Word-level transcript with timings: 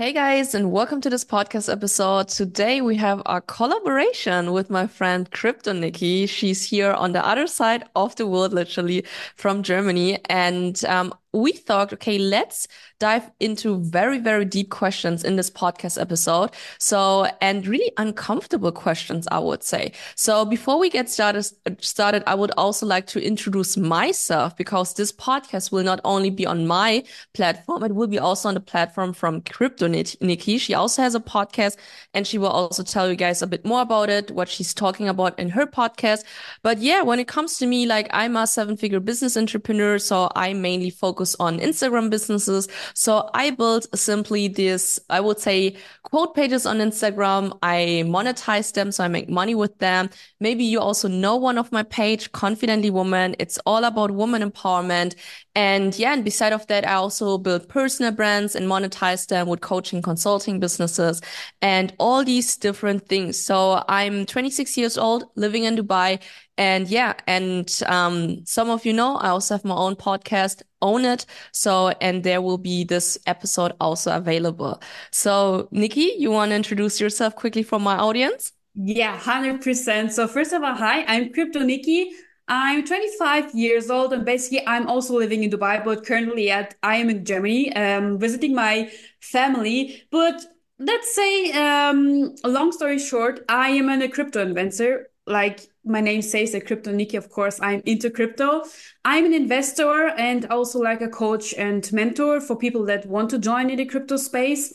Hey 0.00 0.14
guys, 0.14 0.54
and 0.54 0.72
welcome 0.72 1.02
to 1.02 1.10
this 1.10 1.26
podcast 1.26 1.70
episode. 1.70 2.28
Today 2.28 2.80
we 2.80 2.96
have 2.96 3.20
a 3.26 3.42
collaboration 3.42 4.52
with 4.52 4.70
my 4.70 4.86
friend 4.86 5.30
Crypto 5.30 5.74
Nikki. 5.74 6.24
She's 6.24 6.64
here 6.64 6.92
on 6.92 7.12
the 7.12 7.22
other 7.22 7.46
side 7.46 7.84
of 7.94 8.16
the 8.16 8.26
world, 8.26 8.54
literally 8.54 9.04
from 9.36 9.62
Germany. 9.62 10.18
And 10.30 10.82
um, 10.86 11.12
we 11.32 11.52
thought, 11.52 11.92
okay, 11.92 12.18
let's 12.18 12.66
dive 12.98 13.30
into 13.38 13.78
very, 13.80 14.18
very 14.18 14.44
deep 14.44 14.70
questions 14.70 15.24
in 15.24 15.36
this 15.36 15.50
podcast 15.50 16.00
episode. 16.00 16.50
So, 16.78 17.26
and 17.40 17.66
really 17.66 17.92
uncomfortable 17.96 18.72
questions, 18.72 19.28
I 19.30 19.38
would 19.38 19.62
say. 19.62 19.92
So 20.16 20.44
before 20.44 20.78
we 20.78 20.90
get 20.90 21.08
started, 21.08 21.46
started, 21.82 22.22
I 22.26 22.34
would 22.34 22.50
also 22.56 22.84
like 22.84 23.06
to 23.08 23.24
introduce 23.24 23.76
myself 23.76 24.56
because 24.56 24.94
this 24.94 25.12
podcast 25.12 25.70
will 25.70 25.84
not 25.84 26.00
only 26.04 26.30
be 26.30 26.46
on 26.46 26.66
my 26.66 27.04
platform, 27.32 27.84
it 27.84 27.94
will 27.94 28.08
be 28.08 28.18
also 28.18 28.48
on 28.48 28.54
the 28.54 28.60
platform 28.60 29.12
from 29.12 29.40
Crypto 29.42 29.86
Nikki. 29.86 30.58
She 30.58 30.74
also 30.74 31.02
has 31.02 31.14
a 31.14 31.20
podcast 31.20 31.76
and 32.12 32.26
she 32.26 32.38
will 32.38 32.48
also 32.48 32.82
tell 32.82 33.08
you 33.08 33.16
guys 33.16 33.40
a 33.40 33.46
bit 33.46 33.64
more 33.64 33.82
about 33.82 34.10
it, 34.10 34.30
what 34.30 34.48
she's 34.48 34.74
talking 34.74 35.08
about 35.08 35.38
in 35.38 35.50
her 35.50 35.66
podcast. 35.66 36.24
But 36.62 36.78
yeah, 36.78 37.02
when 37.02 37.20
it 37.20 37.28
comes 37.28 37.56
to 37.58 37.66
me, 37.66 37.86
like 37.86 38.08
I'm 38.10 38.36
a 38.36 38.46
seven 38.46 38.76
figure 38.76 39.00
business 39.00 39.36
entrepreneur. 39.36 39.98
So 39.98 40.28
I 40.34 40.52
mainly 40.54 40.90
focus 40.90 41.19
focus 41.20 41.36
on 41.38 41.58
Instagram 41.58 42.10
businesses. 42.10 42.68
So 42.94 43.28
I 43.34 43.50
built 43.50 43.86
simply 43.94 44.48
this, 44.48 44.98
I 45.10 45.20
would 45.20 45.38
say, 45.38 45.76
quote 46.02 46.34
pages 46.34 46.66
on 46.66 46.78
Instagram. 46.78 47.58
I 47.62 48.04
monetize 48.06 48.72
them, 48.72 48.92
so 48.92 49.04
I 49.04 49.08
make 49.08 49.28
money 49.28 49.54
with 49.54 49.78
them. 49.78 50.08
Maybe 50.40 50.64
you 50.64 50.80
also 50.80 51.08
know 51.08 51.36
one 51.36 51.58
of 51.58 51.70
my 51.72 51.82
page, 51.82 52.32
Confidently 52.32 52.90
Woman. 52.90 53.36
It's 53.38 53.58
all 53.66 53.84
about 53.84 54.10
woman 54.10 54.42
empowerment. 54.42 55.14
And 55.54 55.98
yeah, 55.98 56.12
and 56.14 56.24
beside 56.24 56.52
of 56.52 56.66
that, 56.68 56.86
I 56.86 56.94
also 56.94 57.36
build 57.38 57.68
personal 57.68 58.12
brands 58.12 58.54
and 58.56 58.66
monetize 58.66 59.26
them 59.26 59.48
with 59.48 59.60
coaching, 59.60 60.02
consulting 60.02 60.60
businesses 60.60 61.20
and 61.60 61.92
all 61.98 62.24
these 62.24 62.56
different 62.56 63.08
things. 63.08 63.38
So 63.38 63.82
I'm 63.88 64.26
26 64.26 64.76
years 64.78 64.96
old, 64.96 65.24
living 65.36 65.64
in 65.64 65.76
Dubai. 65.76 66.20
And 66.56 66.88
yeah, 66.88 67.14
and 67.26 67.70
um, 67.86 68.44
some 68.44 68.68
of 68.70 68.84
you 68.84 68.92
know, 68.92 69.16
I 69.16 69.28
also 69.30 69.54
have 69.54 69.64
my 69.64 69.74
own 69.74 69.96
podcast, 69.96 70.62
Own 70.82 71.04
It. 71.04 71.26
So, 71.52 71.88
and 72.00 72.22
there 72.22 72.40
will 72.42 72.58
be 72.58 72.84
this 72.84 73.18
episode 73.26 73.72
also 73.80 74.14
available. 74.16 74.80
So, 75.10 75.68
Nikki, 75.70 76.14
you 76.18 76.30
want 76.30 76.50
to 76.50 76.56
introduce 76.56 77.00
yourself 77.00 77.36
quickly 77.36 77.62
for 77.62 77.78
my 77.78 77.96
audience? 77.96 78.52
Yeah, 78.74 79.16
100%. 79.16 80.12
So, 80.12 80.28
first 80.28 80.52
of 80.52 80.62
all, 80.62 80.74
hi, 80.74 81.04
I'm 81.06 81.32
Crypto 81.32 81.60
Nikki. 81.60 82.12
I'm 82.48 82.84
25 82.84 83.54
years 83.54 83.90
old 83.90 84.12
and 84.12 84.24
basically 84.24 84.66
I'm 84.66 84.88
also 84.88 85.16
living 85.16 85.44
in 85.44 85.50
Dubai, 85.50 85.84
but 85.84 86.04
currently 86.04 86.50
at 86.50 86.74
I 86.82 86.96
am 86.96 87.08
in 87.08 87.24
Germany, 87.24 87.72
um, 87.74 88.18
visiting 88.18 88.56
my 88.56 88.90
family. 89.20 90.02
But 90.10 90.44
let's 90.80 91.14
say, 91.14 91.52
um, 91.52 92.34
long 92.44 92.72
story 92.72 92.98
short, 92.98 93.44
I 93.48 93.70
am 93.70 93.88
a 93.88 94.08
crypto 94.08 94.42
investor 94.42 95.10
like 95.28 95.69
my 95.84 96.00
name 96.00 96.22
says, 96.22 96.54
a 96.54 96.60
crypto 96.60 96.92
Nikki, 96.92 97.16
of 97.16 97.30
course, 97.30 97.58
I'm 97.60 97.82
into 97.86 98.10
crypto. 98.10 98.64
I'm 99.04 99.24
an 99.24 99.34
investor 99.34 100.08
and 100.08 100.46
also 100.46 100.78
like 100.78 101.00
a 101.00 101.08
coach 101.08 101.54
and 101.54 101.90
mentor 101.92 102.40
for 102.40 102.56
people 102.56 102.84
that 102.86 103.06
want 103.06 103.30
to 103.30 103.38
join 103.38 103.70
in 103.70 103.76
the 103.76 103.86
crypto 103.86 104.16
space. 104.16 104.72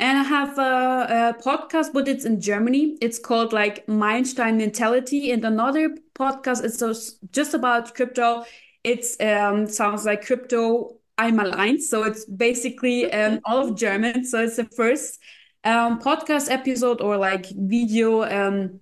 And 0.00 0.16
I 0.18 0.22
have 0.22 0.58
a, 0.58 1.34
a 1.38 1.42
podcast, 1.42 1.92
but 1.92 2.06
it's 2.06 2.24
in 2.24 2.40
Germany. 2.40 2.96
It's 3.00 3.18
called 3.18 3.52
like 3.52 3.86
Meilenstein 3.86 4.56
Mentality. 4.56 5.32
And 5.32 5.44
another 5.44 5.96
podcast 6.14 6.64
is 6.64 7.18
just 7.30 7.54
about 7.54 7.94
crypto. 7.94 8.44
It's 8.84 9.20
um, 9.20 9.66
sounds 9.68 10.04
like 10.04 10.24
crypto 10.24 10.98
I'm 11.18 11.40
aligned. 11.40 11.82
So 11.82 12.04
it's 12.04 12.24
basically 12.24 13.12
um, 13.12 13.40
all 13.44 13.68
of 13.68 13.76
German. 13.76 14.24
So 14.24 14.44
it's 14.44 14.56
the 14.56 14.64
first 14.64 15.18
um, 15.64 16.00
podcast 16.00 16.50
episode 16.50 17.00
or 17.00 17.16
like 17.16 17.46
video 17.50 18.22
um, 18.22 18.80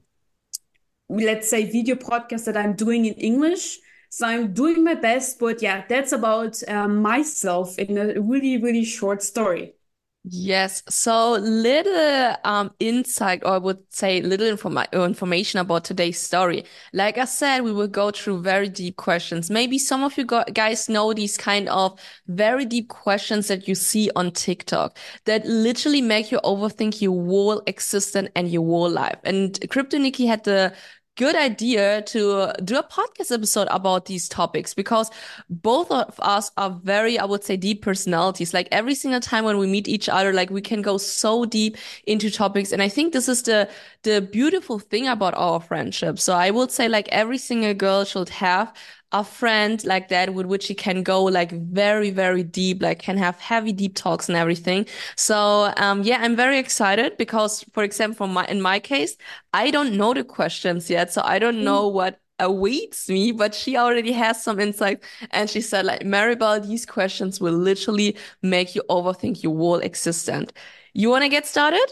let's 1.08 1.48
say 1.48 1.70
video 1.70 1.94
podcast 1.94 2.44
that 2.46 2.56
I'm 2.56 2.74
doing 2.74 3.06
in 3.06 3.14
English. 3.14 3.78
So 4.10 4.26
I'm 4.26 4.53
doing 4.53 4.84
my 4.84 4.94
best, 4.94 5.38
but 5.38 5.62
yeah, 5.62 5.84
that's 5.88 6.12
about 6.12 6.60
um, 6.69 7.03
myself 7.03 7.78
in 7.78 7.98
a 7.98 8.20
really, 8.20 8.58
really 8.58 8.84
short 8.84 9.22
story. 9.22 9.75
Yes. 10.28 10.82
So 10.88 11.32
little 11.34 12.34
um 12.42 12.72
insight 12.81 13.44
or 13.44 13.53
I 13.53 13.59
would 13.59 13.78
say 13.91 14.20
little 14.22 14.48
informa 14.56 14.91
information 14.92 15.60
about 15.60 15.84
today's 15.84 16.19
story. 16.20 16.64
Like 16.92 17.16
I 17.16 17.26
said, 17.26 17.60
we 17.60 17.72
will 17.72 17.87
go 17.87 18.10
through 18.10 18.42
very 18.42 18.69
deep 18.69 18.97
questions. 18.97 19.50
Maybe 19.50 19.78
some 19.78 20.03
of 20.03 20.19
you 20.19 20.25
guys 20.25 20.88
know 20.88 21.12
these 21.14 21.37
kind 21.37 21.69
of 21.69 22.00
very 22.26 22.64
deep 22.64 22.88
questions 22.88 23.47
that 23.48 23.69
you 23.69 23.76
see 23.76 24.10
on 24.16 24.32
TikTok 24.32 24.98
that 25.26 25.47
literally 25.47 26.03
make 26.03 26.32
you 26.32 26.41
overthink 26.43 27.00
your 27.00 27.12
whole 27.25 27.62
existence 27.69 28.28
and 28.34 28.50
your 28.50 28.64
whole 28.64 28.91
life. 28.91 29.19
And 29.22 29.56
Crypto 29.70 29.97
Nikki 29.98 30.26
had 30.26 30.43
the 30.43 30.75
good 31.16 31.34
idea 31.34 32.03
to 32.03 32.53
do 32.62 32.77
a 32.77 32.82
podcast 32.82 33.32
episode 33.32 33.69
about 33.71 34.04
these 34.04 34.28
topics 34.28 34.75
because 34.75 35.10
both 35.49 35.91
of 35.91 36.15
us 36.21 36.50
are 36.56 36.71
very, 36.71 37.19
I 37.19 37.25
would 37.25 37.43
say, 37.43 37.56
deep 37.56 37.82
personalities. 37.82 38.53
Like 38.53 38.69
every 38.71 38.94
single 38.94 39.21
time 39.21 39.44
when 39.44 39.59
we 39.59 39.66
meet 39.66 39.88
each 39.88 40.09
other, 40.09 40.32
like 40.32 40.50
we 40.50 40.60
can 40.60 40.82
go 40.82 40.99
so 40.99 41.44
deep 41.47 41.76
into 42.06 42.31
topics. 42.31 42.71
And 42.71 42.82
I 42.82 42.88
think 42.88 43.12
this 43.12 43.28
is 43.28 43.43
the, 43.43 43.69
the 44.03 44.21
beautiful 44.21 44.78
thing 44.78 45.09
about 45.09 45.34
our 45.37 45.60
friendship. 45.60 46.19
So 46.19 46.34
I 46.34 46.50
would 46.50 46.71
say 46.71 46.88
like 46.88 47.09
every 47.09 47.38
single 47.38 47.75
girl 47.75 48.05
should 48.05 48.28
have 48.28 48.72
a 49.12 49.22
friend 49.25 49.84
like 49.84 50.09
that 50.09 50.34
with 50.34 50.47
which 50.47 50.69
you 50.69 50.75
can 50.75 51.03
go 51.03 51.25
like 51.25 51.53
very, 51.53 52.11
very 52.11 52.43
deep, 52.43 52.83
like 52.83 52.99
can 52.99 53.17
have 53.17 53.39
heavy 53.39 53.72
deep 53.72 53.94
talks 53.94 54.28
and 54.28 54.37
everything. 54.37 54.87
So, 55.17 55.72
um, 55.77 56.03
yeah, 56.03 56.19
I'm 56.21 56.37
very 56.37 56.59
excited 56.59 57.17
because, 57.17 57.65
for 57.72 57.83
example, 57.83 58.27
my, 58.27 58.44
in 58.47 58.61
my 58.61 58.81
case, 58.81 59.17
I 59.53 59.71
don't 59.71 59.97
know 59.97 60.12
the 60.12 60.25
questions 60.25 60.91
yet. 60.91 61.12
So 61.12 61.22
I 61.25 61.39
don't 61.39 61.62
know 61.62 61.91
mm. 61.91 61.93
what 61.94 62.21
awaits 62.39 63.09
me, 63.09 63.33
but 63.33 63.55
she 63.55 63.77
already 63.77 64.12
has 64.12 64.43
some 64.43 64.61
insight. 64.61 65.03
And 65.31 65.49
she 65.49 65.61
said, 65.61 65.84
like, 65.87 66.03
Maribel, 66.03 66.67
these 66.67 66.84
questions 66.84 67.41
will 67.41 67.55
literally 67.55 68.17
make 68.43 68.75
you 68.75 68.83
overthink 68.91 69.43
your 69.43 69.56
whole 69.56 69.78
existence. 69.78 70.53
You 70.93 71.11
want 71.11 71.23
to 71.23 71.28
get 71.28 71.47
started? 71.47 71.87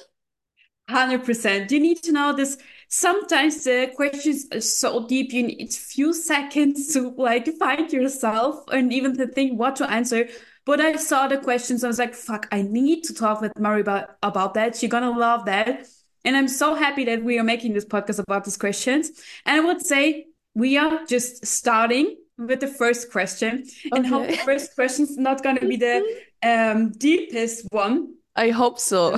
100%. 0.91 1.69
Do 1.69 1.77
you 1.77 1.81
need 1.81 2.03
to 2.03 2.13
know 2.13 2.33
this 2.33 2.59
sometimes 2.89 3.65
the 3.65 3.91
questions 3.95 4.47
are 4.53 4.61
so 4.61 5.07
deep 5.07 5.33
you 5.33 5.45
need 5.45 5.73
few 5.73 6.13
seconds 6.13 6.93
to 6.93 7.11
like 7.17 7.49
find 7.59 7.93
yourself 7.93 8.65
and 8.73 8.93
even 8.93 9.17
to 9.17 9.27
think 9.27 9.59
what 9.59 9.77
to 9.77 9.91
answer. 9.91 10.29
But 10.67 10.81
i 10.81 10.97
saw 10.97 11.29
the 11.29 11.39
questions 11.39 11.85
i 11.85 11.89
was 11.89 11.99
like 11.99 12.15
fuck 12.15 12.49
i 12.51 12.63
need 12.63 13.05
to 13.05 13.15
talk 13.15 13.41
with 13.41 13.59
mari 13.59 13.83
about, 13.83 14.17
about 14.23 14.55
that. 14.55 14.77
She's 14.77 14.91
gonna 14.91 15.17
love 15.17 15.45
that. 15.47 15.87
And 16.25 16.37
i'm 16.37 16.49
so 16.49 16.75
happy 16.75 17.05
that 17.05 17.23
we 17.23 17.39
are 17.39 17.45
making 17.45 17.75
this 17.75 17.85
podcast 17.85 18.19
about 18.19 18.45
these 18.45 18.57
questions. 18.57 19.11
And 19.45 19.61
i 19.61 19.65
would 19.65 19.85
say 19.85 20.27
we 20.55 20.79
are 20.79 21.05
just 21.05 21.45
starting 21.45 22.17
with 22.39 22.61
the 22.61 22.69
first 22.69 23.11
question. 23.13 23.65
Okay. 23.87 23.91
and 23.93 24.07
hope 24.07 24.29
the 24.29 24.37
first 24.39 24.75
question 24.75 25.05
is 25.05 25.17
not 25.17 25.43
going 25.43 25.59
to 25.59 25.69
be 25.69 25.77
the 25.77 26.03
um, 26.43 26.93
deepest 26.93 27.67
one 27.71 28.14
I 28.37 28.51
hope 28.51 28.79
so. 28.81 29.17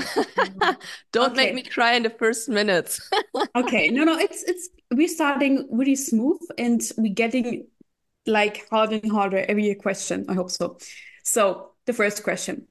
Don't 1.12 1.32
okay. 1.32 1.46
make 1.46 1.54
me 1.54 1.62
cry 1.62 1.94
in 1.94 2.02
the 2.02 2.10
first 2.10 2.48
minutes. 2.48 3.10
okay. 3.56 3.88
No, 3.88 4.04
no, 4.04 4.18
it's 4.18 4.42
it's 4.44 4.68
we're 4.90 5.08
starting 5.08 5.66
really 5.70 5.96
smooth 5.96 6.40
and 6.58 6.82
we're 6.98 7.14
getting 7.14 7.66
like 8.26 8.68
harder 8.68 8.96
and 9.02 9.10
harder 9.10 9.44
every 9.48 9.74
question. 9.74 10.26
I 10.28 10.34
hope 10.34 10.50
so. 10.50 10.78
So 11.24 11.72
the 11.86 11.92
first 11.92 12.24
question. 12.24 12.66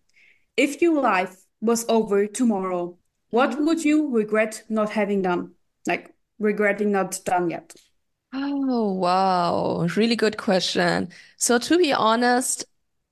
If 0.56 0.82
your 0.82 1.02
life 1.02 1.36
was 1.62 1.86
over 1.90 2.28
tomorrow, 2.28 2.98
what 3.32 3.52
mm-hmm. 3.52 3.66
would 3.66 3.84
you 3.84 4.12
regret 4.12 4.64
not 4.70 4.90
having 4.90 5.22
done? 5.22 5.52
Like 5.88 6.14
regretting 6.40 6.92
not 6.92 7.20
done 7.26 7.50
yet? 7.50 7.74
Oh, 8.34 8.92
wow. 8.94 9.88
Really 9.96 10.16
good 10.16 10.38
question. 10.38 11.10
So 11.38 11.58
to 11.58 11.78
be 11.78 11.94
honest, 11.94 12.66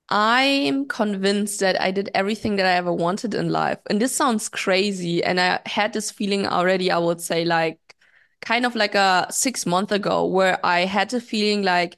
I'm 0.08 0.86
convinced 0.86 1.60
that 1.60 1.80
I 1.80 1.90
did 1.90 2.10
everything 2.14 2.56
that 2.56 2.66
I 2.66 2.72
ever 2.72 2.92
wanted 2.92 3.34
in 3.34 3.48
life. 3.50 3.78
And 3.88 4.00
this 4.00 4.14
sounds 4.14 4.48
crazy. 4.48 5.24
And 5.24 5.40
I 5.40 5.60
had 5.66 5.92
this 5.92 6.10
feeling 6.10 6.46
already, 6.46 6.90
I 6.90 6.98
would 6.98 7.20
say, 7.20 7.44
like 7.44 7.78
kind 8.40 8.66
of 8.66 8.74
like 8.76 8.94
a 8.94 9.26
six 9.30 9.66
month 9.66 9.92
ago, 9.92 10.26
where 10.26 10.64
I 10.64 10.80
had 10.80 11.10
the 11.10 11.20
feeling 11.20 11.62
like 11.62 11.96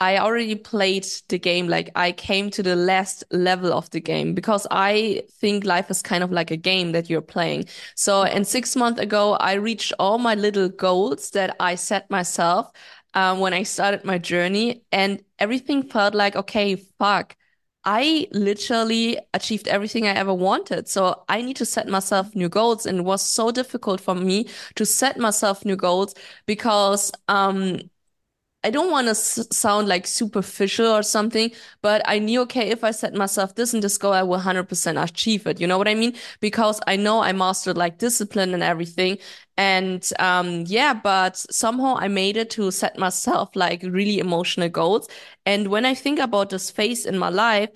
I 0.00 0.18
already 0.18 0.54
played 0.54 1.04
the 1.28 1.38
game, 1.40 1.66
like 1.66 1.90
I 1.96 2.12
came 2.12 2.50
to 2.50 2.62
the 2.62 2.76
last 2.76 3.24
level 3.32 3.72
of 3.72 3.90
the 3.90 4.00
game 4.00 4.32
because 4.34 4.64
I 4.70 5.24
think 5.40 5.64
life 5.64 5.90
is 5.90 6.02
kind 6.02 6.22
of 6.22 6.30
like 6.30 6.52
a 6.52 6.56
game 6.56 6.92
that 6.92 7.10
you're 7.10 7.20
playing. 7.20 7.64
So, 7.96 8.22
and 8.22 8.46
six 8.46 8.76
months 8.76 9.00
ago, 9.00 9.32
I 9.34 9.54
reached 9.54 9.92
all 9.98 10.18
my 10.18 10.36
little 10.36 10.68
goals 10.68 11.30
that 11.32 11.56
I 11.58 11.74
set 11.74 12.08
myself 12.10 12.70
um, 13.14 13.40
when 13.40 13.52
I 13.52 13.64
started 13.64 14.04
my 14.04 14.18
journey, 14.18 14.84
and 14.92 15.22
everything 15.40 15.82
felt 15.82 16.14
like, 16.14 16.36
okay, 16.36 16.76
fuck. 16.76 17.34
I 17.84 18.28
literally 18.32 19.18
achieved 19.32 19.66
everything 19.68 20.06
I 20.06 20.10
ever 20.14 20.34
wanted. 20.34 20.88
So 20.88 21.24
I 21.28 21.40
need 21.42 21.56
to 21.56 21.64
set 21.64 21.88
myself 21.88 22.34
new 22.34 22.48
goals. 22.48 22.84
And 22.86 22.98
it 22.98 23.02
was 23.04 23.22
so 23.22 23.50
difficult 23.50 24.00
for 24.00 24.14
me 24.14 24.46
to 24.74 24.84
set 24.84 25.18
myself 25.18 25.64
new 25.64 25.76
goals 25.76 26.14
because, 26.46 27.12
um, 27.28 27.80
I 28.68 28.70
don't 28.70 28.90
want 28.90 29.06
to 29.08 29.14
sound 29.14 29.88
like 29.88 30.06
superficial 30.06 30.86
or 30.88 31.02
something, 31.02 31.50
but 31.80 32.02
I 32.04 32.18
knew, 32.18 32.42
okay, 32.42 32.68
if 32.68 32.84
I 32.84 32.90
set 32.90 33.14
myself 33.14 33.54
this 33.54 33.72
and 33.72 33.82
this 33.82 33.96
goal, 33.96 34.12
I 34.12 34.22
will 34.22 34.32
100% 34.32 34.98
achieve 34.98 35.46
it. 35.46 35.58
You 35.58 35.66
know 35.66 35.78
what 35.78 35.88
I 35.88 35.94
mean? 35.94 36.14
Because 36.40 36.78
I 36.86 36.96
know 36.96 37.20
I 37.22 37.32
mastered 37.32 37.78
like 37.78 37.96
discipline 37.96 38.52
and 38.52 38.62
everything. 38.62 39.18
And, 39.56 40.06
um, 40.18 40.64
yeah, 40.66 40.92
but 40.94 41.36
somehow 41.38 41.96
I 41.98 42.08
made 42.08 42.36
it 42.36 42.50
to 42.50 42.70
set 42.70 42.98
myself 42.98 43.56
like 43.56 43.82
really 43.82 44.18
emotional 44.18 44.68
goals. 44.68 45.08
And 45.46 45.68
when 45.68 45.86
I 45.86 45.94
think 45.94 46.18
about 46.18 46.50
this 46.50 46.70
phase 46.70 47.06
in 47.06 47.18
my 47.18 47.30
life, 47.30 47.70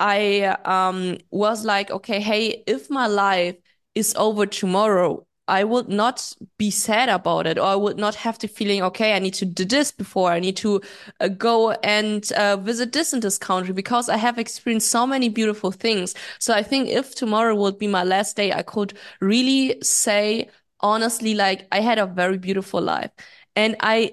I, 0.00 0.56
um, 0.64 1.18
was 1.30 1.64
like, 1.66 1.90
okay, 1.90 2.20
hey, 2.20 2.64
if 2.66 2.88
my 2.90 3.06
life 3.06 3.56
is 3.94 4.14
over 4.16 4.46
tomorrow, 4.46 5.26
I 5.48 5.64
would 5.64 5.88
not 5.88 6.32
be 6.58 6.70
sad 6.70 7.08
about 7.08 7.46
it, 7.46 7.58
or 7.58 7.64
I 7.64 7.74
would 7.74 7.98
not 7.98 8.14
have 8.16 8.38
the 8.38 8.48
feeling, 8.48 8.82
okay, 8.82 9.14
I 9.14 9.18
need 9.18 9.34
to 9.34 9.46
do 9.46 9.64
this 9.64 9.90
before 9.90 10.30
I 10.30 10.40
need 10.40 10.56
to 10.58 10.80
uh, 11.20 11.28
go 11.28 11.72
and 11.72 12.30
uh, 12.32 12.56
visit 12.58 12.92
this 12.92 13.12
in 13.12 13.20
this 13.20 13.38
country 13.38 13.72
because 13.74 14.08
I 14.08 14.16
have 14.18 14.38
experienced 14.38 14.90
so 14.90 15.06
many 15.06 15.28
beautiful 15.28 15.72
things. 15.72 16.14
So 16.38 16.54
I 16.54 16.62
think 16.62 16.88
if 16.88 17.14
tomorrow 17.14 17.54
would 17.54 17.78
be 17.78 17.86
my 17.88 18.04
last 18.04 18.36
day, 18.36 18.52
I 18.52 18.62
could 18.62 18.92
really 19.20 19.78
say 19.82 20.48
honestly, 20.80 21.34
like 21.34 21.66
I 21.72 21.80
had 21.80 21.98
a 21.98 22.06
very 22.06 22.38
beautiful 22.38 22.80
life. 22.80 23.10
And 23.56 23.76
I 23.80 24.12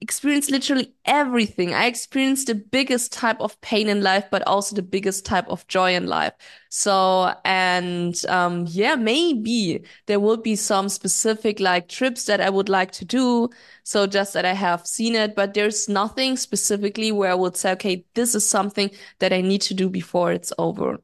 experienced 0.00 0.50
literally 0.50 0.92
everything. 1.04 1.74
I 1.74 1.86
experienced 1.86 2.48
the 2.48 2.54
biggest 2.54 3.12
type 3.12 3.40
of 3.40 3.60
pain 3.60 3.88
in 3.88 4.02
life, 4.02 4.26
but 4.30 4.46
also 4.46 4.76
the 4.76 4.82
biggest 4.82 5.24
type 5.24 5.48
of 5.48 5.66
joy 5.68 5.94
in 5.94 6.06
life. 6.06 6.34
So, 6.68 7.34
and 7.44 8.14
um, 8.26 8.66
yeah, 8.68 8.94
maybe 8.96 9.84
there 10.06 10.20
will 10.20 10.36
be 10.36 10.56
some 10.56 10.88
specific 10.88 11.60
like 11.60 11.88
trips 11.88 12.24
that 12.24 12.40
I 12.40 12.50
would 12.50 12.68
like 12.68 12.92
to 12.92 13.04
do. 13.04 13.48
So 13.84 14.06
just 14.06 14.34
that 14.34 14.44
I 14.44 14.52
have 14.52 14.86
seen 14.86 15.14
it, 15.14 15.34
but 15.34 15.54
there's 15.54 15.88
nothing 15.88 16.36
specifically 16.36 17.12
where 17.12 17.30
I 17.30 17.34
would 17.34 17.56
say, 17.56 17.72
okay, 17.72 18.04
this 18.14 18.34
is 18.34 18.46
something 18.46 18.90
that 19.18 19.32
I 19.32 19.40
need 19.40 19.62
to 19.62 19.74
do 19.74 19.88
before 19.88 20.32
it's 20.32 20.52
over. 20.58 20.98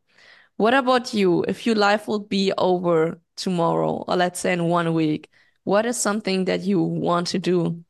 What 0.57 0.75
about 0.75 1.15
you? 1.15 1.45
If 1.49 1.67
your 1.67 1.77
life 1.77 2.09
will 2.09 2.21
be 2.21 2.53
over 2.59 3.21
tomorrow, 3.37 4.05
or 4.09 4.17
let's 4.17 4.41
say 4.41 4.53
in 4.53 4.65
one 4.69 4.95
week, 4.95 5.31
what 5.65 5.87
is 5.87 5.97
something 5.99 6.45
that 6.47 6.63
you 6.63 6.83
want 6.83 7.29
to 7.29 7.39
do? 7.39 7.85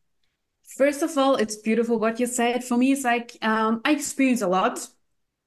First 0.77 1.01
of 1.01 1.17
all, 1.17 1.37
it's 1.37 1.57
beautiful 1.57 1.99
what 1.99 2.21
you 2.21 2.27
said. 2.27 2.63
For 2.63 2.77
me, 2.77 2.93
it's 2.93 3.05
like 3.05 3.37
um, 3.41 3.81
I 3.85 3.93
experience 3.93 4.43
a 4.43 4.49
lot. 4.49 4.87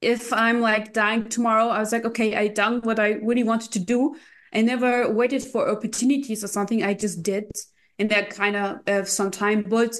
If 0.00 0.32
I'm 0.32 0.60
like 0.60 0.92
dying 0.92 1.28
tomorrow, 1.28 1.68
I 1.68 1.78
was 1.78 1.92
like, 1.92 2.04
okay, 2.04 2.34
I 2.34 2.48
done 2.48 2.80
what 2.80 2.98
I 2.98 3.12
really 3.12 3.44
wanted 3.44 3.70
to 3.72 3.78
do. 3.78 4.16
I 4.52 4.62
never 4.62 5.12
waited 5.12 5.44
for 5.44 5.68
opportunities 5.68 6.42
or 6.42 6.48
something. 6.48 6.82
I 6.82 6.94
just 6.94 7.22
did 7.22 7.48
in 7.98 8.08
that 8.08 8.30
kind 8.30 8.56
of, 8.56 8.80
of 8.88 9.08
some 9.08 9.30
time. 9.30 9.62
But 9.68 9.94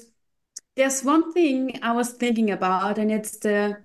there's 0.75 1.05
one 1.05 1.33
thing 1.33 1.79
I 1.81 1.93
was 1.93 2.11
thinking 2.11 2.51
about, 2.51 2.99
and 2.99 3.13
it's 3.13 3.39
the 3.39 3.85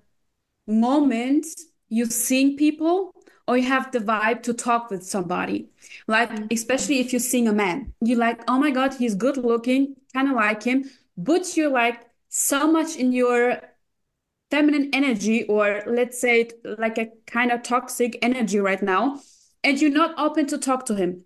moment 0.66 1.46
you 1.88 2.06
seeing 2.06 2.56
people 2.56 3.12
or 3.46 3.56
you 3.56 3.68
have 3.68 3.92
the 3.92 4.00
vibe 4.00 4.42
to 4.42 4.52
talk 4.52 4.90
with 4.90 5.06
somebody. 5.06 5.68
Like, 6.08 6.30
especially 6.50 6.98
if 6.98 7.12
you're 7.12 7.20
seeing 7.20 7.46
a 7.46 7.52
man, 7.52 7.92
you're 8.00 8.18
like, 8.18 8.42
oh 8.48 8.58
my 8.58 8.72
God, 8.72 8.94
he's 8.94 9.14
good 9.14 9.36
looking, 9.36 9.94
kind 10.12 10.28
of 10.28 10.34
like 10.34 10.64
him 10.64 10.90
but 11.16 11.56
you're 11.56 11.70
like 11.70 12.00
so 12.28 12.70
much 12.70 12.96
in 12.96 13.12
your 13.12 13.60
feminine 14.50 14.90
energy 14.92 15.44
or 15.44 15.82
let's 15.86 16.20
say 16.20 16.50
like 16.78 16.98
a 16.98 17.10
kind 17.26 17.50
of 17.50 17.62
toxic 17.62 18.18
energy 18.22 18.58
right 18.58 18.82
now 18.82 19.20
and 19.64 19.80
you're 19.80 19.90
not 19.90 20.14
open 20.18 20.46
to 20.46 20.58
talk 20.58 20.86
to 20.86 20.94
him 20.94 21.24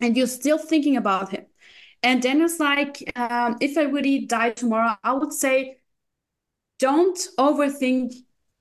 and 0.00 0.16
you're 0.16 0.26
still 0.26 0.58
thinking 0.58 0.96
about 0.96 1.30
him. 1.30 1.46
And 2.02 2.22
then 2.22 2.40
it's 2.40 2.60
like 2.60 3.02
um, 3.16 3.56
if 3.60 3.76
i 3.76 3.82
really 3.82 4.26
die 4.26 4.50
tomorrow 4.50 4.96
i 5.02 5.12
would 5.12 5.32
say 5.32 5.78
don't 6.78 7.18
overthink 7.38 8.14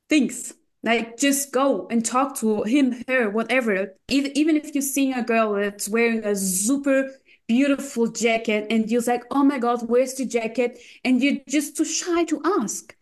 things. 0.09 0.53
Like 0.83 1.17
just 1.17 1.51
go 1.51 1.87
and 1.89 2.05
talk 2.05 2.37
to 2.37 2.63
him 2.63 3.03
her 3.07 3.29
whatever. 3.29 3.95
Even, 4.09 4.37
even 4.37 4.55
if 4.55 4.73
you're 4.73 4.81
seeing 4.81 5.13
a 5.13 5.23
girl 5.23 5.53
that's 5.53 5.89
wearing 5.89 6.23
a 6.23 6.35
super 6.35 7.09
beautiful 7.47 8.07
jacket 8.07 8.67
and 8.69 8.89
you're 8.91 9.01
like, 9.01 9.23
oh 9.31 9.43
my 9.43 9.59
God, 9.59 9.87
where's 9.87 10.15
the 10.15 10.25
jacket? 10.25 10.79
And 11.03 11.21
you're 11.21 11.37
just 11.47 11.77
too 11.77 11.85
shy 11.85 12.23
to 12.25 12.41
ask. 12.61 12.95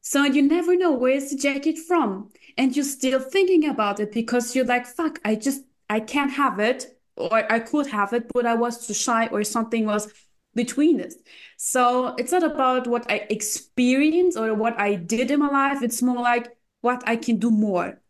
So 0.00 0.24
you 0.24 0.42
never 0.42 0.76
know 0.76 0.92
where's 0.92 1.30
the 1.30 1.36
jacket 1.36 1.78
from. 1.78 2.30
And 2.56 2.74
you're 2.74 2.84
still 2.84 3.20
thinking 3.20 3.68
about 3.68 4.00
it 4.00 4.12
because 4.12 4.54
you're 4.54 4.64
like, 4.64 4.86
fuck, 4.86 5.20
I 5.24 5.34
just, 5.36 5.62
I 5.88 6.00
can't 6.00 6.32
have 6.32 6.58
it. 6.58 6.98
Or 7.16 7.50
I 7.52 7.58
could 7.58 7.88
have 7.88 8.12
it, 8.12 8.30
but 8.32 8.46
I 8.46 8.54
was 8.54 8.86
too 8.86 8.94
shy 8.94 9.26
or 9.26 9.42
something 9.42 9.86
was 9.86 10.12
between 10.54 11.00
us. 11.00 11.14
So 11.56 12.14
it's 12.16 12.32
not 12.32 12.44
about 12.44 12.86
what 12.86 13.10
I 13.10 13.26
experienced 13.28 14.38
or 14.38 14.54
what 14.54 14.78
I 14.78 14.94
did 14.94 15.30
in 15.30 15.40
my 15.40 15.48
life. 15.48 15.82
It's 15.82 16.00
more 16.00 16.22
like 16.22 16.56
what 16.80 17.02
I 17.06 17.16
can 17.16 17.38
do 17.38 17.50
more. 17.50 18.00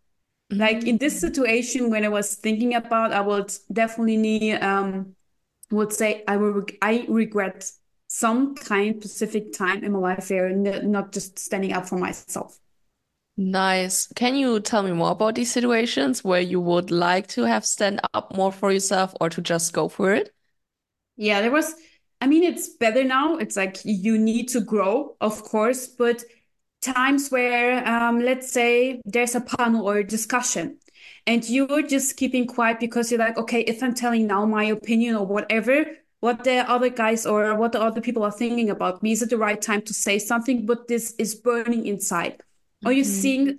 Mm-hmm. 0.50 0.60
Like 0.60 0.84
in 0.84 0.98
this 0.98 1.18
situation, 1.20 1.90
when 1.90 2.04
I 2.04 2.08
was 2.08 2.34
thinking 2.34 2.74
about, 2.74 3.12
I 3.12 3.20
would 3.20 3.52
definitely 3.72 4.16
need 4.18 4.58
um, 4.60 5.14
would 5.70 5.92
say 5.92 6.24
I 6.26 6.36
will 6.36 6.64
I 6.82 7.04
regret 7.08 7.70
some 8.08 8.54
kind 8.54 9.02
specific 9.02 9.52
time 9.52 9.84
in 9.84 9.92
my 9.92 9.98
life 9.98 10.28
here 10.28 10.46
and 10.46 10.90
not 10.90 11.12
just 11.12 11.38
standing 11.38 11.72
up 11.72 11.88
for 11.88 11.98
myself. 11.98 12.58
Nice. 13.36 14.08
Can 14.16 14.34
you 14.34 14.58
tell 14.60 14.82
me 14.82 14.92
more 14.92 15.12
about 15.12 15.36
these 15.36 15.52
situations 15.52 16.24
where 16.24 16.40
you 16.40 16.60
would 16.60 16.90
like 16.90 17.28
to 17.28 17.44
have 17.44 17.64
stand 17.64 18.00
up 18.12 18.34
more 18.36 18.50
for 18.50 18.72
yourself 18.72 19.14
or 19.20 19.30
to 19.30 19.40
just 19.40 19.72
go 19.72 19.88
for 19.88 20.12
it? 20.12 20.34
Yeah, 21.16 21.40
there 21.40 21.50
was 21.50 21.74
I 22.20 22.26
mean 22.26 22.42
it's 22.42 22.68
better 22.68 23.04
now. 23.04 23.36
It's 23.36 23.56
like 23.56 23.78
you 23.84 24.18
need 24.18 24.48
to 24.48 24.60
grow, 24.60 25.16
of 25.20 25.42
course, 25.42 25.86
but 25.86 26.24
times 26.80 27.30
where 27.30 27.86
um, 27.86 28.20
let's 28.20 28.50
say 28.52 29.00
there's 29.04 29.34
a 29.34 29.40
panel 29.40 29.88
or 29.88 29.98
a 29.98 30.04
discussion 30.06 30.78
and 31.28 31.46
you're 31.46 31.82
just 31.82 32.16
keeping 32.16 32.46
quiet 32.46 32.80
because 32.80 33.10
you're 33.10 33.20
like, 33.20 33.36
okay, 33.36 33.60
if 33.60 33.82
I'm 33.82 33.94
telling 33.94 34.26
now 34.26 34.46
my 34.46 34.64
opinion 34.64 35.14
or 35.14 35.26
whatever, 35.26 35.84
what 36.20 36.42
the 36.42 36.68
other 36.68 36.88
guys 36.88 37.26
or 37.26 37.54
what 37.54 37.72
the 37.72 37.82
other 37.82 38.00
people 38.00 38.22
are 38.22 38.32
thinking 38.32 38.70
about 38.70 39.02
me, 39.02 39.12
is 39.12 39.20
it 39.20 39.28
the 39.28 39.36
right 39.36 39.60
time 39.60 39.82
to 39.82 39.92
say 39.92 40.18
something? 40.18 40.64
But 40.64 40.88
this 40.88 41.14
is 41.18 41.34
burning 41.34 41.86
inside. 41.86 42.38
Mm-hmm. 42.38 42.88
Are 42.88 42.92
you 42.92 43.04
seeing, 43.04 43.58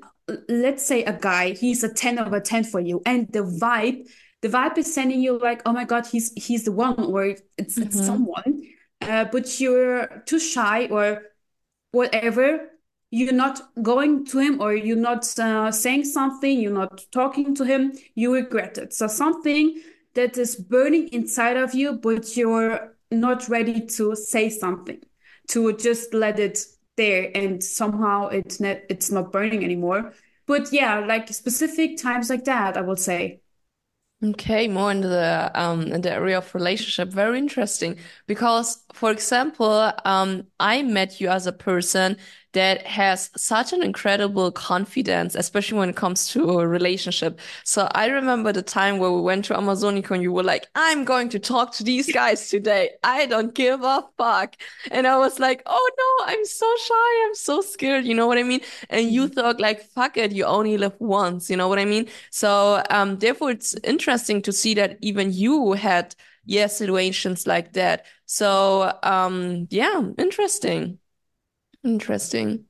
let's 0.49 0.83
say 0.83 1.03
a 1.03 1.13
guy, 1.13 1.51
he's 1.51 1.83
a 1.83 1.93
10 1.93 2.17
out 2.17 2.25
over 2.25 2.39
10 2.39 2.63
for 2.63 2.79
you, 2.79 3.03
and 3.05 3.31
the 3.31 3.41
vibe, 3.41 4.09
the 4.41 4.49
vibe 4.49 4.79
is 4.79 4.91
sending 4.91 5.21
you 5.21 5.37
like, 5.37 5.61
oh 5.67 5.71
my 5.71 5.83
God, 5.83 6.07
he's 6.07 6.33
he's 6.33 6.65
the 6.65 6.71
one, 6.71 6.99
or 6.99 7.23
it's, 7.25 7.43
mm-hmm. 7.59 7.83
it's 7.83 8.03
someone. 8.03 8.63
Uh, 8.99 9.25
but 9.25 9.59
you're 9.59 10.23
too 10.25 10.39
shy 10.39 10.87
or 10.87 11.21
whatever 11.91 12.67
you're 13.11 13.33
not 13.33 13.61
going 13.81 14.25
to 14.25 14.39
him 14.39 14.61
or 14.61 14.75
you're 14.75 14.95
not 14.95 15.27
uh, 15.39 15.71
saying 15.71 16.05
something, 16.05 16.59
you're 16.59 16.71
not 16.71 17.05
talking 17.11 17.55
to 17.55 17.65
him, 17.65 17.93
you 18.15 18.33
regret 18.33 18.77
it. 18.77 18.93
So 18.93 19.07
something 19.07 19.81
that 20.13 20.37
is 20.37 20.55
burning 20.55 21.07
inside 21.09 21.57
of 21.57 21.73
you, 21.73 21.93
but 21.93 22.35
you're 22.37 22.95
not 23.11 23.49
ready 23.49 23.85
to 23.85 24.15
say 24.15 24.49
something, 24.49 25.01
to 25.47 25.75
just 25.77 26.13
let 26.13 26.39
it 26.39 26.59
there, 26.97 27.31
and 27.33 27.63
somehow 27.63 28.27
it's 28.27 28.59
not 28.59 28.77
it's 28.89 29.09
not 29.09 29.31
burning 29.31 29.63
anymore. 29.63 30.13
But 30.45 30.71
yeah, 30.73 30.99
like 30.99 31.27
specific 31.29 31.97
times 31.97 32.29
like 32.29 32.45
that, 32.45 32.77
I 32.77 32.81
would 32.81 32.99
say. 32.99 33.41
Okay, 34.21 34.67
more 34.67 34.91
in 34.91 35.01
the 35.01 35.49
um 35.55 35.93
in 35.93 36.01
the 36.01 36.11
area 36.11 36.37
of 36.39 36.53
relationship. 36.53 37.09
Very 37.09 37.37
interesting 37.37 37.97
because, 38.27 38.83
for 38.93 39.11
example, 39.11 39.91
um, 40.05 40.47
I 40.59 40.81
met 40.83 41.21
you 41.21 41.29
as 41.29 41.47
a 41.47 41.51
person 41.51 42.17
that 42.53 42.85
has 42.87 43.29
such 43.37 43.73
an 43.73 43.83
incredible 43.83 44.51
confidence, 44.51 45.35
especially 45.35 45.77
when 45.77 45.89
it 45.89 45.95
comes 45.95 46.27
to 46.29 46.59
a 46.59 46.67
relationship. 46.67 47.39
So 47.63 47.87
I 47.91 48.07
remember 48.07 48.51
the 48.51 48.63
time 48.63 48.97
where 48.97 49.11
we 49.11 49.21
went 49.21 49.45
to 49.45 49.53
Amazonico 49.53 50.15
and 50.15 50.23
you 50.23 50.31
were 50.31 50.43
like, 50.43 50.65
I'm 50.73 51.05
going 51.05 51.29
to 51.29 51.39
talk 51.39 51.73
to 51.75 51.83
these 51.83 52.11
guys 52.11 52.49
today. 52.49 52.91
I 53.03 53.27
don't 53.27 53.53
give 53.53 53.83
a 53.83 54.03
fuck. 54.17 54.55
And 54.89 55.05
I 55.05 55.17
was 55.17 55.39
like, 55.39 55.61
oh 55.67 55.91
no, 55.97 56.33
I'm 56.33 56.43
so 56.43 56.75
shy. 56.83 57.25
I'm 57.27 57.35
so 57.35 57.61
scared. 57.61 58.05
You 58.05 58.15
know 58.15 58.25
what 58.25 58.39
I 58.39 58.43
mean? 58.43 58.61
And 58.89 59.11
you 59.11 59.25
mm-hmm. 59.25 59.33
thought 59.33 59.59
like, 59.59 59.83
fuck 59.83 60.17
it. 60.17 60.31
You 60.31 60.45
only 60.45 60.77
live 60.77 60.95
once. 60.97 61.51
You 61.51 61.57
know 61.57 61.67
what 61.67 61.77
I 61.79 61.85
mean? 61.85 62.07
So, 62.31 62.83
um, 62.89 63.19
therefore 63.19 63.51
it's 63.51 63.75
interesting 63.83 64.41
to 64.43 64.51
see 64.51 64.73
that 64.73 64.97
even 65.01 65.31
you 65.31 65.73
had, 65.73 66.15
yeah, 66.49 66.65
situations 66.65 67.45
like 67.45 67.73
that. 67.73 68.07
So, 68.25 68.91
um, 69.03 69.67
yeah, 69.69 70.01
interesting. 70.17 70.97
Interesting. 71.83 72.65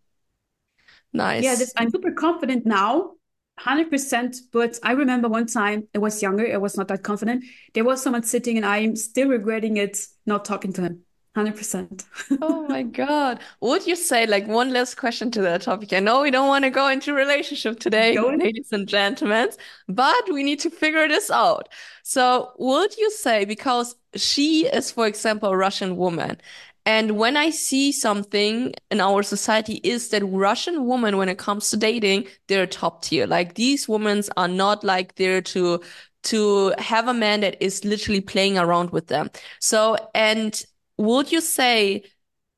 Nice. 1.13 1.45
Yeah, 1.45 1.55
this, 1.55 1.73
I'm 1.77 1.89
super 1.89 2.11
confident 2.11 2.65
now, 2.65 2.97
100%. 2.97 4.35
But 4.51 4.77
I 4.83 4.91
remember 4.91 5.29
one 5.29 5.47
time 5.47 5.87
I 5.95 5.99
was 5.99 6.21
younger, 6.21 6.53
I 6.53 6.57
was 6.57 6.75
not 6.75 6.89
that 6.89 7.03
confident. 7.03 7.45
There 7.73 7.85
was 7.85 8.03
someone 8.03 8.23
sitting 8.23 8.57
and 8.57 8.65
I'm 8.65 8.97
still 8.97 9.29
regretting 9.29 9.77
it, 9.77 9.97
not 10.25 10.43
talking 10.43 10.73
to 10.73 10.81
him. 10.81 11.03
100%. 11.39 12.05
oh 12.41 12.67
my 12.67 12.83
God. 12.83 13.39
Would 13.61 13.87
you 13.87 13.95
say, 13.95 14.25
like, 14.27 14.47
one 14.47 14.71
last 14.73 14.95
question 14.95 15.31
to 15.31 15.41
that 15.41 15.61
topic? 15.61 15.93
I 15.93 15.99
know 15.99 16.21
we 16.21 16.31
don't 16.31 16.47
want 16.47 16.63
to 16.65 16.69
go 16.69 16.87
into 16.87 17.13
relationship 17.13 17.79
today, 17.79 18.17
ladies 18.19 18.71
and 18.71 18.87
gentlemen, 18.87 19.49
but 19.87 20.31
we 20.31 20.43
need 20.43 20.59
to 20.61 20.69
figure 20.69 21.07
this 21.07 21.29
out. 21.31 21.69
So, 22.03 22.51
would 22.57 22.97
you 22.97 23.11
say, 23.11 23.45
because 23.45 23.95
she 24.15 24.67
is, 24.67 24.91
for 24.91 25.07
example, 25.07 25.49
a 25.49 25.57
Russian 25.57 25.95
woman, 25.97 26.37
And 26.85 27.17
when 27.17 27.37
I 27.37 27.51
see 27.51 27.91
something 27.91 28.73
in 28.89 28.99
our 29.01 29.21
society 29.23 29.75
is 29.83 30.09
that 30.09 30.23
Russian 30.23 30.87
women, 30.87 31.17
when 31.17 31.29
it 31.29 31.37
comes 31.37 31.69
to 31.69 31.77
dating, 31.77 32.27
they're 32.47 32.65
top 32.65 33.03
tier. 33.03 33.27
Like 33.27 33.55
these 33.55 33.87
women 33.87 34.23
are 34.37 34.47
not 34.47 34.83
like 34.83 35.15
there 35.15 35.41
to 35.53 35.81
to 36.23 36.73
have 36.79 37.07
a 37.07 37.13
man 37.13 37.41
that 37.41 37.55
is 37.61 37.85
literally 37.85 38.21
playing 38.21 38.57
around 38.57 38.89
with 38.91 39.07
them. 39.07 39.29
So, 39.59 39.95
and 40.13 40.61
would 40.99 41.31
you 41.31 41.41
say 41.41 42.03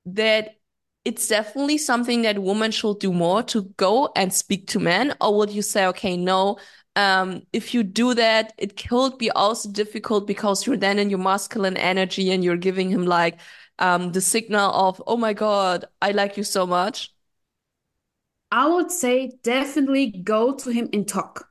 that 0.05 0.55
it's 1.05 1.27
definitely 1.27 1.77
something 1.77 2.23
that 2.23 2.39
women 2.39 2.71
should 2.71 2.99
do 2.99 3.13
more 3.13 3.43
to 3.43 3.63
go 3.77 4.11
and 4.15 4.33
speak 4.33 4.67
to 4.69 4.79
men? 4.79 5.15
Or 5.21 5.37
would 5.37 5.51
you 5.51 5.61
say, 5.63 5.87
okay, 5.87 6.17
no, 6.17 6.57
um, 6.95 7.43
if 7.53 7.73
you 7.73 7.83
do 7.83 8.13
that, 8.15 8.53
it 8.57 8.77
could 8.77 9.17
be 9.17 9.31
also 9.31 9.71
difficult 9.71 10.27
because 10.27 10.65
you're 10.67 10.77
then 10.77 10.99
in 10.99 11.09
your 11.09 11.19
masculine 11.19 11.77
energy 11.77 12.31
and 12.31 12.43
you're 12.43 12.57
giving 12.57 12.89
him 12.89 13.05
like 13.05 13.39
um, 13.79 14.13
the 14.13 14.21
signal 14.21 14.71
of, 14.73 15.03
oh 15.07 15.17
my 15.17 15.33
God, 15.33 15.85
I 16.01 16.11
like 16.11 16.37
you 16.37 16.43
so 16.43 16.67
much? 16.67 17.11
I 18.51 18.67
would 18.67 18.91
say 18.91 19.31
definitely 19.43 20.11
go 20.11 20.53
to 20.55 20.71
him 20.71 20.89
and 20.93 21.07
talk. 21.07 21.47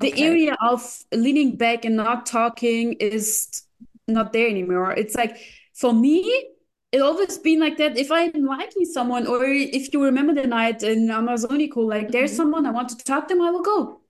The 0.00 0.16
Okay. 0.16 0.28
area 0.28 0.56
of 0.62 0.98
leaning 1.12 1.56
back 1.56 1.84
and 1.84 1.96
not 1.96 2.26
talking 2.26 2.94
is 2.94 3.64
not 4.08 4.32
there 4.32 4.48
anymore. 4.48 4.92
It's 4.92 5.16
like 5.16 5.38
for 5.82 5.92
me, 5.92 6.46
it 6.92 7.02
always 7.02 7.38
been 7.38 7.60
like 7.60 7.76
that. 7.78 7.98
If 7.98 8.10
I'm 8.12 8.46
liking 8.46 8.86
someone, 8.86 9.26
or 9.26 9.44
if 9.44 9.92
you 9.92 10.02
remember 10.04 10.34
the 10.34 10.46
night 10.46 10.82
in 10.82 11.08
Amazonico, 11.10 11.82
like 11.94 12.12
there's 12.12 12.32
Mhm. 12.32 12.36
someone 12.36 12.66
I 12.66 12.70
want 12.70 12.90
to 12.90 12.96
talk 12.96 13.28
to 13.28 13.34
them, 13.34 13.42
I 13.42 13.50
will 13.50 13.62
go. 13.62 14.00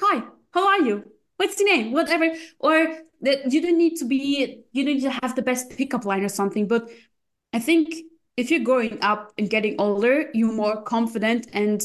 Hi, 0.00 0.22
how 0.54 0.68
are 0.68 0.82
you? 0.88 0.96
What's 1.36 1.58
your 1.60 1.68
name? 1.74 1.92
Whatever. 1.92 2.34
Or 2.60 2.74
that 3.22 3.52
you 3.52 3.60
don't 3.60 3.78
need 3.78 3.96
to 3.96 4.04
be, 4.04 4.64
you 4.72 4.84
don't 4.84 4.94
need 4.94 5.02
to 5.02 5.18
have 5.22 5.34
the 5.34 5.42
best 5.42 5.76
pickup 5.76 6.04
line 6.04 6.24
or 6.24 6.28
something. 6.28 6.68
But 6.68 6.88
I 7.52 7.58
think 7.58 7.94
if 8.36 8.50
you're 8.50 8.68
growing 8.70 8.98
up 9.02 9.32
and 9.38 9.50
getting 9.50 9.80
older, 9.80 10.30
you're 10.34 10.52
more 10.52 10.82
confident 10.82 11.48
and 11.52 11.82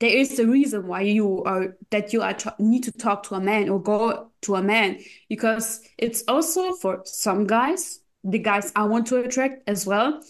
there 0.00 0.16
is 0.16 0.38
a 0.38 0.46
reason 0.46 0.86
why 0.86 1.02
you 1.02 1.44
are 1.44 1.76
that 1.90 2.12
you 2.14 2.22
are 2.22 2.36
need 2.58 2.84
to 2.84 2.92
talk 2.92 3.22
to 3.24 3.34
a 3.34 3.40
man 3.40 3.68
or 3.68 3.82
go 3.82 4.30
to 4.42 4.54
a 4.56 4.62
man 4.62 4.98
because 5.28 5.82
it's 5.98 6.24
also 6.26 6.72
for 6.72 7.02
some 7.04 7.46
guys, 7.46 7.99
the 8.24 8.38
guys 8.38 8.72
I 8.76 8.84
want 8.84 9.06
to 9.08 9.16
attract 9.16 9.62
as 9.68 9.86
well. 9.86 10.22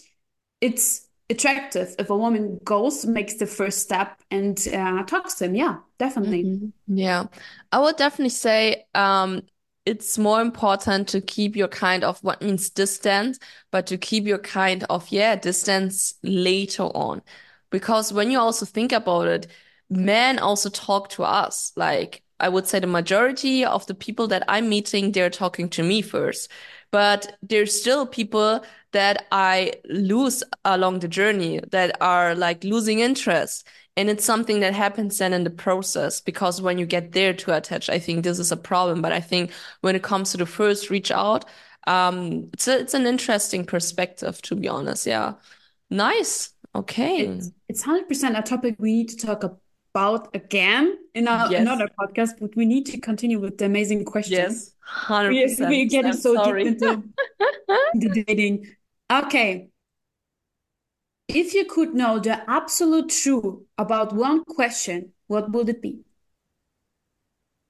It's 0.59 1.07
attractive 1.29 1.95
if 1.97 2.09
a 2.09 2.17
woman 2.17 2.59
goes, 2.63 3.05
makes 3.05 3.35
the 3.35 3.47
first 3.47 3.79
step, 3.79 4.21
and 4.29 4.59
uh, 4.73 5.03
talks 5.03 5.35
to 5.35 5.45
him. 5.45 5.55
Yeah, 5.55 5.77
definitely. 5.97 6.43
Mhm. 6.43 6.71
Yeah, 6.87 7.25
I 7.71 7.79
would 7.79 7.95
definitely 7.95 8.29
say 8.29 8.85
um, 8.93 9.41
it's 9.85 10.17
more 10.17 10.41
important 10.41 11.07
to 11.09 11.21
keep 11.21 11.55
your 11.55 11.67
kind 11.67 12.03
of 12.03 12.19
what 12.23 12.41
means 12.41 12.69
distance, 12.69 13.39
but 13.71 13.87
to 13.87 13.97
keep 13.97 14.25
your 14.25 14.39
kind 14.39 14.83
of, 14.89 15.09
yeah, 15.09 15.35
distance 15.35 16.15
later 16.21 16.83
on. 16.83 17.21
Because 17.69 18.11
when 18.11 18.29
you 18.29 18.39
also 18.39 18.65
think 18.65 18.91
about 18.91 19.27
it, 19.27 19.47
men 19.89 20.39
also 20.39 20.69
talk 20.69 21.09
to 21.09 21.23
us. 21.23 21.71
Like 21.75 22.23
I 22.39 22.49
would 22.49 22.67
say 22.67 22.79
the 22.79 22.87
majority 22.87 23.63
of 23.65 23.85
the 23.87 23.95
people 23.95 24.27
that 24.27 24.43
I'm 24.47 24.69
meeting, 24.69 25.11
they're 25.11 25.29
talking 25.29 25.69
to 25.69 25.83
me 25.83 26.01
first. 26.01 26.49
But 26.91 27.37
there's 27.41 27.79
still 27.79 28.05
people 28.05 28.63
that 28.91 29.27
I 29.31 29.73
lose 29.85 30.43
along 30.65 30.99
the 30.99 31.07
journey 31.07 31.61
that 31.71 31.95
are 32.01 32.35
like 32.35 32.63
losing 32.63 32.99
interest. 32.99 33.65
And 33.97 34.09
it's 34.09 34.25
something 34.25 34.61
that 34.61 34.73
happens 34.73 35.17
then 35.17 35.33
in 35.33 35.43
the 35.43 35.49
process 35.49 36.21
because 36.21 36.61
when 36.61 36.77
you 36.77 36.85
get 36.85 37.11
there 37.11 37.33
to 37.33 37.55
attach, 37.55 37.89
I 37.89 37.99
think 37.99 38.23
this 38.23 38.39
is 38.39 38.51
a 38.51 38.57
problem. 38.57 39.01
But 39.01 39.11
I 39.11 39.19
think 39.19 39.51
when 39.81 39.95
it 39.95 40.03
comes 40.03 40.31
to 40.31 40.37
the 40.37 40.45
first 40.45 40.89
reach 40.89 41.11
out, 41.11 41.45
um, 41.87 42.49
it's 42.53 42.67
a, 42.67 42.79
it's 42.79 42.93
an 42.93 43.05
interesting 43.05 43.65
perspective, 43.65 44.41
to 44.43 44.55
be 44.55 44.67
honest. 44.67 45.05
Yeah. 45.07 45.33
Nice. 45.89 46.53
Okay. 46.73 47.27
It's 47.27 47.51
it's 47.67 47.83
100% 47.83 48.37
a 48.37 48.41
topic 48.41 48.75
we 48.79 48.93
need 48.93 49.09
to 49.09 49.17
talk 49.17 49.43
about 49.93 50.33
again 50.33 50.97
in 51.13 51.27
our 51.27 51.51
Yes. 51.51 51.61
another 51.61 51.89
podcast, 51.99 52.39
but 52.39 52.55
we 52.55 52.65
need 52.65 52.85
to 52.87 52.99
continue 52.99 53.39
with 53.39 53.57
the 53.57 53.65
amazing 53.65 54.05
questions. 54.05 54.73
Yes. 55.09 55.59
We, 55.59 55.65
we're 55.65 55.85
getting 55.85 56.11
I'm 56.11 56.17
so 56.17 56.43
deep 56.43 56.65
into, 56.67 57.03
into 57.93 58.23
dating. 58.23 58.67
Okay. 59.11 59.69
If 61.27 61.53
you 61.53 61.65
could 61.65 61.93
know 61.93 62.19
the 62.19 62.49
absolute 62.49 63.09
truth 63.09 63.63
about 63.77 64.13
one 64.13 64.43
question, 64.43 65.11
what 65.27 65.51
would 65.51 65.69
it 65.69 65.81
be? 65.81 65.99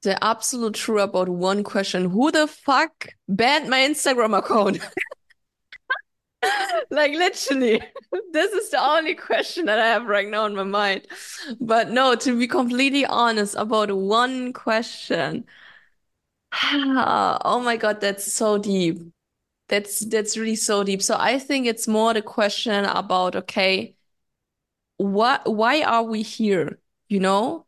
The 0.04 0.24
absolute 0.24 0.74
true 0.74 1.00
about 1.00 1.30
one 1.30 1.64
question. 1.64 2.10
Who 2.10 2.32
the 2.32 2.48
fuck 2.48 3.10
banned 3.28 3.70
my 3.70 3.80
Instagram 3.80 4.38
account? 4.38 4.80
Like 6.90 7.14
literally, 7.14 7.82
this 8.34 8.52
is 8.52 8.70
the 8.70 8.84
only 8.84 9.16
question 9.16 9.66
that 9.66 9.80
I 9.80 9.88
have 9.88 10.06
right 10.06 10.28
now 10.28 10.46
in 10.46 10.56
my 10.56 10.64
mind. 10.64 11.08
But 11.60 11.92
no, 11.92 12.16
to 12.16 12.38
be 12.38 12.48
completely 12.48 13.06
honest 13.06 13.56
about 13.56 13.92
one 13.96 14.54
question. 14.54 15.46
Oh 17.44 17.62
my 17.64 17.78
God, 17.78 18.02
that's 18.02 18.32
so 18.32 18.58
deep. 18.58 19.00
That's 19.70 20.02
that's 20.02 20.38
really 20.38 20.58
so 20.58 20.84
deep. 20.84 21.02
So 21.04 21.18
I 21.20 21.40
think 21.40 21.68
it's 21.68 21.88
more 21.88 22.14
the 22.14 22.22
question 22.22 22.86
about, 22.86 23.36
okay, 23.36 23.96
what 24.98 25.52
why 25.54 25.82
are 25.84 26.04
we 26.04 26.22
here? 26.22 26.80
You 27.10 27.20
know? 27.20 27.66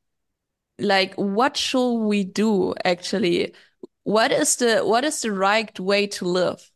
Like 0.79 1.15
what 1.15 1.57
should 1.57 1.95
we 1.99 2.25
do 2.25 2.75
actually? 2.85 3.55
What 4.05 4.33
is 4.33 4.57
the 4.57 4.81
what 4.83 5.05
is 5.05 5.21
the 5.23 5.33
right 5.33 5.79
way 5.81 6.07
to 6.09 6.25
live? 6.25 6.71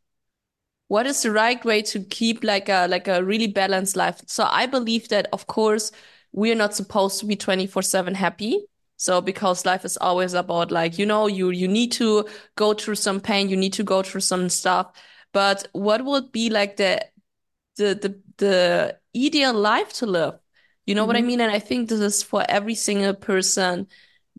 What 0.87 1.05
is 1.05 1.21
the 1.21 1.31
right 1.31 1.63
way 1.65 1.81
to 1.81 2.03
keep 2.05 2.43
like 2.43 2.69
a 2.69 2.87
like 2.87 3.07
a 3.07 3.23
really 3.23 3.47
balanced 3.47 3.95
life? 3.95 4.21
So 4.27 4.47
i 4.49 4.65
believe 4.65 5.09
that 5.09 5.27
of 5.33 5.47
course 5.47 5.91
we're 6.31 6.55
not 6.55 6.75
supposed 6.75 7.19
to 7.19 7.25
be 7.25 7.35
24/7 7.35 8.15
happy. 8.15 8.65
So 8.97 9.21
because 9.21 9.65
life 9.65 9.85
is 9.85 9.97
always 9.97 10.33
about 10.33 10.71
like 10.71 10.97
you 10.97 11.05
know 11.05 11.27
you 11.27 11.49
you 11.51 11.67
need 11.67 11.91
to 11.93 12.27
go 12.55 12.73
through 12.73 12.95
some 12.95 13.19
pain 13.21 13.49
you 13.49 13.57
need 13.57 13.73
to 13.73 13.83
go 13.83 14.01
through 14.03 14.21
some 14.21 14.49
stuff. 14.49 14.91
But 15.33 15.67
what 15.73 16.03
would 16.05 16.31
be 16.31 16.49
like 16.49 16.77
the 16.77 17.05
the 17.77 17.95
the, 17.95 18.21
the 18.37 18.99
ideal 19.15 19.53
life 19.53 19.93
to 19.93 20.05
live? 20.05 20.39
You 20.85 20.95
know 20.95 21.05
what 21.05 21.15
i 21.17 21.21
Mhm. 21.21 21.25
mean? 21.27 21.41
And 21.41 21.51
i 21.51 21.59
think 21.59 21.89
this 21.89 21.99
is 21.99 22.23
for 22.23 22.45
every 22.49 22.75
single 22.75 23.13
person 23.13 23.87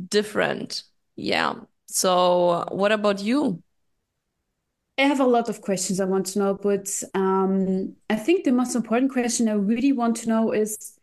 different. 0.08 0.84
Yeah. 1.16 1.54
So 1.86 2.66
what 2.70 2.92
about 2.92 3.20
you 3.20 3.62
I 4.98 5.02
have 5.02 5.20
a 5.20 5.24
lot 5.24 5.48
of 5.48 5.60
questions 5.60 6.00
I 6.00 6.06
want 6.06 6.26
to 6.26 6.40
know, 6.40 6.54
but 6.54 7.02
um, 7.14 7.94
I 8.10 8.16
think 8.16 8.44
the 8.44 8.50
most 8.50 8.74
important 8.74 9.12
question 9.12 9.48
I 9.48 9.52
really 9.52 9.92
want 9.92 10.16
to 10.18 10.28
know 10.28 10.50
is 10.50 10.98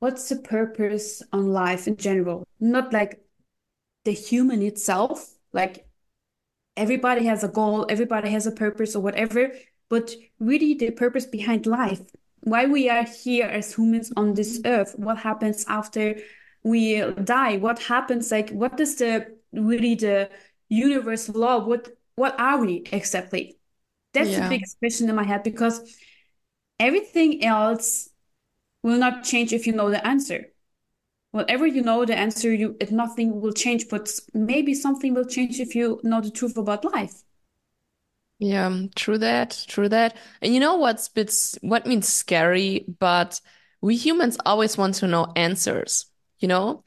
what's 0.00 0.28
the 0.28 0.36
purpose 0.36 1.22
on 1.32 1.52
life 1.52 1.86
in 1.86 1.96
general? 1.96 2.44
Not 2.58 2.92
like 2.92 3.20
the 4.04 4.10
human 4.10 4.62
itself, 4.62 5.32
like 5.52 5.86
everybody 6.76 7.26
has 7.26 7.44
a 7.44 7.48
goal, 7.48 7.86
everybody 7.88 8.30
has 8.30 8.48
a 8.48 8.52
purpose 8.52 8.96
or 8.96 9.02
whatever, 9.02 9.52
but 9.88 10.12
really 10.40 10.74
the 10.74 10.90
purpose 10.90 11.24
behind 11.24 11.66
life. 11.66 12.00
Why 12.40 12.66
we 12.66 12.90
are 12.90 13.04
here 13.04 13.46
as 13.46 13.76
humans 13.76 14.12
on 14.16 14.34
this 14.34 14.60
earth, 14.64 14.94
what 14.98 15.18
happens 15.18 15.64
after 15.68 16.16
we 16.64 17.00
die, 17.22 17.58
what 17.58 17.78
happens, 17.78 18.32
like 18.32 18.50
what 18.50 18.80
is 18.80 18.96
the 18.96 19.36
really 19.52 19.94
the 19.94 20.30
universe 20.68 21.28
law? 21.28 21.64
What 21.64 21.97
what 22.18 22.38
are 22.40 22.58
we 22.60 22.88
exactly? 22.92 23.58
That's 24.14 24.36
the 24.36 24.42
biggest 24.42 24.78
question 24.80 25.08
in 25.10 25.16
my 25.16 25.24
head 25.24 25.42
because 25.44 25.80
everything 26.80 27.44
else 27.44 28.08
will 28.82 28.98
not 28.98 29.24
change 29.24 29.52
if 29.52 29.66
you 29.66 29.74
know 29.74 29.90
the 29.90 30.06
answer. 30.06 30.46
Whatever 31.32 31.66
you 31.66 31.82
know 31.82 32.04
the 32.04 32.16
answer, 32.18 32.52
you 32.54 32.76
it, 32.80 32.92
nothing 32.92 33.40
will 33.40 33.52
change, 33.52 33.88
but 33.88 34.10
maybe 34.34 34.74
something 34.74 35.14
will 35.14 35.26
change 35.26 35.60
if 35.60 35.74
you 35.74 36.00
know 36.04 36.20
the 36.20 36.30
truth 36.30 36.56
about 36.58 36.84
life. 36.84 37.22
Yeah, 38.38 38.68
mm, 38.68 38.94
true 38.94 39.18
that, 39.18 39.64
true 39.68 39.88
that. 39.88 40.16
And 40.40 40.54
you 40.54 40.60
know 40.60 40.76
what's 40.76 41.08
bits 41.08 41.58
what 41.60 41.86
means 41.86 42.08
scary, 42.08 42.84
but 43.00 43.40
we 43.80 43.96
humans 43.96 44.38
always 44.46 44.76
want 44.78 44.94
to 44.96 45.08
know 45.08 45.32
answers, 45.36 46.06
you 46.38 46.46
know? 46.48 46.84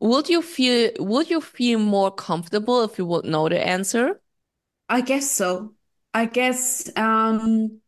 Would 0.00 0.28
you 0.28 0.42
feel 0.42 0.92
would 1.00 1.30
you 1.30 1.40
feel 1.40 1.78
more 1.80 2.12
comfortable 2.14 2.84
if 2.84 2.98
you 2.98 3.06
would 3.06 3.24
know 3.26 3.48
the 3.48 3.64
answer? 3.66 4.20
I 4.88 5.00
guess 5.00 5.30
so. 5.30 5.74
I 6.14 6.26
guess 6.26 6.90
um 6.96 7.80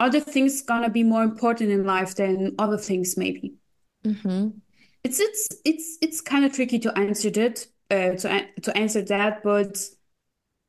other 0.00 0.20
things 0.20 0.62
gonna 0.62 0.90
be 0.90 1.04
more 1.04 1.22
important 1.24 1.70
in 1.70 1.84
life 1.86 2.14
than 2.16 2.54
other 2.58 2.78
things 2.78 3.16
maybe. 3.16 3.56
hmm 4.04 4.60
It's 5.04 5.20
it's 5.20 5.48
it's 5.64 5.98
it's 6.02 6.20
kind 6.20 6.44
of 6.44 6.52
tricky 6.52 6.78
to 6.80 6.96
answer 6.98 7.30
that 7.30 7.66
uh, 7.90 8.16
to 8.16 8.46
to 8.62 8.76
answer 8.76 9.02
that, 9.02 9.42
but 9.42 9.78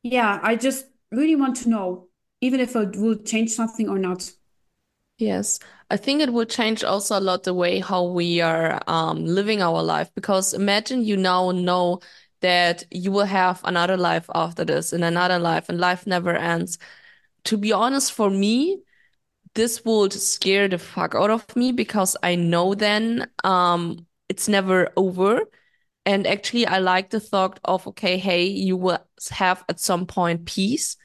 yeah, 0.02 0.40
I 0.42 0.56
just 0.56 0.86
really 1.12 1.36
want 1.36 1.56
to 1.58 1.70
know, 1.70 2.08
even 2.40 2.60
if 2.60 2.76
it 2.76 2.96
will 2.96 3.16
change 3.16 3.50
something 3.52 3.88
or 3.88 3.98
not. 3.98 4.30
Yes. 5.18 5.58
I 5.90 5.96
think 5.98 6.22
it 6.22 6.32
would 6.32 6.48
change 6.48 6.82
also 6.82 7.18
a 7.18 7.20
lot 7.20 7.42
the 7.42 7.52
way 7.52 7.80
how 7.80 8.04
we 8.04 8.40
are 8.40 8.80
um 8.86 9.24
living 9.26 9.60
our 9.60 9.82
life 9.82 10.10
because 10.14 10.54
imagine 10.54 11.04
you 11.04 11.16
now 11.16 11.50
know 11.50 12.00
that 12.40 12.84
you 12.90 13.12
will 13.12 13.26
have 13.26 13.60
another 13.64 13.96
life 13.96 14.26
after 14.34 14.64
this 14.64 14.92
and 14.92 15.04
another 15.04 15.38
life 15.38 15.68
and 15.68 15.78
life 15.78 16.06
never 16.06 16.34
ends. 16.36 16.78
to 17.44 17.56
be 17.58 17.72
honest, 17.72 18.12
for 18.12 18.30
me, 18.30 18.82
this 19.54 19.84
would 19.84 20.12
scare 20.12 20.68
the 20.68 20.78
fuck 20.78 21.14
out 21.14 21.30
of 21.30 21.56
me 21.56 21.72
because 21.72 22.16
I 22.22 22.34
know 22.36 22.74
then 22.74 23.28
um 23.44 24.06
it's 24.28 24.48
never 24.48 24.92
over. 24.96 25.42
And 26.06 26.26
actually, 26.26 26.66
I 26.66 26.78
like 26.78 27.10
the 27.10 27.20
thought 27.20 27.60
of, 27.64 27.86
okay, 27.88 28.18
hey, 28.18 28.44
you 28.46 28.76
will 28.76 28.98
have 29.30 29.64
at 29.68 29.80
some 29.80 30.06
point 30.06 30.46
peace. 30.46 30.96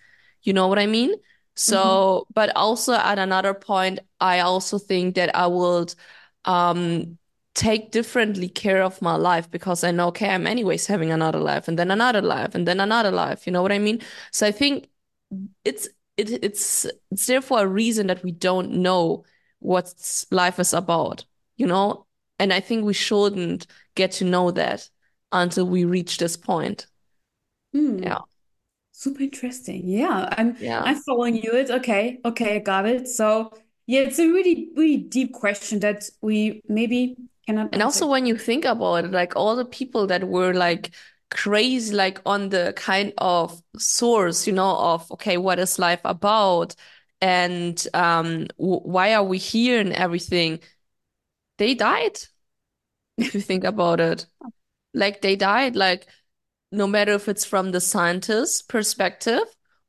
You 0.44 0.54
know 0.54 0.68
what 0.68 0.80
I 0.80 0.88
mean? 0.88 1.14
So, 1.56 1.76
Mhm. 1.76 2.34
but 2.34 2.56
also 2.56 2.94
at 2.94 3.20
another 3.20 3.54
point, 3.54 4.00
I 4.20 4.40
also 4.42 4.78
think 4.80 5.16
that 5.16 5.36
I 5.36 5.48
would 5.48 5.94
um 6.46 7.18
take 7.56 7.92
differently 7.92 8.50
care 8.50 8.84
of 8.84 9.02
my 9.02 9.16
life 9.16 9.50
because 9.50 9.84
I 9.84 9.92
know, 9.92 10.08
okay, 10.10 10.30
I'm 10.30 10.46
anyways 10.46 10.88
having 10.88 11.12
another 11.12 11.40
life 11.40 11.68
and 11.68 11.80
then 11.80 11.90
another 11.90 12.22
life 12.22 12.54
and 12.54 12.68
then 12.68 12.80
another 12.80 13.12
life. 13.12 13.48
You 13.48 13.54
know 13.54 13.62
what 13.62 13.72
I 13.72 13.80
mean? 13.80 14.02
So 14.32 14.46
I 14.46 14.52
think 14.52 14.90
it's 15.64 15.88
it, 16.18 16.44
it's 16.44 16.86
it's 17.12 17.26
there 17.28 17.42
for 17.42 17.62
a 17.62 17.68
reason 17.68 18.08
that 18.08 18.24
we 18.24 18.32
don't 18.32 18.72
know 18.72 19.24
what 19.60 19.94
life 20.32 20.60
is 20.60 20.74
about, 20.74 21.26
you 21.58 21.66
know? 21.66 22.06
And 22.40 22.54
I 22.54 22.60
think 22.60 22.86
we 22.86 22.94
shouldn't 22.94 23.68
get 23.96 24.12
to 24.14 24.26
know 24.26 24.52
that 24.52 24.90
until 25.32 25.66
we 25.66 25.86
reach 25.86 26.18
this 26.18 26.38
point. 26.38 26.88
Hmm. 27.74 28.04
Yeah. 28.04 28.20
Super 28.92 29.24
interesting. 29.24 29.82
Yeah, 29.86 30.30
I'm 30.38 30.56
Yeah. 30.60 30.82
I'm 30.82 30.96
following 30.96 31.36
you. 31.36 31.54
It 31.54 31.72
okay, 31.72 32.20
okay, 32.26 32.56
I 32.56 32.60
got 32.60 32.86
it. 32.86 33.08
So 33.08 33.52
yeah, 33.88 34.02
it's 34.02 34.20
a 34.20 34.28
really, 34.28 34.70
really 34.76 34.98
deep 34.98 35.34
question 35.34 35.80
that 35.82 36.10
we 36.22 36.62
maybe 36.68 37.18
cannot 37.48 37.70
And 37.74 37.82
also 37.84 38.08
when 38.08 38.26
you 38.26 38.38
think 38.38 38.66
about 38.66 39.06
it, 39.06 39.12
like 39.12 39.36
all 39.36 39.56
the 39.56 39.66
people 39.66 40.08
that 40.08 40.28
were 40.28 40.54
like 40.54 40.92
crazy, 41.32 41.94
like 41.94 42.20
on 42.26 42.50
the 42.50 42.74
kind 42.76 43.14
of 43.18 43.62
source, 43.78 44.48
you 44.48 44.54
know, 44.54 44.76
of 44.78 45.12
okay, 45.14 45.38
what 45.38 45.60
is 45.60 45.80
life 45.80 46.02
about? 46.06 46.76
And 47.22 47.86
um, 47.94 48.48
w 48.58 48.80
why 48.84 49.14
are 49.14 49.24
we 49.24 49.38
here 49.38 49.80
and 49.80 49.94
everything? 49.94 50.60
They 51.58 51.76
died, 51.76 52.18
if 53.18 53.34
you 53.36 53.42
think 53.42 53.64
about 53.64 54.00
it. 54.00 54.28
Like 54.94 55.22
they 55.22 55.36
died, 55.38 55.76
like 55.76 56.08
no 56.72 56.88
matter 56.88 57.14
if 57.14 57.30
it's 57.30 57.46
from 57.46 57.72
the 57.72 57.82
scientist 57.82 58.70
perspective 58.70 59.44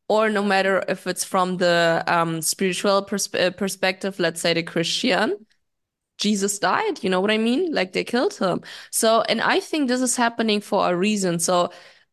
or 0.08 0.30
no 0.30 0.44
matter 0.44 0.84
if 0.88 1.06
it's 1.06 1.24
from 1.24 1.58
the 1.58 2.04
um, 2.08 2.42
spiritual 2.42 2.98
uh, 2.98 3.50
perspective, 3.52 4.20
let's 4.20 4.40
say 4.42 4.54
the 4.54 4.64
Christian. 4.64 5.45
Jesus 6.18 6.58
died, 6.58 7.02
you 7.04 7.10
know 7.10 7.20
what 7.20 7.30
I 7.30 7.38
mean? 7.38 7.72
Like 7.72 7.92
they 7.92 8.04
killed 8.04 8.34
him. 8.34 8.62
So, 8.90 9.22
and 9.22 9.40
I 9.40 9.60
think 9.60 9.88
this 9.88 10.00
is 10.00 10.16
happening 10.16 10.60
for 10.60 10.88
a 10.88 10.96
reason. 10.96 11.38
So, 11.38 11.70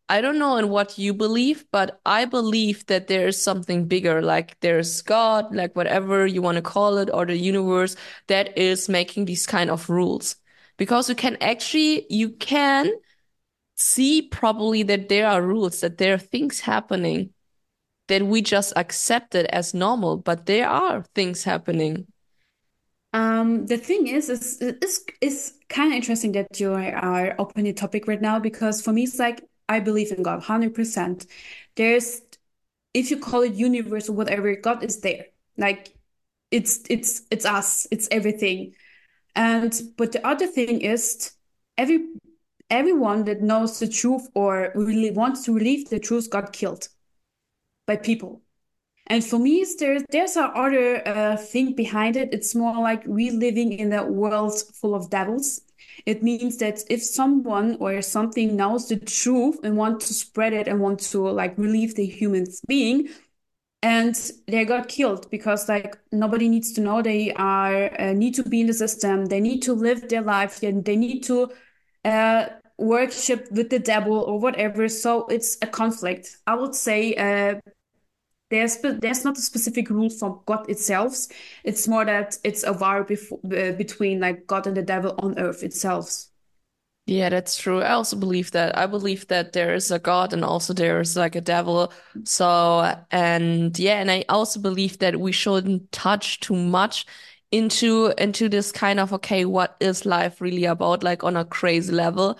I 0.10 0.20
don't 0.22 0.38
know 0.38 0.58
in 0.58 0.70
what 0.70 0.98
you 0.98 1.14
believe, 1.14 1.66
but 1.72 2.02
I 2.06 2.26
believe 2.26 2.86
that 2.88 3.08
there 3.08 3.28
is 3.28 3.42
something 3.42 3.88
bigger, 3.88 4.22
like 4.22 4.60
there's 4.60 5.02
God, 5.02 5.56
like 5.56 5.76
whatever 5.76 6.28
you 6.28 6.42
want 6.42 6.58
to 6.58 6.62
call 6.62 6.98
it, 6.98 7.10
or 7.14 7.26
the 7.26 7.38
universe 7.38 7.96
that 8.28 8.58
is 8.58 8.90
making 8.90 9.26
these 9.26 9.46
kind 9.48 9.70
of 9.70 9.90
rules. 9.90 10.36
Because 10.78 11.08
you 11.08 11.16
can 11.16 11.38
actually, 11.42 12.06
you 12.10 12.32
can 12.32 12.92
see 13.76 14.24
probably 14.24 14.84
that 14.84 15.10
there 15.10 15.28
are 15.28 15.42
rules, 15.42 15.82
that 15.82 15.98
there 15.98 16.16
are 16.16 16.20
things 16.20 16.60
happening 16.60 17.34
that 18.08 18.24
we 18.24 18.42
just 18.42 18.74
accept 18.76 19.36
it 19.36 19.46
as 19.48 19.74
normal, 19.74 20.18
but 20.18 20.46
there 20.46 20.68
are 20.68 21.04
things 21.16 21.44
happening. 21.44 22.08
Um, 23.14 23.68
the 23.68 23.78
thing 23.78 24.08
is, 24.08 24.30
is 24.30 24.58
it's 24.62 25.02
it's 25.22 25.54
kind 25.70 25.94
of 25.94 25.98
interesting 25.98 26.32
that 26.34 26.60
you 26.60 26.74
are 26.74 27.36
opening 27.40 27.66
the 27.66 27.74
topic 27.74 28.08
right 28.08 28.22
now 28.22 28.40
because 28.40 28.82
for 28.82 28.92
me, 28.92 29.04
it's 29.04 29.20
like 29.20 29.44
I 29.70 29.80
believe 29.80 30.12
in 30.12 30.24
God 30.24 30.40
100%. 30.40 31.28
There's, 31.76 32.22
if 32.94 33.12
you 33.12 33.20
call 33.20 33.42
it 33.44 33.54
universe 33.54 34.10
or 34.10 34.14
whatever, 34.14 34.56
God 34.56 34.84
is 34.84 35.02
there. 35.02 35.28
Like 35.58 35.96
it's 36.52 36.82
it's 36.90 37.24
it's 37.32 37.46
us, 37.46 37.88
it's 37.92 38.08
everything. 38.12 38.76
And 39.36 39.80
but 39.98 40.12
the 40.14 40.26
other 40.26 40.48
thing 40.48 40.82
is 40.82 41.34
every 41.78 42.08
everyone 42.70 43.26
that 43.26 43.42
knows 43.42 43.80
the 43.80 43.88
truth 43.88 44.28
or 44.36 44.72
really 44.76 45.12
wants 45.12 45.46
to 45.46 45.54
relieve 45.54 45.90
the 45.90 46.00
truth 46.00 46.30
got 46.30 46.54
killed 46.54 46.90
by 47.88 47.98
people. 47.98 48.42
And 49.08 49.24
for 49.24 49.38
me, 49.38 49.66
there's 49.80 50.04
there's 50.10 50.38
a 50.38 50.46
other 50.46 51.06
uh, 51.08 51.38
thing 51.38 51.74
behind 51.76 52.16
it. 52.16 52.34
It's 52.34 52.56
more 52.56 52.78
like 52.78 53.06
we 53.06 53.32
living 53.32 53.74
in 53.74 53.92
a 53.92 54.06
world 54.06 54.54
full 54.74 54.96
of 54.96 55.10
devils. 55.10 55.62
It 56.06 56.24
means 56.24 56.58
that 56.58 56.80
if 56.90 57.04
someone 57.04 57.78
or 57.80 58.02
something 58.02 58.56
knows 58.56 58.88
the 58.88 58.98
truth 58.98 59.60
and 59.64 59.78
want 59.78 60.00
to 60.02 60.14
spread 60.14 60.54
it 60.54 60.68
and 60.68 60.80
want 60.80 61.00
to 61.12 61.28
like 61.28 61.58
relieve 61.58 61.96
the 61.96 62.06
human 62.06 62.46
being, 62.68 63.10
and 63.82 64.16
they 64.48 64.64
got 64.64 64.88
killed 64.88 65.30
because 65.30 65.68
like 65.68 65.98
nobody 66.14 66.48
needs 66.48 66.72
to 66.74 66.82
know 66.82 67.02
they 67.02 67.34
are 67.34 67.92
uh, 68.00 68.14
need 68.14 68.34
to 68.36 68.44
be 68.44 68.62
in 68.62 68.68
the 68.68 68.74
system. 68.74 69.26
They 69.26 69.42
need 69.42 69.62
to 69.64 69.74
live 69.74 70.08
their 70.08 70.22
life 70.22 70.64
and 70.64 70.86
they 70.86 70.96
need 70.96 71.24
to 71.24 71.52
uh, 72.06 72.46
worship 72.78 73.52
with 73.52 73.70
the 73.70 73.80
devil 73.80 74.18
or 74.18 74.40
whatever. 74.40 74.88
So 74.88 75.28
it's 75.28 75.58
a 75.62 75.68
conflict. 75.68 76.38
I 76.48 76.56
would 76.56 76.76
say 76.76 77.16
uh, 77.16 77.60
there's 78.54 78.78
there's 78.78 79.26
not 79.26 79.38
a 79.38 79.42
specific 79.42 79.90
rule 79.90 80.12
for 80.12 80.42
God 80.46 80.70
itself. 80.70 81.16
It's 81.64 81.88
more 81.88 82.06
that 82.06 82.38
it's 82.44 82.64
a 82.64 82.72
war 82.72 83.04
before, 83.04 83.40
uh, 83.46 83.72
between 83.72 84.20
like 84.20 84.46
God 84.46 84.68
and 84.68 84.78
the 84.78 84.84
devil 84.84 85.16
on 85.18 85.40
earth 85.40 85.64
itself. 85.64 86.26
Yeah, 87.06 87.30
that's 87.30 87.58
true. 87.58 87.82
I 87.82 87.92
also 87.94 88.16
believe 88.16 88.52
that. 88.52 88.78
I 88.78 88.86
believe 88.86 89.28
that 89.28 89.54
there 89.54 89.74
is 89.74 89.92
a 89.92 90.00
God 90.00 90.32
and 90.32 90.46
also 90.46 90.74
there 90.74 91.02
is 91.02 91.18
like 91.18 91.36
a 91.36 91.42
devil. 91.42 91.92
So, 92.24 92.96
and 93.12 93.78
yeah, 93.78 94.00
and 94.00 94.10
I 94.10 94.24
also 94.30 94.60
believe 94.60 95.00
that 95.00 95.20
we 95.20 95.32
shouldn't 95.32 95.92
touch 95.92 96.40
too 96.40 96.56
much 96.56 97.06
into 97.52 98.14
into 98.18 98.50
this 98.50 98.72
kind 98.72 99.00
of 99.00 99.12
okay, 99.14 99.46
what 99.46 99.76
is 99.80 100.06
life 100.06 100.42
really 100.42 100.66
about, 100.66 101.04
like 101.04 101.24
on 101.24 101.36
a 101.36 101.44
crazy 101.44 101.92
level? 101.92 102.38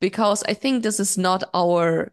Because 0.00 0.42
I 0.44 0.54
think 0.54 0.82
this 0.82 1.00
is 1.00 1.18
not 1.18 1.42
our 1.52 2.12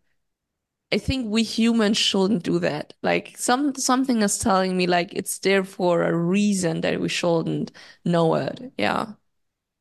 I 0.91 0.97
think 0.97 1.29
we 1.29 1.43
humans 1.43 1.97
shouldn't 1.97 2.43
do 2.43 2.59
that. 2.59 2.93
Like 3.03 3.37
some 3.37 3.75
something 3.75 4.21
is 4.21 4.37
telling 4.39 4.77
me 4.77 4.87
like 4.87 5.13
it's 5.13 5.39
there 5.39 5.63
for 5.63 6.03
a 6.03 6.15
reason 6.15 6.81
that 6.81 6.99
we 7.01 7.09
shouldn't 7.09 7.71
know 8.05 8.35
it. 8.35 8.71
Yeah. 8.77 9.13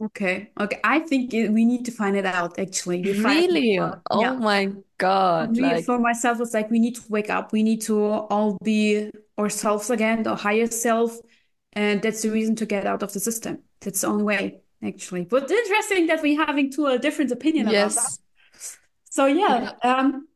Okay, 0.00 0.50
okay. 0.60 0.80
I 0.84 0.98
think 1.00 1.32
it, 1.32 1.50
we 1.50 1.64
need 1.64 1.84
to 1.86 1.92
find 1.92 2.16
it 2.16 2.26
out 2.26 2.58
actually. 2.58 3.08
We 3.24 3.24
Really? 3.24 3.78
uh, 3.78 3.96
Oh 4.10 4.30
yeah. 4.30 4.36
my 4.36 4.72
For 5.38 5.46
God. 5.46 5.50
me, 5.50 5.74
Like, 5.74 5.86
for 5.86 5.98
myself, 5.98 6.40
it's 6.40 6.54
like 6.54 6.70
we 6.70 6.78
need 6.80 6.96
to 6.96 7.02
wake 7.10 7.30
up. 7.30 7.52
We 7.52 7.62
need 7.62 7.82
to 7.82 8.00
all 8.04 8.58
be 8.62 9.10
ourselves 9.38 9.90
again, 9.90 10.22
the 10.22 10.36
higher 10.36 10.66
self, 10.68 11.18
and 11.74 12.02
that's 12.02 12.22
the 12.22 12.30
reason 12.30 12.56
to 12.56 12.66
get 12.66 12.86
out 12.86 13.02
of 13.02 13.12
the 13.12 13.20
system. 13.20 13.62
That's 13.80 14.02
the 14.02 14.08
only 14.08 14.24
way, 14.24 14.62
actually. 14.82 15.24
But 15.26 15.50
interesting 15.50 16.06
that 16.08 16.22
we're 16.22 16.44
having 16.44 16.70
two 16.72 16.86
a 16.86 16.98
different 16.98 17.32
opinion 17.32 17.68
about 17.68 17.94
that. 17.96 18.12
yes. 18.12 18.70
So 19.10 19.26
yeah, 19.26 19.70
Yeah. 19.70 19.74
um, 19.82 20.28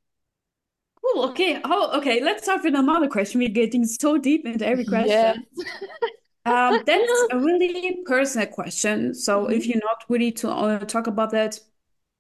cool. 1.15 1.25
Okay. 1.31 1.61
Oh, 1.65 1.99
okay. 1.99 2.23
Let's 2.23 2.43
start 2.45 2.63
with 2.65 2.75
another 2.75 3.09
question. 3.09 3.41
We're 3.41 3.49
getting 3.49 3.85
so 3.87 4.19
deep 4.19 4.47
into 4.47 4.67
every 4.67 4.85
question. 4.85 5.35
Yes. 5.35 5.37
Um, 6.45 6.83
that's 6.87 7.25
a 7.31 7.39
really 7.39 8.03
personal 8.07 8.47
question. 8.47 9.15
So 9.15 9.49
if 9.49 9.67
hmm 9.67 9.69
you're 9.69 9.81
not 9.85 10.05
ready 10.09 10.33
to 10.33 10.51
uh, 10.51 10.79
talk 10.81 11.07
about 11.07 11.31
that, 11.33 11.61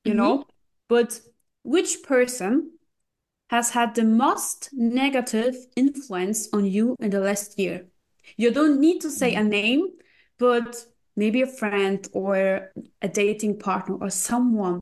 you 0.05 0.15
hmm 0.15 0.15
know, 0.15 0.47
but 0.89 1.21
which 1.65 2.03
person 2.03 2.73
has 3.51 3.71
had 3.71 3.95
the 3.95 4.05
most 4.05 4.71
negative 4.73 5.57
influence 5.77 6.49
on 6.53 6.67
you 6.67 6.97
in 7.01 7.11
the 7.11 7.21
last 7.21 7.59
year? 7.59 7.89
You 8.37 8.53
don't 8.53 8.81
need 8.81 9.01
to 9.03 9.11
say 9.11 9.35
a 9.35 9.45
name, 9.45 9.89
but 10.39 10.87
maybe 11.17 11.43
a 11.43 11.47
friend 11.47 12.07
or 12.15 12.73
a 13.03 13.09
dating 13.09 13.59
partner 13.61 13.97
or 13.97 14.11
someone 14.11 14.81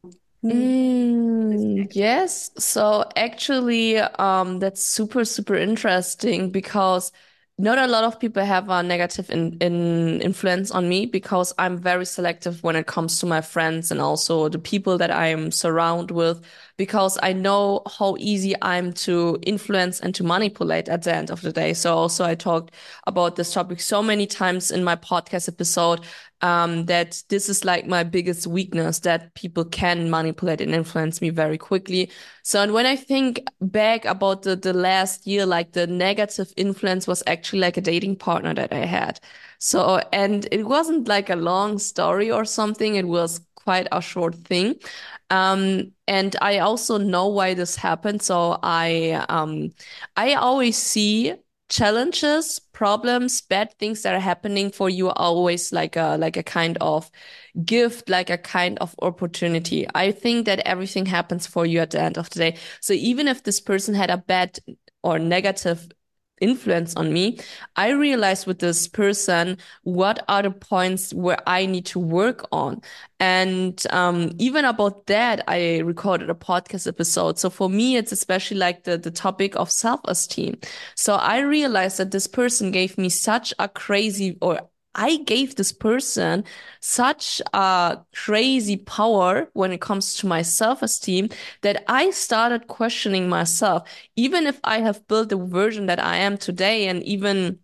Mm, 0.51 1.89
yes. 1.95 2.51
So 2.59 3.05
actually, 3.17 3.99
um, 3.99 4.61
that's 4.61 4.83
super, 4.83 5.25
super 5.25 5.57
interesting 5.57 6.51
because 6.51 7.11
not 7.59 7.79
a 7.79 7.87
lot 7.87 8.05
of 8.05 8.21
people 8.21 8.45
have 8.45 8.69
a 8.69 8.83
negative 8.83 9.31
in, 9.31 9.57
in 9.61 10.21
influence 10.21 10.71
on 10.71 10.89
me 10.91 11.07
because 11.07 11.55
I'm 11.59 11.79
very 11.79 12.05
selective 12.05 12.63
when 12.63 12.77
it 12.77 12.87
comes 12.87 13.19
to 13.21 13.27
my 13.27 13.41
friends 13.41 13.91
and 13.91 13.99
also 14.01 14.49
the 14.51 14.59
people 14.59 14.99
that 14.99 15.11
I'm 15.11 15.51
surrounded 15.51 16.11
with 16.15 16.45
because 16.77 17.19
I 17.23 17.33
know 17.33 17.83
how 17.99 18.17
easy 18.19 18.55
I'm 18.61 18.93
to 19.09 19.39
influence 19.43 20.01
and 20.01 20.15
to 20.17 20.23
manipulate 20.25 20.89
at 20.91 21.03
the 21.05 21.15
end 21.15 21.31
of 21.31 21.41
the 21.41 21.51
day. 21.53 21.73
So 21.73 21.97
also 21.97 22.25
I 22.27 22.35
talked 22.35 22.75
about 23.07 23.37
this 23.37 23.55
topic 23.55 23.81
so 23.81 24.03
many 24.03 24.27
times 24.27 24.71
in 24.71 24.85
my 24.85 24.95
podcast 24.97 25.49
episode 25.49 26.01
um, 26.43 26.87
that 26.87 27.23
this 27.29 27.49
is 27.49 27.65
like 27.65 27.87
my 27.87 28.05
biggest 28.05 28.47
weakness 28.47 29.01
that 29.01 29.35
people 29.35 29.65
can 29.65 30.11
manipulate 30.11 30.61
and 30.61 30.75
influence 30.75 31.21
me 31.21 31.31
very 31.31 31.59
quickly. 31.59 32.11
So, 32.43 32.63
and 32.63 32.73
when 32.73 32.87
I 32.87 32.97
think 32.97 33.43
back 33.61 34.05
about 34.05 34.43
the, 34.43 34.57
the 34.57 34.73
last 34.73 35.27
year, 35.27 35.47
like 35.47 35.73
the 35.73 35.87
negative 35.87 36.53
influence 36.57 37.07
was 37.07 37.23
actually 37.27 37.61
like 37.61 37.77
a 37.77 37.81
dating 37.81 38.17
partner 38.17 38.55
that 38.55 38.73
I 38.73 38.85
had. 38.85 39.21
So, 39.59 40.01
and 40.13 40.47
it 40.53 40.65
wasn't 40.65 41.09
like 41.09 41.31
a 41.31 41.37
long 41.37 41.79
story 41.79 42.31
or 42.31 42.45
something. 42.45 42.95
It 42.97 43.09
was 43.09 43.41
quite 43.55 43.89
a 43.91 44.01
short 44.01 44.35
thing. 44.35 44.77
Um, 45.31 45.93
and 46.07 46.37
I 46.41 46.59
also 46.59 46.99
know 46.99 47.29
why 47.29 47.55
this 47.55 47.77
happened. 47.77 48.23
So 48.23 48.59
I, 48.63 49.25
um, 49.29 49.71
I 50.17 50.35
always 50.35 50.77
see 50.77 51.35
challenges, 51.69 52.61
problems, 52.77 53.41
bad 53.41 53.73
things 53.79 54.03
that 54.03 54.15
are 54.15 54.21
happening 54.21 54.71
for 54.71 54.91
you 54.91 55.09
are 55.09 55.17
always 55.17 55.73
like 55.73 55.97
a 55.97 56.19
like 56.19 56.37
a 56.37 56.43
kind 56.43 56.77
of 56.83 57.11
gift, 57.65 58.11
like 58.11 58.29
a 58.29 58.37
kind 58.37 58.79
of 58.81 58.95
opportunity. 59.01 59.87
I 59.95 60.13
think 60.13 60.45
that 60.45 60.61
everything 60.61 61.07
happens 61.07 61.47
for 61.47 61.65
you 61.65 61.81
at 61.81 61.91
the 61.93 62.03
end 62.03 62.19
of 62.19 62.29
the 62.31 62.39
day. 62.39 62.59
So 62.83 62.93
even 62.93 63.29
if 63.29 63.43
this 63.45 63.61
person 63.61 63.95
had 63.95 64.11
a 64.11 64.19
bad 64.19 64.59
or 65.03 65.19
negative 65.19 65.89
influence 66.41 66.95
on 66.97 67.13
me, 67.13 67.39
I 67.77 67.91
realized 67.91 68.47
with 68.47 68.59
this 68.59 68.89
person 68.89 69.59
what 69.83 70.25
are 70.29 70.43
the 70.43 70.51
points 70.51 71.15
where 71.15 71.39
I 71.47 71.67
need 71.67 71.87
to 71.87 71.99
work 71.99 72.47
on. 72.53 72.83
And 73.21 73.83
um, 73.91 74.33
even 74.39 74.65
about 74.65 75.07
that, 75.07 75.43
I 75.49 75.79
recorded 75.79 76.31
a 76.31 76.35
podcast 76.35 76.87
episode. 76.87 77.39
So 77.39 77.51
for 77.51 77.71
me, 77.71 77.97
it's 77.97 78.13
especially 78.13 78.59
like 78.59 78.85
the, 78.85 78.99
the 78.99 79.11
topic 79.11 79.57
of 79.57 79.71
self-esteem. 79.71 80.59
So 80.95 81.15
I 81.15 81.41
realized 81.41 81.99
that 81.99 82.11
this 82.11 82.27
person 82.27 82.71
gave 82.71 82.99
me 82.99 83.09
such 83.09 83.55
a 83.59 83.69
crazy 83.69 84.37
or 84.41 84.61
I 84.97 85.19
gave 85.19 85.55
this 85.55 85.73
person 85.73 86.45
such 86.81 87.43
a 87.53 87.99
crazy 88.15 88.79
power 88.79 89.49
when 89.53 89.71
it 89.71 89.81
comes 89.81 90.17
to 90.17 90.27
my 90.27 90.43
self-esteem 90.43 91.29
that 91.61 91.85
I 91.87 92.11
started 92.11 92.67
questioning 92.67 93.29
myself. 93.29 93.89
Even 94.17 94.47
if 94.47 94.59
I 94.65 94.79
have 94.79 95.07
built 95.07 95.29
the 95.29 95.37
version 95.37 95.87
that 95.87 96.03
I 96.03 96.17
am 96.17 96.39
today 96.39 96.89
and 96.89 97.03
even 97.05 97.61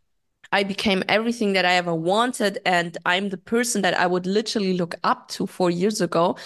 I 0.52 0.64
became 0.64 1.02
everything 1.08 1.54
that 1.54 1.64
I 1.64 1.74
ever 1.76 1.94
wanted 1.94 2.58
and 2.66 2.96
I'm 3.06 3.30
the 3.30 3.38
person 3.38 3.80
that 3.82 3.98
I 3.98 4.06
would 4.06 4.26
literally 4.26 4.74
look 4.74 4.94
up 5.02 5.28
to 5.28 5.46
four 5.46 5.70
years 5.70 6.02
ago. 6.02 6.36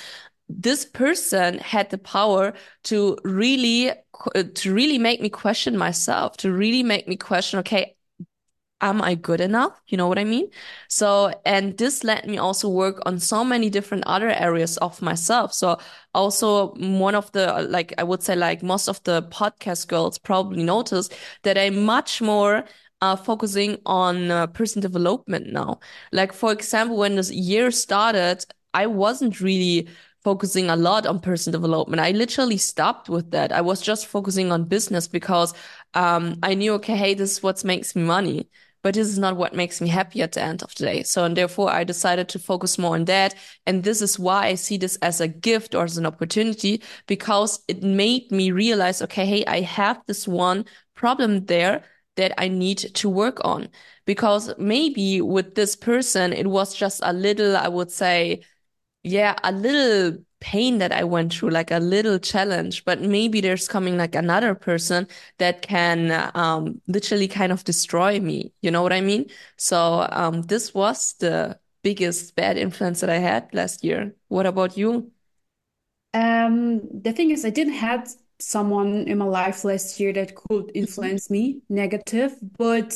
This 0.49 0.85
person 0.85 1.59
had 1.59 1.91
the 1.91 1.99
power 1.99 2.55
to 2.85 3.19
really, 3.25 3.91
to 4.55 4.73
really 4.73 4.99
make 4.99 5.21
me 5.21 5.29
question 5.29 5.77
myself, 5.77 6.37
to 6.37 6.53
really 6.53 6.85
make 6.85 7.09
me 7.09 7.17
question, 7.17 7.59
okay, 7.59 7.96
am 8.81 9.01
I 9.01 9.15
good 9.15 9.41
enough? 9.41 9.81
You 9.87 9.97
know 9.97 10.07
what 10.07 10.19
I 10.19 10.25
mean? 10.25 10.51
So, 10.89 11.33
and 11.45 11.77
this 11.79 12.05
let 12.05 12.27
me 12.27 12.39
also 12.39 12.69
work 12.69 13.01
on 13.07 13.19
so 13.19 13.45
many 13.45 13.71
different 13.71 14.05
other 14.07 14.29
areas 14.29 14.77
of 14.79 15.01
myself. 15.01 15.53
So 15.55 15.79
also 16.15 16.75
one 16.75 17.15
of 17.15 17.33
the, 17.33 17.67
like, 17.69 17.95
I 17.99 18.03
would 18.05 18.23
say 18.23 18.37
like 18.37 18.63
most 18.63 18.89
of 18.89 19.03
the 19.05 19.23
podcast 19.25 19.89
girls 19.89 20.19
probably 20.19 20.63
noticed 20.63 21.15
that 21.43 21.57
I'm 21.57 21.85
much 21.85 22.21
more 22.21 22.65
uh, 23.01 23.17
focusing 23.17 23.79
on 23.87 24.31
uh, 24.31 24.47
person 24.49 24.83
development 24.83 25.53
now. 25.53 25.81
Like, 26.13 26.33
for 26.33 26.53
example, 26.53 26.97
when 26.99 27.17
this 27.17 27.31
year 27.31 27.71
started, 27.71 28.45
I 28.75 28.87
wasn't 28.87 29.41
really 29.41 29.89
focusing 30.23 30.69
a 30.69 30.77
lot 30.77 31.07
on 31.07 31.21
person 31.21 31.53
development. 31.53 32.01
I 32.01 32.11
literally 32.11 32.57
stopped 32.59 33.09
with 33.09 33.31
that. 33.31 33.53
I 33.53 33.61
was 33.61 33.81
just 33.81 34.07
focusing 34.07 34.51
on 34.51 34.65
business 34.65 35.07
because 35.09 35.55
um, 35.95 36.37
I 36.43 36.55
knew, 36.55 36.75
okay, 36.75 36.97
hey, 36.97 37.15
this 37.15 37.33
is 37.33 37.43
what 37.43 37.65
makes 37.65 37.95
me 37.95 38.03
money 38.03 38.51
but 38.87 38.95
this 38.95 39.09
is 39.09 39.19
not 39.19 39.37
what 39.37 39.53
makes 39.53 39.81
me 39.81 39.89
happy 39.89 40.23
at 40.23 40.31
the 40.31 40.41
end 40.41 40.63
of 40.63 40.73
the 40.77 40.85
day. 40.85 41.03
So, 41.03 41.25
and 41.25 41.37
therefore 41.37 41.73
I 41.73 41.83
decided 41.83 42.29
to 42.29 42.39
focus 42.39 42.79
more 42.79 42.95
on 42.95 43.07
that. 43.07 43.35
And 43.67 43.83
this 43.83 44.01
is 44.01 44.17
why 44.17 44.47
I 44.47 44.55
see 44.55 44.77
this 44.77 44.95
as 45.03 45.21
a 45.21 45.27
gift 45.27 45.75
or 45.75 45.83
as 45.83 45.99
an 45.99 46.07
opportunity 46.07 46.81
because 47.09 47.59
it 47.67 47.83
made 47.83 48.31
me 48.31 48.53
realize, 48.53 49.03
okay, 49.03 49.27
hey, 49.27 49.45
I 49.45 49.63
have 49.63 50.01
this 50.07 50.29
one 50.29 50.67
problem 50.95 51.47
there 51.47 51.83
that 52.15 52.33
I 52.39 52.47
need 52.47 52.79
to 52.79 53.09
work 53.09 53.45
on. 53.45 53.71
Because 54.05 54.57
maybe 54.57 55.21
with 55.21 55.57
this 55.57 55.75
person, 55.75 56.33
it 56.33 56.47
was 56.47 56.73
just 56.73 57.01
a 57.03 57.13
little, 57.13 57.57
I 57.57 57.67
would 57.67 57.91
say, 57.91 58.43
yeah, 59.07 59.37
a 59.45 59.53
little 59.53 60.19
pain 60.41 60.79
that 60.79 60.93
I 60.93 61.05
went 61.05 61.33
through, 61.33 61.51
like 61.51 61.71
a 61.71 61.79
little 61.79 62.19
challenge, 62.19 62.85
but 62.85 63.01
maybe 63.01 63.41
there's 63.41 63.69
coming 63.69 63.97
like 63.97 64.15
another 64.17 64.55
person 64.55 65.07
that 65.39 65.63
can 65.63 66.31
um, 66.35 66.81
literally 66.89 67.29
kind 67.29 67.53
of 67.53 67.65
destroy 67.65 68.19
me. 68.21 68.53
You 68.63 68.71
know 68.73 68.83
what 68.83 68.93
I 68.93 69.01
mean? 69.01 69.31
So 69.57 70.09
um, 70.11 70.43
this 70.43 70.75
was 70.75 71.15
the 71.21 71.59
biggest 71.83 72.35
bad 72.35 72.59
influence 72.59 73.01
that 73.01 73.11
I 73.11 73.19
had 73.19 73.49
last 73.55 73.85
year. 73.85 74.15
What 74.29 74.47
about 74.47 74.77
you? 74.77 75.13
Um, 76.15 76.81
the 77.03 77.13
thing 77.13 77.31
is, 77.31 77.45
I 77.45 77.51
didn't 77.51 77.75
have 77.75 78.11
someone 78.39 79.07
in 79.09 79.19
my 79.19 79.25
life 79.25 79.65
last 79.65 80.01
year 80.01 80.13
that 80.15 80.35
could 80.35 80.71
influence 80.75 81.31
me 81.31 81.63
negative, 81.69 82.37
but 82.59 82.95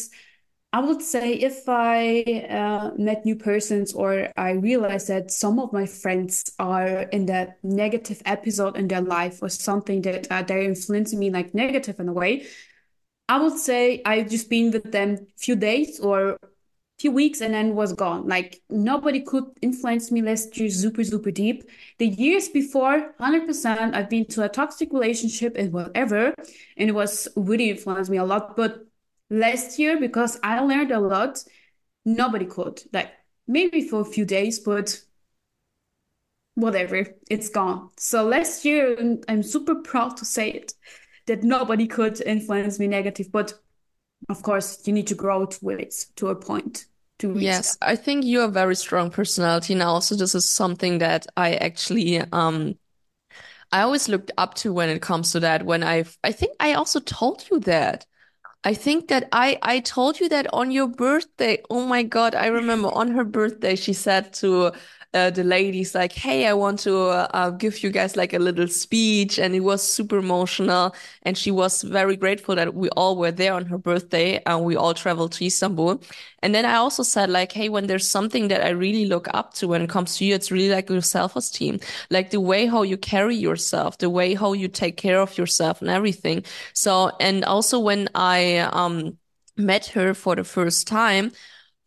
I 0.73 0.81
would 0.81 1.03
say 1.03 1.33
if 1.33 1.69
I 1.69 2.23
uh, 2.49 2.93
met 2.97 3.25
new 3.25 3.35
persons 3.35 3.93
or 3.93 4.29
I 4.37 4.53
realized 4.53 5.09
that 5.09 5.33
some 5.33 5.59
of 5.59 5.73
my 5.73 5.85
friends 5.85 6.45
are 6.61 7.03
in 7.11 7.27
that 7.27 7.59
negative 7.65 8.23
episode 8.25 8.77
in 8.77 8.87
their 8.87 9.01
life 9.01 9.43
or 9.43 9.49
something 9.49 10.03
that 10.03 10.31
uh, 10.31 10.43
they're 10.43 10.63
influencing 10.63 11.19
me 11.19 11.31
like 11.31 11.55
negative 11.55 11.99
in 11.99 12.09
a 12.09 12.13
way, 12.13 12.47
I 13.29 13.41
would 13.41 13.59
say 13.59 14.03
I've 14.05 14.31
just 14.31 14.49
been 14.49 14.71
with 14.71 14.93
them 14.93 15.27
few 15.37 15.57
days 15.57 15.99
or 15.99 16.37
few 17.01 17.11
weeks 17.11 17.41
and 17.41 17.55
then 17.55 17.75
was 17.75 17.93
gone. 17.93 18.29
Like 18.29 18.61
nobody 18.69 19.23
could 19.23 19.45
influence 19.63 20.13
me 20.13 20.23
last 20.23 20.57
year 20.59 20.71
super, 20.71 21.03
super 21.03 21.31
deep. 21.33 21.65
The 21.99 22.09
years 22.09 22.49
before, 22.49 23.15
100%, 23.19 23.95
I've 23.95 24.11
been 24.11 24.27
to 24.27 24.45
a 24.45 24.49
toxic 24.49 24.93
relationship 24.93 25.57
and 25.57 25.73
whatever, 25.73 26.35
and 26.77 26.89
it 26.89 26.93
was 26.93 27.27
really 27.37 27.71
influenced 27.71 28.11
me 28.11 28.19
a 28.19 28.25
lot. 28.25 28.57
But 28.57 28.85
last 29.31 29.79
year 29.79 29.99
because 29.99 30.39
I 30.43 30.61
learned 30.61 30.91
a 30.91 31.01
lot. 31.01 31.43
Nobody 32.05 32.47
could. 32.47 32.83
Like 32.93 33.13
maybe 33.47 33.89
for 33.89 34.01
a 34.01 34.05
few 34.05 34.25
days, 34.25 34.59
but 34.59 35.01
whatever, 36.55 37.07
it's 37.31 37.49
gone. 37.49 37.91
So 37.97 38.25
last 38.25 38.65
year, 38.65 38.97
I'm 39.29 39.43
super 39.43 39.77
proud 39.77 40.17
to 40.19 40.25
say 40.25 40.51
it 40.51 40.75
that 41.27 41.43
nobody 41.43 41.87
could 41.87 42.21
influence 42.21 42.79
me 42.79 42.89
negative. 42.89 43.31
But 43.33 43.55
of 44.29 44.43
course, 44.43 44.87
you 44.87 44.93
need 44.93 45.07
to 45.09 45.15
grow 45.15 45.47
to 45.47 45.71
it 45.71 45.95
to 46.17 46.29
a 46.29 46.37
point. 46.37 46.87
To 47.19 47.29
reach 47.29 47.43
yes, 47.43 47.77
that. 47.77 47.89
I 47.89 47.97
think 47.97 48.25
you 48.25 48.41
are 48.41 48.45
a 48.45 48.49
very 48.49 48.75
strong 48.75 49.11
personality 49.11 49.75
now. 49.75 49.99
So 50.01 50.15
this 50.17 50.35
is 50.35 50.49
something 50.49 50.99
that 50.99 51.27
I 51.37 51.55
actually 51.57 52.19
um 52.19 52.77
I 53.73 53.83
always 53.83 54.09
looked 54.09 54.33
up 54.37 54.55
to 54.55 54.73
when 54.73 54.89
it 54.89 55.03
comes 55.03 55.33
to 55.33 55.41
that. 55.41 55.65
When 55.65 55.83
I 55.85 56.05
I 56.25 56.33
think 56.33 56.57
I 56.61 56.75
also 56.75 57.01
told 57.01 57.47
you 57.51 57.61
that 57.61 58.07
I 58.63 58.75
think 58.75 59.09
that 59.09 59.29
I 59.33 59.59
I 59.63 59.81
told 59.81 60.21
you 60.21 60.29
that 60.29 60.47
on 60.53 60.71
your 60.71 60.87
birthday. 60.89 61.63
Oh 61.71 61.87
my 61.87 62.03
God, 62.03 62.35
I 62.35 62.47
remember 62.47 62.89
on 62.89 63.09
her 63.13 63.25
birthday 63.25 63.75
she 63.75 63.93
said 63.95 64.33
to 64.35 64.73
uh, 65.13 65.31
the 65.31 65.45
ladies 65.45 65.95
like, 65.95 66.13
"Hey, 66.13 66.47
I 66.47 66.53
want 66.55 66.79
to 66.81 66.97
uh, 67.09 67.51
give 67.51 67.83
you 67.83 67.91
guys 67.91 68.17
like 68.17 68.33
a 68.33 68.39
little 68.39 68.69
speech," 68.69 69.39
and 69.39 69.55
it 69.55 69.61
was 69.61 69.83
super 69.83 70.19
emotional. 70.19 70.95
And 71.23 71.37
she 71.37 71.51
was 71.51 71.83
very 71.83 72.17
grateful 72.17 72.55
that 72.57 72.75
we 72.75 72.89
all 72.91 73.17
were 73.17 73.33
there 73.33 73.55
on 73.55 73.67
her 73.67 73.79
birthday, 73.79 74.41
and 74.47 74.65
we 74.65 74.77
all 74.77 74.95
traveled 74.95 75.33
to 75.33 75.45
Istanbul. 75.47 76.01
And 76.43 76.55
then 76.55 76.65
I 76.65 76.75
also 76.77 77.03
said 77.03 77.31
like, 77.31 77.53
"Hey, 77.53 77.69
when 77.69 77.87
there's 77.87 78.09
something 78.09 78.49
that 78.49 78.65
I 78.65 78.71
really 78.71 79.07
look 79.07 79.29
up 79.35 79.55
to 79.55 79.69
when 79.69 79.83
it 79.83 79.91
comes 79.91 80.17
to 80.19 80.25
you, 80.25 80.35
it's 80.35 80.51
really 80.51 80.71
like 80.71 80.89
your 80.91 81.03
self-esteem, 81.03 81.81
like 82.11 82.31
the 82.31 82.41
way 82.41 82.67
how 82.67 82.83
you 82.83 82.97
carry 82.97 83.37
yourself, 83.37 83.99
the 83.99 84.11
way 84.11 84.35
how 84.35 84.53
you 84.53 84.69
take 84.69 84.97
care 84.97 85.21
of 85.21 85.37
yourself, 85.39 85.81
and 85.81 85.91
everything." 85.91 86.45
So, 86.75 87.11
and 87.21 87.45
also 87.45 87.79
when 87.79 88.09
I 88.15 88.59
um 88.59 89.19
met 89.57 89.87
her 89.89 90.15
for 90.15 90.37
the 90.37 90.45
first 90.45 90.87
time 90.87 91.33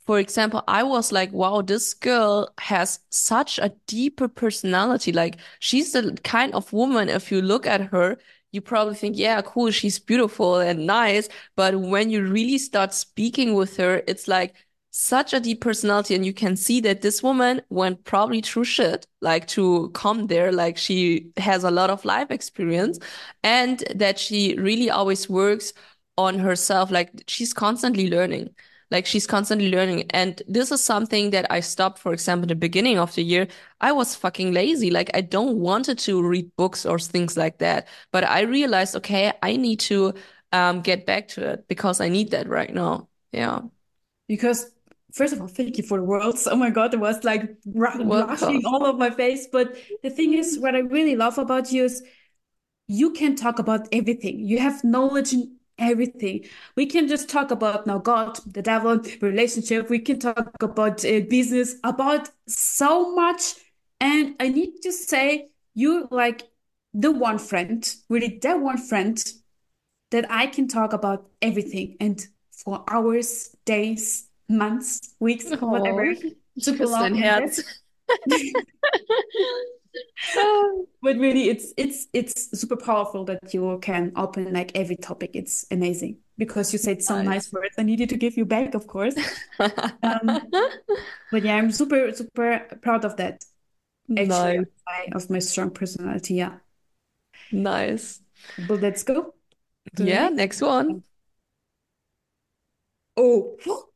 for 0.06 0.20
example, 0.20 0.63
I 0.68 0.84
was 0.84 1.12
like, 1.12 1.32
wow, 1.32 1.62
this 1.62 1.94
girl 1.94 2.50
has 2.60 3.00
such 3.10 3.58
a 3.60 3.74
deeper 3.88 4.28
personality. 4.28 5.12
Like 5.12 5.38
she's 5.60 5.94
the 5.94 6.18
kind 6.24 6.54
of 6.54 6.72
woman, 6.74 7.10
if 7.10 7.32
you 7.32 7.42
look 7.42 7.66
at 7.66 7.82
her, 7.82 8.18
you 8.52 8.62
probably 8.62 8.96
think, 8.96 9.18
yeah, 9.18 9.42
cool, 9.42 9.72
she's 9.72 10.00
beautiful 10.00 10.60
and 10.60 10.86
nice. 10.86 11.30
But 11.56 11.76
when 11.80 12.10
you 12.10 12.24
really 12.28 12.58
start 12.58 12.94
speaking 12.94 13.56
with 13.56 13.78
her, 13.78 14.04
it's 14.08 14.28
like 14.28 14.54
such 14.92 15.34
a 15.34 15.39
deep 15.39 15.62
personality. 15.62 16.13
And 16.16 16.26
you 16.26 16.34
can 16.34 16.56
see 16.56 16.80
that 16.82 17.02
this 17.02 17.24
woman 17.24 17.62
went 17.70 18.04
probably 18.04 18.42
through 18.42 18.66
shit, 18.66 19.08
like 19.22 19.48
to 19.50 19.89
come 19.94 20.28
there. 20.28 20.52
Like 20.52 20.78
she 20.78 21.32
has 21.38 21.63
a 21.63 21.72
lot 21.72 21.89
of 21.89 22.06
life 22.06 22.30
experience 22.30 23.00
and 23.44 23.84
that 23.96 24.20
she 24.20 24.56
really 24.58 24.89
always 24.89 25.30
works 25.30 25.74
on 26.18 26.38
herself. 26.39 26.92
Like 26.92 27.24
she's 27.28 27.54
constantly 27.54 28.10
learning. 28.10 28.54
Like 28.94 29.08
she's 29.08 29.26
constantly 29.26 29.72
learning. 29.72 30.06
And 30.12 30.42
this 30.48 30.72
is 30.72 30.84
something 30.84 31.32
that 31.32 31.48
I 31.50 31.62
stopped, 31.62 31.98
for 31.98 32.14
example, 32.14 32.48
the 32.48 32.56
beginning 32.56 33.00
of 33.00 33.16
the 33.16 33.24
year. 33.24 33.48
I 33.82 33.92
was 33.92 34.16
fucking 34.16 34.54
lazy. 34.54 34.92
Like 34.92 35.10
I 35.16 35.22
don't 35.22 35.58
wanted 35.58 35.98
to 36.00 36.22
read 36.22 36.56
books 36.56 36.86
or 36.86 37.00
things 37.00 37.36
like 37.36 37.58
that. 37.58 37.88
But 38.12 38.24
I 38.24 38.42
realized, 38.42 38.96
okay, 38.98 39.34
I 39.42 39.58
need 39.58 39.80
to 39.82 40.14
um, 40.52 40.82
get 40.82 41.08
back 41.08 41.28
to 41.30 41.50
it 41.50 41.68
because 41.68 42.00
I 42.00 42.08
need 42.08 42.30
that 42.32 42.48
right 42.48 42.72
now. 42.72 43.10
Yeah. 43.32 43.62
Because 44.28 44.70
first 45.12 45.34
of 45.34 45.42
all, 45.42 45.48
thank 45.48 45.78
you 45.78 45.84
for 45.84 45.98
the 45.98 46.04
words. 46.04 46.48
Oh 46.52 46.56
my 46.56 46.70
God, 46.70 46.94
it 46.94 47.00
was 47.00 47.24
like 47.24 47.50
rushing 47.66 48.62
all 48.66 48.86
over 48.86 48.98
my 48.98 49.10
face. 49.10 49.48
But 49.52 49.76
the 50.04 50.12
thing 50.12 50.36
is, 50.36 50.60
what 50.60 50.76
I 50.76 50.80
really 50.80 51.16
love 51.16 51.40
about 51.40 51.72
you 51.72 51.86
is 51.86 52.04
you 52.88 53.12
can 53.12 53.36
talk 53.36 53.58
about 53.58 53.88
everything. 53.92 54.40
You 54.40 54.60
have 54.60 54.84
knowledge 54.84 55.34
in 55.34 55.58
everything. 55.78 56.46
We 56.76 56.86
can 56.86 57.08
just 57.08 57.30
talk 57.30 57.52
about 57.52 57.88
now 57.88 58.00
God, 58.00 58.40
the 58.46 58.62
devil, 58.62 59.00
relationship. 59.22 59.90
We 59.90 60.00
can 60.00 60.20
talk 60.20 60.52
about 60.62 61.04
uh, 61.06 61.22
business, 61.30 61.76
about 61.84 62.30
so 62.48 63.14
much. 63.16 63.56
And 64.00 64.36
I 64.40 64.50
need 64.50 64.82
to 64.84 64.92
say, 64.92 65.50
you're 65.74 66.08
like 66.12 66.44
the 66.94 67.12
one 67.12 67.40
friend, 67.40 67.84
really, 68.10 68.40
the 68.42 68.58
one 68.58 68.78
friend 68.78 69.22
that 70.12 70.30
I 70.30 70.48
can 70.48 70.68
talk 70.68 70.94
about 70.94 71.30
everything 71.42 71.98
and 72.00 72.26
for 72.52 72.84
hours, 72.88 73.56
days, 73.66 74.28
months, 74.48 75.16
weeks, 75.20 75.46
Oh, 75.52 75.68
whatever. 75.68 76.06
ich 76.06 76.36
Super 76.56 76.86
küsse 76.86 77.16
Herz. 77.16 77.64
but 81.02 81.18
really 81.18 81.50
it's 81.50 81.74
it's 81.78 82.08
it's 82.14 82.58
super 82.60 82.78
powerful 82.78 83.26
that 83.26 83.54
you 83.54 83.78
can 83.82 84.12
open 84.16 84.52
like 84.54 84.72
every 84.76 84.96
topic. 84.96 85.32
It's 85.34 85.66
amazing. 85.72 86.20
Because 86.38 86.74
you 86.74 86.80
said 86.80 87.04
some 87.04 87.24
nice. 87.24 87.52
words. 87.52 87.76
I 87.78 87.84
needed 87.84 88.10
to 88.10 88.18
give 88.18 88.38
you 88.38 88.46
back 88.46 88.74
of 88.76 88.88
course. 88.88 89.16
Um 90.04 90.52
but 91.32 91.44
yeah 91.44 91.56
i'm 91.58 91.72
super 91.72 92.12
super 92.14 92.68
proud 92.82 93.06
of 93.06 93.18
that. 93.18 93.46
Actually 94.18 94.58
of 94.58 94.66
Nice. 94.66 94.84
my, 94.88 95.10
of 95.14 95.30
my 95.30 95.40
strong 95.40 95.72
personality 95.72 96.36
yeah. 96.36 96.60
Nice. 97.52 98.22
but 98.58 98.82
let's 98.82 99.04
go 99.04 99.34
the 99.96 100.06
Yeah, 100.06 100.30
next 100.30 100.30
next 100.30 100.62
one. 100.62 101.04
oh. 103.18 103.58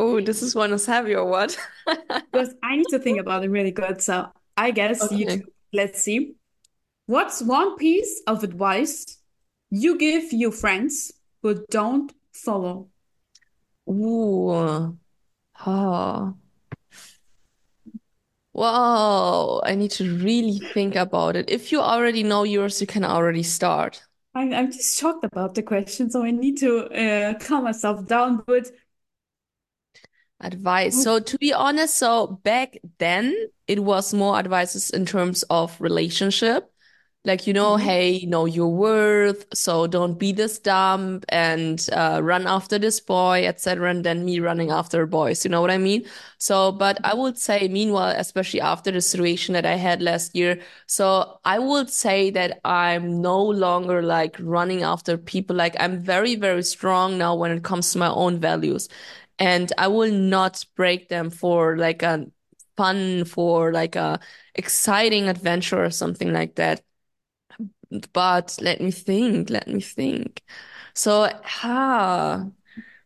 Oh, 0.00 0.20
this 0.20 0.42
is 0.42 0.54
one 0.54 0.72
is 0.72 0.86
heavy 0.86 1.14
or 1.14 1.24
what? 1.24 1.56
because 2.32 2.54
i 2.62 2.76
need 2.76 2.88
to 2.88 2.98
think 2.98 3.18
about 3.20 3.44
it 3.44 3.48
really 3.50 3.70
good 3.70 4.00
so 4.02 4.30
i 4.66 4.70
guess 4.70 5.00
you 5.12 5.26
Okay. 5.26 5.36
two 5.38 5.44
let's 5.72 6.02
see 6.02 6.34
what's 7.06 7.42
one 7.42 7.76
piece 7.76 8.22
of 8.26 8.44
advice 8.44 9.18
you 9.70 9.96
give 9.98 10.32
your 10.32 10.52
friends 10.52 11.12
but 11.42 11.68
don't 11.70 12.12
follow 12.32 12.88
Ooh. 13.88 14.98
Oh. 15.66 16.34
Wow. 18.52 19.60
I 19.64 19.74
need 19.74 19.90
to 19.92 20.04
really 20.18 20.58
think 20.74 20.94
about 20.96 21.36
it. 21.36 21.48
If 21.48 21.72
you 21.72 21.80
already 21.80 22.22
know 22.22 22.44
yours, 22.44 22.80
you 22.80 22.86
can 22.86 23.04
already 23.04 23.42
start. 23.42 24.02
I'm, 24.34 24.52
I'm 24.52 24.70
just 24.70 24.98
shocked 24.98 25.24
about 25.24 25.54
the 25.54 25.62
question, 25.62 26.10
so 26.10 26.22
I 26.22 26.30
need 26.30 26.58
to 26.58 26.84
uh, 26.92 27.38
calm 27.38 27.64
myself 27.64 28.06
down. 28.06 28.42
But 28.46 28.70
Advice. 30.40 31.02
So 31.02 31.18
to 31.18 31.38
be 31.38 31.52
honest, 31.52 31.96
so 31.96 32.38
back 32.44 32.78
then 32.98 33.34
it 33.66 33.82
was 33.82 34.14
more 34.14 34.38
advices 34.38 34.90
in 34.90 35.04
terms 35.04 35.42
of 35.50 35.78
relationship. 35.80 36.70
Like, 37.24 37.46
you 37.46 37.52
know, 37.52 37.76
Mhm. 37.76 37.80
hey, 37.80 38.24
know 38.26 38.46
your 38.46 38.68
worth, 38.72 39.44
so 39.52 39.86
don't 39.88 40.18
be 40.18 40.32
this 40.32 40.58
dumb 40.60 41.20
and 41.28 41.84
uh, 41.92 42.20
run 42.22 42.46
after 42.46 42.78
this 42.78 43.00
boy, 43.00 43.44
etc. 43.46 43.90
And 43.90 44.04
then 44.04 44.24
me 44.24 44.38
running 44.40 44.70
after 44.70 45.04
boys, 45.06 45.44
you 45.44 45.50
know 45.50 45.60
what 45.60 45.70
I 45.72 45.78
mean? 45.78 46.06
So, 46.38 46.70
but 46.72 46.98
I 47.04 47.14
would 47.14 47.36
say, 47.36 47.66
meanwhile, 47.68 48.14
especially 48.16 48.60
after 48.60 48.92
the 48.92 49.00
situation 49.02 49.52
that 49.54 49.66
I 49.66 49.74
had 49.74 50.00
last 50.00 50.36
year, 50.36 50.60
so 50.86 51.40
I 51.44 51.58
would 51.58 51.90
say 51.90 52.30
that 52.30 52.60
I'm 52.64 53.20
no 53.20 53.42
longer 53.42 54.00
like 54.02 54.36
running 54.38 54.82
after 54.84 55.18
people. 55.18 55.56
Like 55.56 55.76
I'm 55.80 55.98
very, 56.00 56.36
very 56.36 56.62
strong 56.62 57.18
now 57.18 57.34
when 57.34 57.50
it 57.50 57.64
comes 57.64 57.92
to 57.92 57.98
my 57.98 58.08
own 58.10 58.40
values. 58.40 58.88
And 59.38 59.72
I 59.78 59.88
will 59.88 60.12
not 60.12 60.64
break 60.76 61.08
them 61.08 61.30
for 61.30 61.76
like 61.76 62.02
a 62.02 62.26
fun, 62.76 63.24
for 63.24 63.72
like 63.72 63.96
a 63.96 64.20
exciting 64.54 65.28
adventure 65.28 65.84
or 65.84 65.90
something 65.90 66.32
like 66.32 66.56
that. 66.56 66.82
But 68.12 68.58
let 68.60 68.80
me 68.80 68.90
think, 68.90 69.50
let 69.50 69.66
me 69.68 69.80
think. 69.80 70.42
So, 70.94 71.30
ah, 71.62 72.46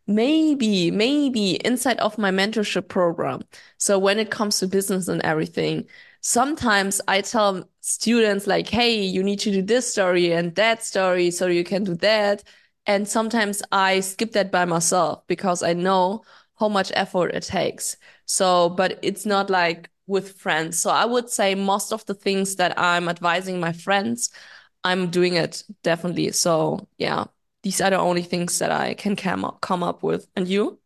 maybe, 0.06 0.90
maybe 0.90 1.56
inside 1.64 1.98
of 2.00 2.18
my 2.18 2.30
mentorship 2.30 2.88
program. 2.88 3.42
So 3.78 3.98
when 3.98 4.18
it 4.18 4.30
comes 4.30 4.58
to 4.60 4.68
business 4.68 5.08
and 5.08 5.22
everything, 5.22 5.86
sometimes 6.20 7.00
I 7.08 7.22
tell 7.22 7.68
students 7.80 8.46
like, 8.46 8.68
hey, 8.68 9.02
you 9.02 9.22
need 9.22 9.40
to 9.40 9.52
do 9.52 9.62
this 9.62 9.90
story 9.90 10.32
and 10.32 10.54
that 10.56 10.84
story 10.84 11.30
so 11.30 11.46
you 11.48 11.64
can 11.64 11.84
do 11.84 11.94
that. 11.96 12.44
And 12.86 13.06
sometimes 13.08 13.62
I 13.70 14.00
skip 14.00 14.32
that 14.32 14.50
by 14.50 14.64
myself 14.64 15.26
because 15.26 15.62
I 15.62 15.72
know 15.72 16.24
how 16.58 16.68
much 16.68 16.90
effort 16.94 17.34
it 17.34 17.44
takes. 17.44 17.96
So, 18.26 18.68
but 18.70 18.98
it's 19.02 19.24
not 19.26 19.50
like 19.50 19.90
with 20.06 20.32
friends. 20.38 20.78
So 20.80 20.90
I 20.90 21.04
would 21.04 21.30
say 21.30 21.54
most 21.54 21.92
of 21.92 22.04
the 22.06 22.14
things 22.14 22.56
that 22.56 22.78
I'm 22.78 23.08
advising 23.08 23.60
my 23.60 23.72
friends, 23.72 24.30
I'm 24.84 25.10
doing 25.10 25.34
it 25.34 25.62
definitely. 25.82 26.32
So 26.32 26.88
yeah, 26.98 27.24
these 27.62 27.80
are 27.80 27.90
the 27.90 27.98
only 27.98 28.22
things 28.22 28.58
that 28.58 28.72
I 28.72 28.94
can 28.94 29.16
come 29.16 29.44
up, 29.44 29.60
come 29.60 29.82
up 29.82 30.02
with. 30.02 30.26
And 30.36 30.48
you? 30.48 30.78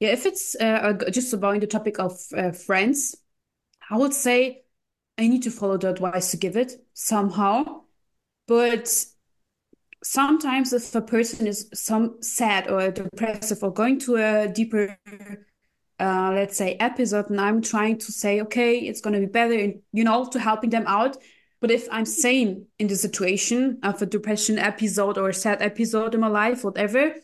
yeah, 0.00 0.10
if 0.10 0.26
it's 0.26 0.56
uh, 0.56 0.94
just 1.10 1.32
about 1.32 1.60
the 1.60 1.66
topic 1.66 1.98
of 1.98 2.12
uh, 2.36 2.50
friends, 2.52 3.14
I 3.90 3.96
would 3.98 4.14
say 4.14 4.64
I 5.18 5.28
need 5.28 5.42
to 5.44 5.50
follow 5.50 5.78
the 5.78 5.90
advice 5.90 6.32
to 6.32 6.36
give 6.36 6.56
it 6.56 6.72
somehow. 6.94 7.82
But 8.48 9.06
sometimes 10.02 10.72
if 10.72 10.94
a 10.94 11.00
person 11.00 11.46
is 11.46 11.68
some 11.72 12.16
sad 12.20 12.68
or 12.70 12.90
depressive 12.90 13.62
or 13.62 13.72
going 13.72 13.98
to 13.98 14.16
a 14.16 14.48
deeper 14.48 14.98
uh, 16.00 16.32
let's 16.34 16.56
say 16.56 16.74
episode 16.80 17.30
and 17.30 17.40
i'm 17.40 17.62
trying 17.62 17.96
to 17.96 18.10
say 18.10 18.40
okay 18.40 18.78
it's 18.78 19.00
going 19.00 19.14
to 19.14 19.20
be 19.20 19.26
better 19.26 19.54
and 19.54 19.80
you 19.92 20.04
know 20.04 20.24
to 20.24 20.38
helping 20.38 20.70
them 20.70 20.84
out. 20.86 21.16
But 21.60 21.70
if 21.70 21.86
i'm 21.92 22.06
sane 22.06 22.66
in 22.78 22.88
the 22.88 22.96
situation 22.96 23.78
of 23.82 24.02
a 24.02 24.06
depression 24.06 24.58
episode 24.58 25.16
or 25.16 25.28
a 25.28 25.34
sad 25.34 25.62
episode 25.62 26.14
in 26.14 26.20
my 26.20 26.28
life 26.28 26.64
whatever 26.64 27.14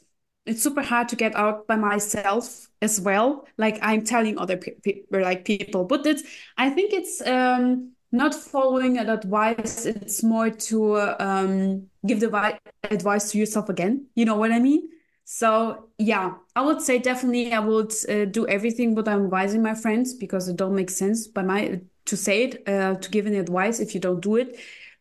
it's 0.46 0.62
super 0.62 0.82
hard 0.82 1.10
to 1.10 1.16
get 1.16 1.36
out 1.36 1.66
by 1.66 1.76
myself 1.76 2.68
as 2.80 3.00
well. 3.00 3.46
Like 3.58 3.78
i'm 3.82 4.04
telling 4.04 4.38
other 4.38 4.56
people 4.56 5.20
like 5.20 5.44
people. 5.44 5.84
But 5.84 6.06
it's 6.06 6.22
i 6.56 6.70
think 6.70 6.92
it's 6.92 7.20
um 7.26 7.92
not 8.10 8.34
following 8.34 8.94
that 8.94 9.08
advice 9.08 9.84
it's 9.86 10.22
more 10.22 10.50
to 10.50 10.96
um 11.20 11.86
give 12.06 12.20
the 12.20 12.58
advice 12.90 13.30
to 13.30 13.38
yourself 13.38 13.68
again 13.68 14.06
you 14.14 14.24
know 14.24 14.36
what 14.36 14.50
i 14.52 14.58
mean 14.58 14.88
so 15.30 15.90
yeah, 15.98 16.36
I 16.56 16.62
would 16.62 16.80
say 16.80 16.98
definitely 16.98 17.52
I 17.52 17.58
would 17.58 17.92
uh, 18.08 18.24
do 18.24 18.46
everything 18.48 18.94
what 18.94 19.06
I'm 19.08 19.24
advising 19.24 19.62
my 19.62 19.74
friends 19.74 20.14
because 20.14 20.48
it 20.48 20.56
don't 20.56 20.74
make 20.74 20.88
sense 20.88 21.26
by 21.26 21.42
my 21.42 21.82
to 22.06 22.16
say 22.16 22.44
it 22.44 22.66
uh, 22.66 22.94
to 22.94 23.10
give 23.10 23.26
an 23.26 23.34
advice 23.34 23.78
if 23.78 23.92
you 23.94 24.00
don't 24.00 24.20
do 24.20 24.36
it. 24.36 24.58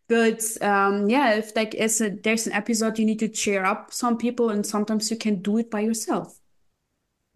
But 0.10 0.44
um, 0.62 1.10
yeah, 1.10 1.36
if 1.36 1.56
like 1.56 1.76
a, 1.76 2.10
there's 2.10 2.46
an 2.46 2.52
episode 2.52 3.00
you 3.00 3.06
need 3.06 3.20
to 3.20 3.30
cheer 3.30 3.64
up 3.64 3.94
some 3.94 4.18
people 4.18 4.50
and 4.50 4.66
sometimes 4.66 5.10
you 5.10 5.16
can 5.16 5.42
do 5.42 5.60
it 5.60 5.72
by 5.72 5.80
yourself. 5.80 6.38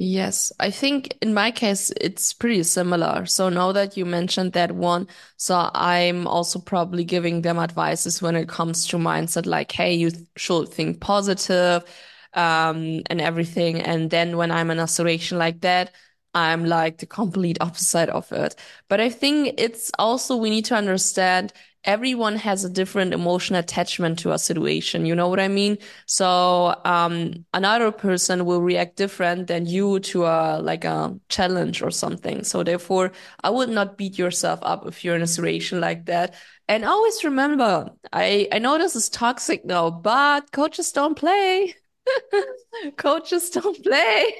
Yes, 0.03 0.51
I 0.59 0.71
think 0.71 1.15
in 1.21 1.33
my 1.33 1.51
case 1.51 1.91
it's 2.01 2.33
pretty 2.33 2.63
similar. 2.63 3.25
So 3.27 3.49
now 3.49 3.71
that 3.73 3.95
you 3.97 4.05
mentioned 4.05 4.53
that 4.53 4.71
one, 4.71 5.07
so 5.37 5.69
I'm 5.75 6.25
also 6.27 6.57
probably 6.59 7.03
giving 7.03 7.43
them 7.43 7.59
advices 7.59 8.19
when 8.21 8.35
it 8.35 8.49
comes 8.49 8.87
to 8.87 8.97
mindset, 8.97 9.45
like, 9.45 9.71
hey, 9.71 9.93
you 9.93 10.09
th 10.09 10.25
should 10.37 10.69
think 10.69 11.01
positive, 11.01 11.83
um, 12.33 13.01
and 13.11 13.21
everything. 13.21 13.79
And 13.81 14.09
then 14.09 14.37
when 14.37 14.49
I'm 14.51 14.71
in 14.71 14.79
a 14.79 14.87
situation 14.87 15.37
like 15.37 15.61
that, 15.61 15.93
I'm 16.33 16.65
like 16.65 16.97
the 16.97 17.05
complete 17.05 17.57
opposite 17.61 18.09
of 18.09 18.31
it. 18.31 18.55
But 18.87 19.01
I 19.01 19.09
think 19.09 19.53
it's 19.59 19.91
also 19.99 20.35
we 20.37 20.49
need 20.49 20.65
to 20.65 20.75
understand 20.75 21.53
everyone 21.83 22.35
has 22.35 22.63
a 22.63 22.69
different 22.69 23.13
emotional 23.13 23.59
attachment 23.59 24.19
to 24.19 24.31
a 24.31 24.37
situation. 24.37 25.05
You 25.05 25.15
know 25.15 25.27
what 25.27 25.39
I 25.39 25.47
mean? 25.47 25.77
So, 26.05 26.75
um, 26.85 27.45
another 27.53 27.91
person 27.91 28.45
will 28.45 28.61
react 28.61 28.97
different 28.97 29.47
than 29.47 29.65
you 29.65 29.99
to 30.01 30.25
a, 30.25 30.59
like 30.61 30.85
a 30.85 31.17
challenge 31.29 31.81
or 31.81 31.91
something. 31.91 32.43
So 32.43 32.63
therefore, 32.63 33.11
I 33.43 33.49
would 33.49 33.69
not 33.69 33.97
beat 33.97 34.17
yourself 34.17 34.59
up 34.61 34.85
if 34.87 35.03
you're 35.03 35.15
in 35.15 35.21
a 35.21 35.27
situation 35.27 35.81
like 35.81 36.05
that. 36.05 36.35
And 36.67 36.85
always 36.85 37.23
remember, 37.23 37.89
I, 38.13 38.47
I 38.51 38.59
know 38.59 38.77
this 38.77 38.95
is 38.95 39.09
toxic 39.09 39.65
now, 39.65 39.89
but 39.89 40.51
coaches 40.51 40.91
don't 40.91 41.15
play. 41.15 41.75
Coaches 42.97 43.49
don't 43.49 43.83
play. 43.83 44.35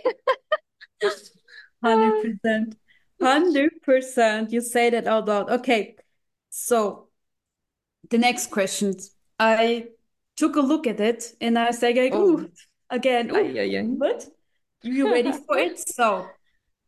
100%. 1.83 2.75
100%. 3.19 4.51
You 4.51 4.61
say 4.61 4.89
that 4.91 5.07
out 5.07 5.27
loud. 5.27 5.49
Okay. 5.49 5.95
So 6.49 7.07
the 8.09 8.17
next 8.17 8.47
question. 8.51 8.95
I 9.39 9.87
took 10.35 10.55
a 10.55 10.61
look 10.61 10.87
at 10.87 10.99
it 10.99 11.33
and 11.41 11.57
I 11.57 11.67
was 11.67 11.81
like, 11.81 11.97
Oh, 12.11 12.39
ooh, 12.39 12.51
again, 12.89 13.31
ooh, 13.31 13.35
ay, 13.35 13.77
ay. 13.77 13.83
but 13.97 14.25
you 14.83 15.11
ready 15.11 15.31
for 15.31 15.57
it? 15.57 15.79
So 15.87 16.27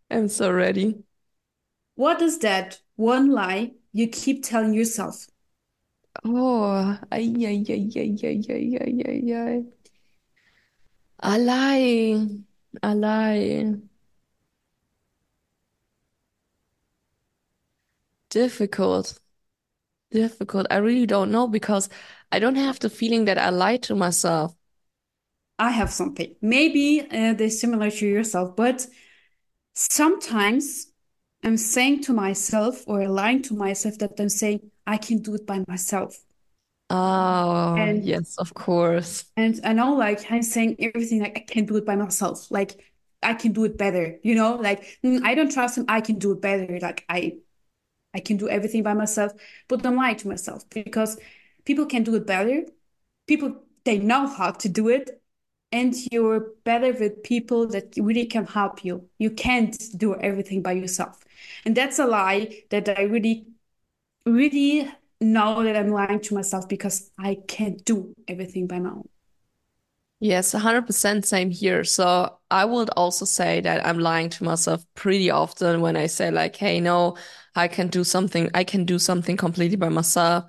I'm 0.09 0.27
so 0.27 0.51
ready. 0.51 1.03
what 1.95 2.21
is 2.21 2.39
that 2.39 2.79
one 2.95 3.31
lie 3.31 3.71
you 3.91 4.07
keep 4.07 4.43
telling 4.43 4.73
yourself? 4.73 5.27
Oh, 6.25 6.97
ay, 7.11 7.33
ay, 7.47 7.65
ay, 7.69 7.89
ay, 7.95 8.17
ay, 8.23 8.45
ay, 8.49 8.77
ay, 8.81 9.03
ay, 9.07 9.33
ay. 9.33 9.63
A 11.19 11.37
lie. 11.39 12.43
A 12.83 12.93
lie. 12.95 13.81
Difficult. 18.29 19.19
Difficult. 20.13 20.65
I 20.71 20.77
really 20.77 21.05
don't 21.05 21.29
know 21.31 21.45
because 21.47 21.89
I 22.31 22.39
don't 22.39 22.55
have 22.55 22.79
the 22.79 22.89
feeling 22.89 23.25
that 23.25 23.37
I 23.37 23.49
lie 23.49 23.75
to 23.77 23.95
myself. 23.95 24.55
I 25.59 25.71
have 25.71 25.91
something. 25.91 26.35
Maybe 26.41 27.01
uh, 27.11 27.33
they're 27.33 27.49
similar 27.49 27.89
to 27.91 28.07
yourself, 28.07 28.55
but 28.55 28.87
sometimes 29.75 30.87
I'm 31.43 31.57
saying 31.57 32.03
to 32.03 32.13
myself 32.13 32.83
or 32.87 33.07
lying 33.09 33.43
to 33.43 33.55
myself 33.55 33.97
that 33.99 34.19
I'm 34.19 34.29
saying 34.29 34.71
I 34.87 34.97
can 34.97 35.19
do 35.19 35.35
it 35.35 35.47
by 35.47 35.63
myself. 35.67 36.17
Oh, 36.89 37.91
And 37.93 38.03
yes, 38.03 38.37
of 38.37 38.53
course. 38.53 39.25
and 39.35 39.59
I 39.63 39.73
know 39.73 39.93
like 39.95 40.31
I'm 40.31 40.43
saying 40.43 40.75
everything 40.79 41.21
like 41.21 41.37
I 41.37 41.41
can 41.41 41.65
do 41.65 41.77
it 41.77 41.85
by 41.85 41.95
myself. 41.95 42.51
Like 42.51 42.79
I 43.21 43.33
can 43.33 43.51
do 43.53 43.63
it 43.65 43.77
better, 43.77 44.19
you 44.23 44.35
know? 44.35 44.55
Like 44.55 44.99
mm, 45.03 45.21
I 45.23 45.35
don't 45.35 45.51
trust 45.51 45.77
him, 45.77 45.85
I 45.87 46.01
can 46.01 46.19
do 46.19 46.33
it 46.33 46.41
better. 46.41 46.79
Like 46.79 47.05
I 47.09 47.37
I 48.13 48.19
can 48.19 48.37
do 48.37 48.49
everything 48.49 48.83
by 48.83 48.93
myself, 48.93 49.33
but 49.67 49.85
I'm 49.85 49.95
lying 49.95 50.17
to 50.17 50.27
myself 50.27 50.69
because 50.69 51.19
people 51.65 51.85
can 51.85 52.03
do 52.03 52.15
it 52.15 52.27
better. 52.27 52.63
People 53.27 53.63
they 53.85 53.97
know 53.99 54.27
how 54.27 54.51
to 54.51 54.69
do 54.69 54.87
it, 54.89 55.21
and 55.71 55.93
you're 56.11 56.51
better 56.63 56.93
with 56.93 57.23
people 57.23 57.67
that 57.67 57.93
really 57.97 58.25
can 58.25 58.45
help 58.45 58.85
you. 58.85 59.09
You 59.17 59.31
can't 59.31 59.77
do 59.97 60.15
everything 60.15 60.61
by 60.61 60.73
yourself. 60.73 61.23
And 61.65 61.75
that's 61.75 61.99
a 61.99 62.05
lie 62.05 62.63
that 62.69 62.87
I 62.89 63.03
really, 63.03 63.47
really 64.25 64.89
know 65.21 65.63
that 65.63 65.75
I'm 65.75 65.89
lying 65.89 66.19
to 66.21 66.35
myself 66.35 66.67
because 66.69 67.11
I 67.17 67.35
can't 67.47 67.83
do 67.85 68.13
everything 68.27 68.67
by 68.67 68.79
my 68.79 68.89
own. 68.91 69.09
Yes, 70.19 70.53
100% 70.53 71.25
same 71.25 71.51
here. 71.51 71.83
So 71.83 72.39
I 72.49 72.63
would 72.65 72.89
also 72.91 73.25
say 73.25 73.59
that 73.61 73.85
I'm 73.85 73.99
lying 73.99 74.29
to 74.29 74.43
myself 74.45 74.85
pretty 74.95 75.29
often 75.29 75.81
when 75.81 75.97
I 75.97 76.07
say 76.07 76.31
like, 76.31 76.55
hey, 76.55 76.79
no, 76.79 77.17
I 77.55 77.67
can 77.67 77.87
do 77.87 78.03
something, 78.03 78.49
I 78.53 78.63
can 78.63 78.85
do 78.85 78.99
something 78.99 79.37
completely 79.37 79.77
by 79.77 79.89
myself. 79.89 80.45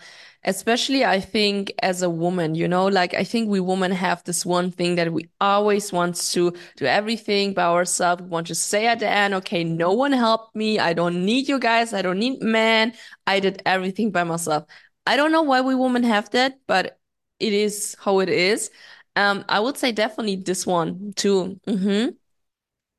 Especially 0.47 1.07
I 1.07 1.21
think 1.21 1.73
as 1.83 2.03
a 2.03 2.11
woman, 2.11 2.55
you 2.55 2.69
know, 2.69 2.87
like 2.87 3.15
I 3.15 3.25
think 3.25 3.49
we 3.49 3.61
women 3.61 3.93
have 3.93 4.23
this 4.25 4.45
one 4.45 4.71
thing 4.71 4.97
that 4.97 5.11
we 5.11 5.31
always 5.41 5.91
want 5.91 6.17
to 6.33 6.53
do 6.77 6.85
everything 6.85 7.55
by 7.55 7.65
ourselves. 7.65 8.23
We 8.23 8.29
want 8.29 8.49
to 8.49 8.55
say 8.55 8.87
at 8.87 8.99
the 9.01 9.09
end, 9.09 9.33
okay, 9.35 9.65
no 9.65 9.93
one 9.95 10.13
helped 10.13 10.55
me. 10.55 10.79
I 10.79 10.93
don't 10.93 11.25
need 11.25 11.49
you 11.49 11.59
guys. 11.59 11.95
I 11.95 12.03
don't 12.03 12.19
need 12.19 12.43
men. 12.43 12.93
I 13.27 13.41
did 13.41 13.63
everything 13.65 14.11
by 14.11 14.25
myself. 14.25 14.65
I 15.07 15.17
don't 15.17 15.33
know 15.33 15.43
why 15.43 15.63
we 15.63 15.75
women 15.75 16.03
have 16.05 16.29
that, 16.31 16.59
but 16.67 16.99
it 17.39 17.53
is 17.55 17.97
how 17.99 18.21
it 18.21 18.29
is. 18.29 18.71
Um, 19.17 19.45
I 19.49 19.61
would 19.61 19.79
say 19.79 19.93
definitely 19.93 20.37
this 20.37 20.67
one 20.67 21.13
too. 21.17 21.59
Mm-hmm. 21.67 22.11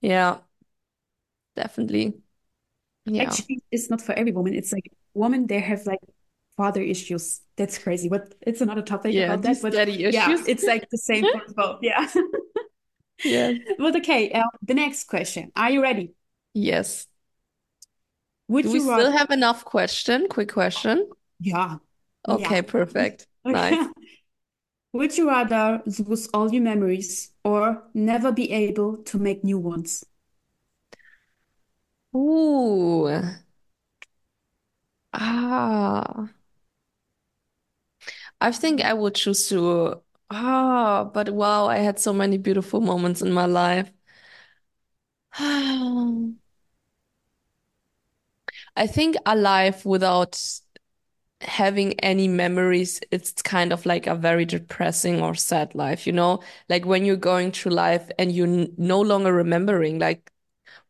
Yeah, 0.02 0.40
definitely. 1.56 2.22
Yeah. 3.06 3.24
Actually, 3.24 3.64
it's 3.72 3.90
not 3.90 4.02
for 4.02 4.14
every 4.14 4.32
woman. 4.32 4.54
It's 4.56 4.72
like 4.74 4.92
women, 5.14 5.48
they 5.48 5.60
have 5.60 5.86
like 5.86 6.00
father 6.58 6.82
issues. 6.82 7.42
That's 7.58 7.78
crazy. 7.78 8.10
But 8.10 8.36
it's 8.42 8.62
another 8.62 8.82
topic 8.82 9.16
Yeah, 9.16 9.26
about 9.26 9.42
that. 9.44 9.62
But 9.62 9.74
daddy 9.74 10.04
yeah, 10.08 10.32
issues. 10.32 10.48
it's 10.48 10.68
like 10.68 10.90
the 10.90 10.98
same 10.98 11.30
for 11.32 11.42
both. 11.56 11.80
Yeah. 11.82 12.08
Yes. 13.24 13.56
But 13.78 13.96
okay, 13.98 14.32
uh, 14.32 14.44
the 14.62 14.74
next 14.74 15.06
question. 15.06 15.52
Are 15.56 15.70
you 15.72 15.82
ready? 15.82 16.14
Yes. 16.54 17.08
Do 18.62 18.70
Would 18.70 18.72
we 18.72 18.80
you 18.80 18.90
rather? 18.90 19.06
still 19.06 19.12
have 19.14 19.30
enough 19.32 19.64
question? 19.64 20.28
Quick 20.28 20.52
question. 20.52 21.10
Yeah. 21.40 21.78
Okay, 22.28 22.62
Yeah. 22.62 22.62
perfect. 22.62 23.28
Okay. 23.46 23.78
Nice. 23.80 23.90
Would 24.94 25.16
you 25.16 25.28
rather 25.28 25.84
lose 25.86 26.28
all 26.34 26.52
your 26.52 26.64
memories 26.64 27.32
or 27.44 27.84
never 27.94 28.32
be 28.32 28.50
able 28.52 28.98
to 29.04 29.20
make 29.20 29.44
new 29.44 29.60
ones? 29.60 30.04
Ooh. 32.16 33.22
Ah. 35.14 36.30
I 38.42 38.52
think 38.52 38.82
I 38.82 38.94
would 38.94 39.16
choose 39.16 39.48
to. 39.50 40.02
Ah, 40.30 41.04
but 41.14 41.30
wow, 41.30 41.68
I 41.68 41.78
had 41.78 42.00
so 42.00 42.14
many 42.14 42.38
beautiful 42.38 42.82
moments 42.82 43.22
in 43.22 43.32
my 43.32 43.46
life. 43.46 43.92
I 48.76 48.88
think 48.88 49.16
a 49.26 49.36
life 49.36 49.86
without 49.86 50.40
having 51.42 52.00
any 52.00 52.28
memories, 52.28 53.02
it's 53.12 53.32
kind 53.42 53.74
of 53.74 53.86
like 53.86 54.08
a 54.08 54.16
very 54.16 54.46
depressing 54.46 55.22
or 55.22 55.36
sad 55.36 55.76
life, 55.76 56.08
you 56.08 56.14
know? 56.14 56.42
Like 56.70 56.86
when 56.86 57.06
you're 57.06 57.18
going 57.18 57.52
through 57.52 57.74
life 57.74 58.10
and 58.20 58.32
you're 58.32 58.68
no 58.78 59.02
longer 59.02 59.34
remembering 59.34 60.00
like 60.00 60.32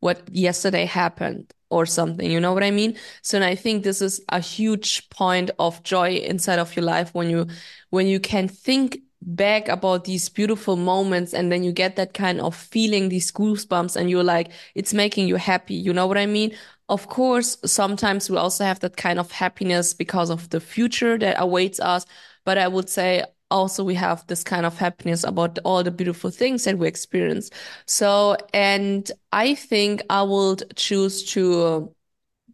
what 0.06 0.20
yesterday 0.32 0.86
happened 0.86 1.54
or 1.70 1.86
something, 1.86 2.30
you 2.32 2.40
know 2.40 2.54
what 2.54 2.64
I 2.64 2.72
mean? 2.72 2.96
So 3.22 3.38
and 3.38 3.46
I 3.46 3.56
think 3.56 3.84
this 3.84 4.02
is 4.02 4.22
a 4.30 4.40
huge 4.40 5.10
point 5.10 5.50
of 5.60 5.82
joy 5.84 6.10
inside 6.32 6.60
of 6.60 6.76
your 6.76 6.86
life 6.86 7.10
when 7.14 7.30
you 7.30 7.48
when 7.90 8.08
you 8.08 8.20
can 8.20 8.48
think 8.48 9.00
back 9.22 9.68
about 9.68 10.04
these 10.06 10.30
beautiful 10.30 10.76
moments 10.76 11.34
and 11.34 11.52
then 11.52 11.64
you 11.64 11.72
get 11.72 11.96
that 11.96 12.14
kind 12.14 12.40
of 12.40 12.56
feeling, 12.56 13.10
these 13.10 13.32
goosebumps, 13.32 13.96
and 13.96 14.10
you're 14.10 14.24
like, 14.24 14.52
it's 14.76 14.94
making 14.94 15.28
you 15.28 15.36
happy, 15.38 15.74
you 15.74 15.94
know 15.94 16.08
what 16.08 16.18
I 16.18 16.28
mean? 16.28 16.52
Of 16.88 17.08
course, 17.08 17.58
sometimes 17.66 18.30
we 18.30 18.38
also 18.38 18.64
have 18.64 18.80
that 18.82 18.96
kind 18.98 19.20
of 19.20 19.32
happiness 19.32 19.94
because 19.96 20.30
of 20.30 20.50
the 20.50 20.60
future 20.60 21.18
that 21.18 21.36
awaits 21.40 21.80
us. 21.80 22.06
But 22.46 22.58
I 22.60 22.68
would 22.68 22.90
say 22.90 23.24
also 23.56 23.84
we 23.84 23.96
have 23.96 24.26
this 24.28 24.44
kind 24.44 24.66
of 24.66 24.78
happiness 24.78 25.24
about 25.24 25.60
all 25.66 25.84
the 25.84 25.92
beautiful 25.92 26.32
things 26.32 26.66
that 26.66 26.78
we 26.78 26.88
experience. 26.88 27.50
So, 27.88 28.38
and 28.54 29.12
I 29.32 29.56
think 29.56 30.04
I 30.10 30.24
would 30.24 30.76
choose 30.78 31.24
to 31.34 31.94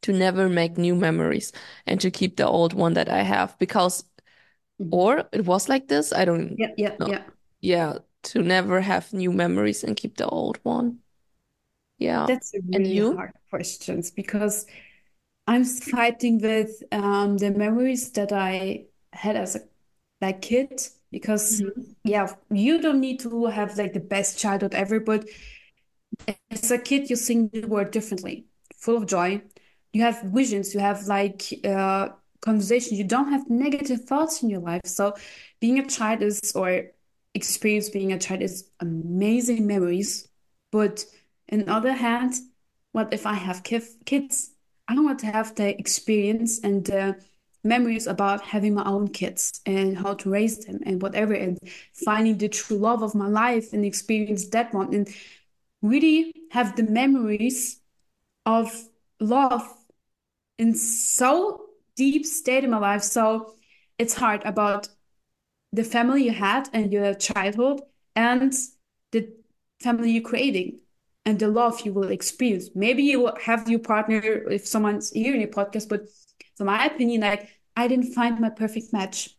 to 0.04 0.14
never 0.14 0.50
make 0.50 0.78
new 0.78 0.96
memories 0.96 1.52
and 1.88 2.02
to 2.02 2.12
keep 2.12 2.38
the 2.38 2.48
old 2.48 2.74
one 2.74 2.94
that 2.96 3.10
I 3.10 3.24
have 3.24 3.58
because, 3.60 4.04
Mhm. 4.80 4.92
or 4.92 5.26
it 5.32 5.46
was 5.46 5.70
like 5.70 5.88
this. 5.88 6.14
I 6.14 6.26
don't 6.26 6.58
Yeah, 6.58 6.74
yeah, 6.78 6.98
know. 7.00 7.08
yeah. 7.08 7.24
Yeah, 7.62 8.00
to 8.24 8.42
never 8.44 8.82
have 8.82 9.14
new 9.14 9.32
memories 9.32 9.84
and 9.84 9.96
keep 9.98 10.18
the 10.18 10.28
old 10.28 10.60
one. 10.64 11.00
Yeah. 12.00 12.28
That's 12.28 12.54
a 12.54 12.60
And 12.74 12.88
really 12.88 12.94
you? 12.94 13.08
hard 13.16 13.34
questions 13.50 14.12
because 14.12 14.66
I'm 15.48 15.66
fighting 15.66 16.40
with 16.42 16.84
um, 16.92 17.38
the 17.40 17.52
memories 17.52 18.12
that 18.14 18.32
I 18.34 18.86
had 19.14 19.36
as 19.38 19.56
a 19.56 19.62
like 20.22 20.42
kid 20.42 20.82
because 21.12 21.62
Mhm. 21.62 21.96
yeah, 22.04 22.34
you 22.52 22.82
don't 22.82 23.00
need 23.02 23.20
to 23.22 23.46
have 23.48 23.78
like 23.78 23.94
the 23.94 24.00
best 24.00 24.40
childhood 24.40 24.74
ever, 24.76 25.00
but 25.00 25.26
as 26.52 26.72
a 26.72 26.78
kid 26.78 27.10
you 27.10 27.16
sing 27.16 27.50
the 27.54 27.66
word 27.68 27.92
differently, 27.92 28.46
full 28.78 28.98
of 28.98 29.08
joy. 29.08 29.42
You 29.94 30.04
have 30.04 30.22
visions, 30.24 30.74
you 30.74 30.80
have 30.80 31.04
like 31.08 31.44
uh 31.66 32.10
conversation, 32.42 32.98
you 32.98 33.04
don't 33.04 33.32
have 33.32 33.50
negative 33.50 34.02
thoughts 34.06 34.42
in 34.42 34.50
your 34.50 34.62
life. 34.62 34.82
So 34.86 35.14
being 35.60 35.80
a 35.80 35.88
child 35.88 36.22
is 36.22 36.54
or 36.56 36.86
experience 37.34 37.90
being 37.90 38.12
a 38.14 38.20
child 38.20 38.42
is 38.42 38.70
amazing 38.80 39.68
memories. 39.68 40.28
But 40.72 41.06
on 41.52 41.60
the 41.60 41.72
other 41.74 41.94
hand, 41.94 42.34
what 42.94 43.14
if 43.14 43.26
I 43.26 43.34
have 43.34 43.64
kids? 43.64 44.52
I 44.88 44.96
don't 44.96 45.06
want 45.06 45.20
to 45.20 45.28
have 45.28 45.56
the 45.56 45.78
experience 45.80 46.60
and 46.64 46.84
the 46.86 47.18
memories 47.64 48.08
about 48.08 48.42
having 48.42 48.74
my 48.74 48.84
own 48.86 49.08
kids 49.08 49.62
and 49.66 49.98
how 49.98 50.14
to 50.16 50.30
raise 50.30 50.66
them 50.66 50.80
and 50.86 51.02
whatever, 51.02 51.34
and 51.34 51.58
finding 51.94 52.38
the 52.38 52.50
true 52.50 52.78
love 52.78 53.04
of 53.04 53.16
my 53.16 53.28
life 53.28 53.74
and 53.74 53.86
experience 53.86 54.48
that 54.50 54.74
one 54.74 54.94
and 54.94 55.10
really 55.82 56.34
have 56.52 56.76
the 56.76 56.84
memories 56.84 57.80
of 58.46 58.72
love 59.20 59.68
in 60.58 60.76
so 60.76 61.66
deep 61.96 62.26
state 62.26 62.64
in 62.64 62.72
my 62.72 62.78
life. 62.78 63.04
So 63.04 63.56
it's 63.98 64.14
hard 64.14 64.44
about 64.46 64.90
the 65.72 65.84
family 65.84 66.24
you 66.26 66.32
had 66.32 66.70
and 66.74 66.92
your 66.92 67.14
childhood 67.14 67.82
and 68.16 68.54
the 69.12 69.30
family 69.80 70.12
you're 70.12 70.24
creating 70.24 70.80
and 71.26 71.40
the 71.40 71.48
love 71.48 71.82
you 71.82 71.94
will 71.94 72.10
experience. 72.10 72.70
Maybe 72.76 73.04
you 73.04 73.22
will 73.22 73.38
have 73.42 73.70
your 73.70 73.80
partner 73.80 74.20
if 74.50 74.68
someone's 74.68 75.12
here 75.12 75.34
in 75.34 75.42
your 75.42 75.50
podcast, 75.50 75.88
but 75.88 76.02
from 76.62 76.68
my 76.68 76.86
opinion, 76.86 77.22
like 77.22 77.50
I 77.76 77.88
didn't 77.88 78.14
find 78.14 78.40
my 78.40 78.52
perfect 78.52 78.94
match. 78.94 79.36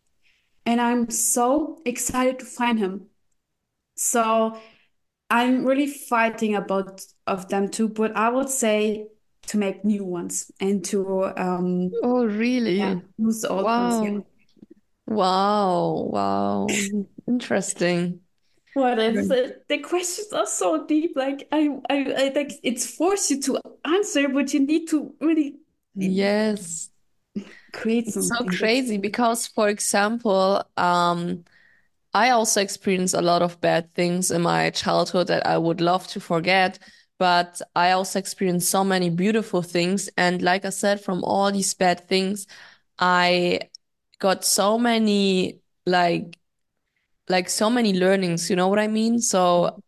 And 0.65 0.81
I'm 0.81 1.09
so 1.09 1.81
excited 1.85 2.39
to 2.39 2.45
find 2.45 2.77
him. 2.79 3.07
So 3.95 4.57
I'm 5.29 5.65
really 5.65 5.87
fighting 5.87 6.55
about 6.55 7.01
of 7.27 7.49
them 7.49 7.69
too, 7.69 7.89
but 7.89 8.15
I 8.15 8.29
would 8.29 8.49
say 8.49 9.07
to 9.47 9.57
make 9.57 9.85
new 9.85 10.03
ones 10.05 10.51
and 10.59 10.83
to 10.85 11.23
um 11.37 11.91
Oh, 12.03 12.25
yeah, 12.77 12.95
really? 12.95 13.03
use 13.17 13.41
the 13.41 13.49
old 13.49 13.75
ones. 13.77 14.01
Yeah. 14.01 14.11
Wow. 14.11 14.25
Wow. 15.07 16.09
Wow. 16.11 16.85
Interesting. 17.27 18.21
What 18.73 18.99
is 18.99 19.29
it? 19.29 19.67
The 19.67 19.79
questions 19.79 20.33
are 20.33 20.47
so 20.47 20.85
deep. 20.85 21.15
Like 21.15 21.47
I, 21.51 21.69
I, 21.89 22.13
I 22.17 22.31
like 22.35 22.53
it's 22.63 22.87
forced 22.87 23.29
you 23.29 23.41
to 23.43 23.59
answer, 23.85 24.27
but 24.29 24.53
you 24.53 24.61
need 24.61 24.87
to 24.89 25.13
really 25.21 25.57
Yes. 25.95 26.89
Create 27.73 28.07
It's 28.07 28.27
so 28.27 28.45
crazy 28.45 28.97
because, 28.97 29.47
for 29.47 29.69
example, 29.69 30.63
um, 30.77 31.43
I 32.13 32.31
also 32.31 32.61
experienced 32.61 33.13
a 33.15 33.21
lot 33.21 33.41
of 33.41 33.61
bad 33.61 33.93
things 33.93 34.31
in 34.31 34.41
my 34.43 34.69
childhood 34.71 35.27
that 35.27 35.45
I 35.47 35.57
would 35.57 35.81
love 35.81 36.07
to 36.09 36.19
forget, 36.21 36.79
but 37.19 37.61
I 37.75 37.91
also 37.91 38.19
experienced 38.19 38.69
so 38.69 38.83
many 38.83 39.09
beautiful 39.09 39.61
things. 39.63 40.09
And 40.17 40.41
like 40.41 40.65
I 40.65 40.69
said, 40.71 41.01
from 41.01 41.23
all 41.23 41.51
these 41.51 41.73
bad 41.73 42.07
things, 42.07 42.47
I 42.99 43.61
got 44.19 44.45
so 44.45 44.77
many 44.79 45.61
like 45.85 46.37
like 47.29 47.49
so 47.49 47.69
many 47.69 47.93
learnings, 47.93 48.49
you 48.49 48.55
know 48.55 48.67
what 48.67 48.79
I 48.79 48.87
mean? 48.87 49.19
So, 49.19 49.79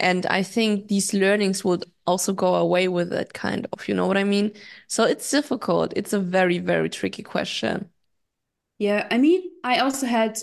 and 0.00 0.26
I 0.26 0.42
think 0.42 0.88
these 0.88 1.14
learnings 1.14 1.64
would 1.64 1.84
also 2.06 2.32
go 2.32 2.54
away 2.56 2.88
with 2.88 3.12
it, 3.12 3.32
kind 3.34 3.66
of, 3.72 3.88
you 3.88 3.94
know 3.94 4.06
what 4.06 4.16
I 4.16 4.24
mean? 4.24 4.52
So 4.88 5.04
it's 5.04 5.30
difficult. 5.30 5.92
It's 5.96 6.12
a 6.12 6.20
very, 6.20 6.58
very 6.58 6.88
tricky 6.90 7.22
question. 7.22 7.90
Yeah, 8.78 9.06
I 9.10 9.18
mean, 9.18 9.50
I 9.62 9.78
also 9.78 10.06
had, 10.06 10.38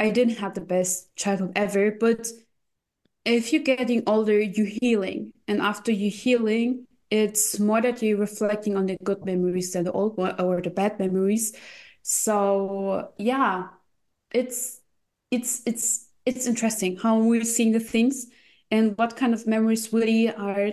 I 0.00 0.10
didn't 0.10 0.36
have 0.38 0.54
the 0.54 0.60
best 0.60 1.14
childhood 1.16 1.52
ever, 1.56 1.90
but 1.92 2.28
if 3.24 3.52
you're 3.52 3.62
getting 3.62 4.02
older, 4.06 4.40
you're 4.40 4.66
healing. 4.82 5.32
And 5.48 5.60
after 5.60 5.92
you're 5.92 6.10
healing, 6.10 6.86
it's 7.10 7.58
more 7.60 7.80
that 7.82 8.02
you're 8.02 8.18
reflecting 8.18 8.76
on 8.76 8.86
the 8.86 8.96
good 9.04 9.24
memories 9.24 9.72
than 9.72 9.84
the 9.84 9.92
old 9.92 10.18
or 10.18 10.60
the 10.62 10.70
bad 10.70 10.98
memories. 10.98 11.54
So 12.02 13.12
yeah, 13.18 13.68
it's 14.32 14.80
it's 15.30 15.62
it's 15.66 16.08
it's 16.26 16.46
interesting 16.46 16.96
how 16.96 17.18
we're 17.20 17.44
seeing 17.44 17.72
the 17.72 17.80
things 17.80 18.26
and 18.70 18.96
what 18.98 19.16
kind 19.16 19.34
of 19.34 19.46
memories 19.46 19.92
really 19.92 20.30
are 20.32 20.72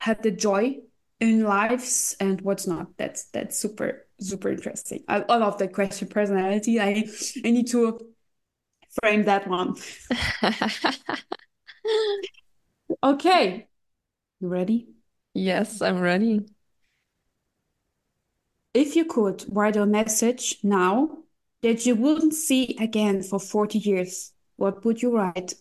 have 0.00 0.22
the 0.22 0.30
joy 0.30 0.78
in 1.20 1.44
lives 1.44 2.16
and 2.20 2.40
what's 2.42 2.66
not. 2.66 2.96
That's 2.96 3.24
that's 3.30 3.58
super 3.58 4.06
super 4.20 4.50
interesting. 4.50 5.04
I, 5.08 5.20
I 5.28 5.36
love 5.36 5.58
that 5.58 5.72
question. 5.72 6.08
Personality. 6.08 6.80
I 6.80 7.04
I 7.44 7.50
need 7.50 7.68
to 7.68 7.98
frame 9.00 9.24
that 9.24 9.48
one. 9.48 9.76
Okay, 13.02 13.68
you 14.40 14.48
ready? 14.48 14.88
Yes, 15.34 15.80
I'm 15.82 16.00
ready. 16.00 16.46
If 18.74 18.96
you 18.96 19.04
could 19.04 19.44
write 19.50 19.76
a 19.76 19.86
message 19.86 20.58
now 20.62 21.18
that 21.62 21.86
you 21.86 21.94
wouldn't 21.96 22.34
see 22.34 22.76
again 22.78 23.22
for 23.22 23.38
40 23.38 23.78
years, 23.78 24.32
what 24.56 24.84
would 24.84 25.02
you 25.02 25.16
write? 25.16 25.54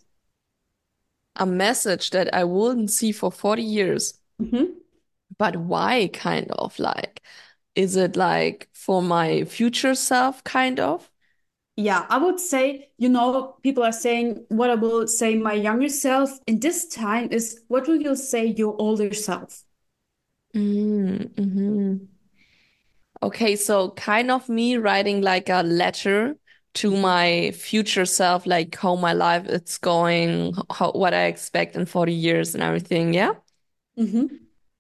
A 1.36 1.46
message 1.46 2.10
that 2.12 2.34
I 2.34 2.44
wouldn't 2.44 2.92
see 2.92 3.12
for 3.12 3.32
40 3.32 3.64
years. 3.64 4.20
Mhm. 4.40 4.78
But 5.38 5.56
why, 5.58 6.10
kind 6.14 6.52
of 6.52 6.78
like? 6.80 7.22
Is 7.76 7.96
it 7.96 8.16
like 8.16 8.70
for 8.74 9.02
my 9.02 9.44
future 9.46 9.96
self, 9.96 10.44
kind 10.44 10.80
of? 10.80 11.12
Yeah, 11.76 12.08
I 12.10 12.18
would 12.18 12.40
say, 12.40 12.90
you 12.98 13.08
know, 13.08 13.58
people 13.62 13.84
are 13.84 13.92
saying 13.92 14.46
what 14.50 14.70
I 14.72 14.76
will 14.76 15.08
say 15.08 15.36
my 15.36 15.54
younger 15.54 15.90
self 15.90 16.32
in 16.48 16.60
this 16.60 16.88
time 16.88 17.30
is 17.32 17.62
what 17.68 17.88
will 17.88 18.02
you 18.02 18.16
say 18.16 18.48
your 18.48 18.76
older 18.80 19.14
self? 19.14 19.64
Mm, 20.54 21.32
hmm 21.38 22.08
Okay, 23.24 23.56
so 23.56 23.92
kind 23.92 24.30
of 24.30 24.48
me 24.48 24.78
writing 24.78 25.22
like 25.22 25.50
a 25.50 25.64
letter 25.64 26.38
to 26.76 26.96
my 26.96 27.52
future 27.52 28.06
self, 28.06 28.46
like 28.46 28.76
how 28.76 28.96
my 28.96 29.14
life 29.14 29.48
is 29.48 29.78
going, 29.80 30.54
how, 30.72 30.92
what 30.92 31.14
I 31.16 31.26
expect 31.26 31.76
in 31.76 31.86
40 31.88 32.14
years 32.14 32.54
and 32.54 32.64
everything. 32.64 33.14
Yeah. 33.14 33.34
Hmm 33.98 34.26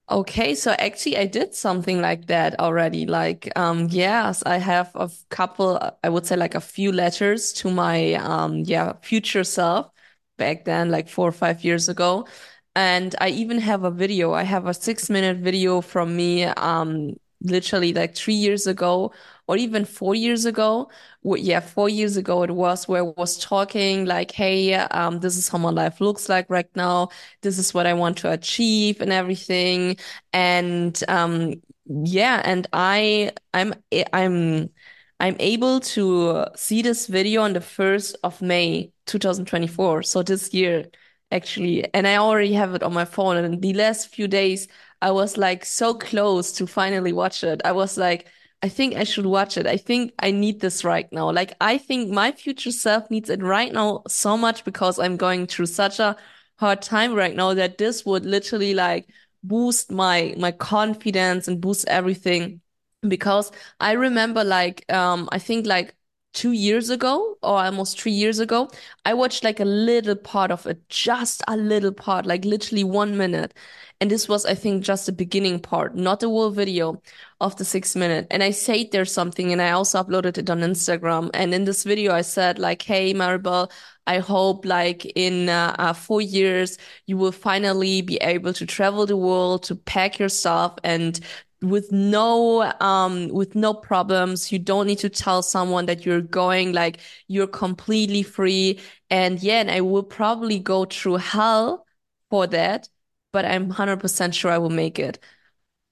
Okay, 0.09 0.55
so 0.55 0.71
actually 0.71 1.17
I 1.17 1.25
did 1.25 1.53
something 1.53 2.01
like 2.01 2.27
that 2.27 2.59
already. 2.61 3.05
Like, 3.05 3.51
um, 3.57 3.87
yes, 3.91 4.41
I 4.45 4.57
have 4.57 4.89
a 4.95 5.09
couple, 5.29 5.79
I 6.03 6.07
would 6.09 6.25
say 6.25 6.37
like 6.37 6.55
a 6.55 6.61
few 6.61 6.93
letters 6.93 7.51
to 7.55 7.69
my, 7.71 8.13
um, 8.13 8.59
yeah, 8.59 8.93
future 9.03 9.43
self 9.43 9.89
back 10.37 10.63
then, 10.65 10.91
like 10.91 11.09
four 11.09 11.27
or 11.27 11.33
five 11.33 11.63
years 11.65 11.89
ago. 11.89 12.25
And 12.75 13.15
I 13.19 13.29
even 13.29 13.59
have 13.59 13.83
a 13.83 13.91
video. 13.91 14.33
I 14.33 14.43
have 14.43 14.65
a 14.67 14.73
six 14.73 15.09
minute 15.09 15.39
video 15.39 15.81
from 15.81 16.15
me, 16.15 16.45
um, 16.45 17.17
literally 17.41 17.93
like 17.93 18.15
three 18.15 18.33
years 18.35 18.65
ago 18.67 19.11
or 19.47 19.57
even 19.57 19.85
four 19.85 20.15
years 20.15 20.45
ago. 20.45 20.89
Yeah, 21.23 21.59
four 21.59 21.89
years 21.89 22.17
ago 22.17 22.43
it 22.43 22.51
was 22.51 22.87
where 22.87 23.01
I 23.03 23.13
was 23.17 23.37
talking 23.37 24.05
like, 24.05 24.31
Hey, 24.31 24.73
um, 24.75 25.19
this 25.19 25.37
is 25.37 25.47
how 25.49 25.57
my 25.57 25.69
life 25.69 25.99
looks 26.01 26.29
like 26.29 26.49
right 26.49 26.69
now. 26.75 27.09
This 27.41 27.57
is 27.59 27.73
what 27.73 27.85
I 27.87 27.93
want 27.93 28.17
to 28.19 28.31
achieve 28.31 29.01
and 29.01 29.11
everything. 29.11 29.97
And 30.33 31.01
um 31.07 31.55
yeah, 31.85 32.41
and 32.43 32.67
I 32.73 33.31
I'm 33.53 33.73
I'm 34.13 34.69
I'm 35.19 35.35
able 35.39 35.79
to 35.79 36.45
see 36.55 36.81
this 36.81 37.07
video 37.07 37.41
on 37.41 37.53
the 37.53 37.61
1st 37.61 38.17
of 38.23 38.41
May 38.41 38.91
2024, 39.05 40.03
so 40.03 40.21
this 40.23 40.53
year 40.53 40.85
actually. 41.31 41.91
And 41.93 42.07
I 42.07 42.17
already 42.17 42.53
have 42.53 42.75
it 42.75 42.83
on 42.83 42.93
my 42.93 43.05
phone 43.05 43.37
and 43.37 43.61
the 43.61 43.73
last 43.73 44.09
few 44.09 44.27
days 44.27 44.67
I 45.01 45.11
was 45.11 45.37
like 45.37 45.65
so 45.65 45.93
close 45.93 46.51
to 46.53 46.67
finally 46.67 47.13
watch 47.13 47.43
it. 47.43 47.61
I 47.65 47.71
was 47.71 47.97
like 47.97 48.27
I 48.63 48.69
think 48.69 48.95
I 48.95 49.03
should 49.03 49.25
watch 49.27 49.55
it. 49.57 49.67
I 49.67 49.77
think 49.77 50.13
I 50.19 50.31
need 50.31 50.61
this 50.61 50.83
right 50.83 51.11
now. 51.11 51.31
Like 51.31 51.53
I 51.61 51.77
think 51.77 52.09
my 52.11 52.31
future 52.31 52.71
self 52.71 53.09
needs 53.11 53.29
it 53.29 53.41
right 53.43 53.71
now 53.71 54.03
so 54.07 54.35
much 54.35 54.63
because 54.65 54.97
I'm 54.99 55.15
going 55.17 55.45
through 55.47 55.67
such 55.67 55.99
a 55.99 56.15
hard 56.59 56.81
time 56.81 57.13
right 57.13 57.35
now 57.35 57.53
that 57.53 57.77
this 57.77 58.03
would 58.05 58.25
literally 58.25 58.73
like 58.73 59.09
boost 59.43 59.91
my 59.91 60.33
my 60.39 60.51
confidence 60.51 61.47
and 61.47 61.61
boost 61.61 61.87
everything 61.87 62.61
because 63.07 63.51
I 63.79 63.91
remember 63.91 64.43
like 64.43 64.91
um 64.91 65.29
I 65.31 65.37
think 65.39 65.67
like 65.67 65.95
two 66.33 66.51
years 66.51 66.89
ago 66.89 67.37
or 67.43 67.57
almost 67.63 67.99
three 68.01 68.11
years 68.11 68.39
ago 68.39 68.69
I 69.05 69.13
watched 69.13 69.43
like 69.43 69.59
a 69.59 69.65
little 69.65 70.15
part 70.15 70.49
of 70.51 70.65
it 70.67 70.87
just 70.89 71.43
a 71.47 71.55
little 71.57 71.91
part 71.93 72.25
like 72.25 72.43
literally 72.45 72.83
one 72.83 73.17
minute 73.17 73.53
and 73.99 74.11
this 74.11 74.29
was 74.29 74.45
I 74.45 74.53
think 74.55 74.83
just 74.83 75.05
the 75.05 75.11
beginning 75.11 75.59
part 75.59 75.95
not 75.95 76.19
the 76.19 76.27
whole 76.27 76.51
video 76.51 77.01
of 77.41 77.55
the 77.57 77.65
six 77.65 77.95
minute 77.95 78.27
and 78.31 78.43
I 78.43 78.51
said 78.51 78.87
there's 78.91 79.11
something 79.11 79.51
and 79.51 79.61
I 79.61 79.71
also 79.71 80.03
uploaded 80.03 80.37
it 80.37 80.49
on 80.49 80.59
Instagram 80.61 81.29
and 81.33 81.53
in 81.53 81.65
this 81.65 81.83
video 81.83 82.13
I 82.13 82.21
said 82.21 82.59
like 82.59 82.81
hey 82.81 83.13
Maribel 83.13 83.71
I 84.07 84.19
hope 84.19 84.65
like 84.65 85.05
in 85.15 85.49
uh, 85.49 85.75
uh, 85.77 85.93
four 85.93 86.21
years 86.21 86.77
you 87.07 87.17
will 87.17 87.31
finally 87.31 88.01
be 88.01 88.17
able 88.17 88.53
to 88.53 88.65
travel 88.65 89.05
the 89.05 89.17
world, 89.17 89.63
to 89.63 89.75
pack 89.75 90.17
your 90.19 90.29
stuff 90.29 90.75
and 90.83 91.19
with 91.61 91.91
no 91.91 92.71
um 92.81 93.27
with 93.29 93.55
no 93.55 93.73
problems. 93.73 94.51
You 94.51 94.59
don't 94.59 94.87
need 94.87 94.99
to 94.99 95.09
tell 95.09 95.41
someone 95.41 95.85
that 95.87 96.05
you're 96.05 96.21
going, 96.21 96.71
like 96.73 96.99
you're 97.27 97.47
completely 97.47 98.23
free. 98.23 98.79
And 99.09 99.41
yeah, 99.41 99.59
and 99.61 99.71
I 99.71 99.81
will 99.81 100.03
probably 100.03 100.59
go 100.59 100.85
through 100.85 101.17
hell 101.17 101.85
for 102.29 102.47
that, 102.47 102.89
but 103.31 103.45
I'm 103.45 103.67
100% 103.67 104.35
sure 104.35 104.51
I 104.51 104.57
will 104.57 104.69
make 104.69 104.99
it. 104.99 105.19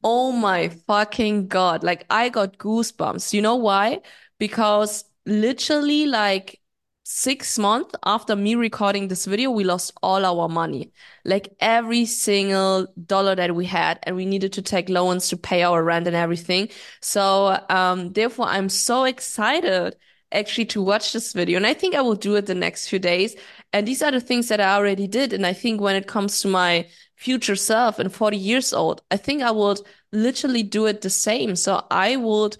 Oh 0.03 0.31
my 0.31 0.69
fucking 0.69 1.47
God. 1.47 1.83
Like 1.83 2.05
I 2.09 2.29
got 2.29 2.57
goosebumps. 2.57 3.33
You 3.33 3.41
know 3.41 3.55
why? 3.55 4.01
Because 4.39 5.03
literally 5.25 6.05
like 6.05 6.61
six 7.03 7.59
months 7.59 7.95
after 8.03 8.35
me 8.35 8.55
recording 8.55 9.07
this 9.07 9.25
video, 9.25 9.51
we 9.51 9.63
lost 9.63 9.91
all 10.01 10.25
our 10.25 10.49
money. 10.49 10.91
Like 11.23 11.49
every 11.59 12.05
single 12.05 12.87
dollar 13.05 13.35
that 13.35 13.55
we 13.55 13.65
had, 13.65 13.99
and 14.03 14.15
we 14.15 14.25
needed 14.25 14.53
to 14.53 14.61
take 14.61 14.89
loans 14.89 15.27
to 15.29 15.37
pay 15.37 15.63
our 15.63 15.83
rent 15.83 16.07
and 16.07 16.15
everything. 16.15 16.69
So, 17.01 17.59
um, 17.69 18.11
therefore 18.13 18.47
I'm 18.47 18.69
so 18.69 19.03
excited 19.05 19.95
actually 20.31 20.65
to 20.65 20.81
watch 20.81 21.13
this 21.13 21.33
video. 21.33 21.57
And 21.57 21.67
I 21.67 21.73
think 21.73 21.95
I 21.95 22.01
will 22.01 22.15
do 22.15 22.35
it 22.35 22.45
the 22.47 22.55
next 22.55 22.87
few 22.89 22.99
days. 22.99 23.35
And 23.71 23.87
these 23.87 24.01
are 24.01 24.11
the 24.11 24.19
things 24.19 24.47
that 24.49 24.59
I 24.59 24.75
already 24.75 25.07
did. 25.07 25.33
And 25.33 25.45
I 25.45 25.53
think 25.53 25.81
when 25.81 25.95
it 25.95 26.07
comes 26.07 26.41
to 26.41 26.47
my 26.47 26.87
future 27.15 27.55
self 27.55 27.99
and 27.99 28.13
40 28.13 28.37
years 28.37 28.73
old, 28.73 29.01
I 29.11 29.17
think 29.17 29.41
I 29.41 29.51
would 29.51 29.79
literally 30.11 30.63
do 30.63 30.85
it 30.85 31.01
the 31.01 31.09
same. 31.09 31.55
So 31.55 31.85
I 31.89 32.15
would, 32.15 32.57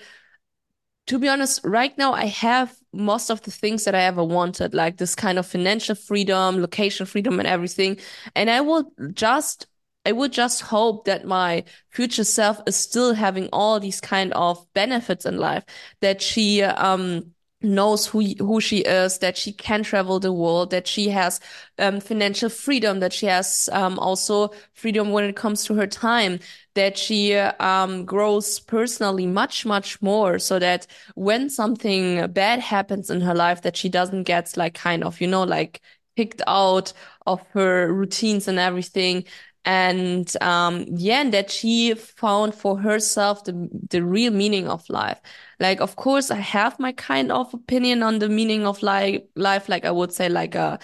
to 1.08 1.20
be 1.20 1.30
honest, 1.30 1.62
right 1.64 1.95
now 1.97 2.14
I 2.14 2.26
have 2.26 2.76
most 2.91 3.30
of 3.30 3.41
the 3.43 3.51
things 3.51 3.84
that 3.86 3.93
I 3.95 4.01
ever 4.01 4.24
wanted, 4.24 4.74
like 4.74 4.97
this 4.97 5.14
kind 5.16 5.38
of 5.38 5.45
financial 5.45 5.95
freedom, 5.95 6.62
location 6.62 7.06
freedom 7.06 7.39
and 7.39 7.47
everything. 7.47 7.99
And 8.36 8.49
I 8.49 8.62
would 8.62 8.88
just, 9.14 9.68
I 10.06 10.12
would 10.12 10.32
just 10.32 10.62
hope 10.62 11.06
that 11.06 11.26
my 11.26 11.64
future 11.91 12.24
self 12.24 12.60
is 12.66 12.76
still 12.76 13.14
having 13.14 13.49
all 13.53 13.80
these 13.80 14.01
kind 14.01 14.34
of 14.34 14.66
benefits 14.74 15.26
in 15.26 15.38
life, 15.38 15.64
that 16.01 16.22
she, 16.22 16.64
um, 16.64 17.34
knows 17.66 18.05
who 18.07 18.22
who 18.39 18.61
she 18.61 18.80
is, 18.80 19.20
that 19.20 19.38
she 19.38 19.51
can 19.51 19.84
travel 19.84 20.20
the 20.20 20.32
world, 20.34 20.70
that 20.72 20.88
she 20.88 21.09
has 21.09 21.39
um, 21.80 21.99
financial 21.99 22.49
freedom, 22.49 22.99
that 23.01 23.13
she 23.13 23.26
has 23.26 23.70
um, 23.74 23.99
also 23.99 24.51
freedom 24.74 25.11
when 25.11 25.26
it 25.26 25.36
comes 25.36 25.63
to 25.66 25.74
her 25.76 25.88
time, 25.88 26.39
that 26.76 26.97
she 26.97 27.36
um, 27.36 28.05
grows 28.05 28.59
personally 28.59 29.26
much 29.28 29.66
much 29.66 30.01
more, 30.01 30.39
so 30.39 30.59
that 30.59 30.88
when 31.16 31.49
something 31.49 32.28
bad 32.32 32.59
happens 32.59 33.09
in 33.09 33.22
her 33.22 33.36
life, 33.36 33.61
that 33.63 33.78
she 33.78 33.89
doesn't 33.89 34.24
get 34.24 34.55
like 34.57 34.74
kind 34.76 35.03
of 35.03 35.20
you 35.22 35.28
know 35.28 35.43
like 35.43 35.82
picked 36.16 36.41
out 36.47 36.93
of 37.28 37.41
her 37.49 37.91
routines 37.93 38.47
and 38.47 38.59
everything. 38.59 39.26
And 39.68 40.32
um 40.41 40.86
yeah, 40.95 41.22
and 41.22 41.34
that 41.34 41.49
she 41.51 41.93
found 41.95 42.53
for 42.55 42.78
herself 42.78 43.43
the 43.45 43.70
the 43.89 44.03
real 44.03 44.32
meaning 44.32 44.68
of 44.68 44.88
life. 44.89 45.20
Like, 45.60 45.80
of 45.82 45.95
course, 45.95 46.32
I 46.32 46.38
have 46.38 46.80
my 46.80 46.91
kind 46.93 47.32
of 47.32 47.53
opinion 47.53 48.03
on 48.03 48.20
the 48.20 48.30
meaning 48.30 48.66
of 48.66 48.82
life, 48.84 49.22
life. 49.36 49.70
Like, 49.70 49.86
I 49.86 49.91
would 49.91 50.12
say 50.14 50.30
like 50.30 50.56
a, 50.56 50.80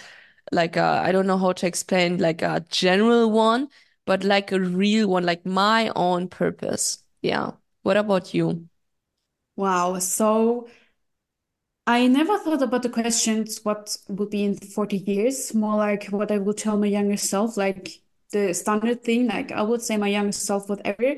like 0.52 0.76
a, 0.78 1.02
I 1.04 1.12
don't 1.12 1.28
know 1.28 1.38
how 1.38 1.54
to 1.54 1.68
explain, 1.68 2.18
like 2.20 2.42
a 2.42 2.66
general 2.70 3.32
one, 3.32 3.70
but 4.06 4.24
like 4.24 4.52
a 4.52 4.60
real 4.60 5.10
one, 5.10 5.26
like 5.26 5.46
my 5.46 5.92
own 5.96 6.28
purpose. 6.30 7.04
Yeah. 7.22 7.52
What 7.84 7.98
about 7.98 8.34
you? 8.34 8.68
Wow. 9.56 10.00
So 10.00 10.68
I 11.88 12.08
never 12.08 12.38
thought 12.38 12.62
about 12.62 12.84
the 12.84 12.90
questions, 12.90 13.60
what 13.64 13.98
will 14.08 14.28
be 14.28 14.44
in 14.44 14.56
40 14.56 14.98
years, 14.98 15.54
more 15.54 15.76
like 15.78 16.06
what 16.08 16.32
I 16.32 16.38
will 16.38 16.54
tell 16.54 16.78
my 16.78 16.88
younger 16.88 17.18
self, 17.18 17.58
like 17.58 18.02
the 18.32 18.54
standard 18.54 19.04
thing, 19.04 19.28
like 19.28 19.52
I 19.52 19.62
would 19.64 19.82
say 19.82 19.98
my 19.98 20.08
younger 20.08 20.32
self, 20.32 20.70
whatever. 20.70 21.16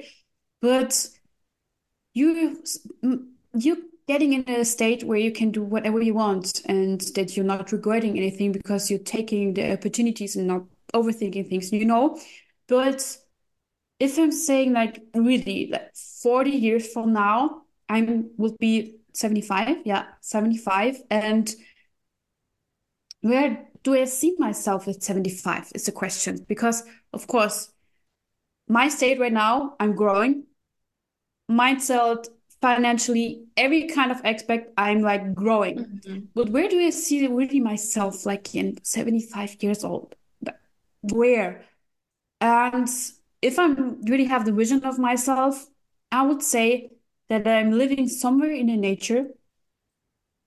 But 0.61 1.09
you 2.13 2.63
you 3.53 3.89
getting 4.07 4.33
in 4.33 4.49
a 4.49 4.65
state 4.65 5.03
where 5.03 5.17
you 5.17 5.31
can 5.31 5.51
do 5.51 5.63
whatever 5.63 6.01
you 6.01 6.13
want 6.13 6.61
and 6.65 6.99
that 7.15 7.37
you're 7.37 7.45
not 7.45 7.71
regretting 7.71 8.17
anything 8.17 8.51
because 8.51 8.89
you're 8.89 8.99
taking 8.99 9.53
the 9.53 9.71
opportunities 9.71 10.35
and 10.35 10.47
not 10.47 10.63
overthinking 10.93 11.49
things, 11.49 11.71
you 11.71 11.85
know? 11.85 12.19
But 12.67 13.17
if 13.99 14.17
I'm 14.17 14.31
saying 14.31 14.73
like 14.73 15.01
really 15.15 15.69
like 15.71 15.95
40 15.95 16.49
years 16.51 16.91
from 16.91 17.13
now, 17.13 17.61
I 17.87 18.23
will 18.37 18.55
be 18.59 18.97
75. 19.13 19.77
Yeah, 19.85 20.05
75. 20.21 20.97
And 21.09 21.53
where 23.21 23.67
do 23.83 23.93
I 23.93 24.05
see 24.05 24.35
myself 24.39 24.87
at 24.87 25.03
75 25.03 25.71
is 25.75 25.85
the 25.85 25.91
question. 25.91 26.45
Because 26.47 26.83
of 27.11 27.27
course, 27.27 27.71
my 28.67 28.87
state 28.87 29.19
right 29.19 29.31
now, 29.31 29.75
I'm 29.79 29.95
growing. 29.95 30.45
Mindset, 31.51 32.27
financially, 32.63 33.43
every 33.57 33.89
kind 33.89 34.09
of 34.09 34.21
aspect, 34.23 34.71
I'm 34.77 35.01
like 35.01 35.35
growing. 35.35 35.79
Mm-hmm. 35.79 36.19
But 36.33 36.47
where 36.47 36.69
do 36.69 36.79
I 36.79 36.91
see 36.91 37.27
really 37.27 37.59
myself 37.59 38.25
like 38.25 38.55
in 38.55 38.81
75 38.83 39.61
years 39.61 39.83
old? 39.83 40.15
Where? 41.01 41.65
And 42.39 42.87
if 43.41 43.59
I 43.59 43.65
really 44.07 44.23
have 44.25 44.45
the 44.45 44.53
vision 44.53 44.81
of 44.85 44.97
myself, 44.97 45.67
I 46.09 46.21
would 46.21 46.41
say 46.41 46.91
that 47.27 47.45
I'm 47.45 47.71
living 47.71 48.07
somewhere 48.07 48.53
in 48.53 48.67
the 48.67 48.77
nature 48.77 49.25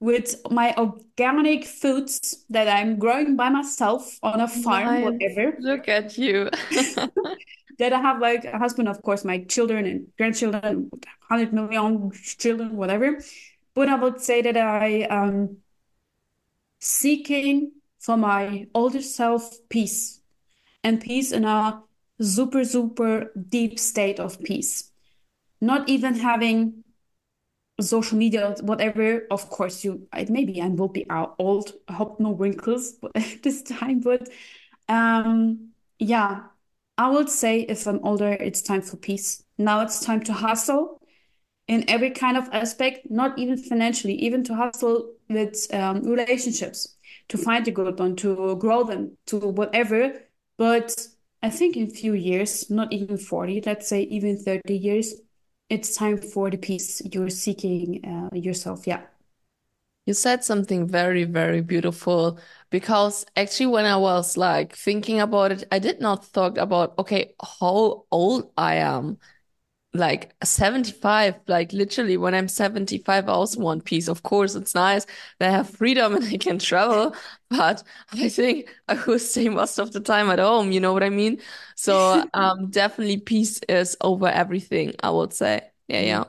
with 0.00 0.40
my 0.50 0.74
organic 0.78 1.66
foods 1.66 2.46
that 2.48 2.66
I'm 2.66 2.98
growing 2.98 3.36
by 3.36 3.50
myself 3.50 4.18
on 4.22 4.40
a 4.40 4.48
farm, 4.48 4.86
nice. 4.86 5.04
whatever. 5.04 5.56
Look 5.60 5.86
at 5.86 6.16
you. 6.16 6.48
that 7.78 7.92
I 7.92 8.00
have 8.00 8.20
like 8.20 8.44
a 8.44 8.58
husband, 8.58 8.88
of 8.88 9.02
course, 9.02 9.24
my 9.24 9.44
children 9.44 9.86
and 9.86 10.06
grandchildren, 10.16 10.90
100 10.90 11.52
million 11.52 12.10
children, 12.12 12.76
whatever. 12.76 13.18
But 13.74 13.88
I 13.88 13.94
would 13.96 14.20
say 14.20 14.42
that 14.42 14.56
I 14.56 15.06
am 15.10 15.58
seeking 16.80 17.72
for 17.98 18.16
my 18.16 18.66
older 18.74 19.02
self 19.02 19.56
peace 19.68 20.20
and 20.84 21.00
peace 21.00 21.32
in 21.32 21.44
a 21.44 21.82
super, 22.20 22.64
super 22.64 23.32
deep 23.48 23.78
state 23.78 24.20
of 24.20 24.42
peace. 24.42 24.90
Not 25.60 25.88
even 25.88 26.16
having 26.16 26.84
social 27.80 28.18
media, 28.18 28.54
whatever. 28.62 29.26
Of 29.30 29.50
course, 29.50 29.84
you 29.84 30.08
maybe 30.28 30.60
I 30.60 30.68
will 30.68 30.88
be 30.88 31.06
old. 31.38 31.72
I 31.88 31.94
hope 31.94 32.20
no 32.20 32.32
wrinkles 32.32 32.96
this 33.42 33.62
time, 33.62 34.00
but 34.00 34.28
um, 34.88 35.70
yeah, 35.98 36.44
I 36.98 37.10
would 37.10 37.28
say 37.28 37.60
if 37.60 37.86
I'm 37.86 38.00
older, 38.04 38.32
it's 38.32 38.62
time 38.62 38.82
for 38.82 38.96
peace. 38.96 39.42
Now 39.58 39.80
it's 39.80 40.00
time 40.04 40.22
to 40.24 40.32
hustle 40.32 41.00
in 41.68 41.84
every 41.88 42.10
kind 42.10 42.36
of 42.36 42.48
aspect, 42.52 43.10
not 43.10 43.38
even 43.38 43.56
financially, 43.58 44.14
even 44.14 44.44
to 44.44 44.54
hustle 44.54 45.14
with 45.28 45.72
um, 45.74 46.02
relationships, 46.02 46.96
to 47.28 47.38
find 47.38 47.66
a 47.68 47.72
good 47.72 47.98
one, 47.98 48.16
to 48.16 48.56
grow 48.56 48.84
them, 48.84 49.16
to 49.26 49.38
whatever. 49.38 50.12
But 50.58 51.08
I 51.42 51.50
think 51.50 51.76
in 51.76 51.88
a 51.88 51.90
few 51.90 52.14
years, 52.14 52.70
not 52.70 52.92
even 52.92 53.18
40, 53.18 53.62
let's 53.66 53.88
say 53.88 54.02
even 54.02 54.38
30 54.38 54.76
years, 54.78 55.14
it's 55.68 55.96
time 55.96 56.18
for 56.18 56.50
the 56.50 56.56
peace 56.58 57.02
you're 57.12 57.30
seeking 57.30 58.04
uh, 58.06 58.34
yourself. 58.36 58.86
Yeah. 58.86 59.02
You 60.06 60.14
said 60.14 60.44
something 60.44 60.86
very, 60.86 61.24
very 61.24 61.60
beautiful 61.62 62.38
because 62.70 63.26
actually 63.36 63.66
when 63.66 63.84
I 63.86 63.96
was 63.96 64.36
like 64.36 64.74
thinking 64.76 65.20
about 65.20 65.50
it, 65.52 65.64
I 65.72 65.80
did 65.80 66.00
not 66.00 66.24
thought 66.24 66.58
about, 66.58 66.96
okay, 66.98 67.34
how 67.60 68.04
old 68.10 68.52
I 68.56 68.76
am. 68.76 69.18
Like 69.94 70.34
75, 70.44 71.36
like 71.48 71.72
literally 71.72 72.16
when 72.18 72.34
I'm 72.34 72.48
75, 72.48 73.28
I 73.28 73.32
also 73.32 73.60
want 73.60 73.84
peace. 73.86 74.08
Of 74.08 74.22
course, 74.22 74.54
it's 74.54 74.74
nice 74.74 75.06
that 75.40 75.48
I 75.50 75.52
have 75.56 75.70
freedom 75.70 76.14
and 76.16 76.24
I 76.24 76.36
can 76.38 76.58
travel, 76.58 77.14
but 77.50 77.82
I 78.12 78.28
think 78.28 78.68
I 78.88 78.94
will 79.06 79.18
stay 79.18 79.48
most 79.48 79.78
of 79.78 79.92
the 79.92 80.00
time 80.00 80.30
at 80.30 80.38
home. 80.40 80.72
You 80.72 80.80
know 80.80 80.92
what 80.92 81.02
I 81.04 81.10
mean? 81.10 81.40
So, 81.76 82.24
um, 82.34 82.70
definitely 82.70 83.18
peace 83.18 83.60
is 83.68 83.96
over 84.02 84.28
everything, 84.28 84.94
I 85.02 85.10
would 85.10 85.32
say. 85.34 85.70
Yeah, 85.88 86.00
yeah. 86.00 86.24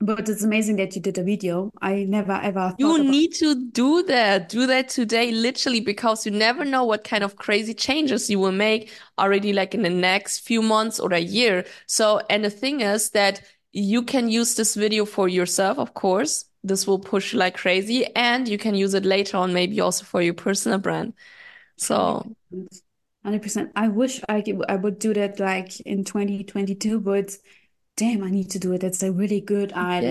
But 0.00 0.28
it's 0.28 0.42
amazing 0.42 0.76
that 0.76 0.94
you 0.94 1.00
did 1.00 1.16
a 1.18 1.22
video. 1.22 1.70
I 1.80 2.04
never 2.04 2.32
ever 2.32 2.74
You 2.78 3.02
need 3.02 3.32
to 3.34 3.70
do 3.70 4.02
that. 4.02 4.48
Do 4.48 4.66
that 4.66 4.88
today, 4.88 5.30
literally, 5.30 5.80
because 5.80 6.26
you 6.26 6.32
never 6.32 6.64
know 6.64 6.84
what 6.84 7.04
kind 7.04 7.24
of 7.24 7.36
crazy 7.36 7.74
changes 7.74 8.28
you 8.28 8.38
will 8.38 8.52
make 8.52 8.92
already 9.18 9.52
like 9.52 9.74
in 9.74 9.82
the 9.82 9.90
next 9.90 10.40
few 10.40 10.60
months 10.60 10.98
or 10.98 11.12
a 11.14 11.20
year. 11.20 11.64
So, 11.86 12.20
and 12.28 12.44
the 12.44 12.50
thing 12.50 12.80
is 12.80 13.10
that 13.10 13.40
you 13.72 14.02
can 14.02 14.28
use 14.28 14.56
this 14.56 14.74
video 14.74 15.04
for 15.04 15.28
yourself, 15.28 15.78
of 15.78 15.94
course. 15.94 16.44
This 16.62 16.86
will 16.86 16.98
push 16.98 17.34
like 17.34 17.56
crazy 17.56 18.06
and 18.14 18.48
you 18.48 18.58
can 18.58 18.74
use 18.74 18.94
it 18.94 19.04
later 19.04 19.36
on, 19.36 19.52
maybe 19.52 19.80
also 19.80 20.04
for 20.04 20.20
your 20.20 20.34
personal 20.34 20.78
brand. 20.78 21.14
So. 21.76 22.34
100%. 23.24 23.70
I 23.74 23.88
wish 23.88 24.20
I 24.28 24.42
could, 24.42 24.64
I 24.68 24.76
would 24.76 24.98
do 24.98 25.14
that 25.14 25.40
like 25.40 25.80
in 25.80 26.04
2022, 26.04 27.00
but 27.00 27.36
damn, 27.96 28.24
I 28.24 28.30
need 28.30 28.50
to 28.50 28.58
do 28.58 28.72
it. 28.72 28.80
That's 28.80 29.02
a 29.02 29.12
really 29.12 29.40
good 29.40 29.72
idea. 29.72 30.10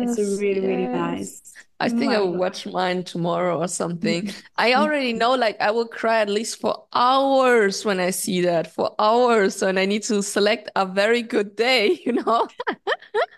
Yes, 0.00 0.18
it's 0.18 0.18
a 0.18 0.40
really, 0.40 0.60
yes. 0.60 0.68
really 0.68 0.86
nice. 0.86 1.42
I 1.80 1.88
think 1.88 2.12
I 2.12 2.20
will 2.20 2.36
watch 2.36 2.64
mine 2.64 3.02
tomorrow 3.02 3.58
or 3.58 3.66
something. 3.66 4.30
I 4.56 4.74
already 4.74 5.12
know, 5.12 5.34
like, 5.34 5.60
I 5.60 5.72
will 5.72 5.88
cry 5.88 6.20
at 6.20 6.28
least 6.28 6.60
for 6.60 6.84
hours 6.92 7.84
when 7.84 7.98
I 7.98 8.10
see 8.10 8.40
that, 8.42 8.72
for 8.72 8.94
hours. 9.00 9.62
And 9.62 9.80
I 9.80 9.86
need 9.86 10.04
to 10.04 10.22
select 10.22 10.70
a 10.76 10.86
very 10.86 11.22
good 11.22 11.56
day, 11.56 12.00
you 12.06 12.12
know? 12.12 12.46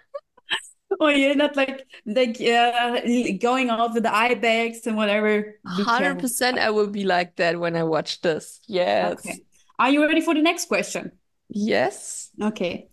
oh, 1.00 1.08
you're 1.08 1.34
not 1.34 1.56
like, 1.56 1.86
like, 2.04 2.38
uh, 2.40 3.00
going 3.40 3.70
out 3.70 3.94
with 3.94 4.02
the 4.02 4.14
eye 4.14 4.34
bags 4.34 4.86
and 4.86 4.96
whatever. 4.98 5.58
100% 5.66 6.58
I 6.58 6.68
will 6.68 6.88
be 6.88 7.04
like 7.04 7.36
that 7.36 7.58
when 7.58 7.76
I 7.76 7.84
watch 7.84 8.20
this. 8.20 8.60
Yes. 8.66 9.20
Okay. 9.20 9.40
Are 9.78 9.88
you 9.88 10.06
ready 10.06 10.20
for 10.20 10.34
the 10.34 10.42
next 10.42 10.66
question? 10.66 11.12
Yes. 11.48 12.28
Okay. 12.40 12.88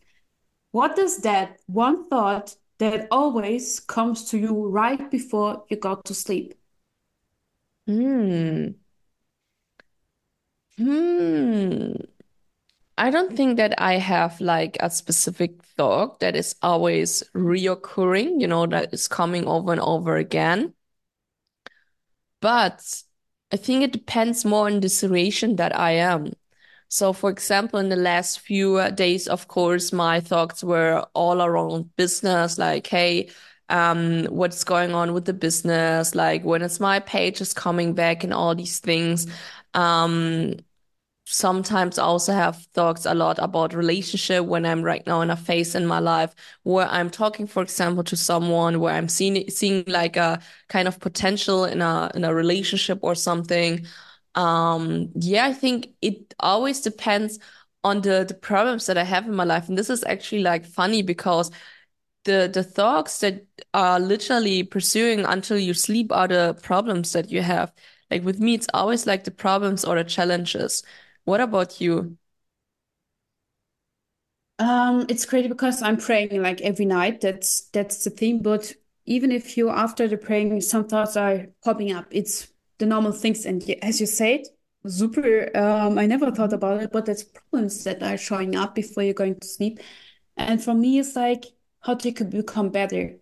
What 0.71 0.99
is 0.99 1.19
that 1.19 1.61
one 1.67 2.09
thought 2.09 2.55
that 2.79 3.07
always 3.09 3.79
comes 3.79 4.25
to 4.31 4.37
you 4.37 4.67
right 4.67 5.09
before 5.09 5.65
you 5.69 5.77
go 5.77 5.95
to 6.03 6.13
sleep? 6.13 6.55
Hmm. 7.87 8.73
Hmm. 10.77 11.93
I 12.97 13.09
don't 13.09 13.35
think 13.35 13.57
that 13.57 13.73
I 13.81 13.95
have 13.97 14.39
like 14.39 14.77
a 14.79 14.89
specific 14.89 15.63
thought 15.63 16.19
that 16.19 16.35
is 16.35 16.55
always 16.61 17.23
reoccurring, 17.35 18.39
you 18.39 18.47
know, 18.47 18.65
that 18.67 18.93
is 18.93 19.07
coming 19.07 19.45
over 19.47 19.71
and 19.71 19.81
over 19.81 20.15
again. 20.17 20.73
But 22.41 23.03
I 23.51 23.57
think 23.57 23.83
it 23.83 23.91
depends 23.93 24.45
more 24.45 24.67
on 24.67 24.79
the 24.79 24.89
situation 24.89 25.55
that 25.57 25.75
I 25.77 25.91
am. 25.93 26.33
So, 26.93 27.13
for 27.13 27.29
example, 27.29 27.79
in 27.79 27.87
the 27.89 27.95
last 27.95 28.41
few 28.41 28.75
uh, 28.77 28.89
days, 28.89 29.27
of 29.29 29.47
course, 29.47 29.93
my 29.93 30.19
thoughts 30.19 30.61
were 30.63 31.05
all 31.13 31.41
around 31.41 31.95
business, 31.95 32.57
like, 32.57 32.85
hey, 32.87 33.29
um, 33.69 34.25
what's 34.25 34.65
going 34.65 34.93
on 34.93 35.13
with 35.13 35.23
the 35.25 35.33
business? 35.33 36.15
Like, 36.15 36.43
when 36.43 36.61
is 36.61 36.81
my 36.81 36.99
page 36.99 37.39
is 37.39 37.53
coming 37.53 37.93
back 37.93 38.25
and 38.25 38.33
all 38.33 38.55
these 38.55 38.79
things. 38.79 39.25
Um, 39.73 40.55
sometimes 41.25 41.99
I 41.99 42.03
also 42.03 42.33
have 42.33 42.57
thoughts 42.73 43.05
a 43.05 43.13
lot 43.15 43.39
about 43.39 43.73
relationship 43.73 44.45
when 44.45 44.65
I'm 44.65 44.83
right 44.83 45.05
now 45.07 45.21
in 45.21 45.29
a 45.29 45.37
phase 45.37 45.75
in 45.75 45.87
my 45.87 45.99
life 45.99 46.35
where 46.63 46.87
I'm 46.87 47.09
talking, 47.09 47.47
for 47.47 47.63
example, 47.63 48.03
to 48.05 48.17
someone 48.17 48.79
where 48.81 48.93
I'm 48.95 49.09
seeing 49.09 49.49
seeing 49.49 49.83
like 49.87 50.17
a 50.17 50.41
kind 50.69 50.87
of 50.87 50.99
potential 50.99 51.65
in 51.65 51.81
a 51.81 52.11
in 52.15 52.23
a 52.25 52.33
relationship 52.35 52.99
or 53.03 53.15
something. 53.15 53.85
Um, 54.35 55.11
yeah, 55.15 55.45
I 55.45 55.53
think 55.53 55.89
it 56.01 56.33
always 56.39 56.81
depends 56.81 57.39
on 57.83 58.01
the 58.01 58.25
the 58.27 58.33
problems 58.35 58.85
that 58.85 58.97
I 58.97 59.03
have 59.03 59.25
in 59.25 59.35
my 59.35 59.43
life. 59.43 59.67
And 59.69 59.77
this 59.77 59.89
is 59.89 60.03
actually 60.03 60.43
like 60.43 60.65
funny 60.65 61.01
because 61.03 61.51
the 62.25 62.49
the 62.53 62.63
thoughts 62.63 63.19
that 63.21 63.45
are 63.73 63.99
literally 63.99 64.63
pursuing 64.63 65.25
until 65.25 65.57
you 65.59 65.73
sleep 65.73 66.11
are 66.11 66.27
the 66.27 66.57
problems 66.63 67.13
that 67.13 67.31
you 67.31 67.41
have. 67.41 67.73
Like 68.11 68.23
with 68.23 68.39
me, 68.39 68.55
it's 68.55 68.67
always 68.73 69.07
like 69.07 69.23
the 69.25 69.31
problems 69.31 69.85
or 69.85 69.95
the 69.95 70.03
challenges. 70.03 70.83
What 71.25 71.41
about 71.41 71.81
you? 71.81 72.17
Um, 74.59 75.05
it's 75.09 75.25
crazy 75.25 75.47
because 75.47 75.81
I'm 75.81 75.97
praying 75.97 76.41
like 76.41 76.61
every 76.61 76.85
night. 76.85 77.21
That's 77.21 77.61
that's 77.71 78.03
the 78.03 78.09
thing. 78.11 78.41
But 78.43 78.73
even 79.05 79.31
if 79.31 79.57
you 79.57 79.69
after 79.69 80.07
the 80.07 80.17
praying, 80.17 80.61
some 80.61 80.87
thoughts 80.87 81.17
are 81.17 81.47
popping 81.63 81.91
up. 81.91 82.07
It's 82.11 82.50
the 82.81 82.85
normal 82.85 83.13
things. 83.13 83.45
And 83.45 83.63
as 83.81 84.01
you 84.01 84.07
said, 84.07 84.41
super. 84.85 85.55
Um, 85.55 85.97
I 85.97 86.05
never 86.07 86.31
thought 86.31 86.51
about 86.51 86.81
it, 86.81 86.91
but 86.91 87.05
there's 87.05 87.23
problems 87.23 87.83
that 87.85 88.03
are 88.03 88.17
showing 88.17 88.55
up 88.57 88.75
before 88.75 89.03
you're 89.03 89.13
going 89.13 89.39
to 89.39 89.47
sleep. 89.47 89.79
And 90.35 90.61
for 90.61 90.73
me, 90.73 90.99
it's 90.99 91.15
like 91.15 91.45
how 91.79 91.95
to 91.95 92.11
become 92.25 92.69
better. 92.69 93.17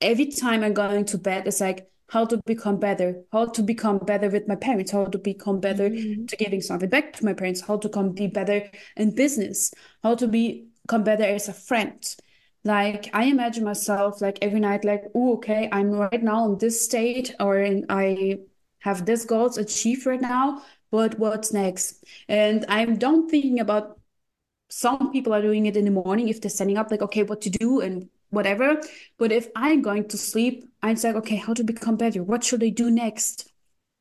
Every 0.00 0.26
time 0.26 0.64
I'm 0.64 0.74
going 0.74 1.04
to 1.06 1.18
bed, 1.18 1.46
it's 1.46 1.60
like 1.60 1.88
how 2.08 2.24
to 2.26 2.40
become 2.46 2.78
better, 2.78 3.22
how 3.32 3.46
to 3.46 3.62
become 3.62 3.98
better 3.98 4.28
with 4.28 4.46
my 4.46 4.56
parents, 4.56 4.92
how 4.92 5.06
to 5.06 5.18
become 5.18 5.60
better 5.60 5.88
mm-hmm. 5.88 6.26
to 6.26 6.36
giving 6.36 6.60
something 6.60 6.88
back 6.88 7.14
to 7.14 7.24
my 7.24 7.32
parents, 7.32 7.60
how 7.60 7.78
to 7.78 7.88
come 7.88 8.12
be 8.12 8.26
better 8.26 8.70
in 8.96 9.14
business, 9.14 9.72
how 10.02 10.14
to 10.14 10.28
be 10.28 10.68
become 10.82 11.04
better 11.04 11.24
as 11.24 11.48
a 11.48 11.52
friend. 11.52 12.16
Like 12.64 13.10
I 13.12 13.24
imagine 13.24 13.64
myself 13.64 14.20
like 14.20 14.38
every 14.42 14.60
night, 14.60 14.84
like, 14.84 15.04
oh, 15.14 15.34
okay, 15.34 15.68
I'm 15.72 15.90
right 15.90 16.22
now 16.22 16.46
in 16.46 16.58
this 16.58 16.84
state, 16.84 17.34
or 17.40 17.58
in, 17.58 17.86
I 17.88 18.38
have 18.82 19.06
these 19.06 19.24
goals 19.24 19.58
achieved 19.58 20.06
right 20.06 20.20
now, 20.20 20.62
but 20.90 21.18
what's 21.18 21.52
next? 21.52 22.04
And 22.28 22.64
I'm 22.68 22.98
done 22.98 23.28
thinking 23.28 23.60
about 23.60 23.98
some 24.68 25.12
people 25.12 25.34
are 25.34 25.42
doing 25.42 25.66
it 25.66 25.76
in 25.76 25.84
the 25.84 25.90
morning 25.90 26.28
if 26.28 26.40
they're 26.40 26.50
setting 26.50 26.78
up 26.78 26.90
like, 26.90 27.02
okay, 27.02 27.22
what 27.22 27.42
to 27.42 27.50
do 27.50 27.80
and 27.80 28.08
whatever. 28.30 28.80
But 29.18 29.30
if 29.30 29.48
I'm 29.54 29.82
going 29.82 30.08
to 30.08 30.18
sleep, 30.18 30.64
I'm 30.82 30.96
like, 30.96 31.14
okay, 31.16 31.36
how 31.36 31.54
to 31.54 31.62
become 31.62 31.96
better? 31.96 32.22
What 32.22 32.42
should 32.42 32.64
I 32.64 32.70
do 32.70 32.90
next? 32.90 33.52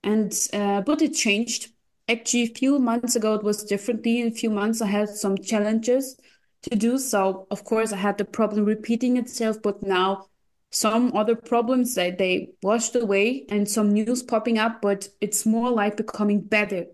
And 0.04 0.34
uh, 0.54 0.82
but 0.82 1.02
it 1.02 1.14
changed. 1.14 1.72
Actually, 2.10 2.44
a 2.44 2.54
few 2.56 2.80
months 2.80 3.16
ago, 3.16 3.36
it 3.36 3.44
was 3.44 3.64
differently. 3.64 4.22
In 4.22 4.28
a 4.28 4.32
few 4.32 4.50
months, 4.50 4.82
I 4.82 4.88
had 4.88 5.10
some 5.10 5.38
challenges 5.38 6.18
to 6.64 6.76
do. 6.76 6.98
So, 6.98 7.48
of 7.52 7.64
course, 7.64 7.94
I 7.94 7.98
had 7.98 8.18
the 8.18 8.26
problem 8.26 8.66
repeating 8.66 9.18
itself. 9.18 9.62
But 9.62 9.84
now, 9.84 10.28
some 10.72 11.16
other 11.16 11.36
problems 11.36 11.96
that 11.96 12.18
they 12.18 12.54
washed 12.64 12.96
away 12.96 13.46
and 13.50 13.70
some 13.70 13.92
news 13.94 14.24
popping 14.24 14.58
up. 14.58 14.82
But 14.82 15.10
it's 15.22 15.46
more 15.46 15.70
like 15.72 15.98
becoming 15.98 16.42
better, 16.42 16.86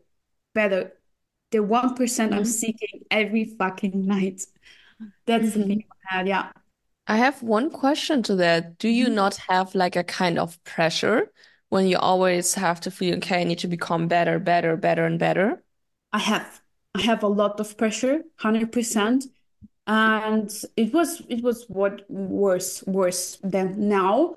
better. 0.53 0.93
The 1.51 1.63
1% 1.63 2.34
I'm 2.34 2.43
Mhm. 2.43 2.45
seeking 2.45 3.05
every 3.11 3.45
fucking 3.45 4.05
night. 4.05 4.43
That's 5.28 5.53
the 5.53 5.61
thing 5.61 5.82
in 5.82 5.88
my 5.89 6.17
head. 6.17 6.28
Yeah. 6.28 6.51
I 7.07 7.17
have 7.17 7.41
one 7.43 7.69
question 7.69 8.23
to 8.23 8.36
that. 8.38 8.78
Do 8.78 8.88
you 8.89 9.09
Mhm. 9.09 9.09
not 9.09 9.38
have 9.49 9.75
like 9.75 9.95
a 9.97 10.03
kind 10.05 10.38
of 10.39 10.61
pressure 10.63 11.32
when 11.69 11.88
you 11.88 11.97
always 11.97 12.53
have 12.55 12.80
to 12.82 12.91
feel, 12.91 13.15
okay, 13.17 13.41
I 13.41 13.43
need 13.43 13.59
to 13.59 13.67
become 13.67 14.07
better, 14.07 14.39
better, 14.39 14.78
better, 14.78 15.05
and 15.05 15.19
better? 15.19 15.63
I 16.11 16.19
have. 16.19 16.61
I 16.95 17.01
have 17.03 17.23
a 17.23 17.28
lot 17.28 17.59
of 17.61 17.78
pressure, 17.78 18.15
100%. 18.15 19.25
And 19.88 20.51
it 20.75 20.93
was 20.93 21.21
it 21.29 21.43
was 21.43 21.65
what 21.69 22.03
worse 22.09 22.83
worse 22.85 23.38
than 23.43 23.89
now. 23.89 24.35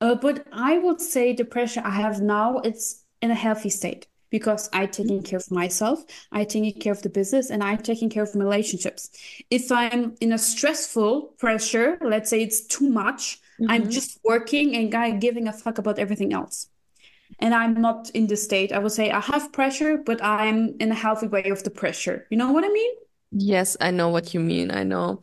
Uh, 0.00 0.14
but 0.16 0.46
I 0.52 0.78
would 0.78 1.00
say 1.00 1.32
the 1.34 1.44
pressure 1.44 1.82
I 1.84 1.90
have 1.90 2.20
now 2.22 2.58
it's 2.60 3.04
in 3.22 3.30
a 3.30 3.34
healthy 3.34 3.70
state 3.70 4.06
because 4.30 4.68
I 4.72 4.86
taking 4.86 5.22
care 5.22 5.38
of 5.38 5.50
myself 5.50 6.04
I 6.32 6.44
taking 6.44 6.80
care 6.80 6.92
of 6.92 7.02
the 7.02 7.10
business 7.10 7.50
and 7.50 7.62
I 7.64 7.76
taking 7.76 8.10
care 8.10 8.22
of 8.24 8.34
my 8.34 8.44
relationships. 8.44 9.10
If 9.50 9.72
I'm 9.72 10.16
in 10.20 10.32
a 10.32 10.38
stressful 10.38 11.34
pressure 11.38 11.98
let's 12.02 12.30
say 12.30 12.42
it's 12.42 12.66
too 12.66 12.88
much 12.88 13.40
I'm 13.68 13.88
hmm 13.88 13.90
just 13.90 14.20
working 14.24 14.74
and 14.76 14.90
guy 14.92 15.12
giving 15.12 15.48
a 15.48 15.52
fuck 15.52 15.78
about 15.78 15.98
everything 15.98 16.32
else. 16.32 16.68
And 17.40 17.54
I'm 17.54 17.74
not 17.80 18.10
in 18.10 18.26
the 18.28 18.36
state. 18.36 18.72
I 18.72 18.78
would 18.80 18.92
say 18.92 19.10
I 19.10 19.20
have 19.20 19.52
pressure 19.52 19.98
but 19.98 20.22
I'm 20.24 20.76
in 20.80 20.92
a 20.92 20.94
healthy 20.94 21.28
way 21.28 21.44
of 21.50 21.64
the 21.64 21.70
pressure. 21.70 22.26
You 22.30 22.38
know 22.38 22.52
what 22.52 22.64
I 22.64 22.68
mean 22.68 22.92
Yes, 23.32 23.76
I 23.80 23.90
know 23.90 24.08
what 24.08 24.34
you 24.34 24.40
mean. 24.40 24.70
I 24.70 24.82
know. 24.82 25.22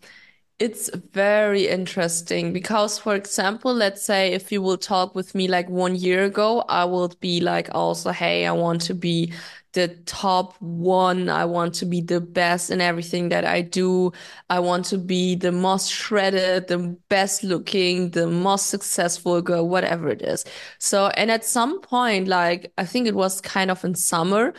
It's 0.60 0.90
very 0.96 1.68
interesting 1.68 2.54
because, 2.54 3.00
for 3.00 3.16
example, 3.16 3.74
let's 3.74 4.04
say 4.04 4.34
if 4.34 4.52
you 4.52 4.62
will 4.62 4.78
talk 4.78 5.16
with 5.16 5.36
me 5.36 5.48
like 5.48 5.70
one 5.70 5.96
year 5.96 6.24
ago, 6.26 6.62
I 6.70 6.86
would 6.86 7.20
be 7.20 7.42
like 7.42 7.70
also, 7.76 8.12
hey, 8.12 8.46
I 8.48 8.54
want 8.54 8.82
to 8.84 8.96
be 8.96 9.34
the 9.74 9.90
top 10.06 10.56
one. 10.62 11.30
I 11.30 11.46
want 11.46 11.76
to 11.76 11.86
be 11.86 12.02
the 12.02 12.22
best 12.22 12.72
in 12.72 12.82
everything 12.82 13.30
that 13.30 13.46
I 13.46 13.62
do. 13.62 14.14
I 14.50 14.60
want 14.60 14.86
to 14.88 14.98
be 14.98 15.36
the 15.36 15.52
most 15.52 15.92
shredded, 15.92 16.68
the 16.70 16.98
best 17.10 17.44
looking, 17.44 18.12
the 18.12 18.28
most 18.28 18.68
successful 18.68 19.42
girl, 19.42 19.68
whatever 19.70 20.10
it 20.10 20.22
is. 20.24 20.46
So, 20.80 21.08
and 21.10 21.32
at 21.32 21.46
some 21.46 21.82
point, 21.82 22.28
like 22.30 22.74
I 22.78 22.86
think 22.86 23.08
it 23.08 23.16
was 23.16 23.42
kind 23.42 23.72
of 23.72 23.84
in 23.86 23.96
summer, 23.96 24.54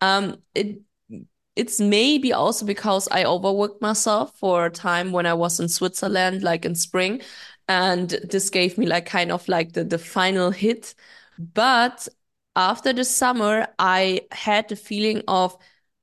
um, 0.00 0.36
it 0.54 0.80
it's 1.56 1.80
maybe 1.80 2.32
also 2.32 2.66
because 2.66 3.08
I 3.08 3.24
overworked 3.24 3.80
myself 3.80 4.36
for 4.38 4.66
a 4.66 4.70
time 4.70 5.12
when 5.12 5.26
I 5.26 5.34
was 5.34 5.60
in 5.60 5.68
Switzerland, 5.68 6.42
like 6.42 6.64
in 6.64 6.74
spring. 6.74 7.22
And 7.68 8.10
this 8.30 8.50
gave 8.50 8.76
me 8.76 8.86
like 8.86 9.06
kind 9.06 9.32
of 9.32 9.46
like 9.48 9.72
the, 9.72 9.84
the 9.84 9.98
final 9.98 10.50
hit. 10.50 10.94
But 11.38 12.08
after 12.56 12.92
the 12.92 13.04
summer, 13.04 13.68
I 13.78 14.22
had 14.32 14.68
the 14.68 14.76
feeling 14.76 15.22
of 15.28 15.56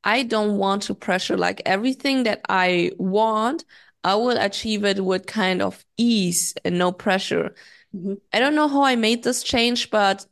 I 0.03 0.23
don't 0.23 0.57
want 0.57 0.83
to 0.83 0.95
pressure 0.95 1.37
like 1.37 1.61
everything 1.65 2.23
that 2.23 2.41
I 2.49 2.91
want. 2.97 3.65
I 4.03 4.15
will 4.15 4.37
achieve 4.37 4.83
it 4.85 5.03
with 5.03 5.27
kind 5.27 5.61
of 5.61 5.85
ease 5.97 6.55
and 6.65 6.77
no 6.77 6.91
pressure. 6.91 7.53
Mhm. 7.95 8.19
I 8.33 8.39
don't 8.39 8.55
know 8.55 8.67
how 8.67 8.83
I 8.83 8.95
made 8.95 9.23
this 9.23 9.43
change, 9.43 9.91
but 9.91 10.25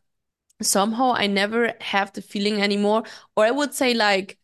somehow 0.62 1.14
I 1.14 1.28
never 1.28 1.74
have 1.82 2.14
the 2.14 2.22
feeling 2.22 2.62
anymore. 2.62 3.04
Or 3.36 3.46
I 3.46 3.52
would 3.52 3.74
say 3.74 3.94
like, 3.94 4.38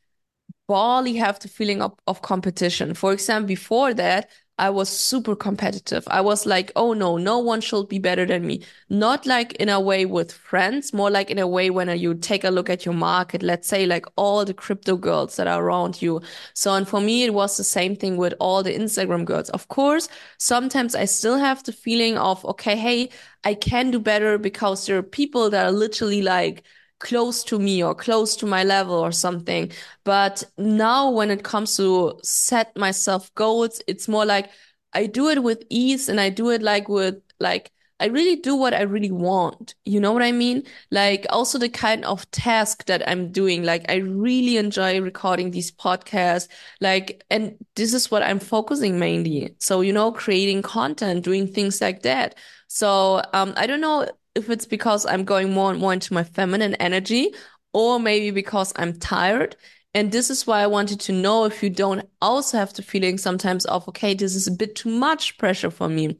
barely 0.68 1.16
have 1.16 1.40
the 1.40 1.48
feeling 1.48 1.82
of, 1.82 1.94
of 2.08 2.22
competition. 2.22 2.94
For 2.94 3.14
example, 3.14 3.48
before 3.48 3.94
that, 3.96 4.30
I 4.58 4.70
was 4.70 4.88
super 4.88 5.36
competitive. 5.36 6.08
I 6.08 6.22
was 6.22 6.46
like, 6.46 6.72
oh 6.78 6.94
no, 6.94 7.18
no 7.18 7.40
one 7.40 7.60
should 7.60 7.90
be 7.90 8.00
better 8.00 8.26
than 8.26 8.48
me. 8.48 8.64
Not 8.90 9.26
like 9.26 9.52
in 9.56 9.68
a 9.68 9.82
way 9.82 10.06
with 10.06 10.32
friends, 10.32 10.94
more 10.94 11.10
like 11.10 11.30
in 11.30 11.40
a 11.40 11.48
way 11.48 11.70
when 11.70 11.90
you 12.00 12.14
take 12.16 12.46
a 12.46 12.50
look 12.50 12.70
at 12.70 12.86
your 12.86 12.94
market, 12.94 13.44
let's 13.44 13.68
say 13.68 13.86
like 13.86 14.06
all 14.16 14.46
the 14.46 14.54
crypto 14.54 14.96
girls 14.96 15.36
that 15.36 15.48
are 15.48 15.62
around 15.62 16.02
you. 16.02 16.22
So, 16.54 16.74
and 16.74 16.88
for 16.88 17.02
me, 17.02 17.24
it 17.26 17.34
was 17.34 17.58
the 17.58 17.66
same 17.66 17.98
thing 17.98 18.16
with 18.16 18.34
all 18.40 18.64
the 18.64 18.74
Instagram 18.74 19.26
girls. 19.26 19.50
Of 19.50 19.68
course, 19.68 20.08
sometimes 20.38 20.96
I 20.96 21.04
still 21.04 21.38
have 21.38 21.62
the 21.64 21.74
feeling 21.74 22.18
of, 22.18 22.46
okay, 22.46 22.78
hey, 22.78 23.10
I 23.44 23.56
can 23.56 23.92
do 23.92 24.00
better 24.00 24.38
because 24.38 24.86
there 24.86 24.98
are 24.98 25.04
people 25.04 25.50
that 25.50 25.66
are 25.66 25.72
literally 25.72 26.22
like, 26.22 26.64
close 27.00 27.44
to 27.46 27.60
me 27.60 27.84
or 27.84 27.94
close 27.96 28.36
to 28.38 28.46
my 28.46 28.64
level 28.64 28.96
or 28.96 29.12
something. 29.12 29.72
But 30.04 30.44
now 30.58 31.12
when 31.12 31.32
it 31.32 31.44
comes 31.44 31.76
to 31.78 32.20
set 32.24 32.76
myself 32.78 33.34
goals, 33.36 33.82
it's 33.88 34.08
more 34.08 34.26
like 34.26 34.50
I 34.94 35.08
do 35.08 35.30
it 35.30 35.44
with 35.44 35.64
ease 35.70 36.10
and 36.10 36.20
I 36.20 36.30
do 36.30 36.50
it 36.50 36.62
like 36.62 36.88
with 36.90 37.16
like 37.40 37.72
I 38.00 38.08
really 38.08 38.36
do 38.36 38.56
what 38.56 38.74
I 38.74 38.82
really 38.82 39.12
want. 39.12 39.74
You 39.86 40.02
know 40.02 40.12
what 40.12 40.22
I 40.22 40.34
mean? 40.34 40.64
Like 40.92 41.26
also 41.30 41.58
the 41.58 41.70
kind 41.70 42.04
of 42.04 42.30
task 42.32 42.86
that 42.86 43.08
I'm 43.10 43.32
doing. 43.32 43.64
Like 43.64 43.86
I 43.90 43.96
really 43.98 44.58
enjoy 44.58 45.00
recording 45.00 45.52
these 45.52 45.72
podcasts. 45.72 46.50
Like, 46.82 47.24
and 47.30 47.56
this 47.76 47.94
is 47.94 48.12
what 48.12 48.22
I'm 48.22 48.40
focusing 48.40 49.00
mainly. 49.00 49.56
So, 49.60 49.80
you 49.82 49.94
know, 49.94 50.12
creating 50.12 50.62
content, 50.62 51.24
doing 51.24 51.48
things 51.48 51.80
like 51.80 52.02
that. 52.04 52.36
So, 52.68 53.22
um, 53.34 53.54
I 53.56 53.66
don't 53.66 53.82
know 53.82 54.08
if 54.36 54.50
it's 54.50 54.66
because 54.66 55.06
I'm 55.06 55.24
going 55.24 55.54
more 55.54 55.72
and 55.72 55.80
more 55.80 55.94
into 55.94 56.14
my 56.14 56.24
feminine 56.24 56.76
energy 56.76 57.34
or 57.74 58.00
maybe 58.00 58.32
because 58.32 58.74
I'm 58.76 58.98
tired. 59.00 59.56
And 59.94 60.12
this 60.12 60.30
is 60.30 60.46
why 60.46 60.62
I 60.62 60.68
wanted 60.68 61.00
to 61.02 61.14
know 61.14 61.46
if 61.46 61.64
you 61.64 61.70
don't 61.70 62.08
also 62.22 62.58
have 62.58 62.74
the 62.74 62.82
feeling 62.82 63.18
sometimes 63.18 63.66
of, 63.66 63.88
okay, 63.90 64.14
this 64.14 64.36
is 64.36 64.48
a 64.48 64.52
bit 64.52 64.76
too 64.76 64.90
much 64.90 65.38
pressure 65.38 65.72
for 65.72 65.88
me. 65.88 66.20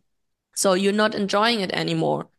So 0.56 0.74
you're 0.74 0.94
not 0.94 1.16
enjoying 1.16 1.60
it 1.60 1.74
anymore. 1.74 2.30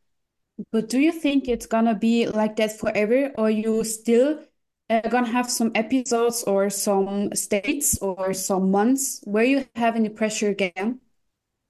But 0.73 0.89
do 0.89 0.99
you 0.99 1.13
think 1.13 1.49
it's 1.49 1.67
gonna 1.67 1.95
be 1.95 2.27
like 2.27 2.57
that 2.57 2.79
forever, 2.79 3.31
or 3.37 3.51
you 3.51 3.85
still 3.85 4.41
uh, 4.89 5.01
gonna 5.09 5.29
have 5.29 5.51
some 5.51 5.71
episodes 5.75 6.43
or 6.45 6.71
some 6.71 7.35
states 7.35 7.99
or 7.99 8.33
some 8.33 8.71
months 8.71 9.21
where 9.25 9.45
you 9.45 9.67
have 9.77 9.97
any 9.97 10.09
pressure 10.09 10.49
again? 10.49 11.01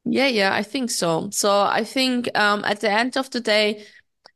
Yeah, 0.04 0.28
yeah, 0.28 0.54
I 0.54 0.62
think 0.62 0.90
so. 0.90 1.30
So 1.30 1.62
I 1.62 1.82
think 1.82 2.28
um, 2.38 2.64
at 2.64 2.80
the 2.80 2.90
end 2.90 3.16
of 3.16 3.28
the 3.30 3.40
day, 3.40 3.84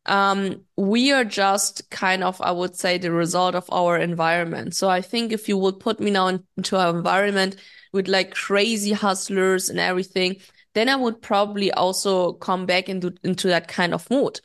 um, 0.07 0.65
we 0.77 1.13
are 1.13 1.25
just 1.25 1.89
kind 1.91 2.25
of, 2.25 2.41
I 2.41 2.51
would 2.53 2.77
say, 2.77 2.99
the 2.99 3.13
result 3.13 3.55
of 3.55 3.69
our 3.71 3.99
environment. 3.99 4.75
So 4.75 4.89
I 4.89 5.01
think 5.01 5.33
if 5.33 5.49
you 5.49 5.57
would 5.59 5.79
put 5.81 6.01
me 6.01 6.11
now 6.11 6.29
in, 6.29 6.45
into 6.57 6.79
an 6.79 6.97
environment 6.97 7.57
with 7.93 8.09
like 8.09 8.35
crazy 8.35 8.93
hustlers 8.93 9.69
and 9.69 9.79
everything, 9.79 10.37
then 10.75 10.89
I 10.89 10.97
would 10.97 11.21
probably 11.21 11.73
also 11.73 12.35
come 12.35 12.67
back 12.67 12.89
into 12.89 13.15
into 13.25 13.49
that 13.49 13.69
kind 13.69 13.93
of 13.93 14.09
mood. 14.11 14.41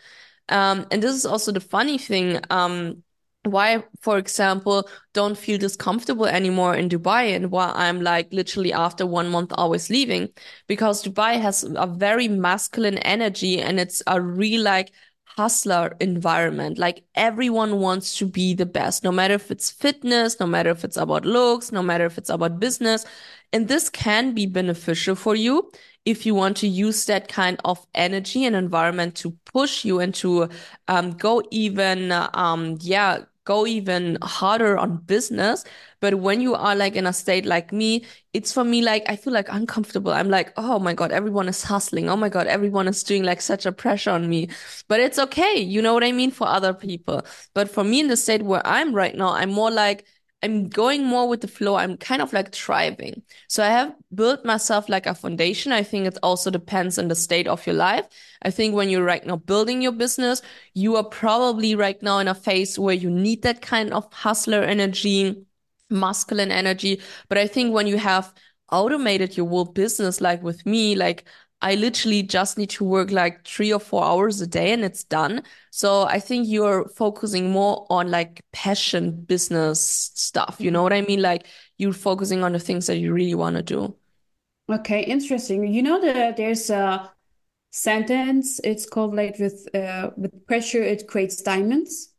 Um, 0.49 0.85
and 0.91 1.01
this 1.01 1.15
is 1.15 1.25
also 1.25 1.51
the 1.51 1.59
funny 1.59 1.97
thing. 1.97 2.39
Um, 2.49 3.03
why, 3.43 3.83
for 4.01 4.17
example, 4.17 4.89
don't 5.13 5.37
feel 5.37 5.59
this 5.59 5.75
comfortable 5.75 6.25
anymore 6.25 6.75
in 6.75 6.89
Dubai 6.89 7.35
and 7.35 7.51
why 7.51 7.71
I'm 7.75 8.01
like 8.01 8.33
literally 8.33 8.73
after 8.73 9.05
one 9.05 9.29
month 9.29 9.51
always 9.55 9.89
leaving 9.89 10.29
because 10.67 11.03
Dubai 11.03 11.39
has 11.39 11.63
a 11.63 11.85
very 11.85 12.27
masculine 12.27 12.97
energy 12.99 13.61
and 13.61 13.79
it's 13.79 14.01
a 14.07 14.19
real 14.19 14.63
like 14.63 14.91
hustler 15.35 15.95
environment. 15.99 16.77
Like 16.77 17.03
everyone 17.15 17.79
wants 17.79 18.17
to 18.17 18.25
be 18.25 18.53
the 18.53 18.65
best, 18.65 19.03
no 19.03 19.11
matter 19.11 19.33
if 19.33 19.51
it's 19.51 19.69
fitness, 19.69 20.39
no 20.39 20.47
matter 20.47 20.69
if 20.69 20.83
it's 20.83 20.97
about 20.97 21.25
looks, 21.25 21.71
no 21.71 21.83
matter 21.83 22.05
if 22.05 22.17
it's 22.17 22.29
about 22.29 22.59
business. 22.59 23.05
And 23.53 23.67
this 23.67 23.89
can 23.89 24.33
be 24.33 24.45
beneficial 24.45 25.15
for 25.15 25.35
you 25.35 25.71
if 26.05 26.25
you 26.25 26.35
want 26.35 26.57
to 26.57 26.67
use 26.67 27.05
that 27.05 27.27
kind 27.27 27.59
of 27.65 27.85
energy 27.95 28.45
and 28.45 28.55
environment 28.55 29.15
to 29.15 29.31
push 29.45 29.83
you 29.83 29.99
and 29.99 30.13
to 30.15 30.49
um, 30.87 31.11
go 31.11 31.41
even, 31.51 32.11
um, 32.11 32.77
yeah, 32.81 33.19
go 33.43 33.65
even 33.65 34.17
harder 34.21 34.77
on 34.77 34.97
business. 34.97 35.63
But 36.05 36.19
when 36.19 36.39
you 36.39 36.53
are 36.53 36.75
like 36.75 36.95
in 36.95 37.07
a 37.07 37.13
state 37.13 37.47
like 37.47 37.73
me, 37.73 38.05
it's 38.31 38.53
for 38.53 38.63
me 38.63 38.83
like 38.83 39.05
I 39.09 39.15
feel 39.15 39.33
like 39.33 39.47
uncomfortable. 39.49 40.11
I'm 40.11 40.29
like, 40.29 40.53
oh 40.55 40.77
my 40.77 40.93
God, 40.93 41.11
everyone 41.11 41.49
is 41.49 41.63
hustling. 41.63 42.09
Oh 42.11 42.15
my 42.15 42.29
God, 42.29 42.45
everyone 42.45 42.87
is 42.87 43.01
doing 43.01 43.23
like 43.23 43.41
such 43.41 43.65
a 43.65 43.71
pressure 43.71 44.11
on 44.11 44.29
me. 44.29 44.49
But 44.87 44.99
it's 44.99 45.17
okay. 45.17 45.57
You 45.57 45.81
know 45.81 45.95
what 45.95 46.03
I 46.03 46.11
mean? 46.11 46.29
For 46.29 46.45
other 46.45 46.75
people. 46.75 47.25
But 47.55 47.71
for 47.71 47.83
me 47.83 48.01
in 48.01 48.07
the 48.07 48.17
state 48.17 48.43
where 48.43 48.61
I'm 48.67 48.93
right 48.93 49.15
now, 49.15 49.29
I'm 49.29 49.49
more 49.49 49.71
like, 49.71 50.05
I'm 50.43 50.69
going 50.69 51.03
more 51.03 51.27
with 51.27 51.41
the 51.41 51.47
flow. 51.47 51.73
I'm 51.75 51.97
kind 51.97 52.21
of 52.21 52.31
like 52.31 52.53
thriving. 52.53 53.23
So 53.47 53.63
I 53.63 53.69
have 53.69 53.95
built 54.13 54.45
myself 54.45 54.87
like 54.87 55.07
a 55.07 55.15
foundation. 55.15 55.71
I 55.71 55.81
think 55.81 56.05
it 56.05 56.19
also 56.21 56.51
depends 56.51 56.99
on 56.99 57.07
the 57.07 57.15
state 57.15 57.47
of 57.47 57.65
your 57.65 57.75
life. 57.75 58.05
I 58.43 58.51
think 58.51 58.75
when 58.75 58.89
you're 58.89 59.03
right 59.03 59.25
now 59.25 59.37
building 59.37 59.81
your 59.81 59.91
business, 59.93 60.43
you 60.75 60.97
are 60.97 61.03
probably 61.03 61.73
right 61.73 61.99
now 62.03 62.19
in 62.19 62.27
a 62.27 62.35
phase 62.35 62.77
where 62.77 62.93
you 62.93 63.09
need 63.09 63.41
that 63.41 63.63
kind 63.63 63.91
of 63.91 64.13
hustler 64.13 64.61
energy, 64.61 65.47
masculine 65.95 66.51
energy. 66.51 67.01
But 67.29 67.37
I 67.37 67.47
think 67.47 67.73
when 67.73 67.87
you 67.87 67.97
have 67.97 68.33
automated 68.71 69.37
your 69.37 69.47
whole 69.47 69.65
business, 69.65 70.21
like 70.21 70.43
with 70.43 70.65
me, 70.65 70.95
like 70.95 71.25
I 71.61 71.75
literally 71.75 72.21
just 72.23 72.57
need 72.57 72.69
to 72.71 72.83
work 72.83 73.11
like 73.11 73.45
three 73.45 73.73
or 73.73 73.79
four 73.79 74.03
hours 74.03 74.41
a 74.41 74.47
day 74.47 74.71
and 74.73 74.83
it's 74.83 75.03
done. 75.03 75.43
So 75.71 76.03
I 76.03 76.19
think 76.19 76.47
you're 76.47 76.87
focusing 76.89 77.51
more 77.51 77.87
on 77.89 78.11
like 78.11 78.43
passion 78.51 79.11
business 79.23 79.79
stuff. 80.15 80.57
You 80.59 80.71
know 80.71 80.83
what 80.83 80.93
I 80.93 81.01
mean? 81.01 81.21
Like 81.21 81.47
you're 81.77 81.93
focusing 81.93 82.43
on 82.43 82.53
the 82.53 82.59
things 82.59 82.87
that 82.87 82.97
you 82.97 83.13
really 83.13 83.35
want 83.35 83.55
to 83.55 83.63
do. 83.63 83.95
Okay, 84.69 85.03
interesting. 85.03 85.67
You 85.71 85.83
know 85.83 86.01
that 86.01 86.37
there's 86.37 86.69
a 86.69 87.11
sentence. 87.71 88.59
It's 88.63 88.87
called 88.87 89.15
like 89.15 89.39
with 89.39 89.67
uh 89.75 90.11
with 90.17 90.47
pressure 90.47 90.83
it 90.83 91.07
creates 91.07 91.41
diamonds. 91.41 92.14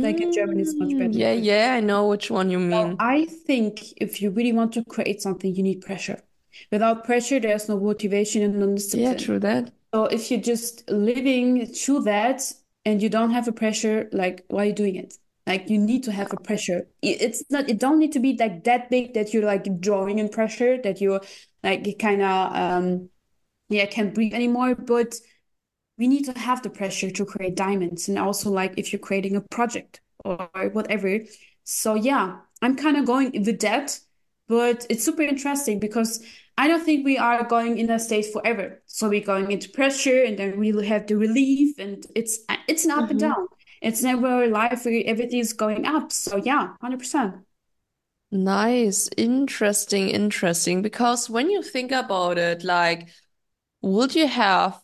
Like 0.00 0.20
in 0.20 0.32
German, 0.32 0.60
it's 0.60 0.74
much 0.78 0.96
better. 0.96 1.10
yeah, 1.18 1.32
yeah, 1.32 1.74
I 1.74 1.80
know 1.80 2.08
which 2.08 2.30
one 2.30 2.50
you 2.50 2.58
So 2.58 2.68
mean. 2.80 2.96
I 2.98 3.24
think 3.26 3.92
if 3.96 4.20
you 4.22 4.30
really 4.30 4.52
want 4.52 4.72
to 4.74 4.84
create 4.84 5.20
something, 5.22 5.54
you 5.54 5.62
need 5.62 5.80
pressure. 5.82 6.20
Without 6.70 7.04
pressure, 7.04 7.40
there's 7.40 7.68
no 7.68 7.78
motivation 7.78 8.42
and 8.42 8.58
no 8.58 8.74
discipline. 8.74 9.04
Yeah, 9.04 9.14
true 9.14 9.38
that. 9.40 9.72
So 9.94 10.04
if 10.06 10.30
you're 10.30 10.40
just 10.40 10.88
living 10.90 11.66
through 11.66 12.00
that 12.02 12.52
and 12.84 13.02
you 13.02 13.08
don't 13.08 13.30
have 13.30 13.48
a 13.48 13.52
pressure, 13.52 14.08
like 14.12 14.44
why 14.48 14.62
are 14.62 14.66
you 14.66 14.72
doing 14.72 14.96
it? 14.96 15.14
Like 15.46 15.68
you 15.68 15.78
need 15.78 16.04
to 16.04 16.12
have 16.12 16.32
a 16.32 16.36
pressure. 16.36 16.88
It's 17.02 17.44
not, 17.50 17.68
it 17.68 17.78
don't 17.78 17.98
need 17.98 18.12
to 18.12 18.20
be 18.20 18.36
like 18.36 18.64
that 18.64 18.88
big 18.90 19.14
that 19.14 19.34
you're 19.34 19.44
like 19.44 19.80
drawing 19.80 20.18
in 20.18 20.28
pressure, 20.30 20.80
that 20.82 21.00
you're 21.00 21.20
like 21.62 21.86
you 21.86 21.94
kind 21.96 22.22
of 22.22 22.56
um 22.56 23.08
yeah 23.68 23.86
can't 23.86 24.14
breathe 24.14 24.34
anymore. 24.34 24.74
But 24.74 25.16
we 25.98 26.06
need 26.08 26.24
to 26.26 26.38
have 26.38 26.62
the 26.62 26.70
pressure 26.70 27.10
to 27.10 27.24
create 27.24 27.54
diamonds. 27.54 28.08
And 28.08 28.18
also 28.18 28.50
like 28.50 28.74
if 28.76 28.92
you're 28.92 29.00
creating 29.00 29.36
a 29.36 29.40
project 29.40 30.00
or 30.24 30.48
whatever. 30.72 31.20
So 31.64 31.94
yeah, 31.94 32.40
I'm 32.62 32.76
kind 32.76 32.96
of 32.96 33.06
going 33.06 33.32
with 33.44 33.60
that, 33.60 33.98
but 34.48 34.86
it's 34.90 35.04
super 35.04 35.22
interesting 35.22 35.78
because 35.80 36.24
I 36.56 36.68
don't 36.68 36.84
think 36.84 37.04
we 37.04 37.18
are 37.18 37.44
going 37.44 37.78
in 37.78 37.86
that 37.88 38.00
state 38.02 38.26
forever. 38.32 38.82
So 38.86 39.08
we're 39.08 39.20
going 39.24 39.50
into 39.50 39.68
pressure 39.70 40.22
and 40.22 40.38
then 40.38 40.58
we'll 40.58 40.82
have 40.84 41.06
the 41.06 41.16
relief 41.16 41.78
and 41.78 42.04
it's 42.14 42.38
it's 42.68 42.84
an 42.84 42.90
up 42.92 43.10
and 43.10 43.18
Mhm. 43.18 43.20
down. 43.20 43.48
It's 43.82 44.02
never 44.02 44.44
a 44.44 44.48
life 44.48 44.84
where 44.84 45.02
everything's 45.06 45.52
going 45.52 45.86
up. 45.86 46.12
So 46.12 46.36
yeah, 46.36 46.68
100%. 46.68 47.36
Nice, 48.30 49.08
interesting, 49.16 50.08
interesting. 50.08 50.82
Because 50.82 51.30
when 51.30 51.50
you 51.50 51.62
think 51.62 51.92
about 51.92 52.36
it, 52.38 52.64
like, 52.64 53.08
would 53.82 54.14
you 54.16 54.28
have 54.28 54.82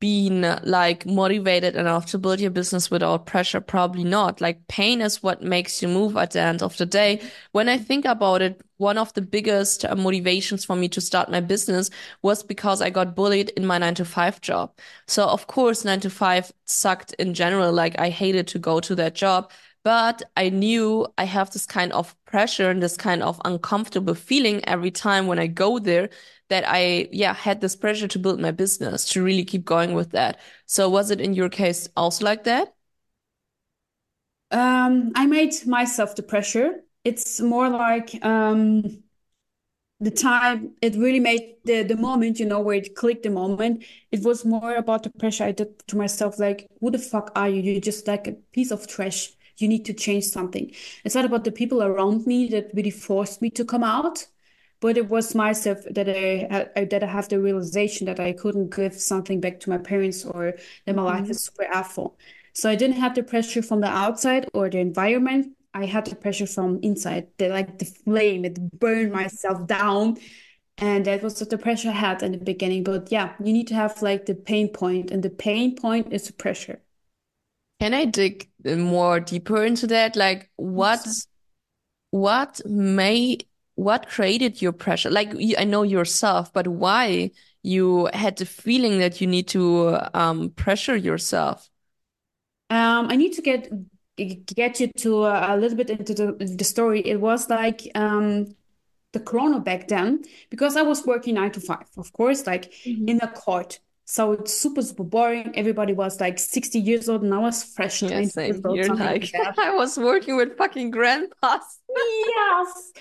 been 0.00 0.42
like 0.62 1.06
motivated 1.06 1.76
enough 1.76 2.06
to 2.06 2.18
build 2.18 2.40
your 2.40 2.50
business 2.50 2.90
without 2.90 3.26
pressure? 3.26 3.60
Probably 3.60 4.04
not. 4.04 4.40
Like 4.40 4.66
pain 4.68 5.00
is 5.00 5.22
what 5.22 5.42
makes 5.42 5.82
you 5.82 5.88
move 5.88 6.16
at 6.16 6.32
the 6.32 6.40
end 6.40 6.62
of 6.62 6.76
the 6.76 6.86
day. 6.86 7.22
When 7.52 7.68
I 7.68 7.78
think 7.78 8.04
about 8.04 8.42
it, 8.42 8.60
one 8.78 8.98
of 8.98 9.12
the 9.14 9.22
biggest 9.22 9.84
uh, 9.84 9.94
motivations 9.94 10.64
for 10.64 10.76
me 10.76 10.88
to 10.90 11.00
start 11.00 11.30
my 11.30 11.40
business 11.40 11.90
was 12.22 12.42
because 12.42 12.82
I 12.82 12.90
got 12.90 13.14
bullied 13.16 13.50
in 13.50 13.66
my 13.66 13.78
nine 13.78 13.94
to 13.96 14.04
five 14.04 14.40
job. 14.40 14.72
So 15.06 15.24
of 15.26 15.46
course, 15.46 15.84
nine 15.84 16.00
to 16.00 16.10
five 16.10 16.52
sucked 16.66 17.12
in 17.14 17.34
general. 17.34 17.72
Like 17.72 17.98
I 17.98 18.10
hated 18.10 18.46
to 18.48 18.58
go 18.58 18.80
to 18.80 18.94
that 18.96 19.14
job. 19.14 19.50
But 19.86 20.22
I 20.36 20.50
knew 20.50 21.06
I 21.16 21.24
have 21.24 21.52
this 21.52 21.64
kind 21.66 21.92
of 21.92 22.16
pressure 22.26 22.70
and 22.70 22.82
this 22.82 22.96
kind 22.96 23.22
of 23.22 23.40
uncomfortable 23.44 24.14
feeling 24.16 24.64
every 24.66 24.90
time 24.90 25.28
when 25.28 25.38
I 25.38 25.46
go 25.46 25.78
there 25.78 26.10
that 26.48 26.64
I, 26.66 27.08
yeah, 27.12 27.34
had 27.34 27.60
this 27.60 27.76
pressure 27.76 28.08
to 28.08 28.18
build 28.18 28.40
my 28.40 28.50
business, 28.50 29.08
to 29.10 29.22
really 29.22 29.44
keep 29.44 29.64
going 29.64 29.94
with 29.94 30.10
that. 30.12 30.40
So 30.66 30.88
was 30.90 31.10
it 31.12 31.20
in 31.20 31.34
your 31.34 31.48
case 31.50 31.88
also 31.96 32.24
like 32.24 32.44
that? 32.44 32.74
Um, 34.50 35.12
I 35.14 35.26
made 35.26 35.66
myself 35.66 36.14
the 36.16 36.22
pressure. 36.22 36.82
It's 37.04 37.40
more 37.40 37.68
like 37.68 38.24
um 38.24 39.02
the 40.00 40.10
time 40.10 40.74
it 40.82 40.94
really 40.96 41.20
made 41.20 41.56
the 41.64 41.82
the 41.82 41.96
moment, 41.96 42.38
you 42.40 42.46
know, 42.46 42.60
where 42.60 42.76
it 42.76 42.94
clicked 42.94 43.22
the 43.24 43.30
moment. 43.30 43.84
It 44.12 44.22
was 44.24 44.44
more 44.44 44.76
about 44.76 45.02
the 45.04 45.10
pressure 45.10 45.44
I 45.44 45.52
did 45.52 45.86
to 45.88 45.96
myself, 45.96 46.38
like, 46.38 46.68
who 46.80 46.90
the 46.90 46.98
fuck 46.98 47.32
are 47.36 47.48
you? 47.48 47.62
You're 47.62 47.80
just 47.80 48.06
like 48.06 48.26
a 48.28 48.32
piece 48.52 48.70
of 48.72 48.86
trash. 48.86 49.35
You 49.58 49.68
need 49.68 49.84
to 49.86 49.94
change 49.94 50.24
something. 50.24 50.72
It's 51.04 51.14
not 51.14 51.24
about 51.24 51.44
the 51.44 51.52
people 51.52 51.82
around 51.82 52.26
me 52.26 52.48
that 52.48 52.70
really 52.74 52.90
forced 52.90 53.40
me 53.42 53.50
to 53.50 53.64
come 53.64 53.84
out, 53.84 54.26
but 54.80 54.96
it 54.98 55.08
was 55.08 55.34
myself 55.34 55.78
that 55.90 56.08
I 56.08 56.46
had 56.74 56.90
that 56.90 57.02
I 57.02 57.06
have 57.06 57.28
the 57.28 57.40
realization 57.40 58.06
that 58.06 58.20
I 58.20 58.32
couldn't 58.32 58.74
give 58.74 58.94
something 58.94 59.40
back 59.40 59.60
to 59.60 59.70
my 59.70 59.78
parents 59.78 60.24
or 60.24 60.54
that 60.84 60.94
my 60.94 61.02
life 61.02 61.28
Mhm. 61.28 61.30
is 61.30 61.44
super 61.44 61.66
awful. 61.72 62.18
So 62.52 62.70
I 62.70 62.74
didn't 62.76 62.96
have 62.96 63.14
the 63.14 63.22
pressure 63.22 63.62
from 63.62 63.80
the 63.80 63.88
outside 63.88 64.48
or 64.54 64.68
the 64.70 64.78
environment. 64.78 65.56
I 65.74 65.86
had 65.86 66.06
the 66.06 66.16
pressure 66.16 66.46
from 66.46 66.78
inside, 66.82 67.28
the 67.38 67.48
like 67.48 67.78
the 67.78 67.84
flame, 67.84 68.44
it 68.44 68.78
burned 68.78 69.12
myself 69.12 69.66
down. 69.66 70.16
And 70.78 71.04
that 71.06 71.22
was 71.22 71.38
the 71.38 71.58
pressure 71.58 71.90
I 71.90 71.92
had 71.92 72.22
in 72.22 72.32
the 72.32 72.38
beginning. 72.38 72.84
But 72.84 73.12
yeah, 73.12 73.34
you 73.42 73.52
need 73.52 73.68
to 73.68 73.74
have 73.74 74.02
like 74.02 74.26
the 74.26 74.34
pain 74.34 74.68
point, 74.70 75.10
and 75.10 75.22
the 75.22 75.30
pain 75.30 75.76
point 75.76 76.12
is 76.12 76.26
the 76.26 76.32
pressure. 76.34 76.80
Can 77.80 77.94
I 77.94 78.04
dig 78.04 78.50
more 78.66 79.20
deeper 79.20 79.64
into 79.64 79.86
that? 79.88 80.16
Like 80.16 80.50
what 80.56 81.06
what 82.10 82.60
may 82.66 83.38
what 83.74 84.08
created 84.08 84.62
your 84.62 84.72
pressure? 84.72 85.10
Like 85.10 85.34
I 85.58 85.64
know 85.64 85.82
yourself, 85.82 86.52
but 86.52 86.66
why 86.68 87.30
you 87.62 88.06
had 88.14 88.36
the 88.38 88.46
feeling 88.46 88.98
that 89.00 89.20
you 89.20 89.26
need 89.26 89.48
to 89.48 89.98
um 90.18 90.50
pressure 90.50 90.96
yourself? 90.96 91.68
Um, 92.70 93.08
I 93.10 93.16
need 93.16 93.32
to 93.34 93.42
get 93.42 93.70
get 94.46 94.80
you 94.80 94.88
to 94.88 95.24
a, 95.24 95.54
a 95.54 95.56
little 95.56 95.76
bit 95.76 95.90
into 95.90 96.14
the 96.14 96.32
the 96.56 96.64
story. 96.64 97.00
It 97.00 97.20
was 97.20 97.48
like 97.50 97.82
um 97.94 98.54
the 99.12 99.20
corona 99.20 99.60
back 99.60 99.88
then 99.88 100.24
because 100.50 100.76
I 100.76 100.82
was 100.82 101.06
working 101.06 101.34
nine 101.34 101.52
to 101.52 101.60
five, 101.60 101.88
of 101.98 102.12
course, 102.12 102.46
like 102.46 102.72
in 103.06 103.18
Mhm. 103.18 103.22
a 103.22 103.28
court. 103.28 103.80
So 104.08 104.32
it's 104.32 104.56
super, 104.56 104.82
super 104.82 105.02
boring. 105.02 105.50
Everybody 105.56 105.92
was 105.92 106.20
like 106.20 106.38
60 106.38 106.78
years 106.78 107.08
old 107.08 107.22
and 107.22 107.34
I 107.34 107.38
was 107.38 107.64
fresh 107.64 108.02
Yeah, 108.02 108.22
20 108.22 108.30
years 108.44 108.62
same 108.62 108.62
old, 108.64 108.84
something 108.84 109.04
like 109.04 109.28
Like. 109.34 109.58
I 109.58 109.74
was 109.74 109.98
working 109.98 110.36
with 110.36 110.56
fucking 110.56 110.92
grandpas. 110.92 111.80
Yes. 111.96 112.92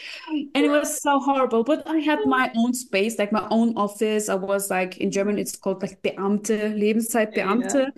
And 0.56 0.66
it 0.66 0.70
was 0.70 1.02
so 1.02 1.20
horrible. 1.20 1.64
But 1.64 1.88
I 1.88 1.98
had 2.00 2.26
my 2.26 2.52
own 2.58 2.74
space, 2.74 3.20
like 3.20 3.32
my 3.32 3.48
own 3.52 3.78
office. 3.78 4.30
I 4.30 4.36
was 4.36 4.72
like 4.72 4.98
in 4.98 5.12
German, 5.12 5.38
it's 5.38 5.56
called 5.56 5.84
like 5.84 6.02
Beamte, 6.02 6.50
Yeah. 6.50 6.70
Lebenszeitbeamte. 6.70 7.92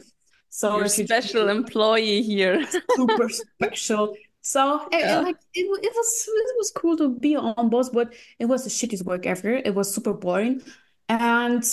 So 0.50 0.82
if 0.82 0.98
you 0.98 1.06
special 1.06 1.48
employee 1.50 2.24
here. 2.24 2.66
super 2.96 3.30
special. 3.30 4.16
So 4.42 4.88
and, 4.92 5.26
like 5.26 5.38
it, 5.54 5.66
it 5.66 5.94
was 5.96 6.28
it 6.28 6.56
was 6.58 6.72
cool 6.72 6.98
to 6.98 7.10
be 7.10 7.36
on 7.38 7.70
boss, 7.70 7.90
but 7.90 8.14
it 8.40 8.46
was 8.46 8.64
the 8.64 8.70
shittiest 8.70 9.06
work 9.06 9.26
ever. 9.26 9.54
It 9.54 9.76
was 9.76 9.94
super 9.94 10.14
boring. 10.14 10.62
And 11.10 11.64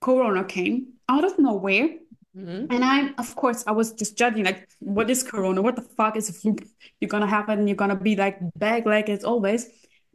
Corona 0.00 0.44
came 0.44 0.94
out 1.08 1.24
of 1.24 1.38
nowhere. 1.38 1.88
Mhm. 2.36 2.66
And 2.70 2.84
I, 2.84 3.12
of 3.18 3.34
course, 3.34 3.64
I 3.66 3.72
was 3.72 3.92
just 3.92 4.16
judging, 4.18 4.44
like, 4.44 4.68
what 4.80 5.08
is 5.08 5.22
Corona? 5.22 5.62
What 5.62 5.76
the 5.76 5.82
fuck 5.82 6.16
is 6.16 6.28
a 6.28 6.32
flu? 6.32 6.56
You're 7.00 7.08
gonna 7.08 7.26
have 7.26 7.48
it 7.48 7.58
and 7.58 7.68
you're 7.68 7.76
gonna 7.76 7.96
be 7.96 8.14
like 8.16 8.38
back 8.58 8.84
like 8.84 9.08
as 9.08 9.24
always. 9.24 9.68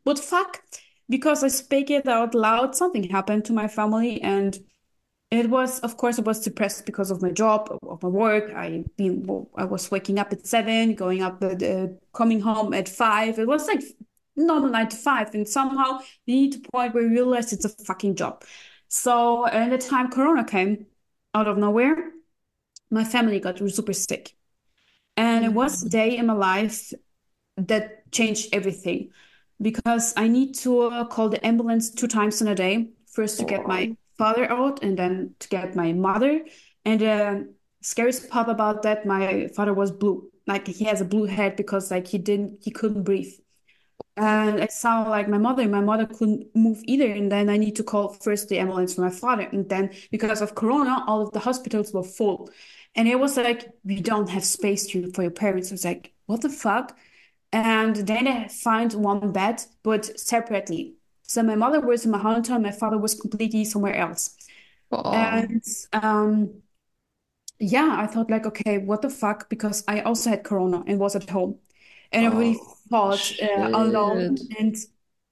But 0.06 0.20
fuck, 0.20 0.62
because 1.10 1.44
I 1.44 1.48
speak 1.48 1.90
it 1.90 2.08
out 2.08 2.36
loud, 2.36 2.76
something 2.76 3.04
happened 3.10 3.46
to 3.46 3.54
my 3.54 3.68
family 3.68 4.22
and 4.22 4.58
it 5.32 5.50
was, 5.50 5.80
of 5.80 5.98
course, 5.98 6.20
I 6.20 6.24
was 6.24 6.42
depressed 6.42 6.86
because 6.86 7.10
of 7.10 7.22
my 7.22 7.32
job, 7.32 7.70
of 7.84 8.04
my 8.04 8.10
work. 8.10 8.52
I 8.54 8.84
been, 8.98 9.26
I 9.56 9.64
was 9.64 9.90
waking 9.90 10.20
up 10.20 10.34
at 10.34 10.46
seven, 10.46 10.94
going 10.94 11.22
up, 11.22 11.42
at, 11.44 11.64
uh, 11.64 11.88
coming 12.14 12.42
home 12.42 12.74
at 12.74 12.90
five. 12.90 13.40
It 13.40 13.48
was 13.48 13.66
like 13.66 13.82
normal 14.36 14.70
nine 14.70 14.90
to 14.90 14.98
five, 14.98 15.34
and 15.34 15.48
somehow 15.48 16.00
you 16.26 16.36
need 16.36 16.52
to 16.54 16.60
point 16.72 16.94
where 16.94 17.04
you 17.04 17.10
realize 17.10 17.54
it's 17.54 17.66
a 17.66 17.70
fucking 17.70 18.16
job. 18.16 18.44
So 18.92 19.48
at 19.48 19.70
the 19.72 19.80
time 19.80 20.12
Corona 20.12 20.46
came 20.46 20.88
out 21.34 21.48
of 21.48 21.58
nowhere, 21.58 22.12
my 22.92 23.04
family 23.06 23.40
got 23.42 23.60
super 23.72 23.94
sick, 23.94 24.36
and 25.18 25.46
it 25.46 25.54
was 25.54 25.84
a 25.84 25.86
Mhm. 25.86 25.90
day 25.90 26.18
in 26.18 26.28
my 26.28 26.34
life 26.34 26.94
that 27.58 28.12
changed 28.12 28.50
everything 28.54 29.12
because 29.62 30.14
I 30.18 30.30
need 30.30 30.56
to 30.66 30.84
uh, 30.84 31.06
call 31.06 31.30
the 31.30 31.46
ambulance 31.46 31.92
two 31.92 32.08
times 32.08 32.42
in 32.42 32.48
a 32.50 32.56
day. 32.56 32.92
First 33.08 33.40
to 33.40 33.46
get 33.46 33.68
my 33.68 33.96
father 34.18 34.50
out, 34.52 34.84
and 34.84 34.98
then 34.98 35.36
to 35.40 35.50
get 35.50 35.76
my 35.76 35.94
mother. 35.94 36.46
And 36.86 37.02
the 37.02 37.54
scariest 37.82 38.30
part 38.30 38.50
about 38.50 38.84
that, 38.84 39.06
my 39.08 39.50
father 39.56 39.74
was 39.76 39.92
blue. 39.92 40.32
Like 40.48 40.68
he 40.68 40.86
has 40.86 41.02
a 41.02 41.06
blue 41.06 41.26
head 41.26 41.58
because 41.58 41.92
like 41.92 42.08
he 42.08 42.20
didn't, 42.20 42.60
he 42.64 42.72
couldn't 42.72 43.04
breathe. 43.04 43.34
And 44.18 44.60
it 44.60 44.72
sounded 44.72 45.10
like 45.10 45.30
my 45.30 45.38
mother, 45.38 45.68
my 45.68 45.80
mother 45.82 46.06
couldn't 46.06 46.54
move 46.56 46.80
either. 46.84 47.10
And 47.12 47.32
then 47.32 47.50
I 47.50 47.58
need 47.58 47.76
to 47.78 47.84
call 47.84 48.10
first 48.14 48.50
the 48.50 48.60
ambulance 48.60 48.96
for 48.96 49.02
my 49.02 49.10
father. 49.10 49.44
And 49.52 49.68
then 49.70 49.92
because 50.12 50.42
of 50.42 50.54
Corona, 50.56 51.04
all 51.08 51.22
of 51.22 51.32
the 51.34 51.40
hospitals 51.40 51.94
were 51.94 52.04
full. 52.04 52.50
And 52.96 53.08
it 53.08 53.20
was 53.20 53.38
like, 53.38 53.72
we 53.86 54.02
don't 54.02 54.30
have 54.30 54.44
space 54.44 54.86
to, 54.88 55.12
for 55.14 55.22
your 55.24 55.32
parents. 55.32 55.72
I 55.72 55.76
was 55.76 55.86
like, 55.86 56.14
what 56.26 56.42
the 56.42 56.50
fuck? 56.50 56.98
And 57.54 57.96
then 57.96 58.28
I 58.28 58.48
found 58.50 58.94
one 58.94 59.32
bed, 59.32 59.64
but 59.84 60.20
separately. 60.20 60.96
So 61.24 61.44
my 61.44 61.56
mother 61.56 61.80
was 61.82 62.06
in 62.06 62.12
my 62.12 62.20
hometown, 62.20 62.62
my 62.64 62.72
father 62.72 62.98
was 62.98 63.16
completely 63.16 63.66
somewhere 63.66 63.96
else. 63.96 64.36
Oh, 64.92 65.02
And 65.12 65.64
um, 65.94 66.62
yeah, 67.60 67.96
I 68.00 68.08
thought 68.08 68.30
like, 68.32 68.46
okay, 68.48 68.78
what 68.78 69.02
the 69.02 69.10
fuck? 69.10 69.50
Because 69.50 69.84
I 69.88 70.02
also 70.02 70.30
had 70.32 70.44
Corona 70.44 70.84
and 70.88 71.00
was 71.00 71.16
at 71.16 71.30
home. 71.30 71.60
And 72.12 72.26
I 72.26 72.30
really 72.30 72.60
oh, 72.62 72.78
felt 72.90 73.34
uh, 73.42 73.70
alone 73.74 74.38
and 74.60 74.76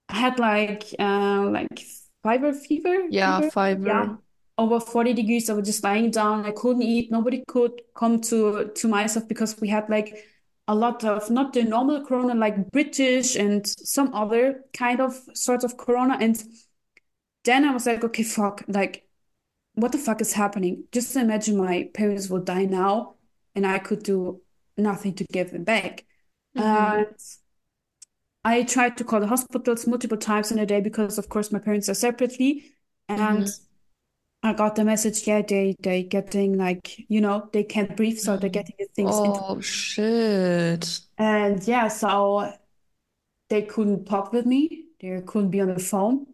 had 0.09 0.39
like 0.39 0.83
uh 0.97 1.49
like 1.51 1.79
fever 2.23 2.53
fever 2.53 3.07
Yeah, 3.09 3.41
fever. 3.49 3.87
Yeah. 3.87 4.15
Over 4.57 4.79
40 4.79 5.13
degrees. 5.13 5.49
I 5.49 5.53
was 5.53 5.65
just 5.65 5.83
lying 5.83 6.11
down. 6.11 6.45
I 6.45 6.51
couldn't 6.51 6.81
eat. 6.81 7.11
Nobody 7.11 7.43
could 7.47 7.81
come 7.95 8.19
to 8.21 8.71
to 8.75 8.87
myself 8.87 9.27
because 9.27 9.59
we 9.61 9.69
had 9.69 9.89
like 9.89 10.25
a 10.67 10.75
lot 10.75 11.03
of 11.03 11.29
not 11.29 11.53
the 11.53 11.63
normal 11.63 12.05
Corona, 12.05 12.35
like 12.35 12.71
British 12.71 13.35
and 13.35 13.65
some 13.65 14.13
other 14.13 14.65
kind 14.73 14.99
of 15.01 15.19
sort 15.33 15.63
of 15.63 15.77
Corona. 15.77 16.17
And 16.19 16.41
then 17.43 17.65
I 17.65 17.73
was 17.73 17.85
like, 17.85 18.03
okay, 18.03 18.23
fuck, 18.23 18.63
like 18.67 19.07
what 19.75 19.91
the 19.91 19.97
fuck 19.97 20.21
is 20.21 20.33
happening? 20.33 20.83
Just 20.91 21.15
imagine 21.15 21.57
my 21.57 21.89
parents 21.93 22.29
will 22.29 22.41
die 22.43 22.65
now 22.65 23.15
and 23.55 23.65
I 23.65 23.79
could 23.79 24.03
do 24.03 24.41
nothing 24.77 25.13
to 25.15 25.23
give 25.31 25.51
them 25.51 25.63
back. 25.63 26.05
Mm-hmm. 26.57 26.99
And 26.99 27.15
I 28.43 28.63
tried 28.63 28.97
to 28.97 29.03
call 29.03 29.19
the 29.19 29.27
hospitals 29.27 29.87
multiple 29.87 30.17
times 30.17 30.51
in 30.51 30.59
a 30.59 30.65
day 30.65 30.81
because, 30.81 31.17
of 31.17 31.29
course, 31.29 31.51
my 31.51 31.59
parents 31.59 31.89
are 31.89 31.93
separately. 31.93 32.71
And 33.07 33.45
Mm-hmm. 33.45 33.65
I 34.41 34.53
got 34.53 34.75
the 34.75 34.85
message, 34.85 35.27
yeah, 35.27 35.41
they 35.41 35.75
they 35.81 36.03
getting 36.03 36.57
like, 36.57 37.09
you 37.09 37.19
know, 37.19 37.49
they 37.51 37.63
can't 37.63 37.95
breathe, 37.97 38.17
so 38.19 38.37
they're 38.37 38.49
getting 38.49 38.75
things 38.95 39.19
into. 39.19 39.41
Oh, 39.43 39.59
shit. 39.59 41.01
And 41.17 41.61
yeah, 41.67 41.89
so 41.89 42.53
they 43.49 43.63
couldn't 43.63 44.05
talk 44.05 44.31
with 44.31 44.45
me. 44.45 44.85
They 45.01 45.21
couldn't 45.21 45.49
be 45.51 45.61
on 45.61 45.73
the 45.73 45.79
phone. 45.79 46.25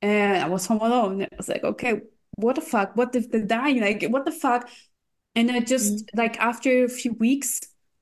And 0.00 0.42
I 0.42 0.48
was 0.48 0.66
home 0.66 0.80
alone. 0.80 1.22
I 1.22 1.28
was 1.36 1.48
like, 1.48 1.64
okay, 1.64 2.02
what 2.36 2.56
the 2.56 2.60
fuck? 2.60 2.96
What 2.96 3.14
if 3.16 3.30
they're 3.30 3.42
dying? 3.46 3.80
Like, 3.80 4.04
what 4.04 4.24
the 4.24 4.32
fuck? 4.32 4.68
And 5.34 5.50
I 5.50 5.60
just 5.60 6.10
like 6.14 6.38
after 6.38 6.84
a 6.84 6.88
few 6.88 7.14
weeks, 7.14 7.60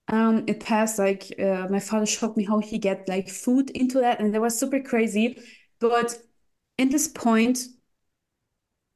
um, 0.08 0.44
it 0.46 0.60
passed. 0.60 0.98
Like 0.98 1.32
uh, 1.38 1.66
my 1.70 1.80
father 1.80 2.06
showed 2.06 2.36
me 2.36 2.44
how 2.44 2.58
he 2.60 2.78
get 2.78 3.08
like 3.08 3.28
food 3.28 3.70
into 3.70 4.00
that, 4.00 4.20
and 4.20 4.34
that 4.34 4.40
was 4.40 4.58
super 4.58 4.80
crazy. 4.80 5.38
But 5.80 6.18
in 6.78 6.90
this 6.90 7.08
point 7.08 7.60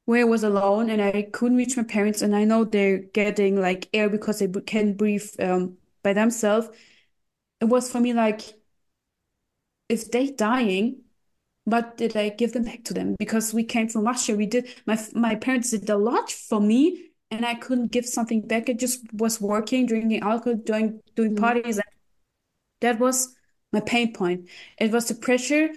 where 0.05 0.21
I 0.21 0.23
was 0.23 0.43
alone 0.43 0.89
and 0.89 1.01
I 1.01 1.23
couldn't 1.33 1.57
reach 1.57 1.75
my 1.77 1.83
parents, 1.83 2.21
and 2.21 2.35
I 2.35 2.45
know 2.45 2.63
they're 2.63 2.99
getting 2.99 3.59
like 3.59 3.89
air 3.93 4.09
because 4.09 4.39
they 4.39 4.47
can 4.47 4.95
breathe 4.95 5.29
um 5.39 5.77
by 6.03 6.13
themselves. 6.13 6.69
It 7.61 7.65
was 7.65 7.91
for 7.91 7.99
me 7.99 8.13
like 8.13 8.53
if 9.89 10.11
they 10.11 10.31
dying, 10.31 11.01
but 11.65 11.97
did 11.97 12.17
I 12.17 12.29
give 12.29 12.53
them 12.53 12.65
back 12.65 12.85
to 12.85 12.95
them? 12.95 13.15
Because 13.19 13.53
we 13.53 13.65
came 13.65 13.89
from 13.89 14.05
Russia, 14.05 14.35
we 14.35 14.47
did 14.47 14.67
my 14.87 14.99
my 15.13 15.35
parents 15.35 15.71
did 15.71 15.89
a 15.89 15.97
lot 15.97 16.31
for 16.31 16.61
me, 16.61 17.06
and 17.31 17.45
I 17.45 17.55
couldn't 17.55 17.91
give 17.91 18.05
something 18.05 18.41
back. 18.47 18.69
I 18.69 18.73
just 18.73 19.01
was 19.13 19.41
working, 19.41 19.85
drinking 19.85 20.21
alcohol, 20.21 20.55
doing 20.63 21.01
doing 21.15 21.35
Mm-hmm. 21.35 21.35
parties, 21.35 21.77
and 21.77 21.85
that 22.81 22.99
was 22.99 23.35
my 23.73 23.79
pain 23.81 24.13
point. 24.13 24.47
It 24.79 24.91
was 24.91 25.07
the 25.07 25.15
pressure 25.15 25.69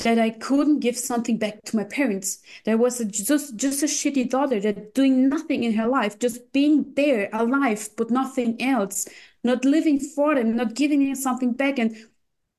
that 0.00 0.18
I 0.18 0.30
couldn't 0.30 0.80
give 0.80 0.96
something 0.96 1.38
back 1.38 1.62
to 1.66 1.76
my 1.76 1.84
parents. 1.84 2.40
There 2.64 2.76
was 2.78 3.00
a, 3.00 3.04
just 3.04 3.56
just 3.56 3.82
a 3.82 3.86
shitty 3.86 4.30
daughter 4.30 4.60
that 4.60 4.94
doing 4.94 5.28
nothing 5.28 5.64
in 5.64 5.74
her 5.74 5.86
life, 5.86 6.18
just 6.18 6.52
being 6.52 6.92
there, 6.94 7.28
alive, 7.32 7.90
but 7.96 8.10
nothing 8.10 8.60
else, 8.62 9.06
not 9.44 9.64
living 9.64 10.00
for 10.00 10.34
them, 10.34 10.56
not 10.56 10.74
giving 10.74 11.04
them 11.04 11.14
something 11.14 11.52
back, 11.52 11.78
and 11.78 11.96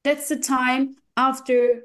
that's 0.04 0.30
the 0.30 0.38
time 0.38 0.96
after 1.18 1.84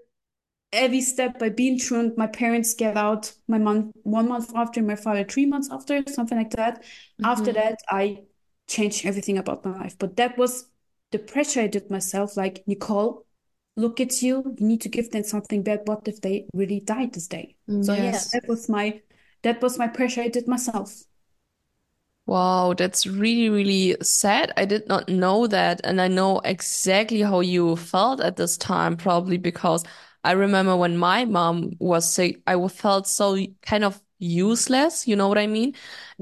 every 0.72 1.00
step 1.00 1.38
by 1.38 1.48
being 1.48 1.78
truant. 1.78 2.18
My 2.18 2.26
parents 2.26 2.74
get 2.74 2.96
out 2.96 3.32
my 3.48 3.58
mom 3.58 3.92
one 4.02 4.28
month 4.28 4.52
after, 4.54 4.82
my 4.82 4.96
father 4.96 5.24
three 5.24 5.46
months 5.46 5.68
after, 5.70 6.02
something 6.08 6.38
like 6.38 6.50
that. 6.50 6.84
After 7.22 7.52
Mm-hmm. 7.52 7.54
that, 7.54 7.78
I 7.88 8.22
changed 8.68 9.06
everything 9.06 9.38
about 9.38 9.64
my 9.64 9.72
life. 9.78 9.98
But 9.98 10.16
that 10.16 10.36
was 10.38 10.66
the 11.10 11.18
pressure 11.18 11.60
I 11.60 11.66
did 11.68 11.90
myself. 11.90 12.36
Like, 12.36 12.64
Nicole, 12.66 13.26
look 13.76 14.00
at 14.00 14.22
you. 14.22 14.54
You 14.58 14.66
need 14.66 14.80
to 14.82 14.88
give 14.88 15.10
them 15.10 15.24
something 15.24 15.62
back. 15.62 15.86
What 15.86 16.06
if 16.08 16.20
they 16.20 16.46
really 16.54 16.80
died 16.80 17.14
this 17.14 17.28
day? 17.28 17.56
So 17.80 17.94
yeah, 17.94 18.20
Yes. 18.20 18.32
that 18.32 18.44
was 18.48 18.68
my 18.68 19.00
that 19.42 19.62
was 19.62 19.78
my 19.78 19.88
pressure 19.88 20.22
I 20.22 20.28
did 20.28 20.48
myself. 20.48 21.04
Wow, 22.26 22.74
that's 22.76 23.06
really, 23.06 23.48
really 23.48 23.96
sad. 24.02 24.52
I 24.56 24.66
did 24.66 24.86
not 24.86 25.08
know 25.08 25.46
that. 25.46 25.80
And 25.84 26.00
I 26.00 26.08
know 26.08 26.40
exactly 26.40 27.22
how 27.22 27.40
you 27.40 27.74
felt 27.76 28.20
at 28.20 28.36
this 28.36 28.56
time, 28.58 28.96
probably 28.98 29.38
because 29.38 29.82
I 30.29 30.33
remember 30.33 30.76
when 30.76 30.99
my 30.99 31.24
mom 31.24 31.72
was 31.79 32.12
sick, 32.12 32.43
I 32.47 32.68
felt 32.68 33.07
so 33.07 33.39
kind 33.62 33.83
of 33.83 33.99
useless. 34.18 35.09
You 35.09 35.16
know 35.16 35.26
what 35.26 35.39
I 35.39 35.47
mean? 35.47 35.74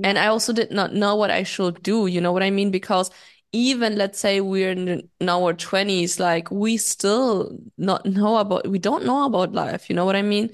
And 0.05 0.17
I 0.17 0.29
also 0.29 0.53
did 0.53 0.71
not 0.71 0.95
know 0.95 1.17
what 1.17 1.33
I 1.33 1.43
should 1.43 1.83
do. 1.83 2.07
You 2.07 2.21
know 2.21 2.31
what 2.31 2.45
I 2.45 2.51
mean? 2.51 2.71
Because 2.71 3.11
even 3.51 3.97
let's 3.97 4.21
say 4.21 4.41
we're 4.41 4.71
in, 4.71 5.09
in 5.19 5.29
our 5.29 5.55
20s, 5.55 6.21
like 6.21 6.53
we 6.53 6.77
still 6.77 7.59
not 7.79 8.07
know 8.07 8.37
about, 8.37 8.69
we 8.69 8.79
don't 8.79 9.05
know 9.05 9.25
about 9.27 9.53
life. 9.53 9.91
You 9.91 9.97
know 9.97 10.05
what 10.05 10.15
I 10.15 10.23
mean? 10.23 10.53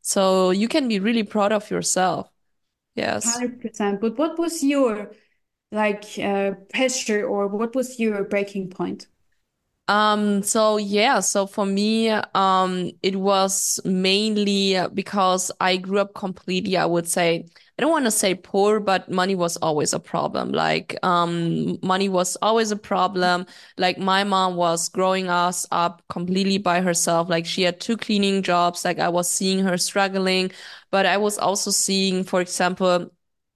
So 0.00 0.50
you 0.50 0.66
can 0.66 0.88
be 0.88 0.98
really 0.98 1.24
proud 1.24 1.52
of 1.52 1.70
yourself. 1.70 2.30
Yes. 2.94 3.26
100%. 3.26 4.00
But 4.00 4.16
what 4.16 4.38
was 4.38 4.64
your 4.64 5.12
like 5.70 6.04
uh, 6.18 6.52
pressure 6.72 7.26
or 7.26 7.48
what 7.48 7.74
was 7.74 8.00
your 8.00 8.24
breaking 8.24 8.70
point? 8.70 9.08
Um, 9.86 10.42
so 10.42 10.78
yeah, 10.78 11.20
so 11.20 11.46
for 11.46 11.66
me, 11.66 12.08
um, 12.08 12.90
it 13.02 13.16
was 13.16 13.78
mainly 13.84 14.78
because 14.94 15.52
I 15.60 15.76
grew 15.76 15.98
up 15.98 16.14
completely, 16.14 16.78
I 16.78 16.86
would 16.86 17.06
say, 17.06 17.44
I 17.78 17.82
don't 17.82 17.90
want 17.90 18.06
to 18.06 18.10
say 18.10 18.34
poor, 18.34 18.80
but 18.80 19.10
money 19.10 19.34
was 19.34 19.58
always 19.58 19.92
a 19.92 20.00
problem. 20.00 20.52
Like, 20.52 20.96
um, 21.02 21.78
money 21.82 22.08
was 22.08 22.36
always 22.40 22.70
a 22.70 22.76
problem. 22.76 23.44
Like 23.76 23.98
my 23.98 24.24
mom 24.24 24.56
was 24.56 24.88
growing 24.88 25.28
us 25.28 25.66
up 25.70 26.02
completely 26.08 26.56
by 26.56 26.80
herself. 26.80 27.28
Like 27.28 27.44
she 27.44 27.62
had 27.62 27.78
two 27.80 27.98
cleaning 27.98 28.42
jobs. 28.42 28.86
Like 28.86 28.98
I 28.98 29.10
was 29.10 29.30
seeing 29.30 29.58
her 29.64 29.76
struggling, 29.76 30.50
but 30.90 31.04
I 31.04 31.18
was 31.18 31.36
also 31.36 31.70
seeing, 31.70 32.24
for 32.24 32.40
example, 32.40 33.10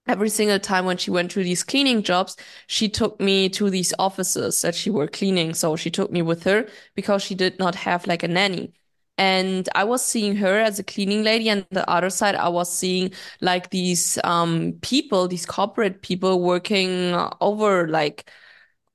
every 0.09 0.29
single 0.31 0.59
time 0.59 0.85
when 0.87 0.97
she 0.97 1.11
went 1.11 1.31
to 1.33 1.43
these 1.43 1.63
cleaning 1.65 2.03
jobs, 2.03 2.37
she 2.67 2.89
took 2.89 3.21
me 3.21 3.49
to 3.51 3.71
these 3.71 3.93
offices 3.99 4.63
that 4.63 4.75
she 4.75 4.91
were 4.91 5.07
cleaning. 5.09 5.55
So 5.55 5.77
she 5.77 5.91
took 5.91 6.11
me 6.11 6.23
with 6.23 6.45
her 6.45 6.69
because 6.95 7.23
she 7.23 7.35
did 7.35 7.59
not 7.59 7.75
have 7.77 8.07
like 8.07 8.23
a 8.23 8.29
nanny. 8.29 8.73
And 9.17 9.69
I 9.75 9.83
was 9.85 10.05
seeing 10.05 10.37
her 10.37 10.59
as 10.61 10.79
a 10.79 10.85
cleaning 10.85 11.25
lady, 11.25 11.49
and 11.49 11.67
the 11.71 11.89
other 11.91 12.09
side, 12.09 12.37
I 12.37 12.49
was 12.49 12.73
seeing 12.73 13.13
like 13.41 13.71
these 13.71 14.17
um 14.23 14.75
people, 14.83 15.27
these 15.27 15.45
corporate 15.47 16.03
people 16.03 16.41
working 16.41 17.15
over 17.41 17.89
like 17.89 18.31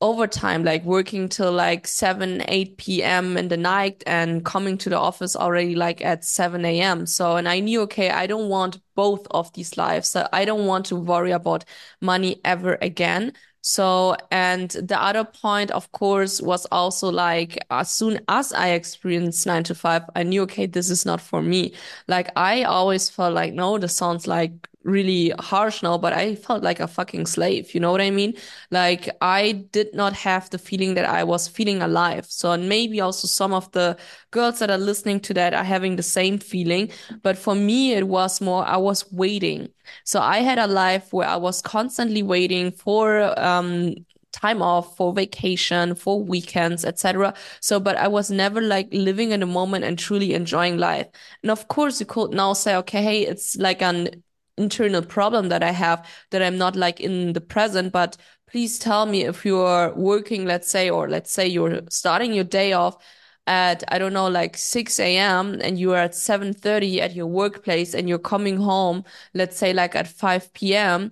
overtime, 0.03 0.63
like 0.65 0.83
working 0.83 1.29
till 1.29 1.51
like 1.53 1.87
7, 1.87 2.43
8 2.49 2.77
p.m. 2.77 3.37
in 3.37 3.47
the 3.47 3.57
night 3.57 4.03
and 4.05 4.43
coming 4.43 4.77
to 4.79 4.89
the 4.89 4.99
office 4.99 5.35
already 5.35 5.75
like 5.75 6.03
at 6.03 6.25
7 6.25 6.65
a.m. 6.65 7.05
So, 7.05 7.37
and 7.37 7.47
I 7.47 7.59
knew, 7.61 7.81
okay, 7.83 8.09
I 8.11 8.27
don't 8.27 8.49
want 8.49 8.79
both 8.95 9.25
of 9.31 9.51
these 9.53 9.77
lives. 9.77 10.09
So 10.09 10.27
I 10.33 10.43
don't 10.45 10.67
want 10.67 10.85
to 10.87 10.97
worry 10.97 11.31
about 11.31 11.63
money 12.01 12.41
ever 12.43 12.77
again. 12.81 13.31
So, 13.61 14.17
and 14.29 14.69
the 14.71 15.01
other 15.01 15.23
point, 15.23 15.71
of 15.71 15.89
course, 15.93 16.41
was 16.41 16.65
also 16.65 17.09
like, 17.09 17.57
as 17.71 17.89
soon 17.89 18.19
as 18.27 18.51
I 18.51 18.71
experienced 18.71 19.47
nine 19.47 19.63
to 19.63 19.73
five, 19.75 20.03
I 20.17 20.23
knew, 20.23 20.41
okay, 20.43 20.65
this 20.65 20.89
is 20.89 21.05
not 21.05 21.21
for 21.21 21.41
me. 21.41 21.73
Like, 22.09 22.29
I 22.35 22.63
always 22.63 23.09
felt 23.09 23.33
like, 23.33 23.53
no, 23.53 23.77
this 23.77 23.95
sounds 23.95 24.27
like 24.27 24.51
really 24.83 25.31
harsh 25.39 25.81
now, 25.81 25.97
but 25.97 26.13
I 26.13 26.35
felt 26.35 26.63
like 26.63 26.79
a 26.79 26.87
fucking 26.87 27.25
slave. 27.25 27.73
You 27.73 27.79
know 27.79 27.91
what 27.91 28.01
I 28.01 28.09
mean? 28.11 28.33
Like 28.71 29.09
I 29.21 29.65
did 29.71 29.93
not 29.93 30.13
have 30.13 30.49
the 30.49 30.57
feeling 30.57 30.93
that 30.95 31.05
I 31.05 31.23
was 31.23 31.47
feeling 31.47 31.81
alive. 31.81 32.25
So, 32.27 32.51
and 32.51 32.67
maybe 32.69 33.01
also 33.01 33.27
some 33.27 33.53
of 33.53 33.71
the 33.71 33.97
girls 34.31 34.59
that 34.59 34.69
are 34.69 34.77
listening 34.77 35.19
to 35.21 35.33
that 35.35 35.53
are 35.53 35.63
having 35.63 35.95
the 35.95 36.03
same 36.03 36.37
feeling. 36.37 36.91
But 37.21 37.37
for 37.37 37.55
me, 37.55 37.93
it 37.93 38.07
was 38.07 38.41
more, 38.41 38.65
I 38.65 38.77
was 38.77 39.11
waiting. 39.11 39.69
So 40.03 40.19
I 40.19 40.39
had 40.39 40.59
a 40.59 40.67
life 40.67 41.11
where 41.13 41.27
I 41.27 41.37
was 41.37 41.61
constantly 41.61 42.23
waiting 42.23 42.71
for, 42.71 43.37
um, 43.39 43.95
time 44.31 44.63
off 44.63 44.97
for 44.97 45.13
vacation 45.13 45.93
for 45.93 46.19
weekends 46.19 46.83
etc 46.83 47.35
so 47.59 47.79
but 47.79 47.95
i 47.97 48.07
was 48.07 48.31
never 48.31 48.59
like 48.61 48.87
living 48.91 49.29
in 49.29 49.41
the 49.41 49.45
moment 49.45 49.85
and 49.85 49.99
truly 49.99 50.33
enjoying 50.33 50.77
life 50.77 51.07
and 51.43 51.51
of 51.51 51.67
course 51.67 51.99
you 51.99 52.05
could 52.07 52.31
now 52.31 52.51
say 52.51 52.75
okay 52.75 53.03
hey 53.03 53.21
it's 53.27 53.55
like 53.57 53.81
an 53.83 54.23
internal 54.57 55.01
problem 55.01 55.49
that 55.49 55.63
i 55.63 55.71
have 55.71 56.05
that 56.31 56.41
i'm 56.41 56.57
not 56.57 56.75
like 56.75 56.99
in 56.99 57.33
the 57.33 57.41
present 57.41 57.91
but 57.91 58.17
please 58.53 58.77
tell 58.77 59.07
me 59.07 59.23
if 59.25 59.43
you're 59.45 59.91
working, 59.95 60.45
let's 60.45 60.69
say, 60.69 60.87
or 60.87 61.09
let's 61.09 61.31
say 61.31 61.47
you're 61.47 61.81
starting 61.89 62.33
your 62.33 62.43
day 62.43 62.71
off 62.73 63.03
at, 63.47 63.83
I 63.87 63.97
don't 63.97 64.13
know, 64.13 64.27
like 64.27 64.55
6 64.57 65.17
a.m. 65.17 65.59
and 65.59 65.77
you 65.79 65.91
are 65.93 65.97
at 65.97 66.13
7:30 66.15 67.01
at 67.01 67.15
your 67.15 67.25
workplace 67.25 67.95
and 67.95 68.07
you're 68.07 68.19
coming 68.19 68.57
home, 68.57 69.05
let's 69.33 69.57
say 69.57 69.73
like 69.73 69.95
at 69.95 70.07
5 70.07 70.75
p.m. 70.75 71.11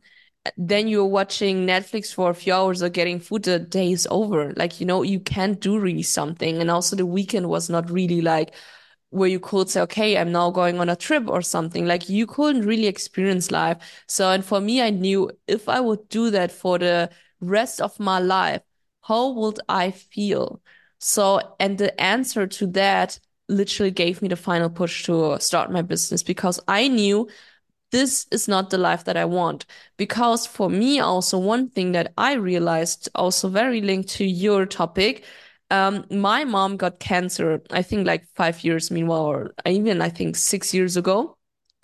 then 0.56 0.88
you're 0.88 1.06
watching 1.06 1.66
Netflix 1.66 2.14
for 2.14 2.30
a 2.30 2.36
few 2.36 2.54
hours 2.54 2.84
or 2.84 2.90
getting 2.90 3.20
food, 3.20 3.44
the 3.44 3.58
day 3.60 3.92
is 3.92 4.08
over. 4.12 4.54
Like, 4.56 4.80
you 4.80 4.86
know, 4.86 5.02
you 5.02 5.20
can't 5.20 5.60
do 5.60 5.80
really 5.80 6.04
something. 6.04 6.62
And 6.62 6.70
also 6.72 6.96
the 6.96 7.06
weekend 7.08 7.50
was 7.50 7.70
not 7.72 7.90
really 7.92 8.22
like 8.22 8.54
where 9.12 9.30
you 9.30 9.40
could 9.40 9.70
say, 9.70 9.82
okay, 9.82 10.18
I'm 10.18 10.32
now 10.32 10.50
going 10.52 10.80
on 10.80 10.90
a 10.90 10.96
trip 10.96 11.28
or 11.28 11.42
something. 11.42 11.86
Like 11.86 12.10
you 12.10 12.26
couldn't 12.26 12.66
really 12.66 12.88
experience 12.88 13.52
life. 13.52 13.78
So, 14.08 14.32
and 14.32 14.44
for 14.44 14.60
me, 14.60 14.82
I 14.82 14.90
knew 14.90 15.30
if 15.48 15.70
I 15.70 15.80
would 15.80 16.10
do 16.10 16.32
that 16.32 16.52
for 16.52 16.80
the 16.80 17.10
rest 17.40 17.82
of 17.82 18.00
my 18.00 18.20
life, 18.20 18.62
how 19.02 19.32
would 19.32 19.60
I 19.70 19.92
feel? 19.92 20.62
So, 21.00 21.56
and 21.60 21.78
the 21.78 22.00
answer 22.00 22.48
to 22.48 22.68
that 22.68 23.20
literally 23.50 23.92
gave 23.92 24.22
me 24.22 24.30
the 24.30 24.36
final 24.36 24.70
push 24.70 25.04
to 25.06 25.38
start 25.40 25.72
my 25.72 25.82
business 25.82 26.24
because 26.24 26.60
I 26.68 26.88
knew 26.88 27.28
this 27.92 28.26
is 28.32 28.48
not 28.48 28.70
the 28.70 28.78
life 28.78 29.04
that 29.06 29.18
I 29.18 29.26
want. 29.26 29.66
Because 29.98 30.48
for 30.48 30.70
me, 30.70 31.00
also, 31.00 31.38
one 31.38 31.70
thing 31.70 31.92
that 31.92 32.14
I 32.18 32.34
realized, 32.34 33.10
also 33.14 33.50
very 33.50 33.82
linked 33.82 34.10
to 34.12 34.26
your 34.26 34.66
topic, 34.66 35.26
um, 35.72 36.06
my 36.12 36.44
mom 36.46 36.78
got 36.78 37.00
cancer, 37.00 37.62
I 37.72 37.82
think 37.84 38.08
like 38.08 38.28
five 38.36 38.64
years, 38.64 38.92
meanwhile, 38.92 39.26
or 39.26 39.54
even 39.66 40.02
I 40.02 40.10
think 40.10 40.36
six 40.36 40.74
years 40.74 40.98
ago. 40.98 41.38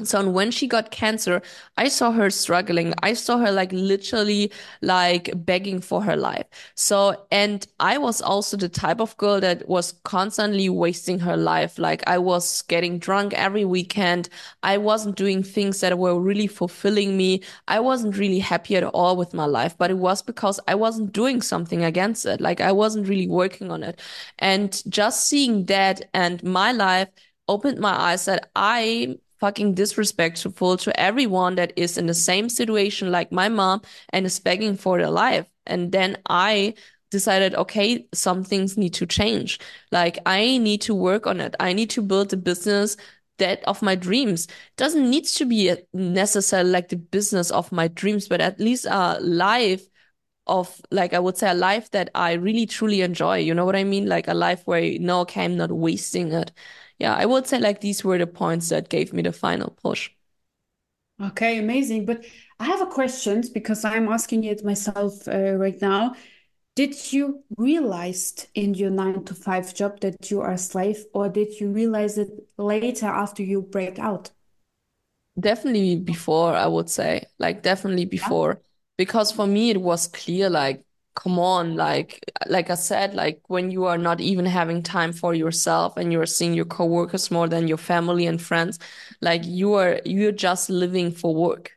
So 0.04 0.30
when 0.30 0.52
she 0.52 0.68
got 0.68 0.92
cancer, 0.92 1.42
I 1.76 1.88
saw 1.88 2.12
her 2.12 2.30
struggling. 2.30 2.94
I 3.02 3.14
saw 3.14 3.40
her 3.40 3.52
like 3.52 3.72
literally 3.72 4.52
like 4.84 5.32
begging 5.44 5.82
for 5.82 6.04
her 6.04 6.16
life. 6.16 6.46
So, 6.76 7.26
and 7.32 7.66
I 7.80 7.98
was 7.98 8.22
also 8.22 8.58
the 8.58 8.70
type 8.70 9.00
of 9.02 9.18
girl 9.18 9.40
that 9.42 9.68
was 9.68 9.94
constantly 10.04 10.70
wasting 10.70 11.18
her 11.22 11.36
life. 11.36 11.80
Like 11.80 12.04
I 12.08 12.20
was 12.20 12.62
getting 12.64 13.00
drunk 13.00 13.34
every 13.34 13.66
weekend. 13.66 14.30
I 14.62 14.78
wasn't 14.78 15.16
doing 15.16 15.42
things 15.42 15.80
that 15.80 15.98
were 15.98 16.20
really 16.20 16.46
fulfilling 16.46 17.18
me. 17.18 17.42
I 17.68 17.80
wasn't 17.80 18.18
really 18.20 18.38
happy 18.40 18.76
at 18.76 18.84
all 18.84 19.18
with 19.18 19.34
my 19.34 19.46
life, 19.46 19.76
but 19.80 19.90
it 19.90 19.98
was 19.98 20.22
because 20.22 20.60
I 20.68 20.76
wasn't 20.76 21.12
doing 21.12 21.42
something 21.42 21.84
against 21.84 22.28
it. 22.28 22.40
Like 22.40 22.62
I 22.62 22.72
wasn't 22.72 23.08
really 23.08 23.28
working 23.28 23.72
on 23.72 23.82
it. 23.82 24.00
And 24.38 24.80
just 24.90 25.28
seeing 25.28 25.66
that 25.66 26.08
and 26.14 26.44
my 26.44 26.72
life 26.72 27.10
opened 27.48 27.80
my 27.80 27.92
eyes 27.98 28.26
that 28.26 28.50
I 28.56 29.18
fucking 29.40 29.74
disrespectful 29.74 30.78
to 30.78 31.00
everyone 31.00 31.56
that 31.56 31.74
is 31.76 31.98
in 31.98 32.08
the 32.08 32.14
same 32.14 32.50
situation 32.50 33.12
like 33.12 33.32
my 33.32 33.50
mom 33.50 33.82
and 34.10 34.26
is 34.26 34.40
begging 34.40 34.76
for 34.76 34.98
their 34.98 35.10
life. 35.10 35.46
And 35.66 35.92
then 35.92 36.18
I 36.30 36.76
decided, 37.12 37.56
okay, 37.56 38.08
some 38.14 38.44
things 38.44 38.78
need 38.78 38.94
to 38.96 39.06
change. 39.06 39.60
Like 39.92 40.20
I 40.26 40.58
need 40.58 40.82
to 40.82 40.96
work 40.96 41.28
on 41.28 41.40
it. 41.40 41.56
I 41.60 41.74
need 41.74 41.90
to 41.92 42.02
build 42.02 42.34
a 42.34 42.38
business 42.38 42.98
that 43.38 43.64
of 43.66 43.82
my 43.82 43.96
dreams. 43.96 44.48
Doesn't 44.78 45.10
need 45.10 45.26
to 45.26 45.46
be 45.46 45.76
necessarily 45.94 46.72
like 46.72 46.90
the 46.90 46.98
business 46.98 47.52
of 47.52 47.72
my 47.72 47.88
dreams, 47.88 48.28
but 48.28 48.42
at 48.42 48.60
least 48.60 48.86
a 48.90 49.20
life 49.22 49.88
of 50.48 50.82
like 50.92 51.14
I 51.14 51.20
would 51.20 51.38
say 51.38 51.50
a 51.50 51.54
life 51.54 51.92
that 51.92 52.10
I 52.16 52.34
really 52.34 52.66
truly 52.66 53.02
enjoy. 53.02 53.38
You 53.40 53.54
know 53.54 53.66
what 53.66 53.76
I 53.76 53.84
mean? 53.84 54.08
Like 54.08 54.28
a 54.28 54.34
life 54.34 54.62
where 54.66 54.98
know, 55.00 55.22
okay, 55.22 55.46
I'm 55.46 55.58
not 55.58 55.72
wasting 55.72 56.32
it 56.32 56.52
yeah, 57.00 57.16
I 57.16 57.26
would 57.26 57.48
say 57.48 57.60
like 57.60 57.82
these 57.82 58.04
were 58.04 58.18
the 58.18 58.28
points 58.28 58.70
that 58.70 58.90
gave 58.90 59.14
me 59.14 59.22
the 59.24 59.34
final 59.34 59.72
push. 59.84 60.12
Okay, 61.22 61.58
amazing. 61.58 62.06
But 62.06 62.26
I 62.60 62.66
have 62.66 62.82
a 62.82 62.86
question 62.86 63.44
because 63.54 63.84
I'm 63.84 64.08
asking 64.08 64.44
it 64.44 64.64
myself 64.64 65.28
uh, 65.28 65.54
right 65.56 65.80
now. 65.82 66.16
Did 66.76 67.12
you 67.14 67.44
realize 67.58 68.48
in 68.56 68.76
your 68.76 68.92
nine 68.92 69.24
to 69.26 69.34
five 69.36 69.74
job 69.76 70.00
that 70.02 70.30
you 70.32 70.42
are 70.42 70.52
a 70.52 70.58
slave, 70.60 71.06
or 71.14 71.30
did 71.30 71.60
you 71.60 71.72
realize 71.72 72.18
it 72.20 72.30
later 72.58 73.08
after 73.08 73.44
you 73.44 73.62
break 73.64 74.00
out? 74.00 74.32
Definitely 75.40 75.98
before, 75.98 76.54
I 76.56 76.68
would 76.68 76.90
say. 76.90 77.26
Like 77.40 77.62
definitely 77.64 78.06
before. 78.06 78.62
Yeah. 78.62 78.62
Because 78.98 79.32
for 79.32 79.46
me 79.48 79.70
it 79.70 79.82
was 79.82 80.08
clear 80.08 80.50
like 80.50 80.84
come 81.18 81.40
on 81.40 81.76
like 81.76 82.24
like 82.46 82.70
i 82.70 82.76
said 82.76 83.16
like 83.16 83.42
when 83.48 83.72
you 83.72 83.86
are 83.86 83.98
not 83.98 84.22
even 84.22 84.46
having 84.46 84.84
time 84.84 85.12
for 85.12 85.34
yourself 85.34 85.98
and 85.98 86.14
you're 86.14 86.28
seeing 86.28 86.54
your 86.54 86.66
coworkers 86.66 87.32
more 87.32 87.48
than 87.50 87.68
your 87.68 87.78
family 87.78 88.28
and 88.28 88.40
friends 88.40 88.78
like 89.20 89.42
you 89.44 89.74
are 89.74 90.00
you're 90.06 90.32
just 90.32 90.70
living 90.70 91.12
for 91.12 91.34
work. 91.34 91.72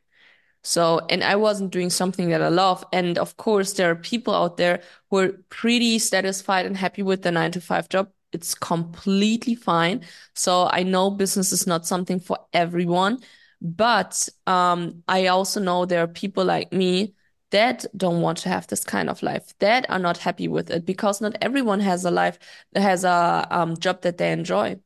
So 0.63 1.01
and 1.09 1.25
i 1.25 1.37
wasn't 1.37 1.73
doing 1.73 1.91
something 1.91 2.29
that 2.31 2.43
i 2.43 2.49
love. 2.49 2.85
And 2.93 3.19
of 3.19 3.37
course 3.39 3.73
there 3.75 3.91
are 3.91 3.97
people 3.97 4.35
out 4.35 4.59
there 4.59 4.83
who 5.09 5.19
are 5.19 5.33
pretty 5.49 5.99
satisfied 5.99 6.67
and 6.67 6.77
happy 6.77 7.03
with 7.03 7.23
the 7.23 7.33
9 7.33 7.53
to 7.53 7.61
5 7.63 7.89
job. 7.89 8.11
It's 8.33 8.55
completely 8.55 9.55
fine. 9.55 10.03
So 10.35 10.69
i 10.71 10.83
know 10.83 11.11
business 11.11 11.53
is 11.53 11.67
not 11.67 11.87
something 11.87 12.21
for 12.21 12.39
everyone 12.53 13.21
but 13.63 14.29
um 14.47 15.03
i 15.09 15.27
also 15.27 15.61
know 15.61 15.85
there 15.87 16.03
are 16.03 16.09
people 16.09 16.45
like 16.45 16.73
me 16.73 17.15
that 17.51 17.85
don't 17.97 18.21
want 18.21 18.39
to 18.39 18.49
have 18.49 18.67
this 18.67 18.85
kind 18.85 19.11
of 19.11 19.23
life 19.23 19.55
that 19.59 19.89
are 19.91 19.99
not 19.99 20.19
happy 20.19 20.49
with 20.49 20.71
it 20.71 20.87
because 20.87 21.21
not 21.21 21.37
everyone 21.41 21.81
has 21.81 22.05
a 22.05 22.11
life 22.11 22.39
that 22.73 22.83
has 22.83 23.05
a 23.05 23.47
um, 23.51 23.77
job 23.77 24.03
that 24.03 24.19
they 24.19 24.33
enjoy. 24.33 24.79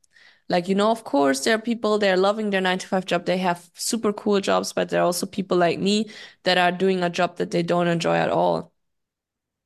Like 0.49 0.69
you 0.69 0.75
know 0.75 0.91
of 0.91 1.05
course 1.05 1.41
there 1.45 1.55
are 1.55 1.61
people 1.61 1.99
they're 1.99 2.17
loving 2.17 2.51
their 2.51 2.61
9 2.61 2.79
to 2.79 2.87
5 2.87 3.07
job 3.07 3.25
they 3.25 3.39
have 3.39 3.71
super 3.75 4.13
cool 4.13 4.41
jobs 4.41 4.75
but 4.75 4.91
there 4.91 5.01
are 5.01 5.05
also 5.05 5.25
people 5.25 5.57
like 5.57 5.79
me 5.79 6.11
that 6.43 6.59
are 6.59 6.71
doing 6.71 7.03
a 7.03 7.09
job 7.09 7.37
that 7.37 7.51
they 7.51 7.63
don't 7.63 7.89
enjoy 7.89 8.17
at 8.17 8.31
all. 8.31 8.73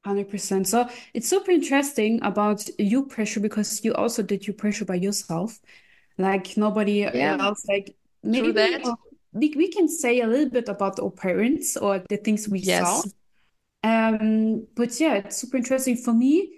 100% 0.07 0.66
so 0.66 0.88
it's 1.14 1.28
super 1.28 1.51
interesting 1.51 2.20
about 2.22 2.64
you 2.78 3.07
pressure 3.07 3.40
because 3.40 3.84
you 3.84 3.92
also 3.94 4.22
did 4.22 4.46
your 4.46 4.55
pressure 4.55 4.84
by 4.84 4.94
yourself. 4.94 5.59
Like 6.16 6.57
nobody 6.57 7.09
yeah. 7.12 7.36
else 7.40 7.64
like 7.68 7.96
maybe 8.22 8.53
that 8.53 8.82
we, 9.33 9.55
we 9.57 9.68
can 9.68 9.89
say 9.89 10.20
a 10.20 10.26
little 10.26 10.51
bit 10.51 10.68
about 10.68 11.01
our 11.01 11.11
parents 11.11 11.76
or 11.76 12.03
the 12.09 12.16
things 12.16 12.49
we 12.49 12.61
yes. 12.61 12.87
saw. 12.87 13.03
Um, 13.85 14.66
but 14.74 14.99
yeah, 15.01 15.14
it's 15.14 15.37
super 15.37 15.57
interesting 15.57 15.97
for 15.97 16.12
me. 16.12 16.55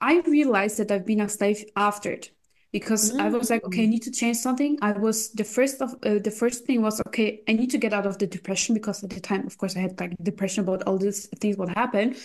I 0.00 0.20
realized 0.20 0.78
that 0.78 0.90
I've 0.90 1.06
been 1.06 1.20
a 1.20 1.28
slave 1.28 1.64
after 1.76 2.12
it 2.12 2.30
because 2.72 3.12
mm. 3.12 3.20
I 3.20 3.28
was 3.30 3.50
like, 3.50 3.64
okay, 3.64 3.84
I 3.84 3.86
need 3.86 4.02
to 4.02 4.10
change 4.10 4.36
something. 4.36 4.78
I 4.82 4.92
was 4.92 5.30
the 5.32 5.44
first 5.44 5.80
of 5.80 5.94
uh, 6.04 6.18
the 6.22 6.30
first 6.30 6.66
thing 6.66 6.82
was 6.82 7.00
okay, 7.08 7.42
I 7.48 7.52
need 7.52 7.70
to 7.70 7.78
get 7.78 7.92
out 7.92 8.06
of 8.06 8.18
the 8.18 8.26
depression 8.26 8.74
because 8.74 9.02
at 9.02 9.10
the 9.10 9.20
time, 9.20 9.46
of 9.46 9.56
course, 9.58 9.76
I 9.76 9.80
had 9.80 9.98
like 9.98 10.14
depression 10.22 10.64
about 10.64 10.82
all 10.84 10.98
these 10.98 11.26
things 11.40 11.56
what 11.56 11.70
happened. 11.70 12.16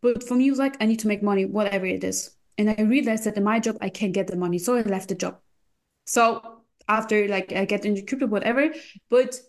But 0.00 0.26
for 0.26 0.34
me, 0.34 0.48
it 0.48 0.50
was 0.50 0.58
like 0.58 0.76
I 0.80 0.86
need 0.86 1.00
to 1.00 1.08
make 1.08 1.22
money, 1.22 1.44
whatever 1.44 1.86
it 1.86 2.02
is. 2.02 2.30
And 2.56 2.70
I 2.70 2.82
realized 2.82 3.24
that 3.24 3.36
in 3.36 3.44
my 3.44 3.60
job, 3.60 3.76
I 3.80 3.90
can't 3.90 4.12
get 4.12 4.26
the 4.26 4.36
money, 4.36 4.58
so 4.58 4.76
I 4.76 4.82
left 4.82 5.10
the 5.10 5.14
job. 5.14 5.38
So 6.06 6.59
after 6.90 7.28
like 7.28 7.52
I 7.52 7.64
get 7.64 7.84
into 7.84 8.02
crypto, 8.02 8.26
whatever. 8.26 8.74
But 9.08 9.40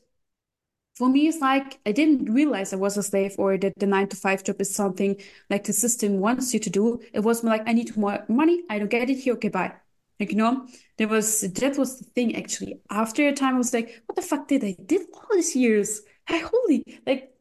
for 0.95 1.09
me, 1.09 1.27
it's 1.27 1.39
like 1.39 1.79
I 1.85 1.91
didn't 1.91 2.31
realize 2.31 2.73
I 2.73 2.75
was 2.77 2.97
a 2.97 3.03
slave 3.03 3.35
or 3.37 3.57
that 3.57 3.73
the 3.77 3.87
nine 3.87 4.07
to 4.09 4.15
five 4.15 4.43
job 4.43 4.61
is 4.61 4.73
something 4.75 5.19
like 5.49 5.63
the 5.63 5.73
system 5.73 6.19
wants 6.19 6.53
you 6.53 6.59
to 6.59 6.69
do. 6.69 7.01
It 7.13 7.21
was 7.21 7.43
more 7.43 7.53
like 7.57 7.67
I 7.67 7.73
need 7.73 7.95
more 7.97 8.23
money. 8.29 8.63
I 8.69 8.79
don't 8.79 8.89
get 8.89 9.09
it 9.09 9.15
here. 9.19 9.33
Okay, 9.35 9.49
bye. 9.49 9.73
Like 10.19 10.31
you 10.31 10.37
know, 10.37 10.67
there 10.97 11.07
was 11.07 11.41
that 11.41 11.77
was 11.77 11.99
the 11.99 12.05
thing 12.05 12.35
actually. 12.35 12.81
After 12.89 13.27
a 13.27 13.33
time, 13.33 13.55
I 13.55 13.57
was 13.57 13.73
like, 13.73 14.03
what 14.05 14.15
the 14.15 14.21
fuck 14.21 14.47
did 14.47 14.63
I 14.63 14.75
did 14.85 15.01
all 15.13 15.29
these 15.33 15.55
years? 15.55 16.01
Hey, 16.27 16.41
holy 16.41 16.83
like 17.07 17.31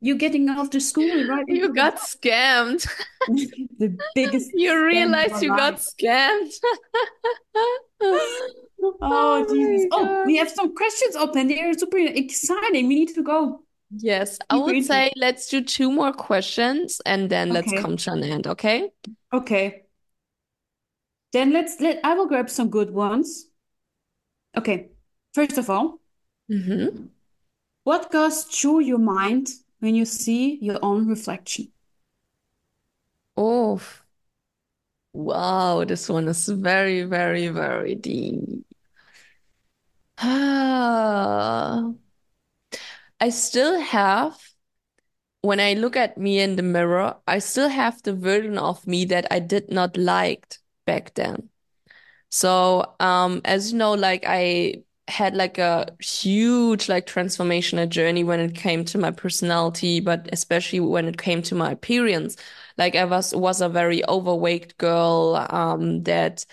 you're 0.00 0.16
getting 0.16 0.48
after 0.48 0.80
school, 0.80 1.28
right? 1.28 1.44
You 1.46 1.72
got 1.72 1.96
scammed. 1.98 2.88
the 3.78 3.96
biggest. 4.14 4.50
You 4.54 4.84
realized 4.84 5.42
you 5.42 5.50
life. 5.50 5.58
got 5.58 5.76
scammed. 5.76 6.52
Oh, 8.82 9.46
Jesus. 9.48 9.88
Oh, 9.92 10.24
we 10.26 10.36
have 10.36 10.50
some 10.50 10.74
questions 10.74 11.16
open. 11.16 11.48
They're 11.48 11.72
super 11.74 11.98
exciting. 11.98 12.88
We 12.88 12.96
need 12.96 13.14
to 13.14 13.22
go. 13.22 13.62
Yes, 13.94 14.38
I 14.48 14.56
would 14.56 14.84
say 14.84 15.12
let's 15.16 15.48
do 15.48 15.62
two 15.62 15.92
more 15.92 16.12
questions 16.12 17.00
and 17.04 17.28
then 17.28 17.50
let's 17.50 17.70
okay. 17.70 17.82
come 17.82 17.96
to 17.98 18.12
an 18.12 18.24
end, 18.24 18.46
okay? 18.46 18.90
Okay. 19.32 19.82
Then 21.32 21.52
let's 21.52 21.78
let 21.80 22.00
I 22.02 22.14
will 22.14 22.26
grab 22.26 22.48
some 22.48 22.70
good 22.70 22.90
ones. 22.90 23.46
Okay. 24.56 24.88
First 25.34 25.58
of 25.58 25.68
all, 25.68 26.00
mm-hmm. 26.50 27.06
what 27.84 28.10
goes 28.10 28.44
through 28.44 28.80
your 28.80 28.98
mind 28.98 29.48
when 29.80 29.94
you 29.94 30.04
see 30.04 30.58
your 30.62 30.78
own 30.82 31.06
reflection? 31.06 31.68
Oh, 33.36 33.80
wow, 35.12 35.84
this 35.84 36.08
one 36.08 36.28
is 36.28 36.48
very, 36.48 37.02
very, 37.02 37.48
very 37.48 37.94
deep. 37.94 38.66
I 40.22 41.94
still 43.30 43.80
have, 43.80 44.38
when 45.40 45.60
I 45.60 45.74
look 45.74 45.96
at 45.96 46.18
me 46.18 46.40
in 46.40 46.56
the 46.56 46.62
mirror, 46.62 47.16
I 47.26 47.38
still 47.38 47.68
have 47.68 48.02
the 48.02 48.12
version 48.14 48.58
of 48.58 48.86
me 48.86 49.04
that 49.06 49.26
I 49.30 49.38
did 49.40 49.70
not 49.70 49.96
like 49.96 50.56
back 50.86 51.14
then. 51.14 51.48
So, 52.30 52.94
um, 53.00 53.42
as 53.44 53.72
you 53.72 53.78
know, 53.78 53.94
like 53.94 54.24
I 54.26 54.84
had 55.08 55.36
like 55.36 55.58
a 55.58 55.96
huge 56.00 56.88
like 56.88 57.06
transformational 57.06 57.88
journey 57.88 58.24
when 58.24 58.40
it 58.40 58.54
came 58.56 58.84
to 58.86 58.98
my 58.98 59.10
personality, 59.12 60.00
but 60.00 60.28
especially 60.32 60.80
when 60.80 61.06
it 61.08 61.18
came 61.18 61.42
to 61.44 61.54
my 61.54 61.72
appearance. 61.72 62.36
Like 62.78 62.96
I 62.96 63.04
was 63.06 63.34
was 63.34 63.60
a 63.60 63.68
very 63.68 64.06
overweight 64.08 64.78
girl, 64.78 65.46
um, 65.50 66.04
that 66.04 66.46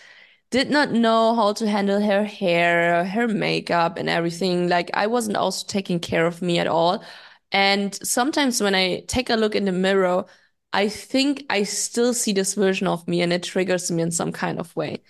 did 0.52 0.70
not 0.70 0.92
know 0.92 1.36
how 1.36 1.54
to 1.54 1.68
handle 1.70 2.02
her 2.02 2.24
hair, 2.26 3.06
her 3.06 3.28
makeup 3.28 3.98
and 3.98 4.10
everything. 4.10 4.68
Like 4.70 4.90
I 4.94 5.08
wasn't 5.08 5.38
also 5.38 5.66
taking 5.68 6.00
care 6.00 6.26
of 6.26 6.42
me 6.42 6.60
at 6.60 6.68
all. 6.68 7.04
And 7.52 7.94
sometimes 8.08 8.62
when 8.62 8.76
I 8.76 9.02
take 9.08 9.30
a 9.30 9.36
look 9.36 9.56
in 9.56 9.66
the 9.66 9.72
mirror, 9.72 10.26
I 10.74 10.90
think 10.90 11.46
I 11.50 11.64
still 11.64 12.14
see 12.14 12.34
this 12.34 12.54
version 12.56 12.88
of 12.88 13.08
me 13.08 13.22
and 13.22 13.34
it 13.34 13.44
triggers 13.44 13.92
me 13.92 14.04
in 14.04 14.12
some 14.12 14.32
kind 14.32 14.60
of 14.60 14.76
way. 14.76 15.04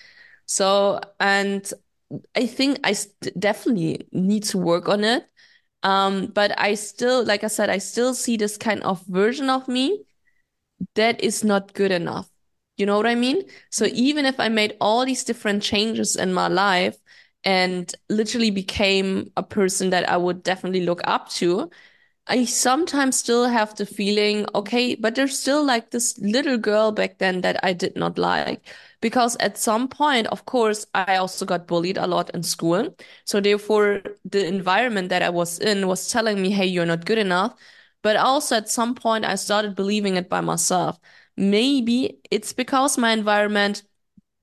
So, 0.45 1.01
and 1.19 1.71
I 2.35 2.47
think 2.47 2.79
I 2.83 2.95
definitely 3.37 4.07
need 4.11 4.43
to 4.45 4.57
work 4.57 4.89
on 4.89 5.03
it. 5.03 5.27
Um, 5.83 6.27
but 6.27 6.59
I 6.59 6.75
still, 6.75 7.23
like 7.25 7.43
I 7.43 7.47
said, 7.47 7.69
I 7.69 7.77
still 7.79 8.13
see 8.13 8.37
this 8.37 8.57
kind 8.57 8.81
of 8.83 9.05
version 9.07 9.49
of 9.49 9.67
me 9.67 10.05
that 10.95 11.21
is 11.23 11.43
not 11.43 11.73
good 11.73 11.91
enough. 11.91 12.29
You 12.79 12.87
know 12.87 12.97
what 12.97 13.07
I 13.07 13.15
mean? 13.15 13.43
So 13.69 13.85
mm-hmm. 13.85 13.95
even 13.95 14.25
if 14.25 14.39
I 14.39 14.49
made 14.49 14.77
all 14.81 15.05
these 15.05 15.23
different 15.25 15.63
changes 15.63 16.15
in 16.15 16.33
my 16.33 16.47
life 16.47 16.97
and 17.43 17.93
literally 18.09 18.51
became 18.51 19.31
a 19.37 19.43
person 19.43 19.91
that 19.91 20.09
I 20.09 20.17
would 20.17 20.43
definitely 20.43 20.85
look 20.85 21.01
up 21.03 21.29
to, 21.31 21.69
I 22.27 22.45
sometimes 22.45 23.17
still 23.17 23.47
have 23.47 23.75
the 23.75 23.85
feeling, 23.85 24.45
okay, 24.55 24.95
but 24.95 25.15
there's 25.15 25.37
still 25.39 25.63
like 25.63 25.91
this 25.91 26.17
little 26.19 26.57
girl 26.57 26.91
back 26.91 27.17
then 27.17 27.41
that 27.41 27.59
I 27.63 27.73
did 27.73 27.95
not 27.97 28.17
like. 28.19 28.67
Because 29.01 29.35
at 29.39 29.57
some 29.57 29.87
point, 29.87 30.27
of 30.27 30.45
course, 30.45 30.85
I 30.93 31.17
also 31.17 31.45
got 31.45 31.67
bullied 31.67 31.97
a 31.97 32.07
lot 32.07 32.29
in 32.35 32.43
school. 32.43 32.95
So 33.25 33.41
therefore, 33.41 34.01
the 34.25 34.45
environment 34.45 35.09
that 35.09 35.23
I 35.23 35.29
was 35.29 35.59
in 35.59 35.87
was 35.87 36.09
telling 36.09 36.41
me, 36.41 36.51
hey, 36.51 36.65
you're 36.67 36.85
not 36.85 37.05
good 37.05 37.17
enough. 37.17 37.55
But 38.03 38.15
also 38.15 38.55
at 38.57 38.69
some 38.69 38.95
point, 38.95 39.25
I 39.25 39.35
started 39.35 39.75
believing 39.75 40.15
it 40.15 40.29
by 40.29 40.41
myself. 40.41 40.99
Maybe 41.39 42.19
it's 42.31 42.53
because 42.53 42.97
my 42.97 43.13
environment 43.13 43.83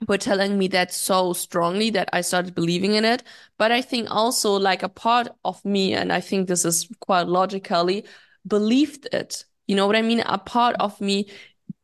were 0.08 0.18
telling 0.18 0.58
me 0.58 0.68
that 0.68 0.92
so 0.92 1.32
strongly 1.32 1.90
that 1.90 2.08
I 2.12 2.20
started 2.22 2.54
believing 2.54 2.94
in 2.94 3.04
it. 3.04 3.22
But 3.58 3.72
I 3.72 3.82
think 3.82 4.10
also 4.10 4.52
like 4.58 4.82
a 4.82 4.88
part 4.88 5.28
of 5.44 5.64
me, 5.64 5.94
and 5.94 6.12
I 6.12 6.20
think 6.20 6.48
this 6.48 6.64
is 6.64 6.88
quite 7.00 7.28
logically, 7.28 8.04
believed 8.46 9.08
it. 9.12 9.44
You 9.66 9.76
know 9.76 9.86
what 9.86 9.96
I 9.96 10.02
mean? 10.02 10.20
A 10.20 10.38
part 10.38 10.76
of 10.80 11.00
me 11.00 11.30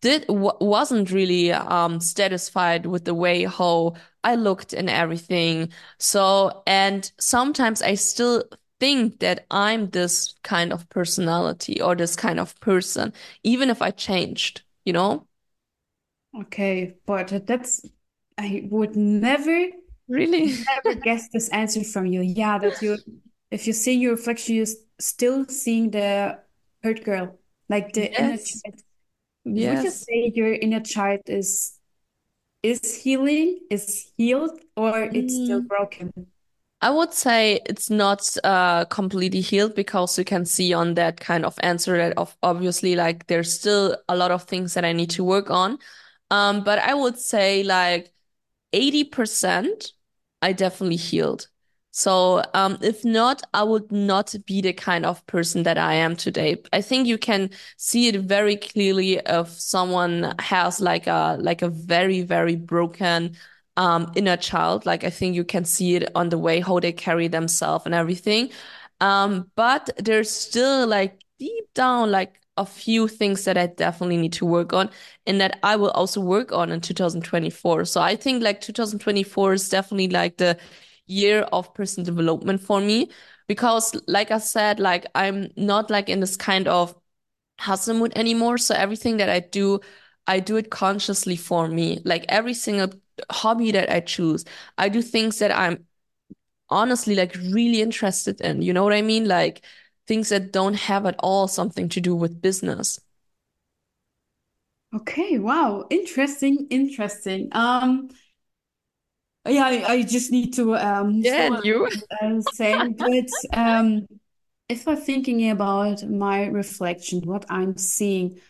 did 0.00 0.24
wasn't 0.28 1.10
really 1.12 1.52
um 1.52 2.00
satisfied 2.00 2.86
with 2.86 3.04
the 3.04 3.14
way 3.14 3.44
how 3.44 3.94
I 4.24 4.34
looked 4.36 4.72
and 4.72 4.90
everything. 4.90 5.70
So, 5.98 6.62
and 6.66 7.10
sometimes 7.20 7.82
I 7.82 7.94
still 7.94 8.44
think 8.80 9.20
that 9.20 9.46
I'm 9.50 9.90
this 9.90 10.34
kind 10.42 10.72
of 10.72 10.88
personality 10.88 11.80
or 11.80 11.94
this 11.96 12.16
kind 12.16 12.40
of 12.40 12.58
person, 12.60 13.12
even 13.44 13.70
if 13.70 13.80
I 13.82 13.90
changed, 13.90 14.62
you 14.85 14.93
know? 14.93 15.26
Okay, 16.39 16.95
but 17.07 17.47
that's 17.47 17.85
I 18.39 18.66
would 18.70 18.97
never, 18.97 19.68
Really? 20.09 20.59
never 20.68 21.01
guess 21.03 21.28
this 21.28 21.49
answer 21.51 21.85
from 21.85 22.07
you. 22.07 22.22
Yeah, 22.22 22.59
that 22.59 22.83
you, 22.83 22.99
if 23.51 23.66
you 23.66 23.72
see 23.72 23.95
your 23.95 24.12
reflection, 24.12 24.57
you're 24.57 24.66
still 25.01 25.47
seeing 25.49 25.91
the 25.91 26.41
hurt 26.83 27.05
girl, 27.05 27.39
like 27.68 27.93
the 27.93 28.18
inner 28.18 28.37
Yes. 28.37 28.45
child. 28.45 28.83
Would 29.45 29.83
you 29.85 29.91
say 29.91 30.33
your 30.35 30.53
inner 30.55 30.80
child 30.80 31.22
is 31.26 31.78
is 32.62 33.03
healing, 33.03 33.61
is 33.70 34.12
healed, 34.18 34.61
or 34.76 35.11
it's 35.14 35.37
still 35.37 35.61
Mm. 35.61 35.68
broken? 35.68 36.12
I 36.83 36.91
would 36.91 37.12
say 37.14 37.61
it's 37.66 37.91
not 37.91 38.37
uh 38.45 38.85
completely 38.87 39.41
healed 39.41 39.74
because 39.74 40.18
you 40.18 40.24
can 40.24 40.45
see 40.45 40.72
on 40.74 40.95
that 40.95 41.20
kind 41.20 41.45
of 41.45 41.57
answer 41.62 41.97
that 41.97 42.16
of 42.18 42.37
obviously 42.43 42.97
like 42.97 43.26
there's 43.28 43.53
still 43.55 43.97
a 44.09 44.16
lot 44.16 44.33
of 44.33 44.45
things 44.45 44.74
that 44.74 44.85
I 44.85 44.93
need 44.93 45.11
to 45.11 45.24
work 45.24 45.51
on. 45.51 45.78
Um, 46.30 46.64
but 46.64 46.78
I 46.80 46.95
would 46.95 47.18
say 47.18 47.62
like 47.62 48.12
80% 48.72 49.93
I 50.43 50.53
definitely 50.53 50.97
healed. 50.97 51.49
So, 51.95 52.43
um, 52.55 52.78
if 52.83 53.05
not, 53.05 53.43
I 53.53 53.62
would 53.64 53.93
not 53.93 54.35
be 54.47 54.62
the 54.62 54.72
kind 54.72 55.05
of 55.07 55.24
person 55.26 55.62
that 55.64 55.76
I 55.78 55.95
am 55.95 56.16
today. 56.16 56.62
I 56.72 56.80
think 56.80 57.07
you 57.07 57.18
can 57.18 57.51
see 57.76 58.09
it 58.09 58.16
very 58.22 58.57
clearly 58.57 59.20
if 59.26 59.49
someone 59.51 60.35
has 60.41 60.80
like 60.80 61.07
a 61.07 61.37
like 61.41 61.62
a 61.62 61.68
very, 61.68 62.22
very 62.22 62.57
broken 62.57 63.37
um 63.77 64.12
inner 64.16 64.37
child. 64.37 64.87
Like 64.87 65.05
I 65.05 65.11
think 65.11 65.35
you 65.35 65.45
can 65.45 65.64
see 65.64 65.97
it 65.97 66.11
on 66.14 66.29
the 66.29 66.39
way 66.39 66.61
how 66.61 66.79
they 66.81 66.93
carry 66.93 67.29
themselves 67.29 67.87
and 67.87 67.95
everything. 67.95 68.51
Um, 69.01 69.51
but 69.57 69.91
there's 69.99 70.31
still 70.31 70.87
like 70.87 71.20
deep 71.39 71.64
down 71.75 72.11
like 72.11 72.39
a 72.57 72.66
few 72.66 73.09
things 73.09 73.45
that 73.45 73.57
I 73.57 73.66
definitely 73.66 74.18
need 74.18 74.35
to 74.35 74.47
work 74.47 74.73
on 74.73 74.91
and 75.27 75.41
that 75.41 75.59
I 75.62 75.77
will 75.77 75.91
also 75.93 76.20
work 76.20 76.53
on 76.53 76.70
in 76.70 76.81
2024. 76.81 77.85
So 77.87 78.01
I 78.01 78.14
think 78.16 78.43
like 78.43 78.61
2024 78.61 79.55
is 79.55 79.68
definitely 79.68 80.09
like 80.09 80.37
the 80.37 80.59
year 81.07 81.43
of 81.53 81.73
personal 81.75 82.05
development 82.05 82.61
for 82.61 82.81
me 82.81 83.11
because 83.49 83.95
like 84.07 84.31
I 84.31 84.39
said, 84.39 84.79
like 84.81 85.07
I'm 85.14 85.49
not 85.57 85.91
like 85.91 86.09
in 86.09 86.20
this 86.20 86.37
kind 86.37 86.68
of 86.68 86.95
hustle 87.61 87.97
mood 87.99 88.12
anymore. 88.16 88.59
So 88.59 88.75
everything 88.75 89.18
that 89.18 89.29
I 89.29 89.41
do, 89.41 89.81
I 90.27 90.41
do 90.41 90.57
it 90.57 90.70
consciously 90.70 91.37
for 91.37 91.68
me. 91.68 92.01
Like 92.05 92.25
every 92.29 92.55
single 92.55 92.91
hobby 93.30 93.72
that 93.72 93.90
I 93.90 94.00
choose, 94.00 94.44
I 94.78 94.88
do 94.88 95.02
things 95.02 95.38
that 95.40 95.52
I'm 95.56 95.86
honestly 96.70 97.14
like 97.16 97.34
really 97.36 97.82
interested 97.82 98.40
in. 98.42 98.62
You 98.62 98.72
know 98.72 98.84
what 98.84 98.94
I 98.94 99.02
mean? 99.02 99.28
Like 99.28 99.64
things 100.06 100.30
that 100.30 100.52
don't 100.52 100.74
have 100.74 101.06
at 101.06 101.16
all 101.20 101.48
something 101.48 101.88
to 101.90 102.00
do 102.00 102.14
with 102.16 102.42
business. 102.42 103.00
Okay, 104.94 105.38
wow, 105.38 105.86
interesting, 105.90 106.66
interesting. 106.70 107.48
Um, 107.52 108.10
yeah, 109.48 109.64
I, 109.64 109.92
I 109.94 110.02
just 110.02 110.30
need 110.30 110.54
to 110.54 110.76
um 110.76 111.22
Yeah, 111.22 111.50
you? 111.62 111.88
say, 112.40 112.88
but 112.98 113.30
um, 113.58 114.06
if 114.68 114.88
I'm 114.88 114.96
thinking 114.96 115.50
about 115.50 116.02
my 116.08 116.46
reflection, 116.46 117.20
what 117.22 117.46
I'm 117.50 117.76
seeing, 117.76 118.40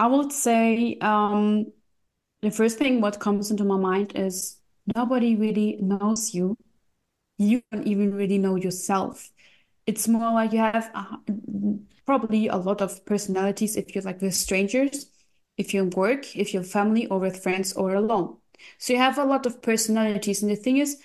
I 0.00 0.08
would 0.08 0.32
say 0.32 0.98
um 1.00 1.66
the 2.42 2.50
first 2.50 2.78
thing 2.78 3.00
what 3.00 3.20
comes 3.20 3.50
into 3.50 3.64
my 3.64 3.76
mind 3.76 4.12
is 4.16 4.58
nobody 4.96 5.36
really 5.36 5.78
knows 5.80 6.34
you. 6.34 6.56
You 7.38 7.62
don't 7.72 7.86
even 7.86 8.14
really 8.14 8.38
know 8.38 8.56
yourself. 8.56 9.30
It's 9.86 10.08
more 10.08 10.32
like 10.32 10.52
you 10.52 10.58
have 10.60 10.90
uh, 10.94 11.16
probably 12.06 12.48
a 12.48 12.56
lot 12.56 12.80
of 12.80 13.04
personalities 13.06 13.76
if 13.76 13.94
you're 13.94 14.04
like 14.04 14.20
with 14.20 14.34
strangers, 14.34 15.06
if 15.56 15.72
you're 15.74 15.84
in 15.84 15.90
work, 15.90 16.36
if 16.36 16.52
you're 16.54 16.62
family, 16.64 17.06
or 17.06 17.18
with 17.18 17.42
friends, 17.42 17.72
or 17.72 17.94
alone. 17.94 18.36
So 18.78 18.92
you 18.92 18.98
have 18.98 19.18
a 19.18 19.24
lot 19.24 19.46
of 19.46 19.62
personalities. 19.62 20.42
And 20.42 20.50
the 20.50 20.56
thing 20.56 20.78
is, 20.78 20.98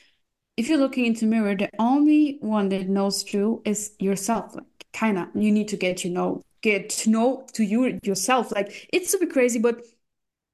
if 0.57 0.69
you're 0.69 0.77
looking 0.79 1.05
into 1.05 1.25
mirror, 1.25 1.55
the 1.55 1.69
only 1.79 2.38
one 2.41 2.69
that 2.69 2.89
knows 2.89 3.31
you 3.33 3.61
is 3.65 3.93
yourself. 3.99 4.55
Like 4.55 4.65
kind 4.93 5.17
of, 5.19 5.27
you 5.35 5.51
need 5.51 5.67
to 5.69 5.77
get 5.77 6.03
you 6.03 6.11
know, 6.11 6.41
get 6.61 6.89
to 6.89 7.09
know 7.09 7.47
to 7.53 7.63
you 7.63 7.99
yourself. 8.03 8.51
Like 8.51 8.89
it's 8.93 9.11
super 9.11 9.27
crazy, 9.27 9.59
but 9.59 9.83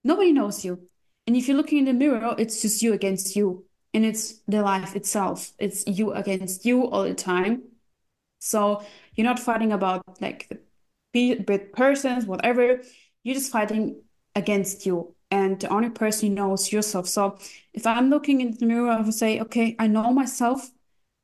nobody 0.04 0.32
knows 0.32 0.64
you. 0.66 0.88
And 1.28 1.36
if 1.36 1.48
you're 1.48 1.58
looking 1.58 1.80
in 1.80 1.86
the 1.86 1.94
mirror, 1.94 2.36
it's 2.38 2.62
just 2.62 2.82
you 2.82 2.94
against 2.94 3.36
you. 3.36 3.66
And 3.94 4.04
it's 4.06 4.40
the 4.48 4.62
life 4.62 4.96
itself. 4.96 5.54
It's 5.60 5.86
you 5.88 6.14
against 6.14 6.66
you 6.66 6.88
all 6.88 7.04
the 7.04 7.14
time. 7.14 7.64
So 8.40 8.84
you're 9.16 9.26
not 9.26 9.40
fighting 9.40 9.72
about 9.72 10.04
like 10.22 10.50
the 11.14 11.36
bit 11.36 11.74
persons, 11.74 12.26
whatever. 12.26 12.82
You're 13.24 13.36
just 13.36 13.52
fighting 13.52 14.02
against 14.36 14.86
you. 14.86 15.16
And 15.32 15.60
the 15.60 15.70
only 15.70 15.90
person 15.90 16.30
you 16.30 16.36
know 16.36 16.54
is 16.54 16.72
yourself. 16.72 17.08
So 17.08 17.38
if 17.74 17.88
I'm 17.88 18.10
looking 18.10 18.42
in 18.42 18.58
the 18.58 18.66
mirror, 18.66 18.90
I 18.90 19.02
would 19.02 19.14
say, 19.14 19.40
okay, 19.42 19.76
I 19.80 19.88
know 19.88 20.12
myself 20.12 20.70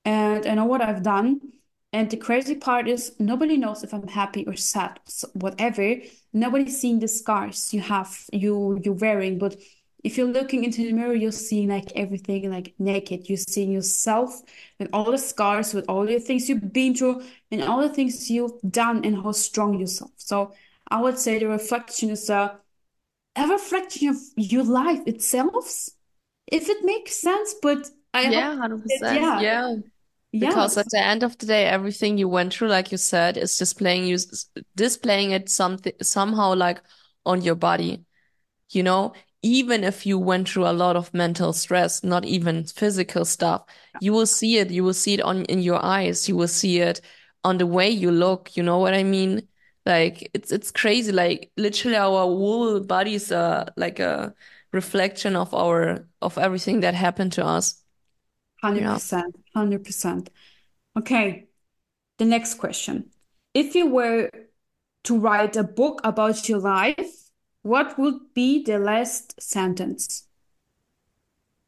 and 0.05 0.45
I 0.45 0.55
know 0.55 0.65
what 0.65 0.81
I've 0.81 1.03
done. 1.03 1.41
And 1.91 2.09
the 2.09 2.17
crazy 2.17 2.55
part 2.55 2.87
is 2.87 3.15
nobody 3.19 3.57
knows 3.57 3.83
if 3.83 3.93
I'm 3.93 4.07
happy 4.07 4.45
or 4.45 4.55
sad, 4.55 4.99
so 5.05 5.27
whatever. 5.33 5.95
Nobody's 6.33 6.79
seeing 6.79 6.99
the 6.99 7.07
scars 7.07 7.73
you 7.73 7.81
have, 7.81 8.15
you 8.31 8.79
you're 8.83 8.93
wearing. 8.93 9.39
But 9.39 9.55
if 10.03 10.17
you're 10.17 10.27
looking 10.27 10.63
into 10.63 10.83
the 10.83 10.93
mirror, 10.93 11.15
you're 11.15 11.31
seeing 11.31 11.69
like 11.69 11.91
everything 11.95 12.49
like 12.51 12.75
naked. 12.77 13.27
You're 13.27 13.37
seeing 13.37 13.71
yourself 13.71 14.39
with 14.77 14.89
all 14.93 15.11
the 15.11 15.17
scars, 15.17 15.73
with 15.73 15.85
all 15.89 16.05
the 16.05 16.19
things 16.19 16.47
you've 16.47 16.71
been 16.71 16.93
through, 16.95 17.23
and 17.51 17.63
all 17.63 17.81
the 17.81 17.89
things 17.89 18.29
you've 18.29 18.59
done, 18.69 19.03
and 19.03 19.15
how 19.15 19.31
strong 19.31 19.79
yourself. 19.79 20.11
So 20.17 20.53
I 20.89 21.01
would 21.01 21.17
say 21.17 21.39
the 21.39 21.47
reflection 21.47 22.11
is 22.11 22.29
a, 22.29 22.59
a 23.35 23.47
reflection 23.47 24.09
of 24.09 24.17
your 24.37 24.63
life 24.63 25.01
itself, 25.07 25.89
if 26.47 26.69
it 26.69 26.83
makes 26.83 27.15
sense. 27.15 27.55
But 27.61 27.89
I 28.13 28.29
Yeah, 28.29 28.49
100%. 28.49 29.21
yeah, 29.21 29.41
Yeah. 29.41 29.75
Yeah. 30.31 30.49
Because 30.49 30.77
at 30.77 30.89
the 30.91 30.99
end 30.99 31.23
of 31.23 31.37
the 31.37 31.45
day, 31.45 31.65
everything 31.65 32.17
you 32.17 32.29
went 32.29 32.53
through, 32.53 32.67
like 32.69 32.91
you 32.91 32.97
said, 32.97 33.37
is 33.37 33.57
displaying 33.57 34.05
you 34.05 34.17
displaying 34.75 35.31
it 35.31 35.49
something 35.49 35.93
somehow 36.01 36.53
like 36.55 36.81
on 37.25 37.41
your 37.41 37.55
body. 37.55 38.05
You 38.69 38.83
know, 38.83 39.13
even 39.41 39.83
if 39.83 40.05
you 40.05 40.19
went 40.19 40.49
through 40.49 40.67
a 40.67 40.73
lot 40.73 40.95
of 40.95 41.13
mental 41.13 41.53
stress, 41.53 42.03
not 42.03 42.25
even 42.25 42.65
physical 42.65 43.25
stuff, 43.25 43.65
you 43.99 44.13
will 44.13 44.27
see 44.27 44.57
it. 44.57 44.71
You 44.71 44.83
will 44.83 44.93
see 44.93 45.15
it 45.15 45.21
on 45.21 45.45
in 45.45 45.61
your 45.61 45.83
eyes. 45.83 46.29
You 46.29 46.35
will 46.35 46.47
see 46.47 46.79
it 46.79 47.01
on 47.43 47.57
the 47.57 47.65
way 47.67 47.89
you 47.89 48.11
look. 48.11 48.55
You 48.57 48.63
know 48.63 48.79
what 48.79 48.93
I 48.93 49.03
mean? 49.03 49.47
Like 49.85 50.29
it's 50.33 50.51
it's 50.51 50.71
crazy. 50.71 51.11
Like 51.11 51.51
literally 51.57 51.97
our 51.97 52.25
whole 52.25 52.79
bodies 52.81 53.31
are 53.31 53.67
like 53.77 53.99
a 53.99 54.35
reflection 54.71 55.35
of 55.35 55.53
our 55.53 56.07
of 56.21 56.37
everything 56.37 56.81
that 56.81 56.93
happened 56.95 57.33
to 57.33 57.45
us. 57.45 57.81
Yeah. 58.71 58.99
100%, 58.99 59.35
100%. 59.59 60.29
Okay, 60.97 61.49
the 62.19 62.25
next 62.25 62.55
question. 62.55 63.11
if 63.53 63.75
you 63.75 63.87
were 63.87 64.29
to 65.05 65.19
write 65.19 65.57
a 65.57 65.63
book 65.63 66.01
about 66.03 66.49
your 66.49 66.59
life, 66.59 67.31
what 67.63 67.97
would 67.99 68.33
be 68.35 68.63
the 68.63 68.79
last 68.79 69.41
sentence? 69.41 70.27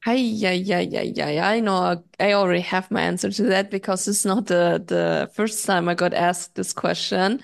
Hi, 0.04 0.14
yeah, 0.16 0.52
yeah, 0.52 0.80
yeah, 0.80 1.04
yeah. 1.04 1.48
I 1.48 1.60
know 1.60 2.04
I 2.20 2.34
already 2.34 2.62
have 2.62 2.90
my 2.90 3.02
answer 3.04 3.30
to 3.32 3.44
that 3.44 3.70
because 3.70 4.08
it's 4.08 4.26
not 4.26 4.48
the 4.48 4.84
the 4.86 5.30
first 5.36 5.64
time 5.66 5.88
I 5.88 5.94
got 5.94 6.14
asked 6.16 6.56
this 6.56 6.74
question. 6.74 7.42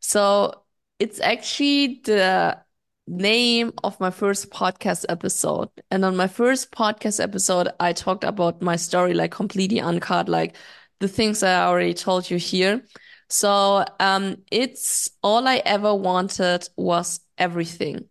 So 0.00 0.64
it's 0.98 1.20
actually 1.20 2.00
the 2.04 2.63
name 3.06 3.72
of 3.82 3.98
my 4.00 4.10
first 4.10 4.50
podcast 4.50 5.04
episode. 5.08 5.68
And 5.90 6.04
on 6.04 6.16
my 6.16 6.26
first 6.26 6.72
podcast 6.72 7.22
episode, 7.22 7.68
I 7.80 7.92
talked 7.92 8.24
about 8.24 8.62
my 8.62 8.76
story 8.76 9.14
like 9.14 9.30
completely 9.30 9.80
uncut, 9.80 10.28
like 10.28 10.56
the 11.00 11.08
things 11.08 11.42
I 11.42 11.64
already 11.66 11.94
told 11.94 12.30
you 12.30 12.38
here. 12.38 12.82
So 13.28 13.84
um, 14.00 14.36
it's 14.50 15.10
all 15.22 15.46
I 15.46 15.56
ever 15.64 15.94
wanted 15.94 16.68
was 16.76 17.20
everything. 17.38 18.08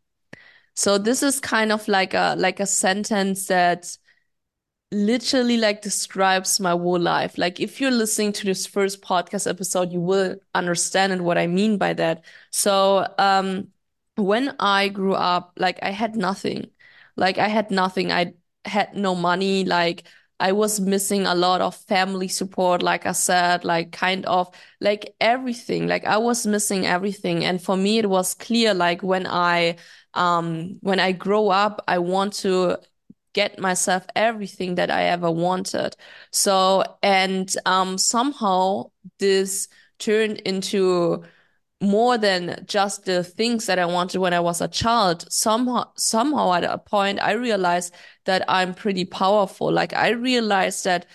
So 0.75 0.97
this 0.97 1.23
is 1.23 1.39
kind 1.39 1.71
of 1.71 1.87
like 1.87 2.13
a 2.13 2.35
like 2.37 2.59
a 2.59 2.65
sentence 2.65 3.47
that 3.47 3.95
literally 4.91 5.57
like 5.57 5.81
describes 5.81 6.59
my 6.59 6.71
whole 6.71 6.99
life. 6.99 7.37
Like 7.37 7.59
if 7.59 7.81
you're 7.81 7.91
listening 7.91 8.31
to 8.33 8.45
this 8.45 8.65
first 8.65 9.01
podcast 9.01 9.49
episode, 9.49 9.91
you 9.91 9.99
will 9.99 10.35
understand 10.53 11.23
what 11.23 11.37
I 11.37 11.47
mean 11.47 11.77
by 11.77 11.93
that. 11.93 12.25
So 12.51 13.07
um 13.17 13.69
when 14.15 14.55
I 14.59 14.89
grew 14.89 15.13
up, 15.13 15.53
like 15.57 15.79
I 15.81 15.91
had 15.91 16.15
nothing. 16.15 16.69
Like 17.15 17.37
I 17.37 17.47
had 17.47 17.71
nothing. 17.71 18.11
I 18.11 18.33
had 18.65 18.95
no 18.95 19.15
money. 19.15 19.65
Like 19.65 20.03
I 20.39 20.51
was 20.51 20.79
missing 20.79 21.25
a 21.25 21.35
lot 21.35 21.61
of 21.61 21.75
family 21.75 22.27
support, 22.27 22.83
like 22.83 23.05
I 23.05 23.11
said, 23.13 23.63
like 23.63 23.91
kind 23.91 24.25
of 24.25 24.53
like 24.81 25.15
everything. 25.21 25.87
Like 25.87 26.05
I 26.05 26.17
was 26.17 26.45
missing 26.45 26.85
everything. 26.85 27.45
And 27.45 27.61
for 27.61 27.77
me, 27.77 27.97
it 27.99 28.09
was 28.09 28.33
clear, 28.33 28.73
like 28.73 29.01
when 29.03 29.27
I 29.27 29.77
um 30.13 30.77
when 30.81 30.99
I 30.99 31.11
grow 31.11 31.49
up, 31.49 31.83
I 31.87 31.99
want 31.99 32.33
to 32.43 32.77
get 33.33 33.59
myself 33.59 34.05
everything 34.15 34.75
that 34.75 34.91
I 34.91 35.03
ever 35.05 35.31
wanted. 35.31 35.95
So, 36.31 36.83
and 37.01 37.51
um, 37.65 37.97
somehow 37.97 38.91
this 39.19 39.67
turned 39.97 40.37
into 40.39 41.23
more 41.83 42.17
than 42.17 42.63
just 42.67 43.05
the 43.05 43.23
things 43.23 43.65
that 43.67 43.79
I 43.79 43.85
wanted 43.85 44.19
when 44.19 44.33
I 44.33 44.39
was 44.39 44.61
a 44.61 44.67
child. 44.67 45.25
Somehow, 45.31 45.91
somehow 45.97 46.53
at 46.53 46.63
a 46.63 46.77
point, 46.77 47.21
I 47.21 47.33
realized 47.33 47.93
that 48.25 48.45
I'm 48.47 48.73
pretty 48.73 49.05
powerful. 49.05 49.71
Like 49.71 49.93
I 49.93 50.09
realized 50.11 50.85
that 50.85 51.05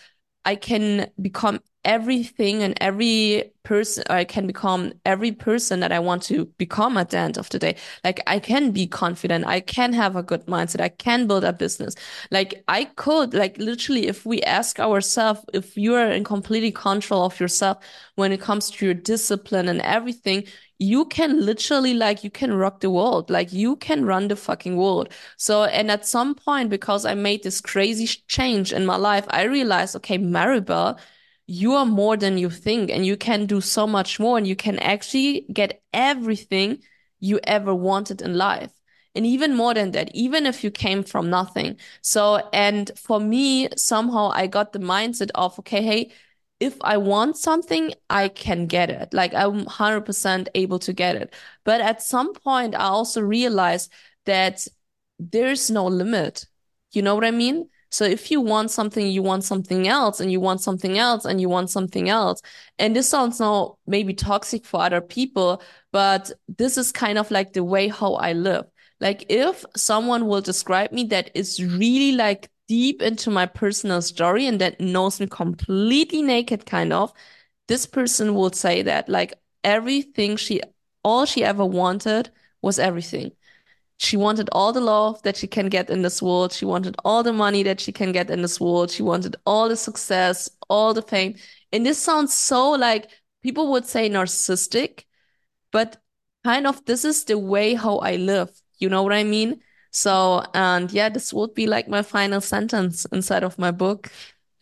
I 0.44 0.56
can 0.56 1.10
become 1.20 1.60
everything 1.88 2.62
and 2.62 2.76
every 2.82 3.50
person 3.62 4.04
I 4.10 4.24
can 4.24 4.46
become 4.46 4.92
every 5.06 5.32
person 5.32 5.80
that 5.80 5.90
I 5.90 5.98
want 5.98 6.22
to 6.24 6.44
become 6.58 6.98
at 6.98 7.08
the 7.10 7.16
end 7.18 7.38
of 7.38 7.48
the 7.48 7.58
day. 7.58 7.76
Like 8.04 8.20
I 8.26 8.38
can 8.40 8.72
be 8.72 8.86
confident. 8.86 9.46
I 9.46 9.60
can 9.60 9.94
have 9.94 10.14
a 10.14 10.22
good 10.22 10.44
mindset. 10.46 10.82
I 10.82 10.90
can 10.90 11.26
build 11.26 11.44
a 11.44 11.52
business. 11.52 11.94
Like 12.30 12.62
I 12.68 12.84
could, 12.84 13.32
like 13.32 13.56
literally, 13.56 14.06
if 14.06 14.26
we 14.26 14.42
ask 14.42 14.78
ourselves, 14.78 15.40
if 15.54 15.76
you 15.78 15.94
are 15.94 16.10
in 16.10 16.24
completely 16.24 16.72
control 16.72 17.24
of 17.24 17.40
yourself 17.40 17.78
when 18.16 18.32
it 18.32 18.40
comes 18.40 18.70
to 18.70 18.84
your 18.84 18.94
discipline 18.94 19.66
and 19.68 19.80
everything, 19.80 20.44
you 20.78 21.06
can 21.06 21.40
literally 21.44 21.94
like 21.94 22.22
you 22.22 22.30
can 22.30 22.52
rock 22.54 22.78
the 22.80 22.90
world 22.90 23.30
like 23.30 23.52
you 23.52 23.74
can 23.76 24.04
run 24.04 24.28
the 24.28 24.36
fucking 24.36 24.76
world 24.76 25.08
so 25.36 25.64
and 25.64 25.90
at 25.90 26.06
some 26.06 26.36
point 26.36 26.70
because 26.70 27.04
i 27.04 27.14
made 27.14 27.42
this 27.42 27.60
crazy 27.60 28.06
change 28.28 28.72
in 28.72 28.86
my 28.86 28.94
life 28.94 29.24
i 29.30 29.42
realized 29.42 29.96
okay 29.96 30.18
maribel 30.18 30.96
you 31.48 31.74
are 31.74 31.86
more 31.86 32.16
than 32.16 32.36
you 32.36 32.50
think 32.50 32.90
and 32.90 33.06
you 33.06 33.16
can 33.16 33.46
do 33.46 33.60
so 33.62 33.86
much 33.86 34.20
more 34.20 34.36
and 34.36 34.46
you 34.46 34.54
can 34.54 34.78
actually 34.80 35.46
get 35.50 35.82
everything 35.94 36.78
you 37.20 37.40
ever 37.44 37.74
wanted 37.74 38.20
in 38.20 38.36
life. 38.36 38.70
And 39.14 39.24
even 39.24 39.56
more 39.56 39.72
than 39.72 39.92
that, 39.92 40.14
even 40.14 40.44
if 40.44 40.62
you 40.62 40.70
came 40.70 41.02
from 41.02 41.30
nothing. 41.30 41.78
So, 42.02 42.48
and 42.52 42.90
for 42.96 43.18
me, 43.18 43.68
somehow 43.76 44.30
I 44.32 44.46
got 44.46 44.72
the 44.74 44.78
mindset 44.78 45.30
of, 45.34 45.58
okay, 45.60 45.82
hey, 45.82 46.12
if 46.60 46.76
I 46.82 46.98
want 46.98 47.38
something, 47.38 47.94
I 48.10 48.28
can 48.28 48.66
get 48.66 48.90
it. 48.90 49.14
Like 49.14 49.32
I'm 49.32 49.64
100% 49.64 50.50
able 50.54 50.78
to 50.80 50.92
get 50.92 51.16
it. 51.16 51.32
But 51.64 51.80
at 51.80 52.02
some 52.02 52.34
point, 52.34 52.74
I 52.74 52.84
also 52.84 53.22
realized 53.22 53.90
that 54.26 54.66
there's 55.18 55.70
no 55.70 55.86
limit. 55.86 56.44
You 56.92 57.00
know 57.00 57.14
what 57.14 57.24
I 57.24 57.30
mean? 57.30 57.70
So 57.90 58.04
if 58.04 58.30
you 58.30 58.40
want 58.40 58.70
something, 58.70 59.06
you 59.06 59.22
want 59.22 59.44
something 59.44 59.88
else, 59.88 60.20
and 60.20 60.30
you 60.30 60.40
want 60.40 60.60
something 60.60 60.98
else, 60.98 61.24
and 61.24 61.40
you 61.40 61.48
want 61.48 61.70
something 61.70 62.08
else. 62.08 62.40
And 62.78 62.94
this 62.94 63.08
sounds 63.08 63.40
now 63.40 63.78
maybe 63.86 64.14
toxic 64.14 64.64
for 64.64 64.82
other 64.82 65.00
people, 65.00 65.62
but 65.92 66.30
this 66.48 66.76
is 66.76 66.92
kind 66.92 67.18
of 67.18 67.30
like 67.30 67.52
the 67.52 67.64
way 67.64 67.88
how 67.88 68.14
I 68.14 68.32
live. 68.32 68.66
Like 69.00 69.26
if 69.28 69.64
someone 69.76 70.26
will 70.26 70.40
describe 70.40 70.92
me 70.92 71.04
that 71.04 71.30
is 71.34 71.62
really 71.62 72.12
like 72.12 72.50
deep 72.66 73.00
into 73.00 73.30
my 73.30 73.46
personal 73.46 74.02
story 74.02 74.46
and 74.46 74.60
that 74.60 74.80
knows 74.80 75.20
me 75.20 75.26
completely 75.26 76.22
naked, 76.22 76.66
kind 76.66 76.92
of, 76.92 77.12
this 77.68 77.86
person 77.86 78.34
would 78.34 78.54
say 78.54 78.82
that 78.82 79.08
like 79.08 79.34
everything 79.64 80.36
she, 80.36 80.60
all 81.04 81.26
she 81.26 81.44
ever 81.44 81.64
wanted 81.64 82.30
was 82.60 82.78
everything. 82.78 83.32
She 83.98 84.16
wanted 84.16 84.48
all 84.52 84.72
the 84.72 84.80
love 84.80 85.20
that 85.22 85.36
she 85.36 85.48
can 85.48 85.68
get 85.68 85.90
in 85.90 86.02
this 86.02 86.22
world. 86.22 86.52
She 86.52 86.64
wanted 86.64 86.94
all 87.04 87.22
the 87.22 87.32
money 87.32 87.64
that 87.64 87.80
she 87.80 87.90
can 87.90 88.12
get 88.12 88.30
in 88.30 88.42
this 88.42 88.60
world. 88.60 88.90
She 88.90 89.02
wanted 89.02 89.36
all 89.44 89.68
the 89.68 89.76
success, 89.76 90.48
all 90.68 90.94
the 90.94 91.02
fame. 91.02 91.34
And 91.72 91.84
this 91.84 91.98
sounds 91.98 92.32
so 92.32 92.70
like 92.70 93.10
people 93.42 93.72
would 93.72 93.86
say 93.86 94.08
narcissistic, 94.08 95.04
but 95.72 96.00
kind 96.44 96.66
of 96.66 96.84
this 96.84 97.04
is 97.04 97.24
the 97.24 97.38
way 97.38 97.74
how 97.74 97.98
I 97.98 98.16
live. 98.16 98.50
You 98.78 98.88
know 98.88 99.02
what 99.02 99.12
I 99.12 99.24
mean? 99.24 99.60
So, 99.90 100.44
and 100.54 100.90
yeah, 100.92 101.08
this 101.08 101.32
would 101.32 101.54
be 101.54 101.66
like 101.66 101.88
my 101.88 102.02
final 102.02 102.40
sentence 102.40 103.04
inside 103.06 103.42
of 103.42 103.58
my 103.58 103.72
book. 103.72 104.12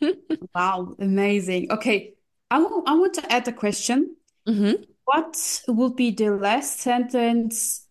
wow, 0.55 0.95
amazing. 0.99 1.71
Okay, 1.73 2.15
I, 2.51 2.57
I 2.59 2.95
want 2.95 3.15
to 3.15 3.33
add 3.33 3.47
a 3.49 3.53
question. 3.53 4.17
Mm-hmm. 4.49 4.83
What 5.05 5.61
would 5.69 5.97
be 5.97 6.11
the 6.11 6.31
last 6.31 6.81
sentence 6.81 7.86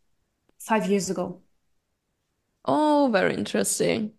five 0.66 0.88
years 0.90 1.10
ago? 1.10 1.42
Oh, 2.66 3.10
very 3.12 3.34
interesting. 3.34 4.14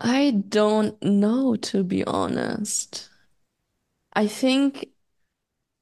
I 0.00 0.30
don't 0.30 1.02
know, 1.02 1.54
to 1.56 1.84
be 1.84 2.02
honest. 2.04 3.10
I 4.14 4.26
think 4.26 4.88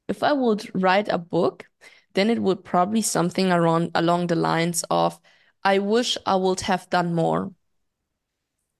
if 0.07 0.23
I 0.23 0.33
would 0.33 0.69
write 0.75 1.07
a 1.09 1.17
book, 1.17 1.67
then 2.13 2.29
it 2.29 2.41
would 2.41 2.63
probably 2.63 3.01
something 3.01 3.51
around 3.51 3.91
along 3.95 4.27
the 4.27 4.35
lines 4.35 4.83
of, 4.89 5.19
I 5.63 5.79
wish 5.79 6.17
I 6.25 6.35
would 6.35 6.61
have 6.61 6.89
done 6.89 7.13
more. 7.13 7.53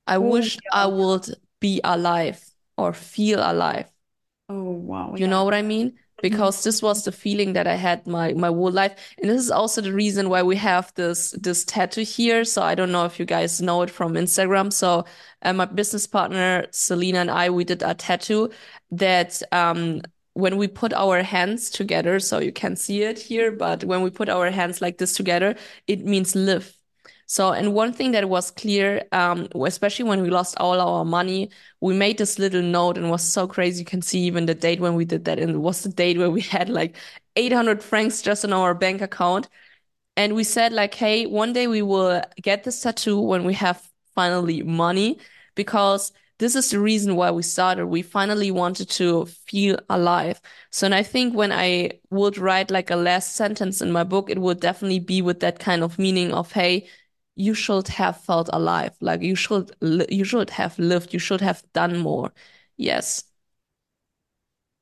I 0.07 0.17
oh, 0.19 0.27
wish 0.29 0.57
yeah. 0.63 0.71
I 0.71 0.87
would 0.87 1.35
be 1.59 1.79
alive 1.83 2.43
or 2.77 2.93
feel 2.93 3.39
alive. 3.39 3.91
Oh, 4.49 4.71
wow. 4.71 5.15
You 5.15 5.27
yeah. 5.27 5.27
know 5.27 5.43
what 5.43 5.53
I 5.53 5.61
mean? 5.61 5.97
Because 6.21 6.63
this 6.63 6.81
was 6.81 7.03
the 7.05 7.11
feeling 7.11 7.53
that 7.53 7.67
I 7.67 7.75
had 7.75 8.05
my 8.07 8.33
my 8.33 8.47
whole 8.47 8.71
life. 8.71 8.95
And 9.21 9.29
this 9.29 9.41
is 9.41 9.51
also 9.51 9.81
the 9.81 9.93
reason 9.93 10.29
why 10.29 10.43
we 10.43 10.55
have 10.57 10.93
this 10.95 11.31
this 11.31 11.63
tattoo 11.65 12.01
here. 12.01 12.43
So 12.45 12.61
I 12.63 12.75
don't 12.75 12.91
know 12.91 13.05
if 13.05 13.19
you 13.19 13.25
guys 13.25 13.61
know 13.61 13.81
it 13.83 13.89
from 13.89 14.13
Instagram. 14.13 14.71
So 14.73 15.05
uh, 15.41 15.53
my 15.53 15.65
business 15.65 16.07
partner 16.07 16.67
Selena 16.71 17.19
and 17.19 17.31
I 17.31 17.49
we 17.49 17.63
did 17.63 17.83
a 17.83 17.93
tattoo 17.93 18.49
that 18.91 19.41
um 19.51 20.01
when 20.33 20.57
we 20.57 20.67
put 20.67 20.91
our 20.93 21.23
hands 21.23 21.69
together, 21.69 22.19
so 22.19 22.39
you 22.39 22.51
can 22.51 22.75
see 22.75 23.03
it 23.03 23.17
here, 23.17 23.51
but 23.53 23.85
when 23.85 24.01
we 24.01 24.09
put 24.09 24.27
our 24.27 24.51
hands 24.51 24.81
like 24.81 24.97
this 24.97 25.15
together, 25.15 25.55
it 25.87 26.03
means 26.05 26.35
live. 26.35 26.74
So, 27.27 27.51
and 27.51 27.73
one 27.73 27.91
thing 27.93 28.11
that 28.11 28.29
was 28.29 28.51
clear, 28.51 29.03
um, 29.11 29.47
especially 29.65 30.05
when 30.05 30.21
we 30.21 30.29
lost 30.29 30.55
all 30.57 30.79
our 30.79 31.03
money, 31.05 31.49
we 31.81 31.93
made 31.95 32.17
this 32.17 32.37
little 32.39 32.61
note 32.61 32.97
and 32.97 33.09
was 33.09 33.23
so 33.23 33.47
crazy. 33.47 33.79
You 33.79 33.85
can 33.85 34.01
see 34.01 34.19
even 34.21 34.45
the 34.45 34.55
date 34.55 34.79
when 34.79 34.95
we 34.95 35.05
did 35.05 35.25
that. 35.25 35.39
And 35.39 35.51
it 35.51 35.57
was 35.57 35.83
the 35.83 35.89
date 35.89 36.17
where 36.17 36.29
we 36.31 36.41
had 36.55 36.69
like 36.69 36.95
800 37.35 37.83
francs 37.83 38.21
just 38.21 38.43
in 38.43 38.53
our 38.53 38.73
bank 38.73 39.01
account. 39.01 39.49
And 40.17 40.35
we 40.35 40.43
said 40.43 40.73
like, 40.73 40.93
Hey, 40.93 41.25
one 41.25 41.53
day 41.53 41.67
we 41.67 41.81
will 41.81 42.21
get 42.41 42.63
this 42.63 42.81
tattoo 42.81 43.19
when 43.19 43.43
we 43.43 43.53
have 43.55 43.89
finally 44.15 44.63
money 44.63 45.19
because 45.55 46.11
this 46.37 46.55
is 46.55 46.69
the 46.69 46.79
reason 46.79 47.15
why 47.15 47.31
we 47.31 47.43
started. 47.43 47.87
We 47.87 48.01
finally 48.01 48.51
wanted 48.51 48.89
to 48.91 49.25
feel 49.25 49.77
alive. 49.89 50.41
So, 50.69 50.85
and 50.85 50.95
I 50.95 51.03
think 51.03 51.33
when 51.33 51.51
I 51.51 51.91
would 52.09 52.37
write 52.37 52.71
like 52.71 52.89
a 52.91 52.95
last 52.97 53.35
sentence 53.35 53.81
in 53.81 53.91
my 53.91 54.03
book, 54.03 54.29
it 54.29 54.39
would 54.39 54.59
definitely 54.59 54.99
be 54.99 55.21
with 55.21 55.39
that 55.41 55.59
kind 55.59 55.83
of 55.83 55.97
meaning 55.99 56.33
of, 56.33 56.51
Hey, 56.51 56.87
you 57.35 57.53
should 57.53 57.87
have 57.89 58.21
felt 58.21 58.49
alive. 58.53 58.95
Like 59.01 59.21
you 59.21 59.35
should, 59.35 59.75
you 59.81 60.23
should 60.25 60.49
have 60.51 60.77
lived. 60.79 61.13
You 61.13 61.19
should 61.19 61.41
have 61.41 61.63
done 61.73 61.99
more. 61.99 62.33
Yes. 62.77 63.23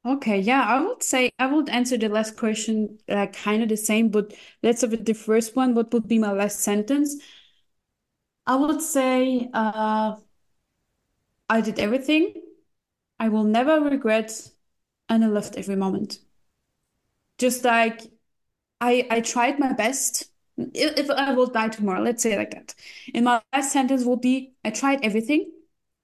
Okay, 0.05 0.37
yeah, 0.39 0.63
I 0.67 0.81
would 0.85 1.01
say 1.01 1.31
I 1.39 1.45
would 1.47 1.69
answer 1.69 1.97
the 1.97 2.09
last 2.09 2.35
question 2.35 2.97
like 3.07 3.31
kind 3.33 3.63
of 3.63 3.69
the 3.69 3.77
same, 3.77 4.09
but 4.09 4.33
let's 4.61 4.81
have 4.81 5.05
the 5.05 5.13
first 5.13 5.55
one. 5.55 5.75
What 5.75 5.93
would 5.93 6.07
be 6.09 6.19
my 6.19 6.33
last 6.33 6.59
sentence? 6.59 7.15
I 8.47 8.55
would 8.55 8.81
say 8.81 9.49
uh, 9.53 10.15
I 11.49 11.61
did 11.61 11.79
everything. 11.79 12.33
I 13.19 13.29
will 13.29 13.45
never 13.45 13.81
regret, 13.81 14.51
and 15.09 15.23
I 15.23 15.27
loved 15.27 15.57
every 15.57 15.75
moment. 15.77 16.19
just 17.37 17.63
like 17.63 18.01
I 18.81 19.07
I 19.11 19.21
tried 19.21 19.59
my 19.59 19.73
best. 19.73 20.31
If, 20.57 20.97
if 20.99 21.09
I 21.09 21.33
will 21.33 21.47
die 21.47 21.69
tomorrow, 21.69 22.01
let's 22.01 22.23
say 22.23 22.37
like 22.37 22.51
that. 22.51 22.75
And 23.13 23.25
my 23.25 23.41
last 23.53 23.71
sentence 23.71 24.03
will 24.05 24.17
be, 24.17 24.53
I 24.63 24.69
tried 24.71 25.03
everything. 25.03 25.51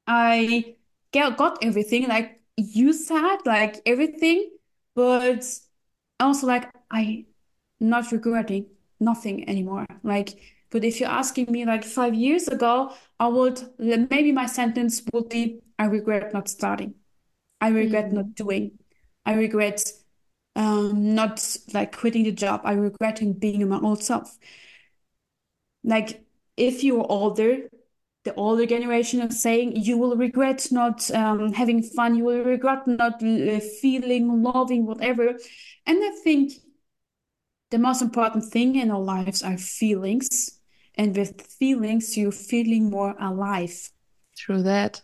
I 0.08 0.76
get, 1.12 1.38
got 1.38 1.64
everything, 1.64 2.08
like 2.08 2.42
you 2.58 2.94
said, 2.94 3.38
like 3.46 3.82
everything, 3.86 4.50
but 4.96 5.46
also 6.20 6.48
like 6.48 6.70
I 6.92 7.26
not 7.80 8.12
regretting 8.12 8.68
nothing 9.00 9.48
anymore. 9.50 9.86
Like, 10.04 10.40
but 10.72 10.84
if 10.84 11.00
you're 11.00 11.10
asking 11.10 11.52
me 11.52 11.66
like 11.66 11.84
five 11.84 12.14
years 12.14 12.48
ago, 12.48 12.94
I 13.20 13.28
would 13.28 13.62
maybe 13.80 14.32
my 14.32 14.46
sentence 14.46 15.02
would 15.14 15.30
be, 15.30 15.62
I 15.78 15.86
regret 15.86 16.34
not 16.34 16.50
starting. 16.50 16.96
I 17.62 17.70
regret 17.70 18.12
not 18.12 18.26
Mm. 18.26 18.36
doing. 18.36 18.80
I 19.26 19.34
regret 19.34 19.92
um, 20.56 21.16
not 21.16 21.58
like 21.74 21.96
quitting 21.96 22.24
the 22.24 22.32
job. 22.32 22.62
I 22.64 22.74
regretting 22.74 23.34
being 23.34 23.68
my 23.68 23.80
old 23.80 24.04
self. 24.04 24.38
Like 25.84 26.26
if 26.58 26.84
you're 26.84 27.06
older, 27.10 27.70
the 28.26 28.36
older 28.36 28.66
generation 28.66 29.22
is 29.22 29.42
saying 29.42 29.78
you 29.78 29.98
will 29.98 30.16
regret 30.16 30.68
not 30.72 31.10
um, 31.12 31.54
having 31.54 31.82
fun, 31.82 32.16
you 32.16 32.26
will 32.26 32.44
regret 32.44 32.86
not 32.86 33.24
uh, 33.24 33.60
feeling, 33.82 34.44
loving, 34.44 34.86
whatever. 34.86 35.36
And 35.86 35.98
I 36.04 36.12
think 36.24 36.54
the 37.72 37.80
most 37.80 38.02
important 38.02 38.46
thing 38.46 38.76
in 38.76 38.92
our 38.92 39.00
lives 39.00 39.42
are 39.44 39.58
feelings. 39.58 40.60
And 40.96 41.16
with 41.16 41.42
feelings, 41.42 42.18
you're 42.18 42.32
feeling 42.32 42.90
more 42.90 43.16
alive. 43.20 43.90
True 44.36 44.62
that. 44.64 45.02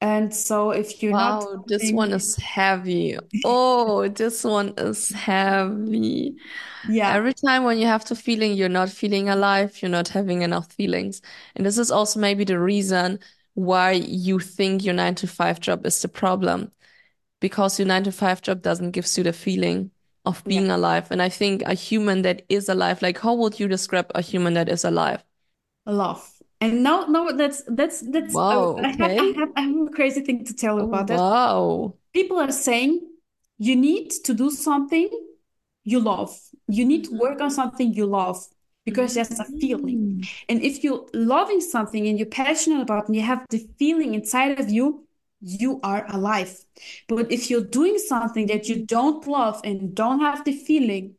And 0.00 0.34
so 0.34 0.70
if 0.70 1.02
you're 1.02 1.12
not 1.14 1.44
Wow, 1.44 1.64
this 1.66 1.92
one 1.92 2.12
is 2.12 2.36
heavy. 2.36 3.16
Oh, 3.44 4.08
this 4.08 4.44
one 4.44 4.74
is 4.78 5.12
heavy. 5.12 6.36
yeah, 6.82 7.18
Every 7.18 7.34
time 7.34 7.64
when 7.64 7.78
you 7.78 7.86
have 7.86 8.04
the 8.06 8.16
feeling 8.16 8.54
you're 8.54 8.68
not 8.68 8.90
feeling 8.90 9.28
alive, 9.28 9.80
you're 9.82 9.90
not 9.90 10.08
having 10.08 10.42
enough 10.42 10.72
feelings. 10.72 11.22
And 11.56 11.66
this 11.66 11.78
is 11.78 11.90
also 11.90 12.20
maybe 12.20 12.44
the 12.44 12.58
reason 12.60 13.20
why 13.54 13.92
you 13.92 14.38
think 14.40 14.84
your 14.84 14.94
nine 14.94 15.14
to 15.16 15.26
five 15.26 15.60
job 15.60 15.86
is 15.86 16.00
the 16.02 16.08
problem. 16.08 16.72
Because 17.40 17.78
your 17.78 17.88
nine 17.88 18.04
to 18.04 18.12
five 18.12 18.42
job 18.42 18.62
doesn't 18.62 18.92
give 18.92 19.06
you 19.16 19.24
the 19.24 19.32
feeling 19.32 19.92
of 20.26 20.44
yeah, 20.44 20.64
being 20.64 20.70
alive. 20.70 21.08
And 21.10 21.22
I 21.22 21.28
think 21.30 21.62
a 21.64 21.74
human 21.74 22.22
that 22.22 22.44
is 22.48 22.68
alive, 22.68 23.02
like 23.02 23.18
how 23.20 23.34
would 23.34 23.60
you 23.60 23.68
describe 23.68 24.10
a 24.14 24.22
human 24.22 24.54
that 24.54 24.68
is 24.68 24.84
alive? 24.84 25.24
A 25.86 25.92
love. 25.92 26.37
And 26.60 26.82
no, 26.82 27.06
no, 27.06 27.36
that's 27.36 27.62
that's 27.68 28.00
that's. 28.00 28.34
Wow, 28.34 28.76
I 28.82 28.88
have 28.90 29.12
I 29.18 29.24
okay. 29.24 29.32
have 29.36 29.48
I 29.56 29.60
have 29.62 29.86
a 29.88 29.90
crazy 29.90 30.20
thing 30.22 30.44
to 30.44 30.54
tell 30.54 30.78
you 30.78 30.84
about 30.84 31.06
that. 31.08 31.20
wow. 31.20 31.94
People 32.12 32.38
are 32.38 32.52
saying 32.52 33.06
you 33.58 33.76
need 33.76 34.10
to 34.24 34.34
do 34.34 34.50
something 34.50 35.08
you 35.84 36.00
love. 36.00 36.38
You 36.68 36.84
need 36.84 37.04
to 37.04 37.16
work 37.18 37.40
on 37.40 37.50
something 37.50 37.92
you 37.94 38.06
love 38.06 38.44
because 38.84 39.14
that's 39.14 39.38
a 39.38 39.44
feeling. 39.60 40.00
Mhm. 40.00 40.28
And 40.48 40.62
if 40.62 40.84
you're 40.84 41.06
loving 41.14 41.60
something 41.60 42.06
and 42.06 42.18
you're 42.18 42.26
passionate 42.28 42.80
about 42.82 43.04
it 43.04 43.08
and 43.08 43.16
you 43.16 43.22
have 43.22 43.46
the 43.50 43.58
feeling 43.78 44.14
inside 44.14 44.60
of 44.60 44.70
you, 44.70 45.06
you 45.40 45.80
are 45.82 46.06
alive. 46.08 46.64
But 47.08 47.30
if 47.32 47.50
you're 47.50 47.64
doing 47.64 47.98
something 47.98 48.46
that 48.48 48.68
you 48.68 48.84
don't 48.86 49.26
love 49.26 49.60
and 49.64 49.94
don't 49.94 50.20
have 50.20 50.44
the 50.44 50.52
feeling, 50.52 51.16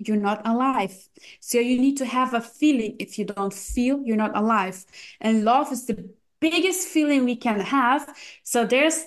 you're 0.00 0.16
not 0.16 0.46
alive. 0.46 1.08
So 1.40 1.58
you 1.58 1.78
need 1.80 1.96
to 1.98 2.06
have 2.06 2.34
a 2.34 2.40
feeling. 2.40 2.96
If 2.98 3.18
you 3.18 3.24
don't 3.26 3.52
feel, 3.54 4.02
you're 4.04 4.16
not 4.16 4.36
alive. 4.36 4.84
And 5.20 5.44
love 5.44 5.72
is 5.72 5.86
the 5.86 6.10
biggest 6.40 6.88
feeling 6.88 7.24
we 7.24 7.36
can 7.36 7.60
have. 7.60 8.08
So 8.44 8.66
there's 8.66 9.04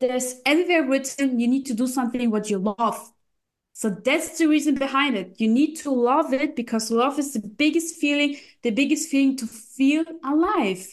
there's 0.00 0.40
everywhere 0.44 0.88
written 0.88 1.40
you 1.40 1.48
need 1.48 1.66
to 1.66 1.74
do 1.74 1.86
something 1.86 2.30
what 2.30 2.50
you 2.50 2.58
love. 2.58 3.12
So 3.74 3.90
that's 3.90 4.38
the 4.38 4.46
reason 4.48 4.76
behind 4.76 5.16
it. 5.16 5.40
You 5.40 5.48
need 5.48 5.76
to 5.78 5.90
love 5.92 6.32
it 6.32 6.56
because 6.56 6.90
love 6.90 7.18
is 7.18 7.32
the 7.34 7.40
biggest 7.40 7.96
feeling, 7.96 8.38
the 8.62 8.70
biggest 8.70 9.10
feeling 9.10 9.36
to 9.38 9.46
feel 9.46 10.04
alive. 10.24 10.86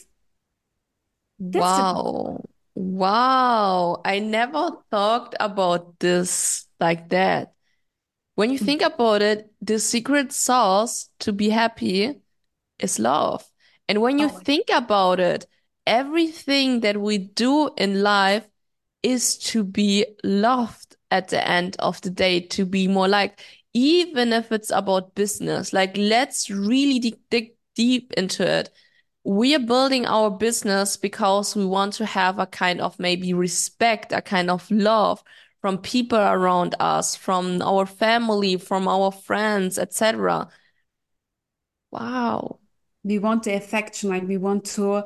That's 1.40 1.82
Wow. 1.82 2.46
Wow. 2.76 4.02
I 4.06 4.20
never 4.20 4.72
thought 4.90 5.36
about 5.40 6.00
this 6.00 6.68
like 6.80 7.10
that. 7.10 7.54
When 8.42 8.50
you 8.50 8.58
think 8.58 8.82
about 8.82 9.22
it, 9.22 9.54
the 9.62 9.78
secret 9.78 10.32
sauce 10.32 11.12
to 11.20 11.32
be 11.32 11.50
happy 11.50 12.24
is 12.80 12.98
love. 12.98 13.46
And 13.88 14.02
when 14.02 14.18
you 14.18 14.26
oh, 14.26 14.30
think 14.30 14.66
about 14.74 15.20
it, 15.20 15.46
everything 15.86 16.80
that 16.80 17.00
we 17.00 17.20
do 17.20 17.70
in 17.78 18.02
life 18.02 18.48
is 19.04 19.38
to 19.38 19.64
be 19.64 20.08
loved 20.24 20.98
at 21.12 21.28
the 21.28 21.48
end 21.48 21.76
of 21.78 22.02
the 22.02 22.10
day, 22.10 22.40
to 22.40 22.66
be 22.66 22.88
more 22.88 23.08
like, 23.08 23.42
even 23.76 24.34
if 24.34 24.52
it's 24.52 24.72
about 24.72 25.14
business, 25.14 25.72
like 25.72 25.96
let's 25.96 26.50
really 26.50 26.98
dig, 26.98 27.20
dig 27.30 27.52
deep 27.76 28.12
into 28.14 28.42
it. 28.44 28.72
We 29.24 29.54
are 29.54 29.60
building 29.60 30.08
our 30.08 30.32
business 30.32 30.98
because 30.98 31.56
we 31.56 31.64
want 31.64 31.94
to 31.94 32.08
have 32.08 32.40
a 32.40 32.48
kind 32.48 32.82
of 32.82 32.98
maybe 32.98 33.36
respect, 33.36 34.12
a 34.12 34.20
kind 34.20 34.50
of 34.50 34.72
love 34.72 35.24
from 35.62 35.78
people 35.80 36.20
around 36.20 36.76
us, 36.80 37.16
from 37.16 37.62
our 37.62 37.86
family, 37.86 38.58
from 38.58 38.88
our 38.88 39.12
friends, 39.12 39.78
etc. 39.80 40.50
Wow. 41.92 42.60
we 43.04 43.20
want 43.20 43.44
the 43.44 43.54
affection, 43.54 44.10
like 44.10 44.28
we 44.28 44.38
want 44.38 44.66
to 44.76 45.04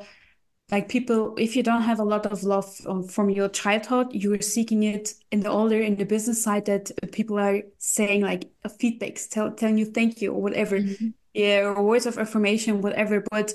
like 0.70 0.88
people 0.88 1.34
if 1.38 1.56
you 1.56 1.62
don't 1.62 1.82
have 1.82 2.00
a 2.00 2.04
lot 2.04 2.26
of 2.26 2.42
love 2.44 2.66
from 3.10 3.30
your 3.30 3.48
childhood 3.48 4.08
you 4.12 4.34
are 4.34 4.42
seeking 4.42 4.82
it 4.84 5.14
in 5.30 5.40
the 5.40 5.50
older 5.50 5.80
in 5.80 5.96
the 5.96 6.04
business 6.04 6.42
side 6.42 6.66
that 6.66 6.90
people 7.12 7.38
are 7.38 7.62
saying 7.78 8.22
like 8.22 8.50
feedbacks 8.66 9.28
tell, 9.28 9.52
telling 9.52 9.78
you 9.78 9.84
thank 9.86 10.22
you 10.22 10.32
or 10.32 10.42
whatever 10.42 10.80
Mhm. 10.80 11.14
yeah 11.34 11.60
or 11.62 11.82
words 11.82 12.06
of 12.06 12.18
affirmation 12.18 12.82
whatever 12.82 13.24
but 13.30 13.54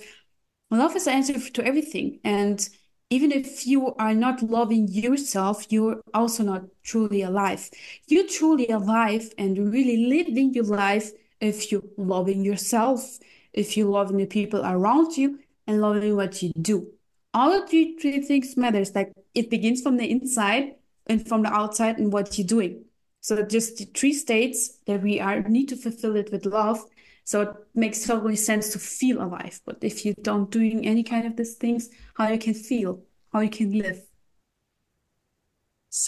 love 0.71 0.95
is 0.95 1.05
the 1.05 1.11
answer 1.11 1.39
to 1.39 1.65
everything 1.65 2.19
and 2.23 2.69
even 3.11 3.31
if 3.31 3.67
you 3.67 3.93
are 3.95 4.15
not 4.15 4.41
loving 4.41 4.87
yourself 4.87 5.65
you're 5.69 6.01
also 6.13 6.43
not 6.43 6.63
truly 6.83 7.21
alive. 7.21 7.69
You're 8.07 8.27
truly 8.27 8.67
alive 8.69 9.29
and 9.37 9.71
really 9.71 9.97
living 10.07 10.53
your 10.53 10.63
life 10.63 11.11
if 11.39 11.71
you're 11.71 11.83
loving 11.97 12.43
yourself 12.43 13.19
if 13.53 13.75
you're 13.75 13.89
loving 13.89 14.17
the 14.17 14.25
people 14.25 14.61
around 14.65 15.17
you 15.17 15.39
and 15.67 15.81
loving 15.81 16.15
what 16.15 16.41
you 16.41 16.51
do. 16.61 16.87
All 17.33 17.51
of 17.51 17.69
three, 17.69 17.97
three 17.97 18.21
things 18.21 18.57
matters 18.57 18.93
like 18.95 19.11
it 19.33 19.49
begins 19.49 19.81
from 19.81 19.97
the 19.97 20.09
inside 20.09 20.75
and 21.07 21.25
from 21.27 21.43
the 21.43 21.53
outside 21.53 21.97
and 21.97 22.11
what 22.11 22.37
you're 22.37 22.47
doing. 22.47 22.85
So 23.21 23.43
just 23.43 23.77
the 23.77 23.85
three 23.85 24.13
states 24.13 24.79
that 24.87 25.01
we 25.01 25.19
are 25.19 25.41
need 25.41 25.69
to 25.69 25.75
fulfill 25.75 26.15
it 26.15 26.31
with 26.31 26.45
love 26.45 26.83
so 27.31 27.41
it 27.41 27.55
makes 27.73 28.05
totally 28.05 28.35
sense 28.35 28.73
to 28.73 28.79
feel 28.79 29.21
alive 29.21 29.61
but 29.65 29.77
if 29.81 30.05
you 30.05 30.13
don't 30.21 30.51
doing 30.51 30.85
any 30.85 31.03
kind 31.03 31.25
of 31.25 31.35
these 31.35 31.55
things 31.55 31.89
how 32.17 32.27
you 32.27 32.37
can 32.37 32.53
feel 32.53 33.01
how 33.31 33.39
you 33.39 33.49
can 33.49 33.71
live 33.71 34.01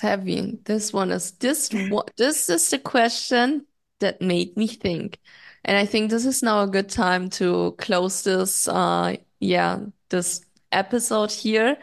heavy. 0.01 0.59
This 0.63 0.93
one 0.93 1.11
is 1.11 1.31
this 1.31 1.69
this 2.17 2.49
is 2.49 2.69
the 2.69 2.79
question 2.79 3.65
that 3.99 4.21
made 4.21 4.55
me 4.57 4.67
think. 4.67 5.19
And 5.65 5.77
I 5.77 5.85
think 5.85 6.09
this 6.09 6.25
is 6.25 6.43
now 6.43 6.61
a 6.61 6.67
good 6.67 6.89
time 6.89 7.29
to 7.31 7.75
close 7.77 8.23
this 8.23 8.67
uh 8.67 9.17
yeah, 9.39 9.79
this 10.09 10.45
episode 10.71 11.31
here. 11.31 11.77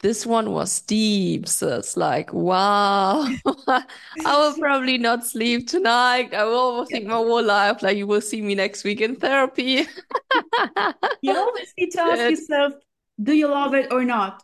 This 0.00 0.24
one 0.24 0.52
was 0.52 0.80
deep, 0.82 1.48
So 1.48 1.78
it's 1.78 1.96
Like, 1.96 2.32
wow. 2.32 3.26
I 3.66 3.84
will 4.24 4.54
probably 4.54 4.96
not 4.96 5.26
sleep 5.26 5.66
tonight. 5.66 6.32
I 6.32 6.44
will 6.44 6.84
overthink 6.86 7.06
my 7.06 7.14
whole 7.14 7.42
life. 7.42 7.82
Like, 7.82 7.96
you 7.96 8.06
will 8.06 8.20
see 8.20 8.40
me 8.40 8.54
next 8.54 8.84
week 8.84 9.00
in 9.00 9.16
therapy. 9.16 9.86
you 11.22 11.36
always 11.36 11.72
need 11.76 11.90
to 11.92 12.00
ask 12.00 12.28
yourself 12.28 12.74
do 13.20 13.32
you 13.32 13.48
love 13.48 13.74
it 13.74 13.90
or 13.92 14.04
not 14.04 14.42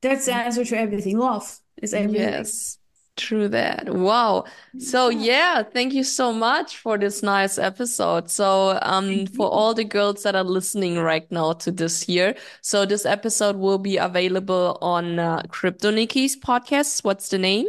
that's 0.00 0.26
the 0.26 0.32
answer 0.32 0.64
to 0.64 0.78
everything 0.78 1.18
love 1.18 1.58
is 1.82 1.94
everything 1.94 2.20
Yes, 2.20 2.78
true 3.18 3.48
that. 3.48 3.92
Wow. 3.92 4.44
So 4.78 5.10
yeah 5.10 5.62
thank 5.62 5.92
you 5.92 6.04
so 6.04 6.32
much 6.32 6.78
for 6.78 6.96
this 6.96 7.22
nice 7.22 7.58
episode. 7.58 8.30
So 8.30 8.78
um 8.82 9.26
for 9.26 9.48
all 9.50 9.74
the 9.74 9.84
girls 9.84 10.22
that 10.22 10.34
are 10.34 10.44
listening 10.44 10.98
right 10.98 11.30
now 11.30 11.52
to 11.54 11.70
this 11.70 12.02
here, 12.02 12.34
so 12.62 12.86
this 12.86 13.04
episode 13.04 13.56
will 13.56 13.78
be 13.78 13.98
available 13.98 14.78
on 14.80 15.18
uh, 15.18 15.42
Crypto 15.48 15.90
Nikki's 15.90 16.36
podcast. 16.36 17.04
What's 17.04 17.28
the 17.28 17.38
name? 17.38 17.66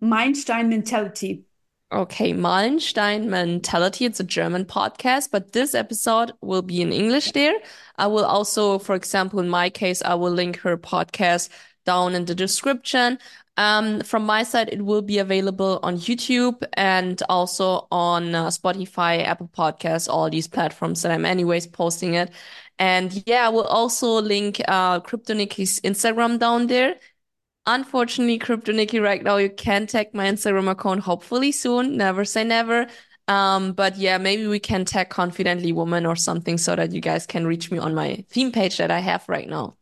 Meilenstein 0.00 0.68
Mentality 0.68 1.44
Okay, 1.92 2.32
Meilenstein 2.32 3.26
Mentality. 3.26 4.04
It's 4.04 4.18
a 4.18 4.24
German 4.24 4.64
podcast, 4.64 5.28
but 5.30 5.52
this 5.52 5.76
episode 5.76 6.32
will 6.40 6.62
be 6.62 6.82
in 6.82 6.92
English 6.92 7.30
there. 7.32 7.54
I 7.96 8.08
will 8.08 8.24
also, 8.24 8.80
for 8.80 8.96
example, 8.96 9.38
in 9.38 9.48
my 9.48 9.70
case, 9.70 10.02
I 10.02 10.14
will 10.14 10.32
link 10.32 10.58
her 10.60 10.76
podcast 10.76 11.50
down 11.86 12.16
in 12.16 12.24
the 12.24 12.34
description. 12.34 13.18
Um, 13.56 14.00
from 14.00 14.26
my 14.26 14.42
side, 14.42 14.68
it 14.72 14.84
will 14.84 15.02
be 15.02 15.18
available 15.18 15.78
on 15.82 15.96
YouTube 15.96 16.64
and 16.72 17.22
also 17.28 17.86
on 17.92 18.34
uh, 18.34 18.48
Spotify, 18.48 19.24
Apple 19.24 19.48
Podcasts, 19.56 20.08
all 20.08 20.28
these 20.28 20.48
platforms 20.48 21.02
that 21.02 21.12
I'm 21.12 21.24
anyways 21.24 21.68
posting 21.68 22.14
it. 22.14 22.32
And 22.78 23.22
yeah, 23.26 23.46
I 23.46 23.50
will 23.50 23.66
also 23.66 24.20
link 24.20 24.60
uh, 24.66 25.00
Instagram 25.00 26.38
down 26.38 26.66
there. 26.66 26.96
Unfortunately, 27.66 28.38
CryptoNiki, 28.38 29.00
right 29.00 29.22
now 29.22 29.36
you 29.36 29.48
can 29.50 29.86
tag 29.86 30.12
my 30.12 30.26
Instagram 30.26 30.68
account 30.70 31.00
hopefully 31.00 31.52
soon. 31.52 31.96
Never 31.96 32.24
say 32.24 32.44
never. 32.44 32.88
Um, 33.26 33.72
but 33.72 33.96
yeah, 33.96 34.18
maybe 34.18 34.46
we 34.46 34.58
can 34.58 34.84
tag 34.84 35.08
Confidently 35.08 35.72
Woman 35.72 36.04
or 36.04 36.16
something 36.16 36.58
so 36.58 36.76
that 36.76 36.92
you 36.92 37.00
guys 37.00 37.26
can 37.26 37.46
reach 37.46 37.70
me 37.70 37.78
on 37.78 37.94
my 37.94 38.24
theme 38.28 38.52
page 38.52 38.76
that 38.78 38.90
I 38.90 38.98
have 38.98 39.24
right 39.28 39.48
now. 39.48 39.76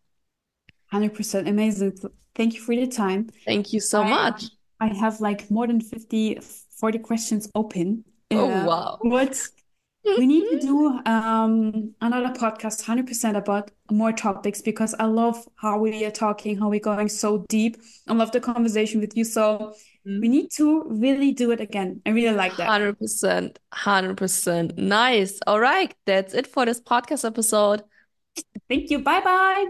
100% 0.92 1.48
amazing. 1.48 1.96
Thank 2.34 2.54
you 2.54 2.60
for 2.60 2.72
your 2.72 2.86
time. 2.86 3.30
Thank 3.44 3.72
you 3.72 3.80
so 3.80 4.02
I, 4.02 4.10
much. 4.10 4.44
I 4.80 4.86
have 4.88 5.20
like 5.20 5.50
more 5.50 5.66
than 5.66 5.80
50, 5.80 6.40
40 6.80 6.98
questions 6.98 7.50
open. 7.54 8.04
Oh, 8.30 8.50
uh, 8.50 8.64
wow. 8.64 8.98
What 9.02 9.48
we 10.18 10.26
need 10.26 10.48
to 10.50 10.58
do 10.58 11.00
um, 11.06 11.94
another 12.00 12.34
podcast 12.34 12.82
100% 12.82 13.36
about 13.36 13.70
more 13.90 14.12
topics 14.12 14.60
because 14.60 14.94
I 14.98 15.04
love 15.04 15.36
how 15.56 15.78
we 15.78 16.04
are 16.04 16.10
talking, 16.10 16.58
how 16.58 16.68
we're 16.68 16.80
going 16.80 17.08
so 17.08 17.44
deep. 17.48 17.76
I 18.08 18.14
love 18.14 18.32
the 18.32 18.40
conversation 18.40 19.00
with 19.00 19.16
you. 19.16 19.24
So 19.24 19.74
mm. 20.06 20.20
we 20.20 20.28
need 20.28 20.50
to 20.56 20.84
really 20.88 21.32
do 21.32 21.52
it 21.52 21.60
again. 21.60 22.02
I 22.04 22.10
really 22.10 22.34
like 22.34 22.56
that. 22.56 22.68
100%. 22.68 23.56
100%. 23.72 24.78
Nice. 24.78 25.38
All 25.46 25.60
right. 25.60 25.94
That's 26.06 26.34
it 26.34 26.48
for 26.48 26.66
this 26.66 26.80
podcast 26.80 27.24
episode. 27.24 27.84
Thank 28.68 28.90
you. 28.90 29.00
Bye 29.00 29.20
bye. 29.20 29.66